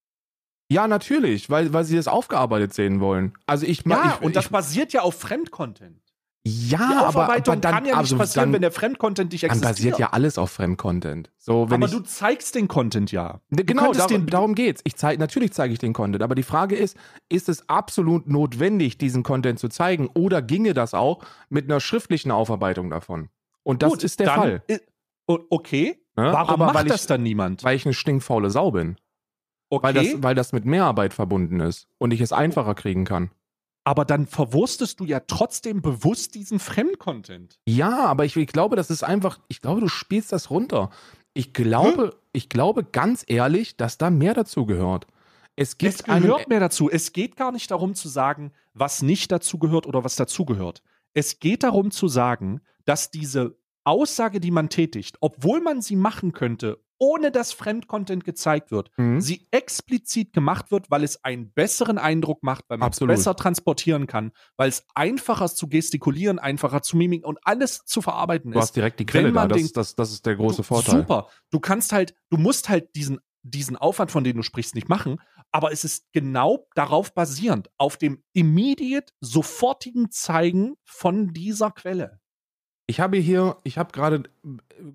Ja, 0.72 0.88
natürlich, 0.88 1.50
weil, 1.50 1.74
weil 1.74 1.84
sie 1.84 1.96
das 1.96 2.08
aufgearbeitet 2.08 2.74
sehen 2.74 3.00
wollen. 3.00 3.34
Also 3.48 3.66
ich 3.66 3.86
Ja, 3.86 4.18
ich, 4.18 4.26
und 4.26 4.36
das 4.36 4.46
ich, 4.46 4.52
basiert 4.52 4.94
ja 4.94 5.02
auf 5.02 5.20
Fremdcontent. 5.20 6.09
Ja, 6.46 7.06
aber, 7.06 7.26
aber 7.26 7.42
dann, 7.42 7.60
kann 7.60 7.74
ja 7.74 7.82
nicht 7.82 7.96
also 7.96 8.18
passieren, 8.18 8.48
dann, 8.48 8.54
wenn 8.54 8.62
der 8.62 8.72
Fremdcontent 8.72 9.32
nicht 9.32 9.44
existiert. 9.44 9.66
Dann 9.66 9.76
basiert 9.76 10.00
ja 10.00 10.10
alles 10.12 10.38
auf 10.38 10.52
Fremdcontent. 10.52 11.32
So, 11.38 11.70
wenn 11.70 11.84
aber 11.84 11.88
ich, 11.88 11.92
du 11.92 12.00
zeigst 12.00 12.56
den 12.56 12.70
Content 12.70 13.12
ja. 13.12 13.42
Du 13.50 13.64
genau, 13.66 13.92
dar 13.92 14.08
den, 14.08 14.26
darum 14.26 14.56
geht's. 14.56 14.82
Ich 14.86 14.96
zeig, 14.96 15.20
natürlich 15.20 15.52
zeige 15.52 15.74
ich 15.74 15.80
den 15.80 15.92
Content, 15.92 16.24
aber 16.24 16.36
die 16.36 16.44
Frage 16.44 16.78
ist, 16.78 16.96
ist 17.28 17.50
es 17.50 17.68
absolut 17.68 18.28
notwendig, 18.28 18.98
diesen 18.98 19.24
Content 19.24 19.60
zu 19.60 19.68
zeigen, 19.68 20.10
oder 20.16 20.42
ginge 20.42 20.74
das 20.74 20.94
auch 20.94 21.24
mit 21.50 21.66
einer 21.66 21.82
schriftlichen 21.82 22.32
Aufarbeitung 22.32 22.90
davon? 22.90 23.30
Und 23.64 23.84
das 23.84 23.92
Gut, 23.92 24.04
ist 24.06 24.22
der 24.22 24.30
Fall. 24.30 24.64
okay. 25.28 26.02
Ne? 26.16 26.32
Warum 26.32 26.62
aber 26.62 26.74
macht 26.74 26.90
das 26.90 27.02
ich, 27.02 27.08
dann 27.08 27.22
niemand? 27.22 27.66
Weil 27.66 27.76
ich 27.76 27.86
eine 27.86 27.94
stinkfaule 27.94 28.50
Sau 28.50 28.72
bin. 28.72 28.96
Okay. 29.70 29.84
Weil 29.84 29.94
das, 29.94 30.24
weil 30.24 30.36
das 30.36 30.54
mit 30.54 30.66
Mehrarbeit 30.66 31.14
verbunden 31.14 31.60
ist 31.60 31.88
und 31.98 32.12
ich 32.12 32.22
es 32.22 32.32
einfacher 32.32 32.76
kriegen 32.76 33.04
kann 33.04 33.30
aber 33.90 34.06
dann 34.06 34.28
verwurstest 34.28 35.00
du 35.00 35.04
ja 35.04 35.20
trotzdem 35.22 35.82
bewusst 35.82 36.36
diesen 36.36 36.60
Fremdcontent. 36.60 37.58
Ja, 37.66 38.06
aber 38.06 38.24
ich, 38.24 38.36
ich, 38.36 38.46
glaube, 38.46 38.76
das 38.76 38.92
ist 38.92 39.02
einfach, 39.02 39.40
ich 39.48 39.62
glaube, 39.62 39.82
du 39.82 39.88
spielst 39.88 40.32
das 40.32 40.52
runter. 40.52 40.92
Ich 41.34 41.54
glaube, 41.54 42.04
hm? 42.04 42.12
ich 42.32 42.50
glaube 42.50 42.84
ganz 42.84 43.24
ehrlich, 43.26 43.78
dass 43.78 43.98
da 43.98 44.12
mehr 44.12 44.36
dazu 44.36 44.68
gehört. 44.68 45.08
Es, 45.56 45.76
es 45.82 46.04
gehört 46.04 46.50
mehr 46.50 46.60
dazu. 46.60 46.88
Es 46.88 47.14
geht 47.14 47.36
gar 47.36 47.52
nicht 47.52 47.72
darum 47.72 47.96
zu 47.96 48.10
sagen, 48.10 48.52
was 48.76 49.02
nicht 49.02 49.32
dazu 49.32 49.58
gehört 49.58 49.88
oder 49.88 50.04
was 50.04 50.16
dazu 50.16 50.46
gehört. 50.46 50.84
Es 51.16 51.40
geht 51.40 51.64
darum 51.64 51.90
zu 51.90 52.08
sagen, 52.08 52.62
dass 52.86 53.10
diese 53.10 53.58
Aussage, 53.86 54.40
die 54.40 54.52
man 54.52 54.70
tätigt, 54.70 55.18
obwohl 55.20 55.62
man 55.62 55.82
sie 55.82 55.96
machen 55.96 56.34
könnte, 56.34 56.78
ohne 57.00 57.32
dass 57.32 57.54
Fremdcontent 57.54 58.24
gezeigt 58.26 58.72
wird, 58.72 58.92
mhm. 58.98 59.20
sie 59.20 59.48
explizit 59.52 60.34
gemacht 60.34 60.70
wird, 60.70 60.92
weil 60.92 61.04
es 61.04 61.24
einen 61.24 61.52
besseren 61.52 61.98
Eindruck 61.98 62.44
macht, 62.44 62.66
weil 62.68 62.78
man 62.78 62.92
es 62.92 63.00
besser 63.00 63.36
transportieren 63.36 64.06
kann, 64.06 64.32
weil 64.58 64.70
es 64.70 64.86
einfacher 64.94 65.46
ist 65.46 65.58
zu 65.58 65.68
gestikulieren, 65.68 66.38
einfacher 66.38 66.82
zu 66.82 66.98
mimiken 66.98 67.26
und 67.26 67.40
alles 67.44 67.86
zu 67.86 68.02
verarbeiten 68.02 68.52
ist. 68.52 68.56
Du 68.56 68.62
hast 68.62 68.76
direkt 68.76 69.00
die 69.00 69.06
Quelle 69.06 69.32
da, 69.32 69.48
das, 69.48 69.72
das, 69.72 69.96
das 69.96 70.12
ist 70.12 70.26
der 70.26 70.36
große 70.36 70.58
du, 70.58 70.64
Vorteil. 70.64 71.00
Super. 71.00 71.28
Du 71.50 71.60
kannst 71.60 71.94
halt, 71.94 72.14
du 72.30 72.38
musst 72.38 72.70
halt 72.70 72.94
diesen, 72.96 73.20
diesen 73.42 73.78
Aufwand, 73.78 74.12
von 74.12 74.24
dem 74.24 74.36
du 74.36 74.44
sprichst, 74.44 74.76
nicht 74.76 74.90
machen, 74.90 75.22
aber 75.52 75.72
es 75.72 75.84
ist 75.84 76.12
genau 76.12 76.68
darauf 76.76 77.14
basierend, 77.14 77.70
auf 77.78 77.98
dem 77.98 78.24
immediate, 78.34 79.14
sofortigen 79.22 80.12
Zeigen 80.12 80.76
von 80.84 81.34
dieser 81.34 81.72
Quelle. 81.72 82.19
Ich 82.90 83.00
habe 83.00 83.18
hier, 83.18 83.56
ich 83.64 83.78
habe 83.78 83.92
gerade 83.92 84.24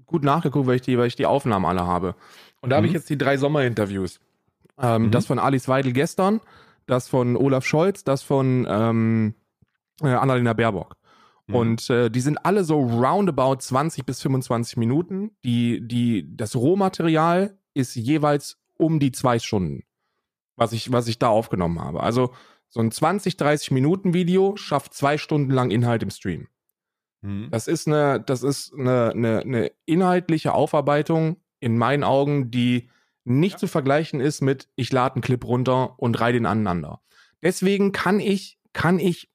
gut 0.04 0.24
nachgeguckt, 0.24 0.66
weil 0.66 0.74
ich 0.74 0.82
die, 0.82 0.98
weil 0.98 1.06
ich 1.06 1.14
die 1.14 1.26
Aufnahmen 1.26 1.64
alle 1.64 1.86
habe. 1.86 2.16
Und 2.60 2.70
da 2.70 2.74
mhm. 2.74 2.78
habe 2.78 2.86
ich 2.88 2.92
jetzt 2.92 3.08
die 3.08 3.16
drei 3.16 3.36
Sommerinterviews. 3.36 4.18
Ähm, 4.82 5.02
mhm. 5.04 5.10
Das 5.12 5.26
von 5.26 5.38
Alice 5.38 5.68
Weidel 5.68 5.92
gestern, 5.92 6.40
das 6.86 7.06
von 7.06 7.36
Olaf 7.36 7.64
Scholz, 7.64 8.02
das 8.02 8.24
von 8.24 8.66
ähm, 8.68 9.34
äh, 10.02 10.08
Annalena 10.08 10.54
Baerbock. 10.54 10.96
Mhm. 11.46 11.54
Und 11.54 11.88
äh, 11.88 12.10
die 12.10 12.20
sind 12.20 12.44
alle 12.44 12.64
so 12.64 12.80
roundabout 12.80 13.58
20 13.60 14.04
bis 14.04 14.20
25 14.22 14.76
Minuten. 14.76 15.30
Die, 15.44 15.86
die, 15.86 16.36
das 16.36 16.56
Rohmaterial 16.56 17.56
ist 17.74 17.94
jeweils 17.94 18.58
um 18.76 18.98
die 18.98 19.12
zwei 19.12 19.38
Stunden, 19.38 19.84
was 20.56 20.72
ich, 20.72 20.90
was 20.90 21.06
ich 21.06 21.20
da 21.20 21.28
aufgenommen 21.28 21.80
habe. 21.80 22.02
Also 22.02 22.32
so 22.70 22.80
ein 22.80 22.90
20, 22.90 23.36
30 23.36 23.70
Minuten 23.70 24.14
Video 24.14 24.56
schafft 24.56 24.94
zwei 24.94 25.16
Stunden 25.16 25.52
lang 25.52 25.70
Inhalt 25.70 26.02
im 26.02 26.10
Stream. 26.10 26.48
Mhm. 27.24 27.48
Das 27.50 27.68
ist 27.68 27.88
eine, 27.88 28.20
das 28.20 28.42
ist 28.42 28.74
eine, 28.74 29.10
eine, 29.12 29.40
eine 29.40 29.72
inhaltliche 29.86 30.52
Aufarbeitung 30.52 31.38
in 31.58 31.78
meinen 31.78 32.04
Augen, 32.04 32.50
die 32.50 32.90
nicht 33.24 33.54
ja. 33.54 33.58
zu 33.58 33.66
vergleichen 33.66 34.20
ist 34.20 34.42
mit 34.42 34.68
ich 34.76 34.92
lade 34.92 35.16
einen 35.16 35.22
Clip 35.22 35.42
runter 35.42 35.98
und 35.98 36.20
reihe 36.20 36.34
den 36.34 36.44
aneinander. 36.44 37.00
Deswegen 37.42 37.92
kann 37.92 38.20
ich, 38.20 38.58
kann 38.74 38.98
ich 38.98 39.30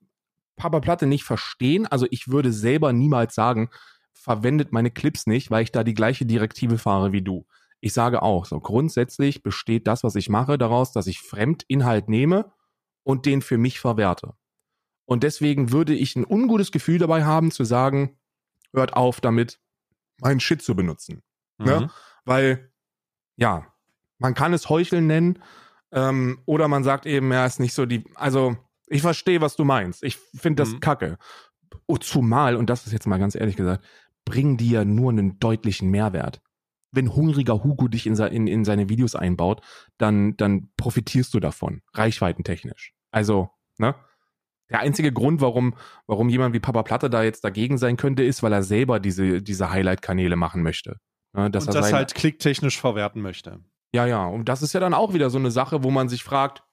Papa 0.56 0.80
Platte 0.80 1.08
nicht 1.08 1.24
verstehen. 1.24 1.88
Also 1.88 2.06
ich 2.12 2.28
würde 2.28 2.54
selber 2.54 2.94
niemals 2.94 3.34
sagen, 3.34 3.70
verwendet 4.14 4.72
meine 4.72 4.92
Clips 4.92 5.26
nicht, 5.26 5.50
weil 5.50 5.64
ich 5.64 5.72
da 5.72 5.84
die 5.84 5.96
gleiche 5.96 6.28
Direktive 6.28 6.78
fahre 6.78 7.12
wie 7.12 7.24
du. 7.24 7.48
Ich 7.82 7.94
sage 7.94 8.22
auch, 8.22 8.46
so 8.46 8.60
grundsätzlich 8.60 9.42
besteht 9.42 9.88
das, 9.88 10.04
was 10.04 10.16
ich 10.16 10.30
mache, 10.30 10.58
daraus, 10.60 10.92
dass 10.92 11.08
ich 11.08 11.22
Fremdinhalt 11.22 12.10
nehme 12.10 12.52
und 13.04 13.26
den 13.26 13.42
für 13.42 13.58
mich 13.58 13.80
verwerte. 13.80 14.34
Und 15.10 15.24
deswegen 15.24 15.72
würde 15.72 15.96
ich 15.96 16.16
ein 16.16 16.24
ungutes 16.24 16.72
Gefühl 16.72 17.00
dabei 17.00 17.26
haben, 17.26 17.50
zu 17.50 17.64
sagen, 17.64 18.20
hört 18.74 18.94
auf 18.94 19.22
damit, 19.22 19.60
meinen 20.22 20.40
Shit 20.40 20.62
zu 20.62 20.76
benutzen. 20.76 21.24
Ne? 21.58 21.74
Mhm. 21.74 21.82
Ne? 21.82 21.92
Weil, 22.26 22.72
ja, 23.36 23.66
man 24.20 24.36
kann 24.36 24.54
es 24.54 24.70
Heucheln 24.70 25.08
nennen, 25.08 25.40
ähm, 25.92 26.44
oder 26.46 26.68
man 26.68 26.84
sagt 26.84 27.08
eben, 27.08 27.32
ja, 27.32 27.44
ist 27.48 27.60
nicht 27.60 27.74
so 27.74 27.88
die, 27.88 28.04
also 28.14 28.56
ich 28.86 29.02
verstehe, 29.02 29.42
was 29.42 29.56
du 29.56 29.66
meinst. 29.66 30.04
Ich 30.04 30.16
finde 30.16 30.62
das 30.62 30.74
mhm. 30.74 30.80
kacke. 30.80 31.18
Oh, 31.88 31.98
zumal, 31.98 32.56
und 32.56 32.70
das 32.70 32.86
ist 32.86 32.94
jetzt 32.94 33.08
mal 33.08 33.18
ganz 33.18 33.34
ehrlich 33.34 33.56
gesagt, 33.56 33.84
bringen 34.26 34.58
die 34.58 34.70
ja 34.70 34.86
nur 34.86 35.10
einen 35.10 35.40
deutlichen 35.40 35.90
Mehrwert. 35.90 36.40
Wenn 36.92 37.16
hungriger 37.16 37.64
Hugo 37.64 37.88
dich 37.88 38.06
in, 38.06 38.16
in, 38.16 38.46
in 38.46 38.64
seine 38.64 38.90
Videos 38.90 39.16
einbaut, 39.16 39.62
dann, 39.98 40.38
dann 40.38 40.70
profitierst 40.78 41.34
du 41.34 41.40
davon, 41.40 41.82
reichweitentechnisch. 41.96 42.94
Also, 43.10 43.50
ne? 43.80 43.96
Der 44.70 44.80
einzige 44.80 45.12
Grund, 45.12 45.42
warum, 45.42 45.76
warum 46.06 46.30
jemand 46.30 46.54
wie 46.54 46.60
Papa 46.60 46.84
Platte 46.84 47.10
da 47.10 47.24
jetzt 47.24 47.44
dagegen 47.44 47.78
sein 47.78 47.98
könnte, 47.98 48.24
ist, 48.24 48.44
weil 48.44 48.54
er 48.54 48.64
selber 48.64 49.00
diese, 49.00 49.42
diese 49.42 49.72
Highlight-Kanäle 49.72 50.36
machen 50.36 50.62
möchte. 50.62 50.98
Ne, 51.34 51.50
dass 51.52 51.68
und 51.68 51.76
er 51.76 51.82
das 51.82 51.94
halt 51.94 52.16
klicktechnisch 52.16 52.80
verwerten 52.80 53.22
möchte. 53.22 53.60
Ja, 53.94 54.06
ja. 54.06 54.26
Und 54.26 54.50
das 54.50 54.62
ist 54.62 54.74
ja 54.74 54.80
dann 54.80 54.94
auch 54.94 55.14
wieder 55.14 55.30
so 55.30 55.38
eine 55.38 55.52
Sache, 55.52 55.84
wo 55.84 55.92
man 55.92 56.10
sich 56.10 56.24
fragt, 56.24 56.64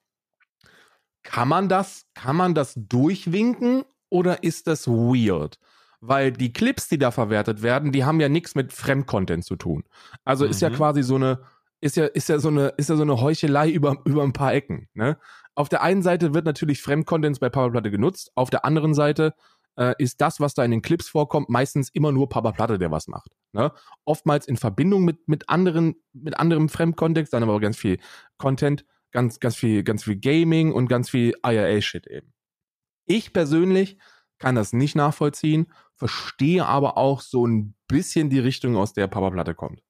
kann 1.23 1.49
man 1.49 1.69
das, 1.69 2.07
kann 2.15 2.37
man 2.37 2.55
das 2.55 2.75
durchwinken 2.77 3.85
oder 4.09 4.43
ist 4.43 4.67
das 4.67 4.87
weird? 4.87 5.59
Weil 6.01 6.33
die 6.33 6.53
Clips, 6.53 6.89
die 6.89 6.99
da 6.99 7.11
verwertet 7.11 7.63
werden, 7.63 7.91
die 7.91 8.05
haben 8.05 8.21
ja 8.21 8.29
nichts 8.29 8.55
mit 8.55 8.73
Fremdcontent 8.73 9.45
zu 9.45 9.57
tun. 9.57 9.85
Also 10.25 10.45
mhm. 10.45 10.51
ist 10.51 10.61
ja 10.61 10.71
mhm. 10.71 10.75
quasi 10.75 11.03
so 11.03 11.17
eine, 11.17 11.41
ist 11.81 11.97
ja, 11.97 12.07
ist 12.07 12.29
ja 12.29 12.39
so 12.39 12.49
eine, 12.49 12.69
ist 12.77 12.91
ja 12.91 12.97
so 12.97 13.03
eine 13.03 13.21
Heuchelei 13.21 13.71
über, 13.71 13.97
über 14.05 14.23
ein 14.23 14.33
paar 14.33 14.55
Ecken. 14.55 14.89
Ne? 14.95 15.19
Auf 15.57 15.69
der 15.71 15.83
einen 15.83 16.03
Seite 16.03 16.35
wird 16.35 16.45
natürlich 16.45 16.83
Fremdcontent 16.83 17.41
bei 17.41 17.49
Powerplatte 17.49 17.91
genutzt, 17.91 18.31
auf 18.35 18.51
der 18.51 18.65
anderen 18.65 18.95
Seite 18.95 19.35
äh, 19.77 19.95
ist 19.99 20.21
das, 20.21 20.39
was 20.39 20.55
da 20.55 20.65
in 20.65 20.71
den 20.71 20.83
Clips 20.83 21.09
vorkommt, 21.09 21.49
meistens 21.49 21.89
immer 21.89 22.13
nur 22.13 22.29
Papa 22.29 22.53
Platte, 22.53 22.79
der 22.79 22.91
was 22.91 23.09
macht. 23.09 23.31
Ne? 23.53 23.73
Oftmals 24.05 24.47
in 24.47 24.59
Verbindung 24.59 25.05
mit, 25.05 25.27
mit 25.29 25.49
anderen, 25.49 25.97
mit 26.13 26.39
anderem 26.39 26.69
Fremdkontext, 26.69 27.33
dann 27.33 27.43
aber 27.43 27.59
ganz 27.59 27.79
viel 27.79 27.99
Content, 28.37 28.85
ganz, 29.13 29.41
ganz 29.41 29.57
viel, 29.57 29.83
ganz 29.83 30.05
viel 30.05 30.17
Gaming 30.17 30.73
und 30.73 30.89
ganz 30.89 31.09
viel 31.09 31.35
IRA-Shit 31.43 32.07
eben. 32.07 32.35
Ich 33.07 33.33
persönlich 33.33 33.99
kann 34.39 34.55
das 34.55 34.75
nicht 34.75 34.95
nachvollziehen, 34.95 35.73
verstehe 35.95 36.67
aber 36.67 36.99
auch 36.99 37.23
so 37.23 37.47
ein 37.47 37.75
bisschen 37.89 38.29
die 38.29 38.41
Richtung, 38.41 38.77
aus 38.77 38.93
der 38.93 39.07
Papa 39.07 39.31
Platte 39.31 39.55
kommt. 39.55 39.83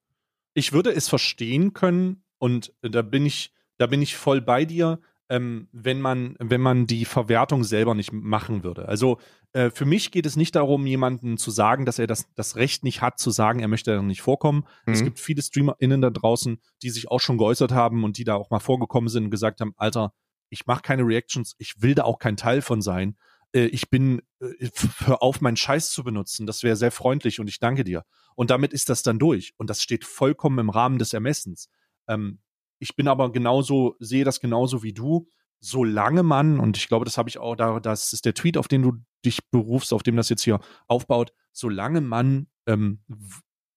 Ich 0.54 0.72
würde 0.72 0.92
es 0.94 1.08
verstehen 1.08 1.72
können 1.72 2.22
und 2.38 2.72
da 2.82 3.02
bin 3.02 3.26
ich, 3.26 3.52
da 3.78 3.88
bin 3.88 4.00
ich 4.00 4.16
voll 4.16 4.40
bei 4.40 4.64
dir, 4.64 5.00
ähm, 5.28 5.68
wenn, 5.72 6.00
man, 6.00 6.36
wenn 6.38 6.60
man 6.60 6.86
die 6.86 7.04
Verwertung 7.04 7.64
selber 7.64 7.94
nicht 7.94 8.12
machen 8.12 8.62
würde. 8.62 8.88
Also 8.88 9.18
äh, 9.52 9.70
für 9.70 9.84
mich 9.84 10.10
geht 10.10 10.26
es 10.26 10.36
nicht 10.36 10.54
darum, 10.54 10.86
jemanden 10.86 11.36
zu 11.38 11.50
sagen, 11.50 11.84
dass 11.84 11.98
er 11.98 12.06
das, 12.06 12.32
das 12.34 12.56
Recht 12.56 12.84
nicht 12.84 13.02
hat, 13.02 13.18
zu 13.18 13.30
sagen, 13.30 13.60
er 13.60 13.68
möchte 13.68 13.94
da 13.94 14.02
nicht 14.02 14.22
vorkommen. 14.22 14.64
Mhm. 14.86 14.92
Es 14.92 15.02
gibt 15.02 15.18
viele 15.18 15.42
StreamerInnen 15.42 16.00
da 16.00 16.10
draußen, 16.10 16.60
die 16.82 16.90
sich 16.90 17.10
auch 17.10 17.20
schon 17.20 17.38
geäußert 17.38 17.72
haben 17.72 18.04
und 18.04 18.18
die 18.18 18.24
da 18.24 18.34
auch 18.34 18.50
mal 18.50 18.60
vorgekommen 18.60 19.08
sind 19.08 19.24
und 19.24 19.30
gesagt 19.30 19.60
haben, 19.60 19.74
Alter, 19.76 20.12
ich 20.48 20.66
mache 20.66 20.82
keine 20.82 21.02
Reactions, 21.02 21.54
ich 21.58 21.82
will 21.82 21.94
da 21.94 22.04
auch 22.04 22.18
kein 22.18 22.36
Teil 22.36 22.62
von 22.62 22.80
sein. 22.80 23.16
Äh, 23.52 23.66
ich 23.66 23.90
bin, 23.90 24.22
äh, 24.40 24.70
hör 25.04 25.22
auf, 25.22 25.40
meinen 25.40 25.56
Scheiß 25.56 25.90
zu 25.90 26.04
benutzen. 26.04 26.46
Das 26.46 26.62
wäre 26.62 26.76
sehr 26.76 26.92
freundlich 26.92 27.40
und 27.40 27.48
ich 27.48 27.58
danke 27.58 27.82
dir. 27.84 28.04
Und 28.34 28.50
damit 28.50 28.72
ist 28.72 28.88
das 28.90 29.02
dann 29.02 29.18
durch. 29.18 29.54
Und 29.56 29.70
das 29.70 29.82
steht 29.82 30.04
vollkommen 30.04 30.58
im 30.58 30.70
Rahmen 30.70 30.98
des 30.98 31.12
Ermessens. 31.12 31.68
Ähm, 32.08 32.38
ich 32.78 32.96
bin 32.96 33.08
aber 33.08 33.32
genauso, 33.32 33.96
sehe 33.98 34.24
das 34.24 34.40
genauso 34.40 34.82
wie 34.82 34.92
du. 34.92 35.28
Solange 35.60 36.22
man, 36.22 36.60
und 36.60 36.76
ich 36.76 36.86
glaube, 36.86 37.06
das 37.06 37.16
habe 37.16 37.28
ich 37.28 37.38
auch 37.38 37.56
da, 37.56 37.80
das 37.80 38.12
ist 38.12 38.26
der 38.26 38.34
Tweet, 38.34 38.58
auf 38.58 38.68
den 38.68 38.82
du 38.82 38.92
dich 39.24 39.48
berufst, 39.50 39.92
auf 39.92 40.02
dem 40.02 40.16
das 40.16 40.28
jetzt 40.28 40.44
hier 40.44 40.60
aufbaut, 40.86 41.32
solange 41.52 42.02
man 42.02 42.48
ähm, 42.66 43.00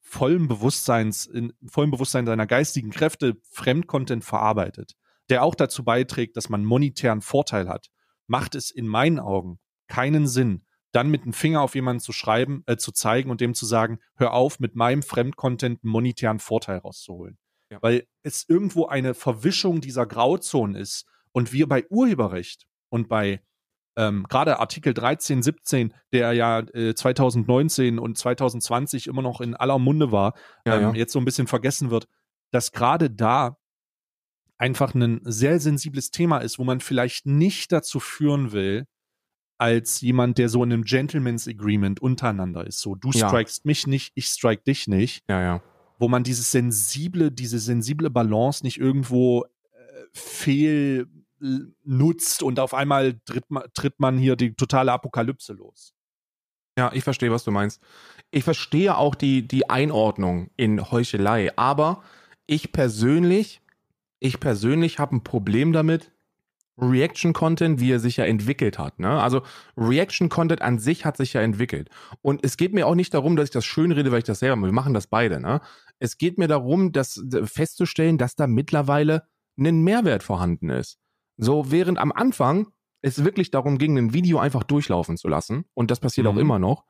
vollen 0.02 0.48
Bewusstseins, 0.48 1.26
in 1.26 1.54
vollem 1.68 1.92
Bewusstsein 1.92 2.26
seiner 2.26 2.48
geistigen 2.48 2.90
Kräfte 2.90 3.38
Fremdcontent 3.52 4.26
verarbeitet, 4.26 4.96
der 5.30 5.44
auch 5.44 5.56
dazu 5.56 5.84
beiträgt, 5.84 6.36
dass 6.36 6.50
man 6.50 6.66
monetären 6.66 7.22
Vorteil 7.22 7.70
hat, 7.70 7.88
macht 8.28 8.56
es 8.56 8.72
in 8.72 8.88
meinen 8.88 9.20
Augen 9.20 9.60
keinen 9.88 10.28
Sinn, 10.28 10.66
dann 10.92 11.10
mit 11.10 11.26
dem 11.26 11.34
Finger 11.34 11.62
auf 11.62 11.76
jemanden 11.76 12.02
zu 12.02 12.12
schreiben, 12.12 12.64
äh, 12.66 12.78
zu 12.78 12.92
zeigen 12.92 13.30
und 13.30 13.42
dem 13.42 13.54
zu 13.54 13.66
sagen, 13.66 14.00
hör 14.16 14.34
auf, 14.34 14.60
mit 14.60 14.76
meinem 14.76 15.04
Fremdcontent 15.04 15.84
monetären 15.84 16.40
Vorteil 16.40 16.80
rauszuholen. 16.80 17.38
Ja. 17.70 17.80
Weil 17.82 18.08
es 18.24 18.46
irgendwo 18.48 18.88
eine 18.88 19.14
Verwischung 19.14 19.82
dieser 19.82 20.06
Grauzonen 20.06 20.76
ist 20.76 21.06
und 21.32 21.54
wir 21.54 21.68
bei 21.68 21.86
Urheberrecht 21.90 22.68
und 22.90 23.08
bei 23.08 23.42
ähm, 23.96 24.26
gerade 24.30 24.60
Artikel 24.60 24.94
13, 24.94 25.44
17, 25.44 25.94
der 26.14 26.34
ja 26.34 26.60
äh, 26.60 26.96
2019 26.96 28.00
und 28.00 28.18
2020 28.18 29.08
immer 29.08 29.22
noch 29.22 29.42
in 29.42 29.56
aller 29.56 29.78
Munde 29.78 30.12
war, 30.12 30.36
ja, 30.66 30.76
ähm, 30.76 30.82
ja. 30.82 30.94
jetzt 30.94 31.12
so 31.12 31.20
ein 31.20 31.26
bisschen 31.26 31.48
vergessen 31.48 31.90
wird, 31.90 32.08
dass 32.52 32.72
gerade 32.72 33.10
da 33.10 33.58
einfach 34.58 34.94
ein 34.94 35.22
sehr 35.24 35.60
sensibles 35.60 36.12
Thema 36.12 36.40
ist, 36.40 36.60
wo 36.60 36.64
man 36.64 36.80
vielleicht 36.80 37.26
nicht 37.26 37.72
dazu 37.72 38.00
führen 38.00 38.52
will, 38.52 38.86
als 39.58 40.00
jemand, 40.00 40.38
der 40.38 40.48
so 40.48 40.64
in 40.64 40.72
einem 40.72 40.84
Gentleman's 40.84 41.48
Agreement 41.48 42.02
untereinander 42.02 42.66
ist. 42.66 42.80
So, 42.80 42.96
du 42.96 43.12
strikest 43.12 43.66
mich 43.66 43.88
nicht, 43.88 44.14
ich 44.16 44.28
strike 44.28 44.64
dich 44.64 44.88
nicht. 44.88 45.24
Ja, 45.30 45.42
ja. 45.42 45.62
Wo 46.00 46.08
man 46.08 46.24
dieses 46.24 46.52
sensible, 46.52 47.32
diese 47.32 47.60
sensible 47.60 48.10
Balance 48.10 48.64
nicht 48.64 48.80
irgendwo 48.80 49.44
äh, 49.44 49.48
fehl 50.14 51.08
nutzt 51.84 52.44
und 52.44 52.60
auf 52.60 52.74
einmal 52.74 53.20
tritt, 53.26 53.46
tritt 53.74 54.00
man 54.00 54.18
hier 54.18 54.36
die 54.36 54.54
totale 54.56 54.92
Apokalypse 54.92 55.54
los. 55.54 55.94
Ja, 56.78 56.92
ich 56.94 57.04
verstehe, 57.04 57.32
was 57.32 57.44
du 57.44 57.52
meinst. 57.52 57.82
Ich 58.32 58.44
verstehe 58.44 58.98
auch 58.98 59.16
die, 59.16 59.48
die 59.48 59.70
Einordnung 59.70 60.50
in 60.56 60.92
Heuchelei, 60.92 61.58
aber 61.58 62.04
ich 62.46 62.72
persönlich, 62.72 63.62
ich 64.20 64.40
persönlich 64.40 65.00
habe 65.00 65.18
ein 65.18 65.24
Problem 65.24 65.74
damit, 65.74 66.12
Reaction-Content, 66.82 67.80
wie 67.80 67.92
er 67.92 68.00
sich 68.00 68.18
ja 68.18 68.26
entwickelt 68.26 68.80
hat. 68.80 69.00
Ne? 69.00 69.10
Also 69.10 69.42
Reaction-Content 69.78 70.62
an 70.62 70.80
sich 70.80 71.06
hat 71.06 71.18
sich 71.18 71.34
ja 71.34 71.42
entwickelt. 71.42 71.90
Und 72.22 72.44
es 72.44 72.58
geht 72.58 72.74
mir 72.74 72.88
auch 72.88 72.96
nicht 72.96 73.14
darum, 73.14 73.36
dass 73.36 73.46
ich 73.46 73.52
das 73.52 73.66
schön 73.66 73.92
rede, 73.92 74.12
weil 74.12 74.20
ich 74.20 74.24
das 74.24 74.40
selber 74.40 74.56
mache. 74.56 74.70
Wir 74.70 74.76
machen 74.76 74.94
das 74.94 75.08
beide. 75.08 75.40
Ne? 75.40 75.62
Es 76.00 76.18
geht 76.18 76.38
mir 76.38 76.48
darum, 76.48 76.92
das 76.92 77.24
festzustellen, 77.44 78.18
dass 78.18 78.36
da 78.36 78.48
mittlerweile 78.48 79.24
ein 79.58 79.84
Mehrwert 79.84 80.24
vorhanden 80.24 80.70
ist. 80.70 81.00
So, 81.38 81.72
während 81.72 81.98
am 81.98 82.12
Anfang 82.12 82.68
es 83.02 83.24
wirklich 83.24 83.52
darum 83.52 83.78
ging, 83.78 83.98
ein 83.98 84.14
Video 84.14 84.40
einfach 84.40 84.64
durchlaufen 84.64 85.18
zu 85.18 85.28
lassen, 85.28 85.66
und 85.74 85.92
das 85.92 86.00
passiert 86.00 86.26
mhm. 86.26 86.34
auch 86.34 86.38
immer 86.38 86.60
noch, 86.60 86.86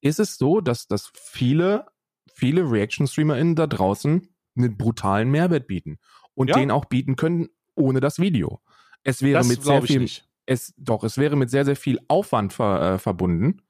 ist 0.00 0.20
es 0.20 0.36
so, 0.36 0.60
dass, 0.60 0.86
dass 0.86 1.10
viele, 1.14 1.86
viele 2.32 2.70
Reaction-StreamerInnen 2.70 3.56
da 3.56 3.66
draußen 3.66 4.28
einen 4.56 4.76
brutalen 4.76 5.30
Mehrwert 5.30 5.66
bieten 5.66 5.98
und 6.34 6.48
ja. 6.50 6.56
den 6.56 6.70
auch 6.70 6.84
bieten 6.84 7.16
können 7.16 7.48
ohne 7.74 8.00
das 8.00 8.18
Video. 8.18 8.60
Es 9.08 9.22
wäre 9.22 9.38
das 9.38 9.48
mit 9.48 9.62
sehr 9.62 9.80
viel, 9.80 10.06
es, 10.44 10.74
doch, 10.76 11.02
es 11.02 11.16
wäre 11.16 11.34
mit 11.34 11.48
sehr, 11.48 11.64
sehr 11.64 11.76
viel 11.76 11.98
Aufwand 12.08 12.52
ver, 12.52 12.94
äh, 12.94 12.98
verbunden. 12.98 13.62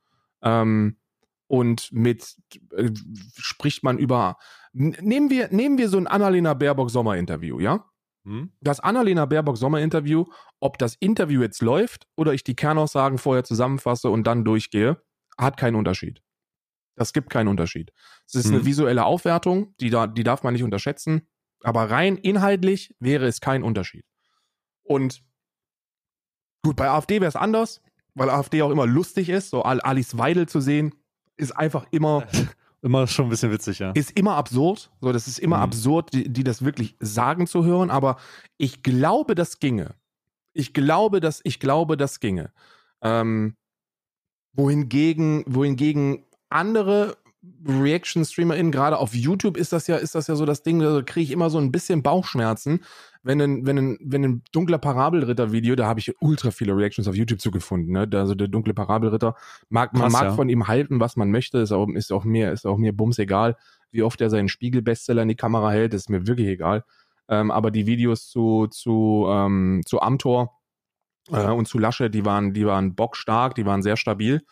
Ähm, 0.42 0.96
und 1.46 1.92
mit 1.92 2.36
äh, 2.72 2.90
spricht 3.36 3.84
man 3.84 3.98
über 3.98 4.36
nehmen 4.72 5.30
wir 5.30 5.48
nehmen 5.52 5.78
wir 5.78 5.88
so 5.88 5.96
ein 5.96 6.08
Annalena 6.08 6.54
Baerbock 6.54 6.90
Sommerinterview, 6.90 7.60
ja? 7.60 7.84
Hm? 8.24 8.52
Das 8.60 8.80
Annalena 8.80 9.26
Baerbock 9.26 9.56
Sommerinterview, 9.56 10.24
ob 10.58 10.76
das 10.78 10.96
Interview 10.96 11.40
jetzt 11.40 11.62
läuft 11.62 12.08
oder 12.16 12.34
ich 12.34 12.42
die 12.42 12.56
Kernaussagen 12.56 13.18
vorher 13.18 13.44
zusammenfasse 13.44 14.10
und 14.10 14.26
dann 14.26 14.44
durchgehe, 14.44 15.00
hat 15.38 15.56
keinen 15.56 15.76
Unterschied. 15.76 16.20
Das 16.96 17.12
gibt 17.12 17.30
keinen 17.30 17.46
Unterschied. 17.46 17.92
Es 18.26 18.34
ist 18.34 18.46
hm. 18.46 18.56
eine 18.56 18.64
visuelle 18.66 19.04
Aufwertung, 19.04 19.76
die, 19.78 19.90
da, 19.90 20.08
die 20.08 20.24
darf 20.24 20.42
man 20.42 20.52
nicht 20.52 20.64
unterschätzen. 20.64 21.28
Aber 21.62 21.90
rein 21.90 22.16
inhaltlich 22.16 22.96
wäre 22.98 23.26
es 23.26 23.40
kein 23.40 23.62
Unterschied. 23.62 24.04
Und 24.82 25.22
gut, 26.62 26.76
bei 26.76 26.88
AfD 26.88 27.20
wäre 27.20 27.28
es 27.28 27.36
anders, 27.36 27.80
weil 28.14 28.30
AfD 28.30 28.62
auch 28.62 28.70
immer 28.70 28.86
lustig 28.86 29.28
ist. 29.28 29.50
So 29.50 29.62
Alice 29.62 30.18
Weidel 30.18 30.48
zu 30.48 30.60
sehen, 30.60 30.94
ist 31.36 31.52
einfach 31.52 31.86
immer 31.90 32.26
immer 32.82 33.06
schon 33.06 33.26
ein 33.26 33.30
bisschen 33.30 33.50
witzig, 33.50 33.78
ja. 33.80 33.90
Ist 33.92 34.12
immer 34.12 34.36
absurd. 34.36 34.90
So, 35.00 35.12
das 35.12 35.26
ist 35.26 35.38
immer 35.38 35.58
mhm. 35.58 35.62
absurd, 35.64 36.12
die, 36.12 36.28
die 36.28 36.44
das 36.44 36.64
wirklich 36.64 36.96
sagen 37.00 37.46
zu 37.46 37.64
hören, 37.64 37.90
aber 37.90 38.16
ich 38.56 38.82
glaube, 38.82 39.34
das 39.34 39.58
ginge. 39.58 39.94
Ich 40.52 40.72
glaube, 40.72 41.20
dass, 41.20 41.40
ich 41.44 41.60
glaube, 41.60 41.96
das 41.96 42.20
ginge. 42.20 42.52
Ähm, 43.00 43.56
wohingegen, 44.52 45.44
wohingegen 45.46 46.24
andere 46.48 47.16
Reaction-StreamerInnen, 47.66 48.72
gerade 48.72 48.98
auf 48.98 49.14
YouTube 49.14 49.56
ist 49.56 49.72
das 49.72 49.86
ja, 49.86 49.96
ist 49.96 50.14
das 50.14 50.26
ja 50.26 50.36
so 50.36 50.44
das 50.44 50.62
Ding, 50.62 50.80
da 50.80 51.02
kriege 51.02 51.24
ich 51.24 51.30
immer 51.30 51.50
so 51.50 51.58
ein 51.58 51.72
bisschen 51.72 52.02
Bauchschmerzen, 52.02 52.80
wenn 53.22 53.40
ein, 53.40 53.66
wenn 53.66 53.78
ein, 53.78 53.98
wenn 54.00 54.24
ein 54.24 54.42
dunkler 54.52 54.78
Parabelritter-Video, 54.78 55.74
da 55.76 55.86
habe 55.86 56.00
ich 56.00 56.14
ultra 56.20 56.50
viele 56.50 56.76
Reactions 56.76 57.08
auf 57.08 57.16
YouTube 57.16 57.40
zugefunden, 57.40 57.92
ne? 57.92 58.08
Also 58.12 58.34
der 58.34 58.48
dunkle 58.48 58.74
Parabelritter, 58.74 59.34
mag, 59.68 59.92
man 59.92 60.02
Krass, 60.02 60.12
mag 60.12 60.22
ja. 60.24 60.32
von 60.32 60.48
ihm 60.48 60.68
halten, 60.68 61.00
was 61.00 61.16
man 61.16 61.30
möchte, 61.30 61.58
ist 61.58 61.72
auch, 61.72 61.88
ist 61.88 62.12
auch 62.12 62.24
mir, 62.24 62.52
ist 62.52 62.66
auch 62.66 62.78
mir 62.78 62.96
bums 62.96 63.18
egal, 63.18 63.56
wie 63.90 64.02
oft 64.02 64.20
er 64.20 64.30
seinen 64.30 64.48
Spiegel-Bestseller 64.48 65.22
in 65.22 65.28
die 65.28 65.36
Kamera 65.36 65.70
hält, 65.70 65.94
ist 65.94 66.10
mir 66.10 66.26
wirklich 66.26 66.48
egal. 66.48 66.84
Ähm, 67.28 67.50
aber 67.50 67.70
die 67.70 67.86
Videos 67.86 68.28
zu, 68.28 68.66
zu, 68.68 69.26
ähm, 69.28 69.82
zu 69.84 70.00
Amtor 70.00 70.58
äh, 71.30 71.50
und 71.50 71.68
zu 71.68 71.78
Lasche, 71.78 72.10
die 72.10 72.24
waren, 72.24 72.54
die 72.54 72.66
waren 72.66 72.94
bockstark, 72.94 73.54
die 73.54 73.66
waren 73.66 73.82
sehr 73.82 73.96
stabil. 73.96 74.42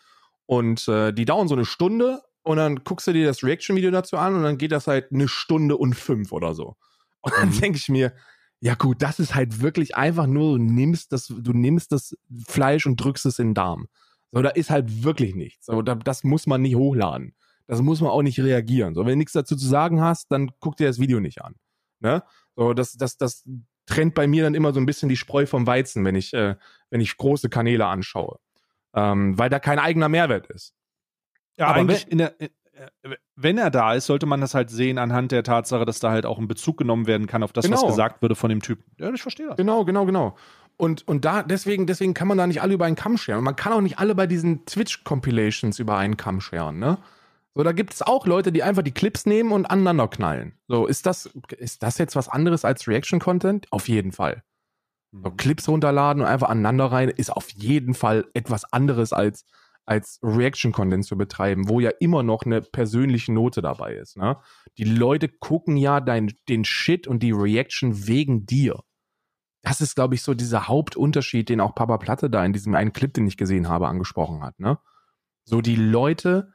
Und 0.45 0.87
äh, 0.87 1.11
die 1.11 1.25
dauern 1.25 1.47
so 1.47 1.55
eine 1.55 1.65
Stunde 1.65 2.21
und 2.47 2.57
dann 2.57 2.83
guckst 2.83 3.07
du 3.07 3.13
dir 3.13 3.27
das 3.27 3.43
Reaction-Video 3.43 3.91
dazu 3.91 4.17
an 4.17 4.33
und 4.33 4.43
dann 4.43 4.57
geht 4.57 4.71
das 4.71 4.87
halt 4.87 5.11
eine 5.11 5.27
Stunde 5.27 5.75
und 5.75 5.95
fünf 5.95 6.31
oder 6.31 6.53
so. 6.53 6.77
Und 7.21 7.33
dann 7.35 7.49
mhm. 7.49 7.59
denke 7.59 7.77
ich 7.77 7.89
mir, 7.89 8.13
ja 8.61 8.75
gut, 8.75 9.01
das 9.01 9.19
ist 9.19 9.35
halt 9.35 9.61
wirklich 9.61 9.95
einfach 9.95 10.27
nur, 10.27 10.57
du 10.57 10.63
nimmst 10.63 11.11
das, 11.11 11.27
du 11.27 11.51
nimmst 11.51 11.91
das 11.91 12.15
Fleisch 12.47 12.85
und 12.85 12.95
drückst 12.95 13.25
es 13.25 13.39
in 13.39 13.49
den 13.49 13.53
Darm. 13.53 13.87
So, 14.31 14.41
da 14.41 14.49
ist 14.49 14.69
halt 14.69 15.03
wirklich 15.03 15.35
nichts. 15.35 15.65
So, 15.65 15.81
da, 15.81 15.95
das 15.95 16.23
muss 16.23 16.47
man 16.47 16.61
nicht 16.61 16.75
hochladen. 16.75 17.35
Das 17.67 17.81
muss 17.81 17.99
man 17.99 18.11
auch 18.11 18.21
nicht 18.21 18.39
reagieren. 18.39 18.93
So, 18.95 19.01
wenn 19.01 19.11
du 19.11 19.17
nichts 19.17 19.33
dazu 19.33 19.57
zu 19.57 19.67
sagen 19.67 19.99
hast, 19.99 20.31
dann 20.31 20.51
guck 20.59 20.77
dir 20.77 20.87
das 20.87 20.99
Video 20.99 21.19
nicht 21.19 21.43
an. 21.43 21.55
Ne? 21.99 22.23
So, 22.55 22.73
das, 22.73 22.93
das, 22.93 23.17
das 23.17 23.43
trennt 23.85 24.15
bei 24.15 24.25
mir 24.25 24.43
dann 24.43 24.55
immer 24.55 24.73
so 24.73 24.79
ein 24.79 24.85
bisschen 24.85 25.09
die 25.09 25.17
Spreu 25.17 25.45
vom 25.45 25.67
Weizen, 25.67 26.05
wenn 26.05 26.15
ich, 26.15 26.33
äh, 26.33 26.55
wenn 26.89 27.01
ich 27.01 27.17
große 27.17 27.49
Kanäle 27.49 27.87
anschaue. 27.87 28.39
Ähm, 28.93 29.37
weil 29.37 29.49
da 29.49 29.59
kein 29.59 29.79
eigener 29.79 30.07
Mehrwert 30.07 30.47
ist. 30.47 30.76
Ja, 31.57 31.67
aber 31.67 31.79
eigentlich 31.79 32.11
in 32.11 32.19
der, 32.19 32.39
äh, 32.39 32.49
wenn 33.35 33.57
er 33.57 33.69
da 33.69 33.93
ist, 33.93 34.05
sollte 34.05 34.25
man 34.25 34.41
das 34.41 34.53
halt 34.53 34.69
sehen 34.69 34.97
anhand 34.97 35.31
der 35.31 35.43
Tatsache, 35.43 35.85
dass 35.85 35.99
da 35.99 36.11
halt 36.11 36.25
auch 36.25 36.37
ein 36.37 36.47
Bezug 36.47 36.77
genommen 36.77 37.07
werden 37.07 37.27
kann 37.27 37.43
auf 37.43 37.53
das, 37.53 37.65
genau. 37.65 37.77
was 37.77 37.87
gesagt 37.87 38.21
würde 38.21 38.35
von 38.35 38.49
dem 38.49 38.61
Typen. 38.61 38.83
Ja, 38.99 39.11
ich 39.11 39.21
verstehe 39.21 39.47
das. 39.47 39.57
Genau, 39.57 39.85
genau, 39.85 40.05
genau. 40.05 40.35
Und, 40.77 41.07
und 41.07 41.25
da, 41.25 41.41
deswegen, 41.41 41.87
deswegen 41.87 42.13
kann 42.13 42.27
man 42.27 42.37
da 42.37 42.45
nicht 42.45 42.61
alle 42.61 42.75
über 42.75 42.85
einen 42.85 42.95
Kamm 42.95 43.17
scheren. 43.17 43.39
Und 43.39 43.45
man 43.45 43.55
kann 43.55 43.73
auch 43.73 43.81
nicht 43.81 43.97
alle 43.97 44.13
bei 44.13 44.27
diesen 44.27 44.65
Twitch-Compilations 44.65 45.79
über 45.79 45.97
einen 45.97 46.17
Kamm 46.17 46.39
scheren, 46.39 46.77
ne? 46.77 46.99
So, 47.55 47.63
da 47.63 47.71
gibt 47.71 47.95
es 47.95 48.03
auch 48.03 48.27
Leute, 48.27 48.51
die 48.51 48.61
einfach 48.61 48.83
die 48.83 48.91
Clips 48.91 49.25
nehmen 49.25 49.51
und 49.51 49.65
aneinander 49.65 50.07
knallen. 50.07 50.53
So, 50.67 50.85
ist 50.85 51.07
das, 51.07 51.27
ist 51.57 51.81
das 51.81 51.97
jetzt 51.97 52.15
was 52.15 52.29
anderes 52.29 52.63
als 52.63 52.87
Reaction-Content? 52.87 53.65
Auf 53.71 53.87
jeden 53.87 54.11
Fall. 54.11 54.43
So, 55.11 55.31
mhm. 55.31 55.37
Clips 55.37 55.67
runterladen 55.67 56.21
und 56.21 56.27
einfach 56.27 56.49
aneinander 56.49 56.85
rein 56.85 57.09
ist 57.09 57.31
auf 57.31 57.49
jeden 57.49 57.95
Fall 57.95 58.25
etwas 58.35 58.71
anderes 58.71 59.11
als 59.11 59.45
als 59.87 60.19
Reaction-Content 60.21 61.05
zu 61.05 61.17
betreiben, 61.17 61.69
wo 61.69 61.79
ja 61.79 61.91
immer 61.99 62.21
noch 62.21 62.43
eine 62.43 62.61
persönliche 62.61 63.31
Note 63.31 63.61
dabei 63.61 63.93
ist. 63.93 64.17
Ne? 64.17 64.37
Die 64.77 64.83
Leute 64.83 65.29
gucken 65.29 65.77
ja 65.77 66.01
dein, 66.01 66.33
den 66.49 66.65
Shit 66.65 67.07
und 67.07 67.23
die 67.23 67.31
Reaction 67.31 68.05
wegen 68.05 68.45
dir. 68.45 68.83
Das 69.63 69.79
ist, 69.79 69.95
glaube 69.95 70.15
ich, 70.15 70.21
so 70.21 70.33
dieser 70.33 70.67
Hauptunterschied, 70.67 71.47
den 71.47 71.61
auch 71.61 71.73
Papa 71.73 71.97
Platte 71.97 72.29
da 72.29 72.43
in 72.43 72.51
diesem 72.51 72.75
einen 72.75 72.91
Clip, 72.91 73.13
den 73.13 73.27
ich 73.27 73.37
gesehen 73.37 73.69
habe, 73.69 73.87
angesprochen 73.87 74.43
hat. 74.43 74.59
Ne? 74.59 74.77
So 75.45 75.61
die 75.61 75.77
Leute, 75.77 76.51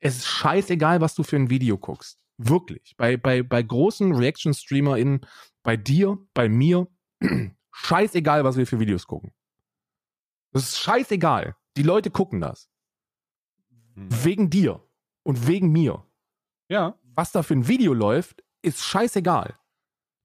es 0.00 0.16
ist 0.16 0.26
scheißegal, 0.26 1.02
was 1.02 1.14
du 1.14 1.24
für 1.24 1.36
ein 1.36 1.50
Video 1.50 1.76
guckst. 1.76 2.18
Wirklich. 2.38 2.94
Bei, 2.96 3.18
bei, 3.18 3.42
bei 3.42 3.62
großen 3.62 4.14
Reaction-StreamerInnen, 4.14 5.26
bei 5.62 5.76
dir, 5.76 6.18
bei 6.32 6.48
mir, 6.48 6.88
scheißegal, 7.72 8.44
was 8.44 8.56
wir 8.56 8.66
für 8.66 8.80
Videos 8.80 9.06
gucken. 9.06 9.32
Das 10.52 10.62
ist 10.62 10.78
scheißegal. 10.78 11.54
Die 11.76 11.82
Leute 11.82 12.10
gucken 12.10 12.40
das. 12.40 12.68
Hm. 13.94 14.08
Wegen 14.24 14.50
dir 14.50 14.82
und 15.22 15.46
wegen 15.46 15.70
mir. 15.70 16.04
Ja. 16.68 16.98
Was 17.14 17.32
da 17.32 17.42
für 17.42 17.54
ein 17.54 17.68
Video 17.68 17.94
läuft, 17.94 18.42
ist 18.62 18.82
scheißegal. 18.82 19.58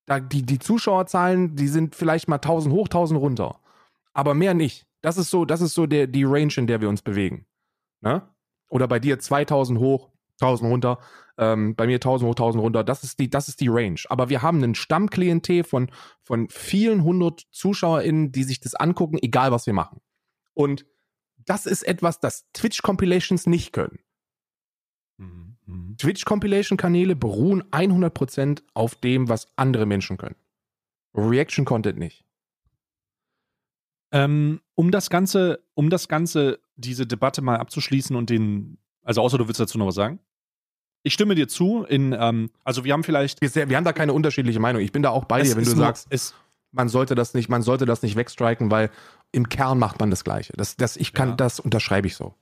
Da, 0.05 0.19
die, 0.19 0.43
die 0.43 0.59
Zuschauerzahlen, 0.59 1.55
die 1.55 1.67
sind 1.67 1.95
vielleicht 1.95 2.27
mal 2.27 2.35
1000 2.35 2.73
hoch, 2.73 2.87
1000 2.87 3.19
runter. 3.19 3.59
Aber 4.13 4.33
mehr 4.33 4.53
nicht. 4.53 4.87
Das 5.01 5.17
ist 5.17 5.29
so, 5.29 5.45
das 5.45 5.61
ist 5.61 5.73
so 5.73 5.85
der, 5.85 6.07
die 6.07 6.23
Range, 6.23 6.53
in 6.57 6.67
der 6.67 6.81
wir 6.81 6.89
uns 6.89 7.01
bewegen. 7.01 7.45
Ne? 8.01 8.27
Oder 8.67 8.87
bei 8.87 8.99
dir 8.99 9.19
2000 9.19 9.79
hoch, 9.79 10.09
1000 10.41 10.71
runter. 10.71 10.99
Ähm, 11.37 11.75
bei 11.75 11.87
mir 11.87 11.95
1000 11.95 12.27
hoch, 12.27 12.35
1000 12.35 12.63
runter. 12.63 12.83
Das 12.83 13.03
ist 13.03 13.19
die, 13.19 13.29
das 13.29 13.47
ist 13.47 13.61
die 13.61 13.67
Range. 13.67 13.99
Aber 14.09 14.29
wir 14.29 14.41
haben 14.41 14.63
einen 14.63 14.75
Stammklientel 14.75 15.63
von, 15.63 15.89
von 16.21 16.49
vielen 16.49 17.03
hundert 17.03 17.47
ZuschauerInnen, 17.51 18.31
die 18.31 18.43
sich 18.43 18.59
das 18.59 18.75
angucken, 18.75 19.17
egal 19.21 19.51
was 19.51 19.65
wir 19.65 19.73
machen. 19.73 20.01
Und 20.53 20.85
das 21.45 21.65
ist 21.65 21.83
etwas, 21.83 22.19
das 22.19 22.45
Twitch-Compilations 22.53 23.47
nicht 23.47 23.73
können. 23.73 23.99
Mhm. 25.17 25.57
Mhm. 25.65 25.97
Twitch-Compilation-Kanäle 25.97 27.15
beruhen 27.15 27.63
100% 27.71 28.63
auf 28.73 28.95
dem, 28.95 29.29
was 29.29 29.47
andere 29.55 29.85
Menschen 29.85 30.17
können. 30.17 30.35
Reaction-Content 31.15 31.97
nicht. 31.97 32.25
Ähm, 34.11 34.61
um 34.75 34.91
das 34.91 35.09
Ganze, 35.09 35.63
um 35.73 35.89
das 35.89 36.07
Ganze, 36.07 36.59
diese 36.75 37.07
Debatte 37.07 37.41
mal 37.41 37.57
abzuschließen 37.57 38.15
und 38.15 38.29
den, 38.29 38.77
also 39.03 39.21
außer 39.21 39.37
du 39.37 39.47
willst 39.47 39.59
dazu 39.59 39.77
noch 39.77 39.87
was 39.87 39.95
sagen? 39.95 40.19
Ich 41.03 41.13
stimme 41.13 41.33
dir 41.33 41.47
zu. 41.47 41.83
In, 41.83 42.13
ähm, 42.17 42.51
also 42.63 42.83
wir 42.83 42.93
haben 42.93 43.03
vielleicht. 43.03 43.41
Wir, 43.41 43.69
wir, 43.69 43.77
haben 43.77 43.85
da 43.85 43.93
keine 43.93 44.13
unterschiedliche 44.13 44.59
Meinung. 44.59 44.81
Ich 44.81 44.91
bin 44.91 45.01
da 45.01 45.09
auch 45.09 45.25
bei 45.25 45.41
dir, 45.41 45.55
wenn 45.55 45.63
du 45.63 45.71
sagst, 45.71 46.07
es, 46.09 46.35
man 46.71 46.89
sollte 46.89 47.15
das 47.15 47.33
nicht, 47.33 47.49
man 47.49 47.63
sollte 47.63 47.85
das 47.85 48.03
nicht 48.03 48.15
wegstriken, 48.15 48.69
weil 48.69 48.91
im 49.31 49.49
Kern 49.49 49.79
macht 49.79 49.99
man 49.99 50.09
das 50.09 50.23
Gleiche. 50.23 50.53
Das, 50.55 50.75
das, 50.75 50.97
ich 50.97 51.13
kann, 51.13 51.29
ja. 51.29 51.35
das 51.35 51.59
unterschreibe 51.59 52.07
ich 52.07 52.15
so. 52.15 52.35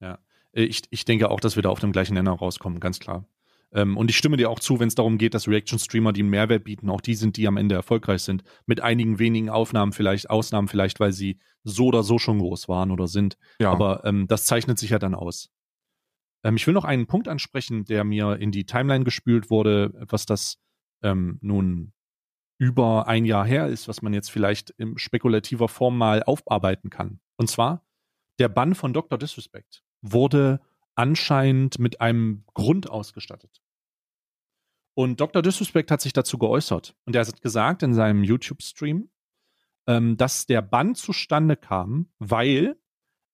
Ja. 0.00 0.18
Ich, 0.52 0.82
ich 0.90 1.04
denke 1.04 1.30
auch, 1.30 1.40
dass 1.40 1.56
wir 1.56 1.62
da 1.62 1.70
auf 1.70 1.80
dem 1.80 1.92
gleichen 1.92 2.14
Nenner 2.14 2.32
rauskommen, 2.32 2.80
ganz 2.80 3.00
klar. 3.00 3.26
Ähm, 3.72 3.96
und 3.96 4.08
ich 4.08 4.16
stimme 4.16 4.36
dir 4.36 4.50
auch 4.50 4.60
zu, 4.60 4.78
wenn 4.78 4.88
es 4.88 4.94
darum 4.94 5.18
geht, 5.18 5.34
dass 5.34 5.48
Reaction-Streamer, 5.48 6.12
die 6.12 6.20
einen 6.20 6.30
Mehrwert 6.30 6.64
bieten, 6.64 6.88
auch 6.90 7.00
die 7.00 7.14
sind, 7.14 7.36
die 7.36 7.48
am 7.48 7.56
Ende 7.56 7.74
erfolgreich 7.74 8.22
sind. 8.22 8.44
Mit 8.66 8.80
einigen 8.80 9.18
wenigen 9.18 9.50
Aufnahmen 9.50 9.92
vielleicht, 9.92 10.30
Ausnahmen 10.30 10.68
vielleicht, 10.68 11.00
weil 11.00 11.12
sie 11.12 11.38
so 11.64 11.86
oder 11.86 12.04
so 12.04 12.18
schon 12.18 12.38
groß 12.38 12.68
waren 12.68 12.92
oder 12.92 13.08
sind. 13.08 13.36
Ja. 13.58 13.72
Aber 13.72 14.04
ähm, 14.04 14.28
das 14.28 14.44
zeichnet 14.44 14.78
sich 14.78 14.90
ja 14.90 14.98
dann 14.98 15.14
aus. 15.14 15.50
Ähm, 16.44 16.56
ich 16.56 16.66
will 16.66 16.74
noch 16.74 16.84
einen 16.84 17.06
Punkt 17.06 17.26
ansprechen, 17.26 17.84
der 17.84 18.04
mir 18.04 18.36
in 18.36 18.52
die 18.52 18.64
Timeline 18.64 19.04
gespült 19.04 19.50
wurde, 19.50 19.92
was 20.08 20.24
das 20.24 20.58
ähm, 21.02 21.38
nun 21.40 21.93
über 22.58 23.08
ein 23.08 23.24
Jahr 23.24 23.44
her 23.44 23.66
ist, 23.68 23.88
was 23.88 24.02
man 24.02 24.14
jetzt 24.14 24.30
vielleicht 24.30 24.70
in 24.70 24.96
spekulativer 24.98 25.68
Form 25.68 25.98
mal 25.98 26.22
aufarbeiten 26.22 26.90
kann. 26.90 27.20
Und 27.36 27.50
zwar, 27.50 27.84
der 28.38 28.48
Bann 28.48 28.74
von 28.74 28.92
Dr. 28.92 29.18
Disrespect 29.18 29.82
wurde 30.02 30.60
anscheinend 30.94 31.78
mit 31.78 32.00
einem 32.00 32.44
Grund 32.54 32.88
ausgestattet. 32.88 33.60
Und 34.94 35.20
Dr. 35.20 35.42
Disrespect 35.42 35.90
hat 35.90 36.00
sich 36.00 36.12
dazu 36.12 36.38
geäußert. 36.38 36.94
Und 37.04 37.16
er 37.16 37.26
hat 37.26 37.42
gesagt 37.42 37.82
in 37.82 37.94
seinem 37.94 38.22
YouTube-Stream, 38.22 39.10
ähm, 39.88 40.16
dass 40.16 40.46
der 40.46 40.62
Bann 40.62 40.94
zustande 40.94 41.56
kam, 41.56 42.12
weil 42.18 42.76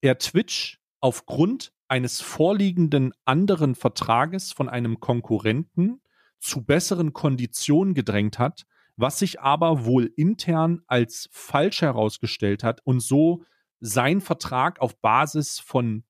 er 0.00 0.18
Twitch 0.18 0.80
aufgrund 1.00 1.72
eines 1.88 2.20
vorliegenden 2.20 3.12
anderen 3.24 3.74
Vertrages 3.74 4.52
von 4.52 4.68
einem 4.68 5.00
Konkurrenten 5.00 6.00
zu 6.38 6.64
besseren 6.64 7.12
Konditionen 7.12 7.94
gedrängt 7.94 8.38
hat, 8.38 8.64
was 9.00 9.18
sich 9.18 9.40
aber 9.40 9.84
wohl 9.84 10.12
intern 10.16 10.82
als 10.86 11.28
falsch 11.32 11.82
herausgestellt 11.82 12.62
hat 12.62 12.80
und 12.84 13.00
so 13.00 13.44
sein 13.80 14.20
Vertrag 14.20 14.80
auf 14.80 15.00
Basis 15.00 15.58
von 15.58 16.04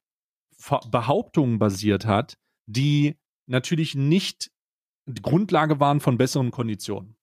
Behauptungen 0.90 1.58
basiert 1.58 2.04
hat, 2.04 2.36
die 2.66 3.16
natürlich 3.46 3.94
nicht 3.94 4.50
die 5.06 5.22
Grundlage 5.22 5.80
waren 5.80 6.00
von 6.00 6.18
besseren 6.18 6.50
Konditionen. 6.50 7.16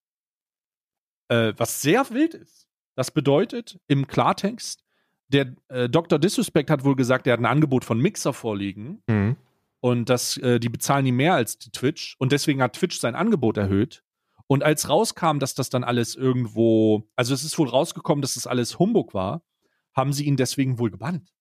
Äh, 1.30 1.54
was 1.58 1.82
sehr 1.82 2.10
wild 2.10 2.34
ist. 2.34 2.68
Das 2.96 3.12
bedeutet 3.12 3.80
im 3.88 4.08
Klartext, 4.08 4.84
der 5.28 5.54
äh, 5.68 5.90
Dr. 5.90 6.20
Disrespect 6.20 6.70
hat 6.70 6.84
wohl 6.84 6.96
gesagt, 6.96 7.28
er 7.28 7.34
hat 7.34 7.40
ein 7.40 7.46
Angebot 7.46 7.86
von 7.86 8.00
Mixer 8.00 8.34
vorliegen 8.34 9.04
mhm. 9.08 9.36
und 9.82 10.10
dass 10.10 10.38
äh, 10.38 10.60
die 10.60 10.70
bezahlen 10.70 11.06
ihm 11.06 11.18
mehr 11.18 11.36
als 11.36 11.58
die 11.58 11.72
Twitch 11.72 12.16
und 12.18 12.32
deswegen 12.32 12.62
hat 12.62 12.74
Twitch 12.74 13.00
sein 13.00 13.16
Angebot 13.16 13.58
erhöht. 13.58 14.04
Und 14.48 14.64
als 14.64 14.88
rauskam, 14.88 15.40
dass 15.40 15.56
das 15.56 15.70
dann 15.70 15.84
alles 15.84 16.16
irgendwo, 16.16 17.10
also 17.16 17.34
es 17.34 17.44
ist 17.44 17.58
wohl 17.60 17.68
rausgekommen, 17.68 18.22
dass 18.22 18.36
das 18.36 18.48
alles 18.48 18.80
Humbug 18.80 19.14
war, 19.14 19.44
haben 19.94 20.14
sie 20.14 20.26
ihn 20.26 20.38
deswegen 20.38 20.80
wohl 20.80 20.90
gebannt. 20.90 21.34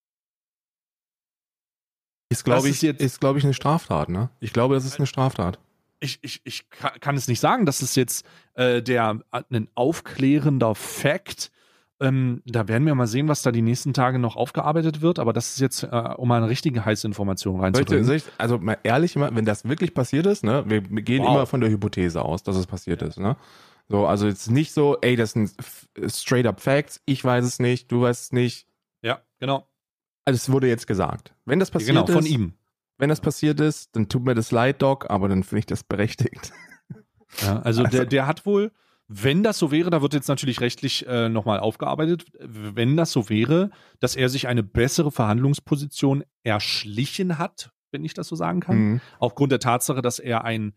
Ist, 2.28 2.44
glaube 2.44 2.68
ich, 2.68 2.82
ist, 2.82 3.00
ist 3.00 3.20
glaube 3.20 3.38
ich, 3.38 3.44
eine 3.44 3.54
Straftat, 3.54 4.08
ne? 4.08 4.30
Ich 4.40 4.52
glaube, 4.52 4.74
das 4.74 4.84
ist 4.84 4.98
eine 4.98 5.06
Straftat. 5.06 5.60
Ich, 6.00 6.18
ich, 6.22 6.40
ich 6.44 6.68
kann 6.68 7.16
es 7.16 7.28
nicht 7.28 7.40
sagen, 7.40 7.64
das 7.64 7.80
ist 7.80 7.94
jetzt 7.94 8.26
äh, 8.54 8.82
der 8.82 9.20
ein 9.30 9.68
aufklärender 9.74 10.74
Fakt. 10.74 11.52
Ähm, 11.98 12.43
da 12.44 12.68
werden 12.68 12.86
wir 12.86 12.94
mal 12.94 13.06
sehen, 13.06 13.27
was 13.28 13.40
da 13.40 13.51
die 13.51 13.62
nächsten 13.62 13.94
Tage 13.94 14.18
noch 14.18 14.36
aufgearbeitet 14.36 15.01
wird, 15.01 15.18
aber 15.18 15.32
das 15.32 15.52
ist 15.55 15.60
jetzt, 15.60 15.82
äh, 15.82 16.14
um 16.16 16.31
eine 16.31 16.48
richtige 16.48 16.85
heiße 16.85 17.06
Information 17.06 17.59
reinzubringen. 17.59 18.23
also 18.36 18.59
mal 18.59 18.77
ehrlich, 18.82 19.16
wenn 19.16 19.44
das 19.47 19.66
wirklich 19.66 19.94
passiert 19.94 20.27
ist, 20.27 20.44
ne, 20.44 20.64
wir 20.66 20.82
gehen 20.82 21.23
wow. 21.23 21.31
immer 21.31 21.47
von 21.47 21.62
der 21.62 21.70
Hypothese 21.70 22.20
aus, 22.23 22.43
dass 22.43 22.56
es 22.56 22.66
passiert 22.66 23.01
ist, 23.01 23.18
ne? 23.18 23.36
So, 23.89 24.06
also 24.06 24.27
jetzt 24.27 24.51
nicht 24.51 24.73
so, 24.73 24.98
ey, 25.01 25.16
das 25.16 25.32
sind 25.32 25.52
straight 26.09 26.47
up 26.47 26.60
Facts, 26.60 27.01
ich 27.06 27.24
weiß 27.24 27.44
es 27.44 27.60
nicht, 27.60 27.90
du 27.90 28.02
weißt 28.02 28.24
es 28.24 28.32
nicht. 28.32 28.66
Ja, 29.02 29.20
genau. 29.39 29.68
Also 30.24 30.36
es 30.36 30.51
wurde 30.51 30.66
jetzt 30.66 30.86
gesagt. 30.86 31.35
Wenn 31.44 31.60
das 31.60 31.70
passiert 31.70 31.90
genau, 31.90 32.05
ist, 32.05 32.12
von 32.12 32.27
ihm. 32.27 32.55
Wenn 32.98 33.09
das 33.09 33.20
passiert 33.20 33.60
ist, 33.60 33.94
dann 33.94 34.09
tut 34.09 34.24
mir 34.24 34.35
das 34.35 34.51
leid, 34.51 34.82
Doc, 34.82 35.09
aber 35.09 35.28
dann 35.28 35.44
finde 35.44 35.60
ich 35.60 35.66
das 35.66 35.85
berechtigt. 35.85 36.52
Ja, 37.43 37.60
also, 37.60 37.60
also, 37.85 37.85
Der, 37.85 38.06
der 38.06 38.27
hat 38.27 38.44
wohl, 38.44 38.73
wenn 39.08 39.42
das 39.42 39.58
so 39.58 39.70
wäre, 39.70 39.90
da 39.90 40.02
wird 40.02 40.14
jetzt 40.14 40.28
natürlich 40.28 40.60
rechtlich 40.60 41.06
äh, 41.06 41.28
nochmal 41.28 41.60
aufgearbeitet, 41.60 42.26
wenn 42.40 42.96
das 42.96 43.12
so 43.12 43.28
wäre, 43.28 43.70
dass 44.00 44.16
er 44.16 44.28
sich 44.28 44.48
eine 44.48 44.62
bessere 44.62 45.12
Verhandlungsposition 45.12 46.24
erschlichen 46.42 47.38
hat, 47.38 47.70
wenn 47.92 48.04
ich 48.04 48.14
das 48.14 48.28
so 48.28 48.36
sagen 48.36 48.60
kann, 48.60 48.76
mhm. 48.76 49.00
aufgrund 49.18 49.52
der 49.52 49.60
Tatsache, 49.60 50.02
dass 50.02 50.18
er 50.18 50.44
ein 50.44 50.74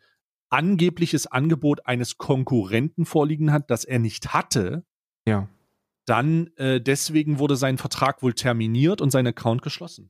angebliches 0.50 1.28
Angebot 1.28 1.86
eines 1.86 2.18
Konkurrenten 2.18 3.06
vorliegen 3.06 3.52
hat, 3.52 3.70
das 3.70 3.86
er 3.86 4.00
nicht 4.00 4.34
hatte. 4.34 4.84
Ja 5.28 5.48
dann 6.10 6.50
äh, 6.58 6.82
deswegen 6.82 7.38
wurde 7.38 7.56
sein 7.56 7.78
Vertrag 7.78 8.24
wohl 8.24 8.34
terminiert 8.34 9.00
und 9.00 9.12
sein 9.12 9.28
Account 9.28 9.62
geschlossen. 9.62 10.10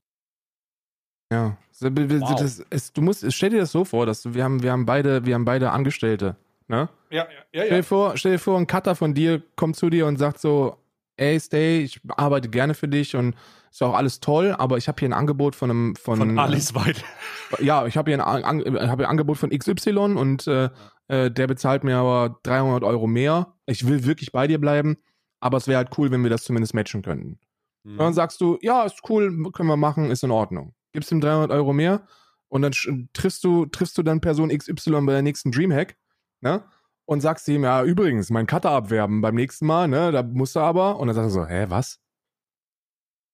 Ja, 1.32 1.58
wow. 1.82 2.40
das, 2.40 2.64
es, 2.70 2.94
du 2.94 3.02
musst, 3.02 3.32
stell 3.34 3.50
dir 3.50 3.60
das 3.60 3.74
so 3.74 3.84
vor, 3.84 4.06
dass 4.06 4.22
du, 4.22 4.34
wir 4.34 4.46
haben, 4.46 4.64
wir 4.64 4.72
haben 4.72 4.86
beide, 4.86 5.26
wir 5.26 5.36
haben 5.36 5.46
beide 5.46 5.72
Angestellte, 5.72 6.38
ne? 6.70 6.90
Ja, 7.10 7.28
ja, 7.28 7.30
ja. 7.52 7.66
Stell 7.66 7.78
dir 7.78 7.84
vor, 7.84 8.18
stell 8.18 8.32
dir 8.34 8.40
vor, 8.40 8.58
ein 8.58 8.68
Cutter 8.68 8.96
von 8.96 9.14
dir 9.14 9.42
kommt 9.56 9.76
zu 9.76 9.90
dir 9.90 10.06
und 10.06 10.18
sagt 10.18 10.40
so, 10.40 10.78
ey, 11.18 11.40
Stay, 11.40 11.82
ich 11.82 12.00
arbeite 12.16 12.50
gerne 12.50 12.74
für 12.74 12.88
dich 12.88 13.16
und 13.16 13.36
ist 13.70 13.84
auch 13.84 13.94
alles 13.94 14.20
toll, 14.20 14.56
aber 14.58 14.78
ich 14.78 14.88
habe 14.88 15.00
hier 15.00 15.10
ein 15.10 15.14
Angebot 15.14 15.56
von 15.56 15.70
einem 15.70 15.96
von, 15.96 16.18
von 16.18 16.40
Alice 16.40 16.74
White. 16.74 17.02
Ja, 17.60 17.86
ich 17.88 17.98
habe 17.98 18.12
hier, 18.12 18.26
ein, 18.26 18.44
an, 18.44 18.90
hab 18.90 19.00
ein 19.00 19.06
Angebot 19.06 19.38
von 19.38 19.50
XY 19.50 19.98
und 20.16 20.48
äh, 20.48 20.70
äh, 21.08 21.30
der 21.30 21.48
bezahlt 21.48 21.84
mir 21.84 21.98
aber 21.98 22.40
300 22.44 22.84
Euro 22.84 23.08
mehr. 23.08 23.56
Ich 23.66 23.88
will 23.88 24.06
wirklich 24.06 24.32
bei 24.32 24.48
dir 24.48 24.60
bleiben 24.60 24.98
aber 25.40 25.58
es 25.58 25.68
wäre 25.68 25.78
halt 25.78 25.98
cool, 25.98 26.12
wenn 26.12 26.24
wir 26.24 26.30
das 26.30 26.44
zumindest 26.44 26.74
matchen 26.74 27.02
könnten. 27.02 27.40
Mhm. 27.84 27.92
Und 27.92 27.98
dann 28.00 28.14
sagst 28.14 28.42
du, 28.42 28.58
ja, 28.62 28.84
ist 28.84 29.02
cool, 29.10 29.52
können 29.52 29.70
wir 29.70 29.78
machen, 29.78 30.12
ist 30.12 30.24
in 30.24 30.32
Ordnung. 30.32 30.74
Gibst 30.92 31.12
ihm 31.12 31.22
300 31.22 31.52
Euro 31.52 31.74
mehr 31.74 32.06
und 32.48 32.62
dann 32.62 32.74
triffst 33.14 33.44
du, 33.44 33.66
triffst 33.66 33.98
du 33.98 34.04
dann 34.04 34.22
Person 34.22 34.50
XY 34.50 35.02
bei 35.02 35.14
der 35.14 35.22
nächsten 35.22 35.52
Dreamhack, 35.52 35.96
ne? 36.42 36.64
Und 37.06 37.22
sagst 37.22 37.48
ihm, 37.48 37.64
ja, 37.64 37.84
übrigens, 37.84 38.30
mein 38.30 38.46
Cutter 38.46 38.70
abwerben 38.70 39.22
beim 39.22 39.36
nächsten 39.36 39.66
Mal, 39.66 39.88
ne? 39.88 40.12
Da 40.12 40.22
musst 40.22 40.56
du 40.56 40.60
aber. 40.60 41.00
Und 41.00 41.08
dann 41.08 41.16
sagst 41.16 41.36
du 41.36 41.42
so, 41.42 41.48
hä, 41.48 41.66
was? 41.70 42.00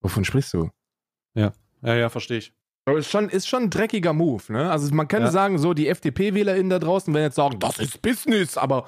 Wovon 0.01 0.23
sprichst 0.23 0.53
du? 0.53 0.69
Ja, 1.33 1.51
ja, 1.81 1.95
ja, 1.95 2.09
verstehe 2.09 2.37
ich. 2.37 2.53
Aber 2.85 2.99
ist 2.99 3.09
schon, 3.09 3.29
ist 3.29 3.47
schon 3.47 3.63
ein 3.63 3.69
dreckiger 3.69 4.13
Move, 4.13 4.43
ne? 4.53 4.69
Also 4.69 4.93
man 4.93 5.07
könnte 5.07 5.25
ja. 5.25 5.31
sagen, 5.31 5.57
so 5.57 5.73
die 5.73 5.87
FDP-WählerInnen 5.87 6.69
da 6.69 6.79
draußen 6.79 7.13
werden 7.13 7.25
jetzt 7.25 7.35
sagen, 7.35 7.59
das 7.59 7.79
ist 7.79 8.01
Business, 8.01 8.57
aber 8.57 8.87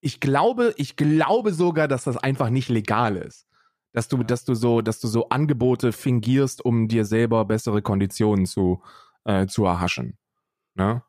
ich 0.00 0.18
glaube, 0.20 0.74
ich 0.76 0.96
glaube 0.96 1.52
sogar, 1.52 1.86
dass 1.86 2.04
das 2.04 2.16
einfach 2.16 2.50
nicht 2.50 2.68
legal 2.68 3.16
ist. 3.16 3.46
Dass 3.92 4.08
du, 4.08 4.18
ja. 4.18 4.24
dass 4.24 4.44
du 4.44 4.54
so, 4.54 4.80
dass 4.80 5.00
du 5.00 5.08
so 5.08 5.28
Angebote 5.28 5.92
fingierst, 5.92 6.64
um 6.64 6.88
dir 6.88 7.04
selber 7.04 7.44
bessere 7.44 7.82
Konditionen 7.82 8.46
zu, 8.46 8.82
äh, 9.24 9.46
zu 9.46 9.64
erhaschen. 9.64 10.18
Ne? 10.74 11.02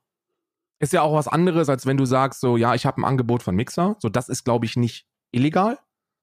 Ist 0.82 0.94
ja 0.94 1.02
auch 1.02 1.14
was 1.14 1.28
anderes, 1.28 1.70
als 1.70 1.86
wenn 1.86 1.98
du 1.98 2.06
sagst, 2.06 2.42
so, 2.42 2.58
ja, 2.58 2.76
ich 2.76 2.86
habe 2.86 3.02
ein 3.02 3.06
Angebot 3.06 3.44
von 3.44 3.56
Mixer. 3.56 3.96
So, 4.00 4.10
das 4.10 4.30
ist, 4.30 4.44
glaube 4.44 4.66
ich, 4.66 4.76
nicht 4.76 5.08
illegal. 5.32 5.74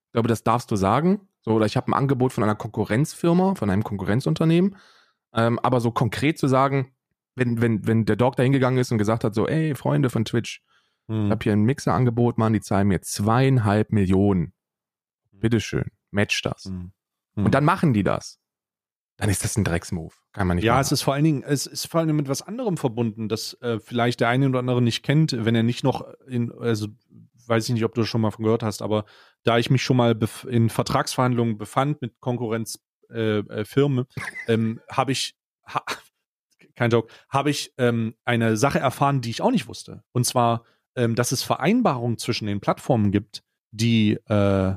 Ich 0.08 0.12
glaube, 0.12 0.28
das 0.28 0.42
darfst 0.42 0.70
du 0.70 0.76
sagen. 0.76 1.28
So, 1.40 1.52
oder 1.52 1.66
ich 1.66 1.76
habe 1.76 1.90
ein 1.90 1.94
Angebot 1.94 2.32
von 2.32 2.44
einer 2.44 2.56
Konkurrenzfirma, 2.56 3.54
von 3.54 3.70
einem 3.70 3.84
Konkurrenzunternehmen. 3.84 4.76
Ähm, 5.32 5.58
aber 5.60 5.80
so 5.80 5.90
konkret 5.90 6.38
zu 6.38 6.48
sagen, 6.48 6.92
wenn, 7.36 7.60
wenn, 7.60 7.86
wenn 7.86 8.04
der 8.04 8.16
Dog 8.16 8.36
da 8.36 8.42
hingegangen 8.42 8.80
ist 8.80 8.90
und 8.90 8.98
gesagt 8.98 9.22
hat, 9.22 9.34
so, 9.34 9.46
ey, 9.46 9.74
Freunde 9.74 10.10
von 10.10 10.24
Twitch, 10.24 10.62
hm. 11.08 11.26
Ich 11.26 11.30
habe 11.30 11.42
hier 11.42 11.52
ein 11.52 11.64
Mixerangebot, 11.64 12.38
Mann, 12.38 12.52
die 12.52 12.60
zahlen 12.60 12.88
mir 12.88 13.00
zweieinhalb 13.00 13.92
Millionen. 13.92 14.52
Hm. 15.32 15.40
Bitteschön, 15.40 15.90
match 16.10 16.40
das. 16.42 16.64
Hm. 16.64 16.92
Hm. 17.34 17.44
Und 17.46 17.54
dann 17.54 17.64
machen 17.64 17.92
die 17.92 18.02
das. 18.02 18.38
Dann 19.18 19.28
ist 19.30 19.44
das 19.44 19.56
ein 19.56 19.64
Drecksmove. 19.64 20.14
Kann 20.32 20.46
man 20.46 20.56
nicht 20.56 20.64
Ja, 20.64 20.74
machen. 20.74 20.82
es 20.82 20.92
ist 20.92 21.02
vor 21.02 21.14
allen 21.14 21.24
Dingen, 21.24 21.42
es 21.42 21.66
ist 21.66 21.86
vor 21.86 21.98
allen 21.98 22.08
Dingen 22.08 22.16
mit 22.16 22.28
was 22.28 22.40
anderem 22.42 22.76
verbunden, 22.76 23.28
das 23.28 23.54
äh, 23.60 23.78
vielleicht 23.80 24.20
der 24.20 24.28
eine 24.28 24.48
oder 24.48 24.60
andere 24.60 24.80
nicht 24.80 25.02
kennt, 25.02 25.32
wenn 25.44 25.54
er 25.54 25.64
nicht 25.64 25.84
noch 25.84 26.06
in, 26.26 26.52
also 26.52 26.88
weiß 27.46 27.68
ich 27.68 27.74
nicht, 27.74 27.84
ob 27.84 27.94
du 27.94 28.02
das 28.02 28.08
schon 28.08 28.20
mal 28.20 28.30
von 28.30 28.44
gehört 28.44 28.62
hast, 28.62 28.80
aber 28.80 29.04
da 29.42 29.58
ich 29.58 29.70
mich 29.70 29.82
schon 29.82 29.96
mal 29.96 30.16
in 30.48 30.70
Vertragsverhandlungen 30.70 31.58
befand 31.58 32.00
mit 32.00 32.20
Konkurrenzfirmen, 32.20 32.78
äh, 33.10 33.60
äh, 33.60 34.04
ähm, 34.48 34.80
habe 34.90 35.12
ich, 35.12 35.36
ha 35.66 35.82
kein 36.76 36.90
Joke, 36.90 37.12
habe 37.28 37.50
ich 37.50 37.74
ähm, 37.76 38.14
eine 38.24 38.56
Sache 38.56 38.78
erfahren, 38.78 39.20
die 39.20 39.30
ich 39.30 39.42
auch 39.42 39.50
nicht 39.50 39.66
wusste. 39.66 40.04
Und 40.12 40.26
zwar, 40.26 40.62
ähm, 40.94 41.16
dass 41.16 41.32
es 41.32 41.42
Vereinbarungen 41.42 42.18
zwischen 42.18 42.46
den 42.46 42.60
Plattformen 42.60 43.10
gibt, 43.10 43.42
die, 43.72 44.12
äh, 44.26 44.74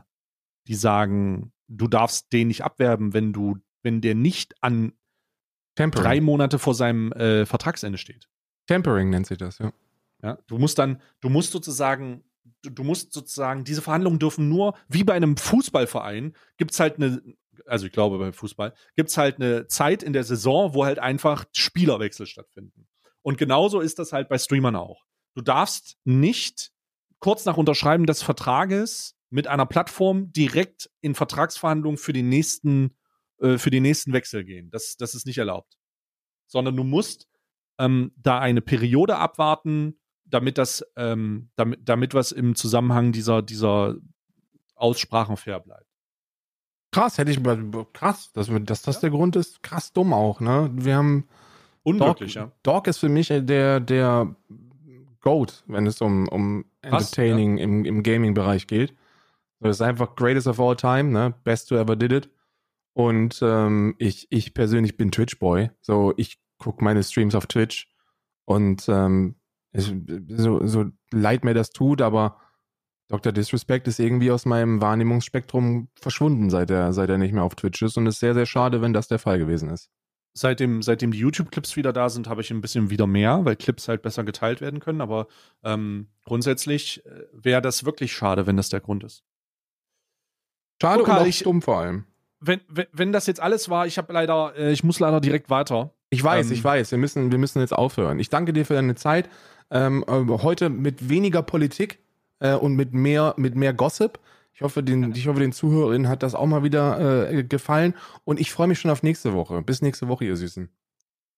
die 0.67 0.75
sagen, 0.75 1.53
du 1.67 1.87
darfst 1.87 2.33
den 2.33 2.47
nicht 2.47 2.63
abwerben, 2.63 3.13
wenn 3.13 3.33
du, 3.33 3.57
wenn 3.83 4.01
der 4.01 4.15
nicht 4.15 4.55
an 4.61 4.93
Tempering. 5.75 6.03
drei 6.03 6.21
Monate 6.21 6.59
vor 6.59 6.75
seinem 6.75 7.11
äh, 7.13 7.45
Vertragsende 7.45 7.97
steht. 7.97 8.29
Tempering 8.67 9.09
nennt 9.09 9.27
sich 9.27 9.37
das, 9.37 9.57
ja. 9.59 9.71
Ja, 10.23 10.37
du 10.47 10.57
musst 10.57 10.77
dann, 10.77 11.01
du 11.19 11.29
musst 11.29 11.51
sozusagen, 11.51 12.23
du, 12.61 12.69
du 12.69 12.83
musst 12.83 13.11
sozusagen, 13.11 13.63
diese 13.63 13.81
Verhandlungen 13.81 14.19
dürfen 14.19 14.49
nur, 14.49 14.75
wie 14.87 15.03
bei 15.03 15.13
einem 15.13 15.35
Fußballverein, 15.35 16.35
gibt 16.57 16.71
es 16.71 16.79
halt 16.79 16.97
eine, 16.97 17.21
also 17.65 17.87
ich 17.87 17.91
glaube 17.91 18.19
bei 18.19 18.31
Fußball, 18.31 18.73
gibt 18.95 19.09
es 19.09 19.17
halt 19.17 19.37
eine 19.37 19.67
Zeit 19.67 20.03
in 20.03 20.13
der 20.13 20.23
Saison, 20.23 20.73
wo 20.75 20.85
halt 20.85 20.99
einfach 20.99 21.45
Spielerwechsel 21.53 22.27
stattfinden. 22.27 22.87
Und 23.23 23.37
genauso 23.37 23.79
ist 23.79 23.99
das 23.99 24.13
halt 24.13 24.29
bei 24.29 24.37
Streamern 24.37 24.75
auch. 24.75 25.05
Du 25.33 25.41
darfst 25.41 25.97
nicht 26.03 26.71
kurz 27.19 27.45
nach 27.45 27.57
Unterschreiben 27.57 28.05
des 28.05 28.21
Vertrages 28.21 29.15
mit 29.29 29.47
einer 29.47 29.65
Plattform 29.65 30.31
direkt 30.33 30.89
in 31.01 31.15
Vertragsverhandlungen 31.15 31.97
für 31.97 32.13
die 32.13 32.23
nächsten, 32.23 32.95
äh, 33.41 33.57
für 33.57 33.69
den 33.69 33.83
nächsten 33.83 34.13
Wechsel 34.13 34.43
gehen. 34.43 34.69
Das, 34.71 34.95
das 34.97 35.15
ist 35.15 35.25
nicht 35.25 35.37
erlaubt. 35.37 35.77
Sondern 36.47 36.75
du 36.75 36.83
musst 36.83 37.27
ähm, 37.77 38.11
da 38.17 38.39
eine 38.39 38.61
Periode 38.61 39.17
abwarten, 39.17 39.99
damit 40.25 40.57
das, 40.57 40.85
ähm, 40.95 41.49
damit, 41.55 41.81
damit 41.83 42.13
was 42.13 42.31
im 42.31 42.55
Zusammenhang 42.55 43.11
dieser, 43.11 43.41
dieser 43.41 43.95
Aussprachen 44.75 45.37
fair 45.37 45.59
bleibt. 45.59 45.87
Krass, 46.91 47.17
hätte 47.17 47.31
ich 47.31 47.39
krass, 47.93 48.31
dass, 48.33 48.49
dass 48.63 48.81
das 48.81 48.95
ja. 48.95 49.01
der 49.01 49.09
Grund 49.11 49.35
ist. 49.35 49.63
Krass 49.63 49.93
dumm 49.93 50.13
auch, 50.13 50.41
ne? 50.41 50.69
Wir 50.73 50.95
haben 50.95 51.27
Unwirklich, 51.83 52.33
Dog, 52.33 52.43
ja. 52.43 52.51
Dog 52.63 52.87
ist 52.87 52.97
für 52.97 53.09
mich 53.09 53.29
der, 53.29 53.79
der 53.79 54.35
Goat, 55.21 55.63
wenn 55.67 55.87
es 55.87 56.01
um, 56.01 56.27
um 56.27 56.65
Entertaining 56.81 57.57
ja. 57.57 57.63
im, 57.63 57.85
im 57.85 58.03
Gaming-Bereich 58.03 58.67
geht. 58.67 58.93
Das 59.61 59.77
ist 59.77 59.81
einfach 59.81 60.15
greatest 60.15 60.47
of 60.47 60.59
all 60.59 60.75
time, 60.75 61.11
ne? 61.11 61.33
Best 61.43 61.69
to 61.69 61.75
ever 61.75 61.95
did 61.95 62.11
it. 62.11 62.29
Und 62.93 63.39
ähm, 63.41 63.95
ich, 63.97 64.27
ich 64.29 64.53
persönlich 64.53 64.97
bin 64.97 65.11
Twitch-Boy. 65.11 65.71
So, 65.81 66.13
ich 66.17 66.39
gucke 66.57 66.83
meine 66.83 67.03
Streams 67.03 67.35
auf 67.35 67.47
Twitch 67.47 67.87
und 68.45 68.87
ähm, 68.89 69.35
so, 69.73 70.65
so 70.65 70.85
leid 71.11 71.43
mir 71.43 71.53
das 71.53 71.71
tut, 71.71 72.01
aber 72.01 72.37
Dr. 73.07 73.31
Disrespect 73.31 73.87
ist 73.87 73.99
irgendwie 73.99 74.31
aus 74.31 74.45
meinem 74.45 74.81
Wahrnehmungsspektrum 74.81 75.89
verschwunden, 75.95 76.49
seit 76.49 76.69
er, 76.69 76.93
seit 76.93 77.09
er 77.09 77.17
nicht 77.17 77.33
mehr 77.33 77.43
auf 77.43 77.55
Twitch 77.55 77.81
ist 77.81 77.97
und 77.97 78.07
es 78.07 78.15
ist 78.15 78.19
sehr, 78.19 78.33
sehr 78.33 78.45
schade, 78.45 78.81
wenn 78.81 78.93
das 78.93 79.07
der 79.07 79.19
Fall 79.19 79.39
gewesen 79.39 79.69
ist. 79.69 79.89
Seitdem, 80.33 80.81
seitdem 80.81 81.11
die 81.11 81.19
YouTube-Clips 81.19 81.75
wieder 81.75 81.91
da 81.91 82.07
sind, 82.07 82.29
habe 82.29 82.39
ich 82.39 82.51
ein 82.51 82.61
bisschen 82.61 82.89
wieder 82.89 83.05
mehr, 83.05 83.43
weil 83.43 83.57
Clips 83.57 83.89
halt 83.89 84.01
besser 84.01 84.23
geteilt 84.23 84.61
werden 84.61 84.79
können. 84.79 85.01
Aber 85.01 85.27
ähm, 85.61 86.07
grundsätzlich 86.23 87.05
äh, 87.05 87.23
wäre 87.33 87.61
das 87.61 87.83
wirklich 87.83 88.13
schade, 88.13 88.47
wenn 88.47 88.55
das 88.55 88.69
der 88.69 88.79
Grund 88.79 89.03
ist. 89.03 89.25
Schade 90.81 91.01
okay, 91.01 91.11
und 91.11 91.17
auch 91.17 91.25
ich, 91.25 91.43
dumm 91.43 91.61
vor 91.61 91.79
allem. 91.79 92.05
Wenn, 92.41 92.59
wenn, 92.67 92.87
wenn 92.91 93.11
das 93.11 93.27
jetzt 93.27 93.39
alles 93.39 93.69
war, 93.69 93.85
ich 93.85 93.97
habe 93.97 94.11
leider, 94.11 94.53
äh, 94.57 94.71
ich 94.71 94.83
muss 94.83 94.99
leider 94.99 95.21
direkt 95.21 95.49
weiter. 95.49 95.93
Ich 96.09 96.23
weiß, 96.23 96.47
ähm, 96.47 96.53
ich 96.53 96.63
weiß. 96.63 96.91
Wir 96.91 96.97
müssen, 96.97 97.31
wir 97.31 97.37
müssen 97.37 97.59
jetzt 97.59 97.73
aufhören. 97.73 98.19
Ich 98.19 98.29
danke 98.29 98.51
dir 98.51 98.65
für 98.65 98.73
deine 98.73 98.95
Zeit. 98.95 99.29
Ähm, 99.69 100.03
äh, 100.07 100.25
heute 100.43 100.69
mit 100.69 101.07
weniger 101.07 101.43
Politik 101.43 101.99
äh, 102.39 102.53
und 102.53 102.75
mit 102.75 102.93
mehr, 102.93 103.35
mit 103.37 103.55
mehr 103.55 103.73
Gossip. 103.73 104.19
Ich 104.53 104.61
hoffe, 104.61 104.83
den, 104.83 105.13
ich 105.15 105.27
hoffe, 105.27 105.39
den 105.39 105.53
Zuhörerinnen 105.53 106.09
hat 106.09 106.23
das 106.23 106.35
auch 106.35 106.45
mal 106.45 106.63
wieder 106.63 107.29
äh, 107.29 107.43
gefallen. 107.43 107.93
Und 108.25 108.39
ich 108.39 108.51
freue 108.51 108.67
mich 108.67 108.79
schon 108.79 108.91
auf 108.91 109.03
nächste 109.03 109.33
Woche. 109.33 109.61
Bis 109.61 109.81
nächste 109.81 110.07
Woche, 110.07 110.25
ihr 110.25 110.35
Süßen. 110.35 110.69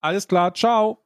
Alles 0.00 0.26
klar, 0.26 0.52
ciao. 0.52 1.03